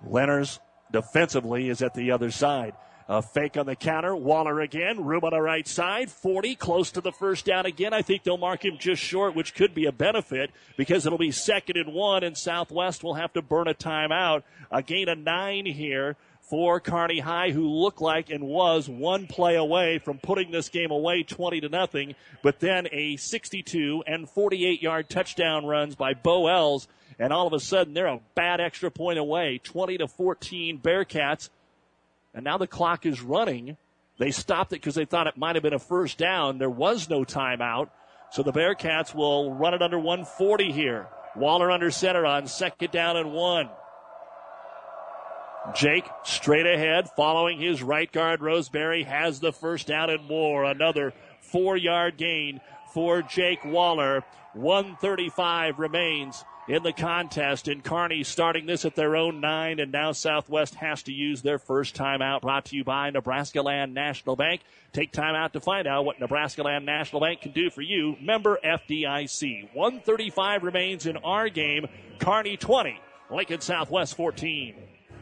[0.08, 0.60] Lenners
[0.92, 2.74] defensively is at the other side.
[3.10, 4.16] A fake on the counter.
[4.16, 5.04] Waller again.
[5.04, 6.10] Room on the right side.
[6.10, 7.94] 40, close to the first down again.
[7.94, 11.32] I think they'll mark him just short, which could be a benefit because it'll be
[11.32, 14.44] second and one, and Southwest will have to burn a timeout.
[14.72, 19.56] A gain of nine here for Kearney High, who looked like and was one play
[19.56, 24.82] away from putting this game away 20 to nothing, but then a 62 and 48
[24.82, 28.92] yard touchdown runs by Bo Els, and all of a sudden they're a bad extra
[28.92, 31.50] point away, 20 to 14 Bearcats.
[32.34, 33.78] And now the clock is running.
[34.18, 36.58] They stopped it because they thought it might have been a first down.
[36.58, 37.90] There was no timeout.
[38.32, 41.08] So the Bearcats will run it under 140 here.
[41.36, 43.70] Waller under center on second down and one.
[45.74, 48.42] Jake straight ahead, following his right guard.
[48.42, 50.66] Roseberry has the first down and more.
[50.66, 52.59] Another four yard gain
[52.93, 54.24] for Jake Waller.
[54.53, 57.67] 135 remains in the contest.
[57.67, 61.59] And Kearney starting this at their own nine, and now Southwest has to use their
[61.59, 62.42] first timeout.
[62.42, 64.61] Brought to you by Nebraska Land National Bank.
[64.92, 68.16] Take time out to find out what Nebraska Land National Bank can do for you.
[68.22, 69.74] Member FDIC.
[69.74, 71.88] 135 remains in our game.
[72.19, 73.00] Kearney 20,
[73.32, 74.75] Lincoln Southwest 14.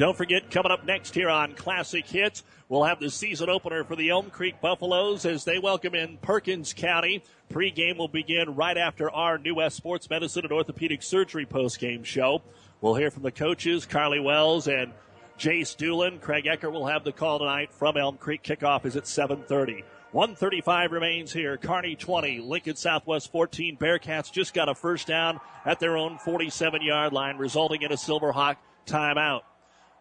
[0.00, 3.96] Don't forget, coming up next here on Classic Hits, we'll have the season opener for
[3.96, 7.22] the Elm Creek Buffaloes as they welcome in Perkins County.
[7.50, 12.40] Pre-game will begin right after our New West Sports Medicine and Orthopedic Surgery post-game show.
[12.80, 14.94] We'll hear from the coaches, Carly Wells and
[15.38, 16.18] Jace Doolin.
[16.18, 18.42] Craig Ecker will have the call tonight from Elm Creek.
[18.42, 19.84] Kickoff is at 7:30.
[20.12, 21.58] 135 remains here.
[21.58, 23.76] Kearney 20, Lincoln Southwest 14.
[23.76, 27.96] Bearcats just got a first down at their own 47 yard line, resulting in a
[27.96, 28.56] Silverhawk
[28.86, 29.42] timeout.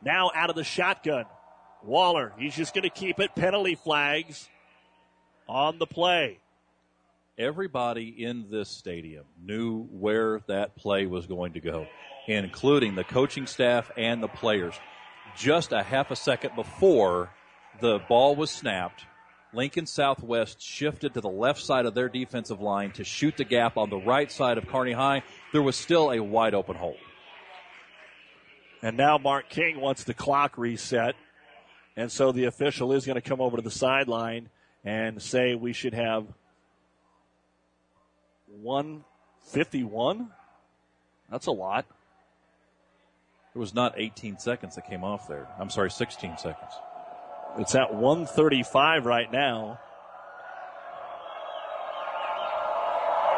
[0.03, 1.25] Now out of the shotgun.
[1.83, 3.35] Waller, he's just going to keep it.
[3.35, 4.49] Penalty flags
[5.47, 6.39] on the play.
[7.37, 11.87] Everybody in this stadium knew where that play was going to go,
[12.27, 14.73] including the coaching staff and the players.
[15.37, 17.29] Just a half a second before
[17.79, 19.05] the ball was snapped,
[19.53, 23.77] Lincoln Southwest shifted to the left side of their defensive line to shoot the gap
[23.77, 25.23] on the right side of Kearney High.
[25.53, 26.97] There was still a wide open hole.
[28.81, 31.15] And now Mark King wants the clock reset.
[31.95, 34.49] And so the official is going to come over to the sideline
[34.85, 36.25] and say we should have
[38.61, 40.29] 151.
[41.29, 41.85] That's a lot.
[43.53, 45.47] It was not 18 seconds that came off there.
[45.59, 46.71] I'm sorry, 16 seconds.
[47.57, 49.79] It's at 135 right now.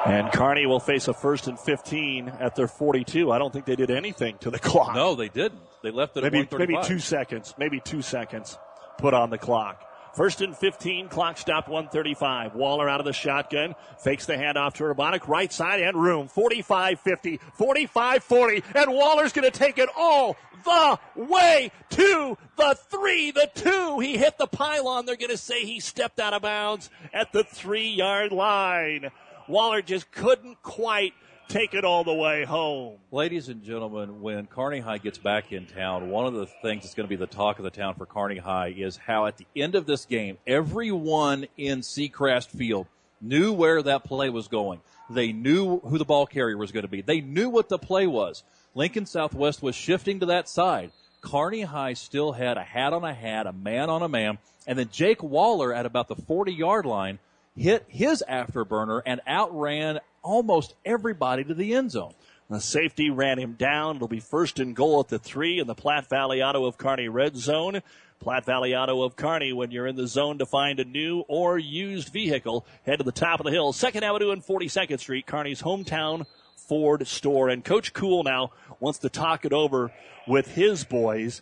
[0.06, 3.32] And Kearney will face a first and 15 at their 42.
[3.32, 4.96] I don't think they did anything to the clock.
[4.96, 5.62] No, they didn't.
[5.84, 7.54] They left it maybe, maybe two seconds.
[7.58, 8.58] Maybe two seconds
[8.98, 9.88] put on the clock.
[10.16, 12.54] First and 15, clock stopped 135.
[12.54, 16.28] Waller out of the shotgun, fakes the handoff to Urbanic, right side and room.
[16.28, 22.78] 45 50, 45 40, and Waller's going to take it all the way to the
[22.90, 24.00] three, the two.
[24.00, 25.06] He hit the pylon.
[25.06, 29.12] They're going to say he stepped out of bounds at the three yard line.
[29.48, 31.14] Waller just couldn't quite
[31.48, 32.98] take it all the way home.
[33.12, 36.94] Ladies and gentlemen, when Kearney High gets back in town, one of the things that's
[36.94, 39.48] going to be the talk of the town for Kearney High is how at the
[39.56, 42.88] end of this game, everyone in Seacrest Field
[43.20, 44.80] knew where that play was going.
[45.10, 47.02] They knew who the ball carrier was going to be.
[47.02, 48.44] They knew what the play was.
[48.74, 50.92] Lincoln Southwest was shifting to that side.
[51.20, 54.80] Kearney High still had a hat on a hat, a man on a man, and
[54.80, 57.20] then Jake Waller at about the 40 yard line
[57.56, 62.14] hit his afterburner and outran almost everybody to the end zone.
[62.50, 63.96] The safety ran him down.
[63.96, 67.08] It'll be first and goal at the three in the Platte Valley Auto of Kearney
[67.08, 67.82] red zone.
[68.20, 71.58] Platte Valley Auto of Kearney, when you're in the zone to find a new or
[71.58, 75.62] used vehicle, head to the top of the hill, 2nd Avenue and 42nd Street, Kearney's
[75.62, 77.50] hometown Ford store.
[77.50, 79.92] And Coach Cool now wants to talk it over
[80.28, 81.42] with his boys.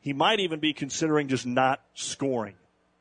[0.00, 2.54] He might even be considering just not scoring.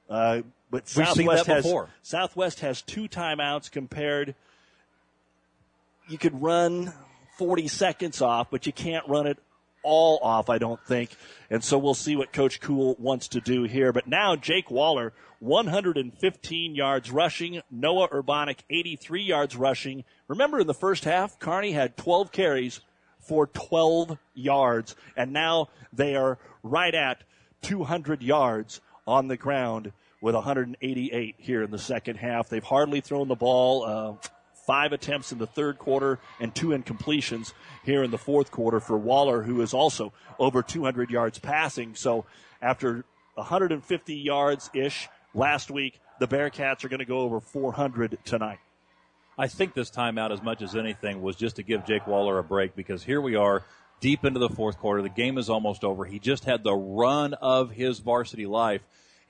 [0.09, 0.41] Uh,
[0.71, 1.73] but We've Southwest has.
[2.01, 4.33] Southwest has two timeouts compared.
[6.07, 6.93] You could run
[7.37, 9.37] 40 seconds off, but you can't run it
[9.83, 11.11] all off, I don't think.
[11.49, 13.91] And so we'll see what Coach Cool wants to do here.
[13.91, 17.61] But now Jake Waller, 115 yards rushing.
[17.69, 20.05] Noah Urbanic, 83 yards rushing.
[20.27, 22.81] Remember in the first half, Kearney had 12 carries
[23.19, 24.95] for 12 yards.
[25.17, 27.23] And now they are right at
[27.61, 29.91] 200 yards on the ground
[30.21, 32.47] with 188 here in the second half.
[32.47, 33.83] They've hardly thrown the ball.
[33.83, 34.27] Uh,
[34.65, 38.97] five attempts in the third quarter and two incompletions here in the fourth quarter for
[38.97, 41.95] Waller, who is also over 200 yards passing.
[41.95, 42.25] So
[42.61, 43.03] after
[43.35, 48.59] 150 yards ish last week, the Bearcats are going to go over 400 tonight.
[49.37, 52.43] I think this timeout, as much as anything, was just to give Jake Waller a
[52.43, 53.63] break because here we are
[53.99, 55.01] deep into the fourth quarter.
[55.01, 56.05] The game is almost over.
[56.05, 58.81] He just had the run of his varsity life,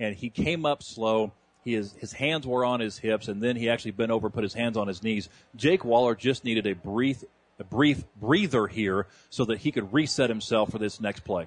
[0.02, 1.32] and he came up slow.
[1.64, 4.56] His, his hands were on his hips, and then he actually bent over, put his
[4.56, 5.30] hands on his knees.
[5.56, 7.24] Jake Waller just needed a brief,
[7.60, 11.46] a brief breather here so that he could reset himself for this next play.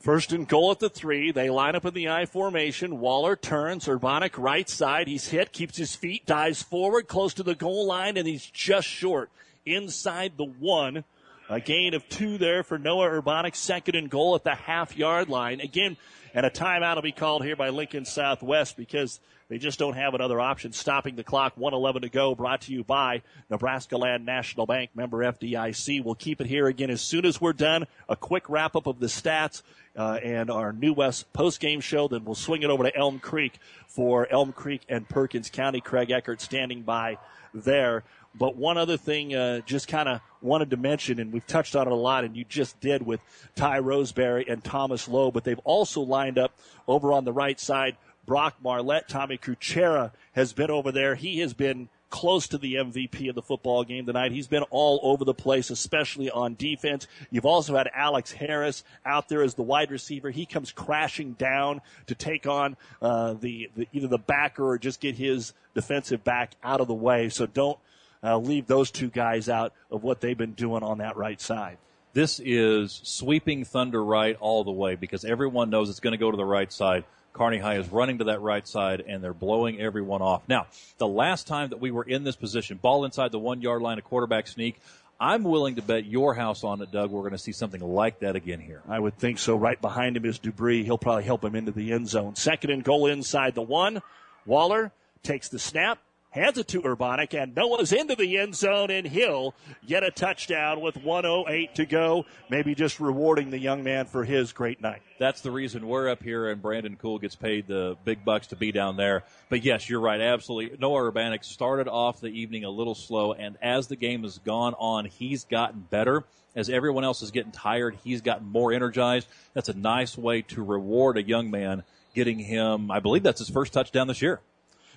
[0.00, 1.32] First and goal at the three.
[1.32, 2.98] They line up in the I formation.
[2.98, 3.86] Waller turns.
[3.86, 5.06] Urbanic right side.
[5.06, 8.88] He's hit, keeps his feet, dives forward, close to the goal line, and he's just
[8.88, 9.30] short
[9.66, 11.04] inside the one.
[11.48, 15.28] A gain of two there for Noah Urbanic, second and goal at the half yard
[15.28, 15.60] line.
[15.60, 15.96] Again,
[16.36, 20.12] and a timeout will be called here by Lincoln Southwest because they just don't have
[20.12, 20.70] another option.
[20.70, 25.20] Stopping the clock, 111 to go, brought to you by Nebraska Land National Bank, member
[25.20, 26.04] FDIC.
[26.04, 27.86] We'll keep it here again as soon as we're done.
[28.10, 29.62] A quick wrap up of the stats
[29.96, 32.06] uh, and our New West post game show.
[32.06, 33.58] Then we'll swing it over to Elm Creek
[33.88, 35.80] for Elm Creek and Perkins County.
[35.80, 37.16] Craig Eckert standing by
[37.54, 38.04] there.
[38.38, 41.86] But one other thing, uh, just kind of wanted to mention, and we've touched on
[41.86, 43.20] it a lot, and you just did with
[43.54, 46.52] Ty Roseberry and Thomas Lowe, but they've also lined up
[46.86, 47.96] over on the right side.
[48.26, 51.14] Brock Marlette, Tommy Kuchera has been over there.
[51.14, 54.32] He has been close to the MVP of the football game tonight.
[54.32, 57.06] He's been all over the place, especially on defense.
[57.30, 60.30] You've also had Alex Harris out there as the wide receiver.
[60.30, 65.00] He comes crashing down to take on uh, the, the either the backer or just
[65.00, 67.28] get his defensive back out of the way.
[67.28, 67.78] So don't
[68.22, 71.78] uh, leave those two guys out of what they've been doing on that right side.
[72.12, 76.30] This is sweeping Thunder right all the way because everyone knows it's going to go
[76.30, 77.04] to the right side.
[77.34, 80.42] Kearney High is running to that right side and they're blowing everyone off.
[80.48, 83.82] Now, the last time that we were in this position, ball inside the one yard
[83.82, 84.80] line, a quarterback sneak,
[85.18, 87.10] I'm willing to bet your house on it, Doug.
[87.10, 88.82] We're going to see something like that again here.
[88.88, 89.56] I would think so.
[89.56, 90.84] Right behind him is Dubree.
[90.84, 92.36] He'll probably help him into the end zone.
[92.36, 94.02] Second and goal inside the one.
[94.44, 95.98] Waller takes the snap,
[96.36, 99.54] hands it to Urbanic, and Noah's into the end zone, and he'll
[99.86, 102.26] get a touchdown with 108 to go.
[102.50, 105.00] Maybe just rewarding the young man for his great night.
[105.18, 108.56] That's the reason we're up here, and Brandon Cool gets paid the big bucks to
[108.56, 109.24] be down there.
[109.48, 110.76] But yes, you're right, absolutely.
[110.78, 114.74] Noah Urbanic started off the evening a little slow, and as the game has gone
[114.74, 116.24] on, he's gotten better.
[116.54, 119.26] As everyone else is getting tired, he's gotten more energized.
[119.54, 121.82] That's a nice way to reward a young man,
[122.14, 124.40] getting him, I believe that's his first touchdown this year.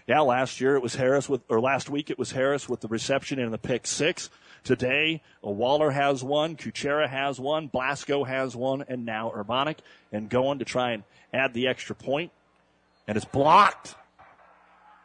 [0.10, 2.88] Yeah, last year it was Harris with, or last week it was Harris with the
[2.88, 4.32] reception and the pick six.
[4.64, 9.78] Today, Waller has one, Kuchera has one, Blasco has one, and now Urbanic,
[10.12, 12.32] and going to try and add the extra point,
[13.08, 13.94] and it's blocked.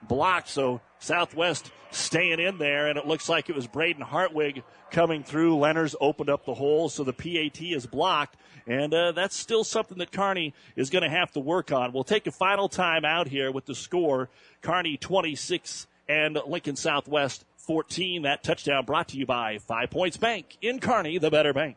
[0.09, 5.23] Blocked, so Southwest staying in there, and it looks like it was Braden Hartwig coming
[5.23, 5.57] through.
[5.57, 9.99] Lenners opened up the hole, so the PAT is blocked, and uh, that's still something
[9.99, 11.93] that Kearney is going to have to work on.
[11.93, 14.29] We'll take a final time out here with the score
[14.63, 18.23] Kearney 26 and Lincoln Southwest 14.
[18.23, 21.77] That touchdown brought to you by Five Points Bank in Kearney, the better bank.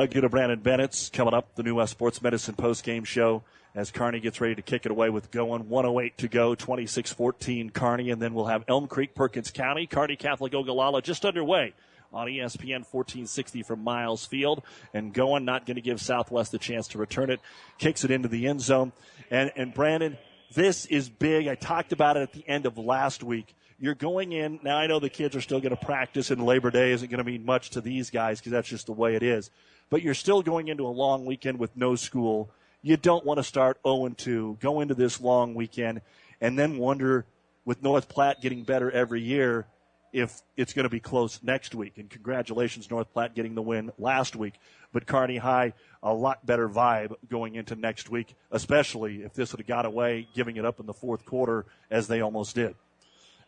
[0.00, 3.42] Doug Duda, Brandon Bennett's coming up, the New West Sports Medicine post game show
[3.74, 8.08] as Kearney gets ready to kick it away with going 108 to go, 26-14 Kearney,
[8.08, 11.74] and then we'll have Elm Creek, Perkins County, Kearney Catholic Ogallala just underway
[12.14, 14.62] on ESPN 1460 from Miles Field
[14.94, 17.40] and going, not going to give Southwest a chance to return it,
[17.76, 18.92] kicks it into the end zone.
[19.30, 20.16] And, and Brandon,
[20.54, 21.46] this is big.
[21.46, 23.54] I talked about it at the end of last week.
[23.78, 26.70] You're going in, now I know the kids are still going to practice and Labor
[26.70, 29.22] Day isn't going to mean much to these guys because that's just the way it
[29.22, 29.50] is
[29.90, 32.50] but you're still going into a long weekend with no school.
[32.80, 36.00] You don't want to start 0 2, go into this long weekend,
[36.40, 37.26] and then wonder
[37.64, 39.66] with North Platte getting better every year
[40.12, 41.98] if it's going to be close next week.
[41.98, 44.54] And congratulations, North Platte getting the win last week.
[44.92, 49.60] But Kearney High, a lot better vibe going into next week, especially if this would
[49.60, 52.74] have got away, giving it up in the fourth quarter as they almost did.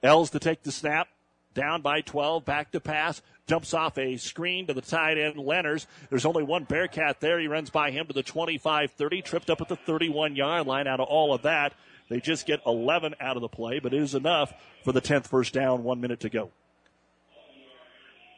[0.03, 1.09] Els to take the snap,
[1.55, 3.23] down by 12, back to pass,
[3.53, 5.85] dumps off a screen to the tight end, Lenners.
[6.09, 7.39] There's only one Bearcat there.
[7.39, 10.87] He runs by him to the 25 30, tripped up at the 31 yard line.
[10.87, 11.75] Out of all of that,
[12.09, 15.27] they just get 11 out of the play, but it is enough for the 10th
[15.27, 16.51] first down, one minute to go.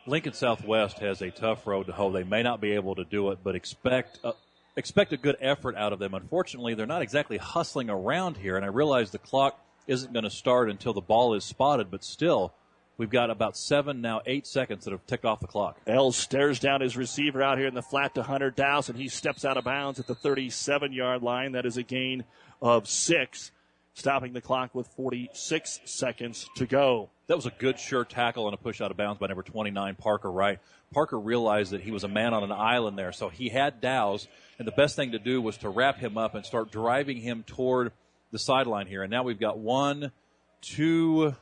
[0.04, 2.10] Lincoln Southwest has a tough road to hoe.
[2.10, 4.32] They may not be able to do it, but expect uh,
[4.74, 6.14] expect a good effort out of them.
[6.14, 10.30] Unfortunately, they're not exactly hustling around here, and I realize the clock isn't going to
[10.30, 12.52] start until the ball is spotted, but still,
[12.96, 15.80] we've got about seven, now eight seconds that have ticked off the clock.
[15.86, 19.08] Els stares down his receiver out here in the flat to Hunter Dowse, and He
[19.08, 21.52] steps out of bounds at the 37 yard line.
[21.52, 22.24] That is a gain
[22.62, 23.50] of six,
[23.94, 27.10] stopping the clock with 46 seconds to go.
[27.26, 29.94] That was a good, sure tackle and a push out of bounds by number 29,
[29.94, 30.58] Parker Wright.
[30.92, 34.28] Parker realized that he was a man on an island there, so he had Dowse,
[34.58, 37.42] and the best thing to do was to wrap him up and start driving him
[37.46, 37.92] toward
[38.30, 39.02] the sideline here.
[39.02, 40.12] And now we've got one,
[40.60, 41.34] two,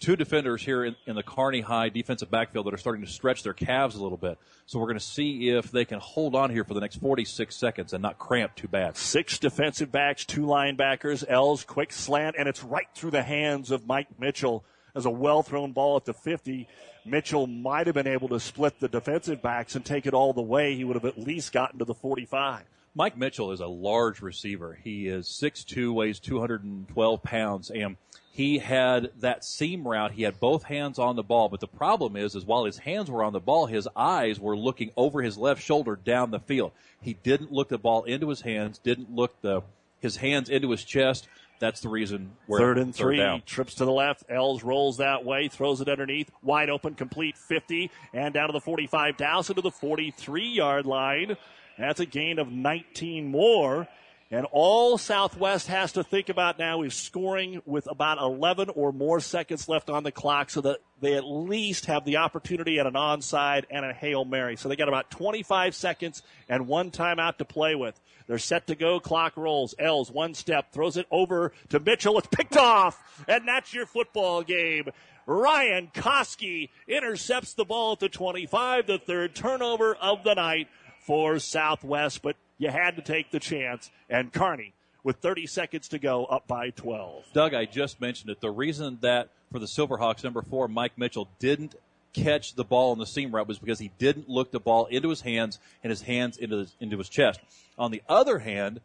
[0.00, 3.42] two defenders here in, in the Kearney High defensive backfield that are starting to stretch
[3.42, 4.38] their calves a little bit.
[4.66, 7.54] So we're going to see if they can hold on here for the next 46
[7.54, 8.96] seconds and not cramp too bad.
[8.96, 13.86] Six defensive backs, two linebackers, Els quick slant, and it's right through the hands of
[13.86, 16.68] Mike Mitchell as a well thrown ball at the 50.
[17.04, 20.42] Mitchell might have been able to split the defensive backs and take it all the
[20.42, 20.74] way.
[20.74, 22.64] He would have at least gotten to the 45.
[22.94, 24.78] Mike Mitchell is a large receiver.
[24.82, 27.96] He is 6'2", weighs 212 pounds, and
[28.38, 30.12] he had that seam route.
[30.12, 33.10] He had both hands on the ball, but the problem is, is while his hands
[33.10, 36.70] were on the ball, his eyes were looking over his left shoulder down the field.
[37.02, 39.62] He didn't look the ball into his hands, didn't look the
[39.98, 41.26] his hands into his chest.
[41.58, 43.16] That's the reason we're third and three.
[43.16, 43.42] down.
[43.44, 44.22] Trips to the left.
[44.28, 48.60] Els rolls that way, throws it underneath, wide open, complete 50, and down to the
[48.60, 51.36] 45, Dowson to the 43 yard line.
[51.76, 53.88] That's a gain of 19 more.
[54.30, 59.20] And all Southwest has to think about now is scoring with about 11 or more
[59.20, 62.92] seconds left on the clock so that they at least have the opportunity at an
[62.92, 64.56] onside and a Hail Mary.
[64.56, 67.98] So they got about 25 seconds and one timeout to play with.
[68.26, 69.00] They're set to go.
[69.00, 69.74] Clock rolls.
[69.78, 72.18] Els one step, throws it over to Mitchell.
[72.18, 73.24] It's picked off.
[73.26, 74.90] And that's your football game.
[75.24, 80.68] Ryan Koski intercepts the ball at the 25, the third turnover of the night
[81.00, 83.90] for Southwest, but you had to take the chance.
[84.10, 87.24] And Kearney with 30 seconds to go, up by 12.
[87.32, 88.40] Doug, I just mentioned it.
[88.40, 91.76] The reason that for the Silverhawks, number four, Mike Mitchell didn't
[92.12, 95.08] catch the ball in the seam route was because he didn't look the ball into
[95.08, 97.40] his hands and his hands into his, into his chest.
[97.78, 98.80] On the other hand,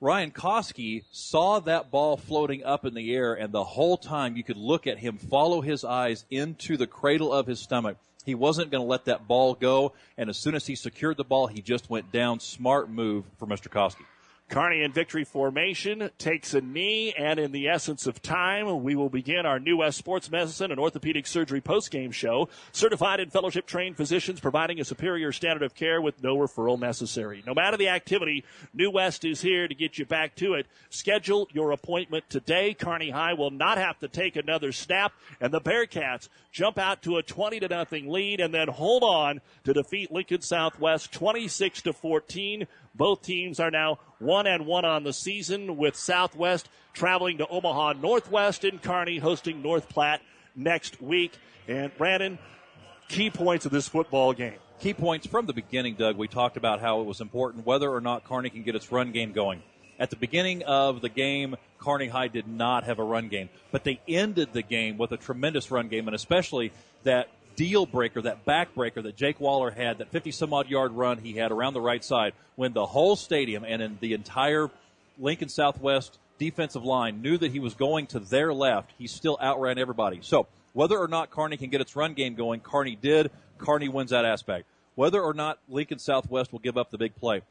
[0.00, 4.44] Ryan Koski saw that ball floating up in the air, and the whole time you
[4.44, 7.96] could look at him follow his eyes into the cradle of his stomach.
[8.26, 11.24] He wasn't going to let that ball go, and as soon as he secured the
[11.24, 12.40] ball, he just went down.
[12.40, 13.68] Smart move for Mr.
[13.68, 14.04] Koski.
[14.48, 19.08] Kearney in victory formation takes a knee, and in the essence of time, we will
[19.08, 22.48] begin our New West Sports Medicine and Orthopedic Surgery postgame show.
[22.70, 27.42] Certified and fellowship trained physicians providing a superior standard of care with no referral necessary.
[27.44, 30.66] No matter the activity, New West is here to get you back to it.
[30.90, 32.72] Schedule your appointment today.
[32.72, 37.16] Kearney High will not have to take another snap, and the Bearcats jump out to
[37.16, 41.92] a 20 to nothing lead and then hold on to defeat Lincoln Southwest 26 to
[41.92, 42.66] 14.
[42.96, 47.94] Both teams are now one and one on the season with Southwest traveling to Omaha
[47.94, 50.22] Northwest and Kearney hosting North Platte
[50.54, 51.32] next week.
[51.68, 52.38] And Brandon,
[53.08, 54.58] key points of this football game.
[54.80, 56.16] Key points from the beginning, Doug.
[56.16, 59.12] We talked about how it was important whether or not Kearney can get its run
[59.12, 59.62] game going.
[59.98, 63.84] At the beginning of the game, Kearney High did not have a run game, but
[63.84, 66.72] they ended the game with a tremendous run game, and especially
[67.04, 71.18] that deal breaker, that backbreaker that Jake Waller had, that 50 some odd yard run
[71.18, 74.70] he had around the right side, when the whole stadium and in the entire
[75.18, 79.78] Lincoln Southwest defensive line knew that he was going to their left, he still outran
[79.78, 80.18] everybody.
[80.22, 83.30] So whether or not Kearney can get its run game going, Kearney did.
[83.58, 84.66] Kearney wins that aspect.
[84.94, 87.42] Whether or not Lincoln Southwest will give up the big play.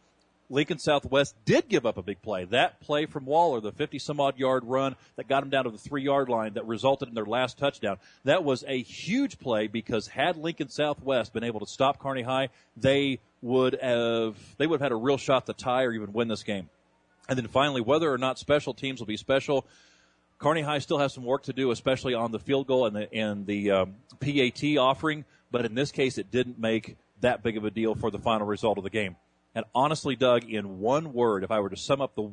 [0.50, 2.46] Lincoln Southwest did give up a big play.
[2.46, 5.72] That play from Waller, the 50 some odd yard run that got him down to
[5.72, 7.98] the three yard line that resulted in their last touchdown.
[8.24, 12.50] That was a huge play because had Lincoln Southwest been able to stop Kearney High,
[12.78, 16.28] they would have, they would have had a real shot to tie or even win
[16.28, 16.70] this game.
[17.28, 19.66] And then finally, whether or not special teams will be special,
[20.38, 23.14] Kearney High still has some work to do, especially on the field goal and the,
[23.14, 25.26] and the um, PAT offering.
[25.50, 28.46] But in this case, it didn't make that big of a deal for the final
[28.46, 29.16] result of the game.
[29.56, 32.32] And honestly, Doug, in one word, if I were to sum up the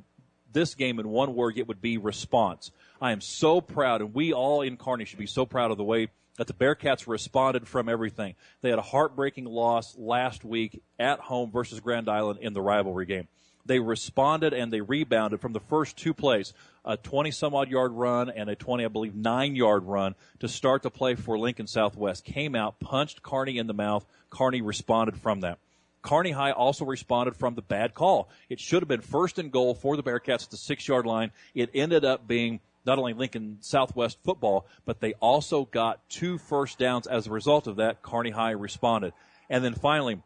[0.53, 2.71] this game in one word, it would be response.
[3.01, 5.85] I am so proud, and we all in Kearney should be so proud of the
[5.85, 8.35] way that the Bearcats responded from everything.
[8.61, 13.07] They had a heartbreaking loss last week at home versus Grand Island in the rivalry
[13.07, 13.29] game.
[13.65, 16.53] They responded and they rebounded from the first two plays,
[16.85, 20.49] a 20 some odd yard run and a 20, I believe, nine yard run to
[20.49, 22.25] start the play for Lincoln Southwest.
[22.25, 24.05] Came out, punched Kearney in the mouth.
[24.31, 25.59] Kearney responded from that.
[26.03, 28.29] Kearney High also responded from the bad call.
[28.49, 31.31] It should have been first and goal for the Bearcats at the six yard line.
[31.55, 36.79] It ended up being not only Lincoln Southwest football, but they also got two first
[36.79, 38.03] downs as a result of that.
[38.03, 39.13] Kearney High responded.
[39.49, 40.21] And then finally,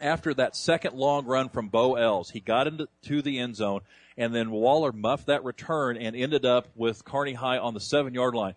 [0.00, 3.80] after that second long run from Bo Els, he got into to the end zone,
[4.16, 8.14] and then Waller muffed that return and ended up with Kearney High on the seven
[8.14, 8.54] yard line.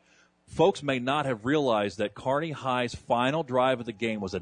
[0.48, 4.40] Folks may not have realized that Kearney High's final drive of the game was a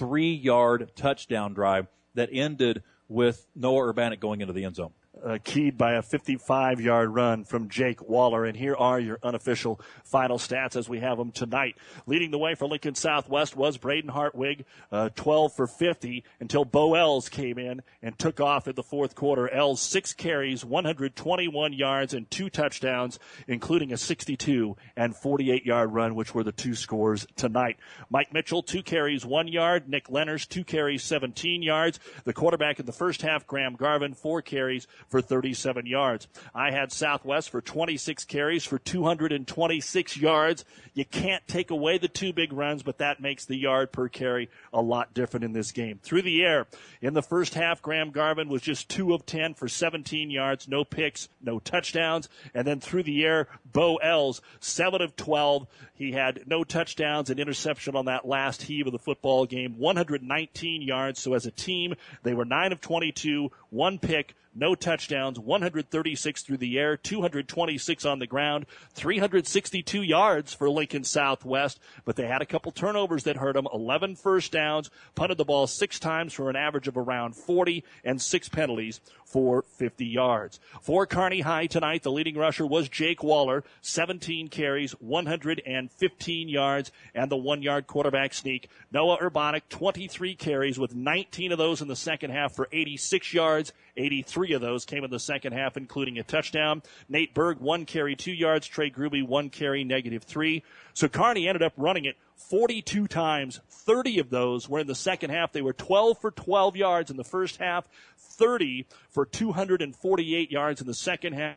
[0.00, 4.92] 93 yard touchdown drive that ended with Noah Urbanic going into the end zone
[5.24, 8.44] uh, keyed by a 55 yard run from Jake Waller.
[8.44, 11.76] And here are your unofficial final stats as we have them tonight.
[12.06, 16.94] Leading the way for Lincoln Southwest was Braden Hartwig, uh, 12 for 50 until Bo
[16.94, 19.48] Els came in and took off in the fourth quarter.
[19.48, 26.14] Els six carries, 121 yards and two touchdowns, including a 62 and 48 yard run,
[26.14, 27.76] which were the two scores tonight.
[28.10, 29.88] Mike Mitchell, two carries, one yard.
[29.88, 32.00] Nick Lenners, two carries, 17 yards.
[32.24, 36.28] The quarterback in the first half, Graham Garvin, four carries, for 37 yards.
[36.54, 40.64] I had Southwest for 26 carries for 226 yards.
[40.94, 44.50] You can't take away the two big runs, but that makes the yard per carry
[44.72, 45.98] a lot different in this game.
[46.02, 46.66] Through the air,
[47.00, 50.84] in the first half, Graham Garvin was just 2 of 10 for 17 yards, no
[50.84, 52.28] picks, no touchdowns.
[52.54, 55.66] And then through the air, Bo Els, 7 of 12.
[55.94, 60.82] He had no touchdowns and interception on that last heave of the football game, 119
[60.82, 61.20] yards.
[61.20, 66.58] So as a team, they were 9 of 22, one pick, no touchdowns, 136 through
[66.58, 72.46] the air, 226 on the ground, 362 yards for Lincoln Southwest, but they had a
[72.46, 76.56] couple turnovers that hurt them, 11 first downs, punted the ball six times for an
[76.56, 80.60] average of around 40, and six penalties for 50 yards.
[80.82, 87.30] For Kearney High tonight, the leading rusher was Jake Waller, 17 carries, 115 yards, and
[87.30, 88.68] the one yard quarterback sneak.
[88.92, 93.61] Noah Urbanic, 23 carries with 19 of those in the second half for 86 yards
[93.96, 96.82] 83 of those came in the second half, including a touchdown.
[97.08, 98.66] Nate Berg, one carry, two yards.
[98.66, 100.64] Trey Gruby, one carry, negative three.
[100.94, 103.60] So Kearney ended up running it 42 times.
[103.68, 105.52] 30 of those were in the second half.
[105.52, 110.86] They were 12 for 12 yards in the first half, 30 for 248 yards in
[110.86, 111.56] the second half.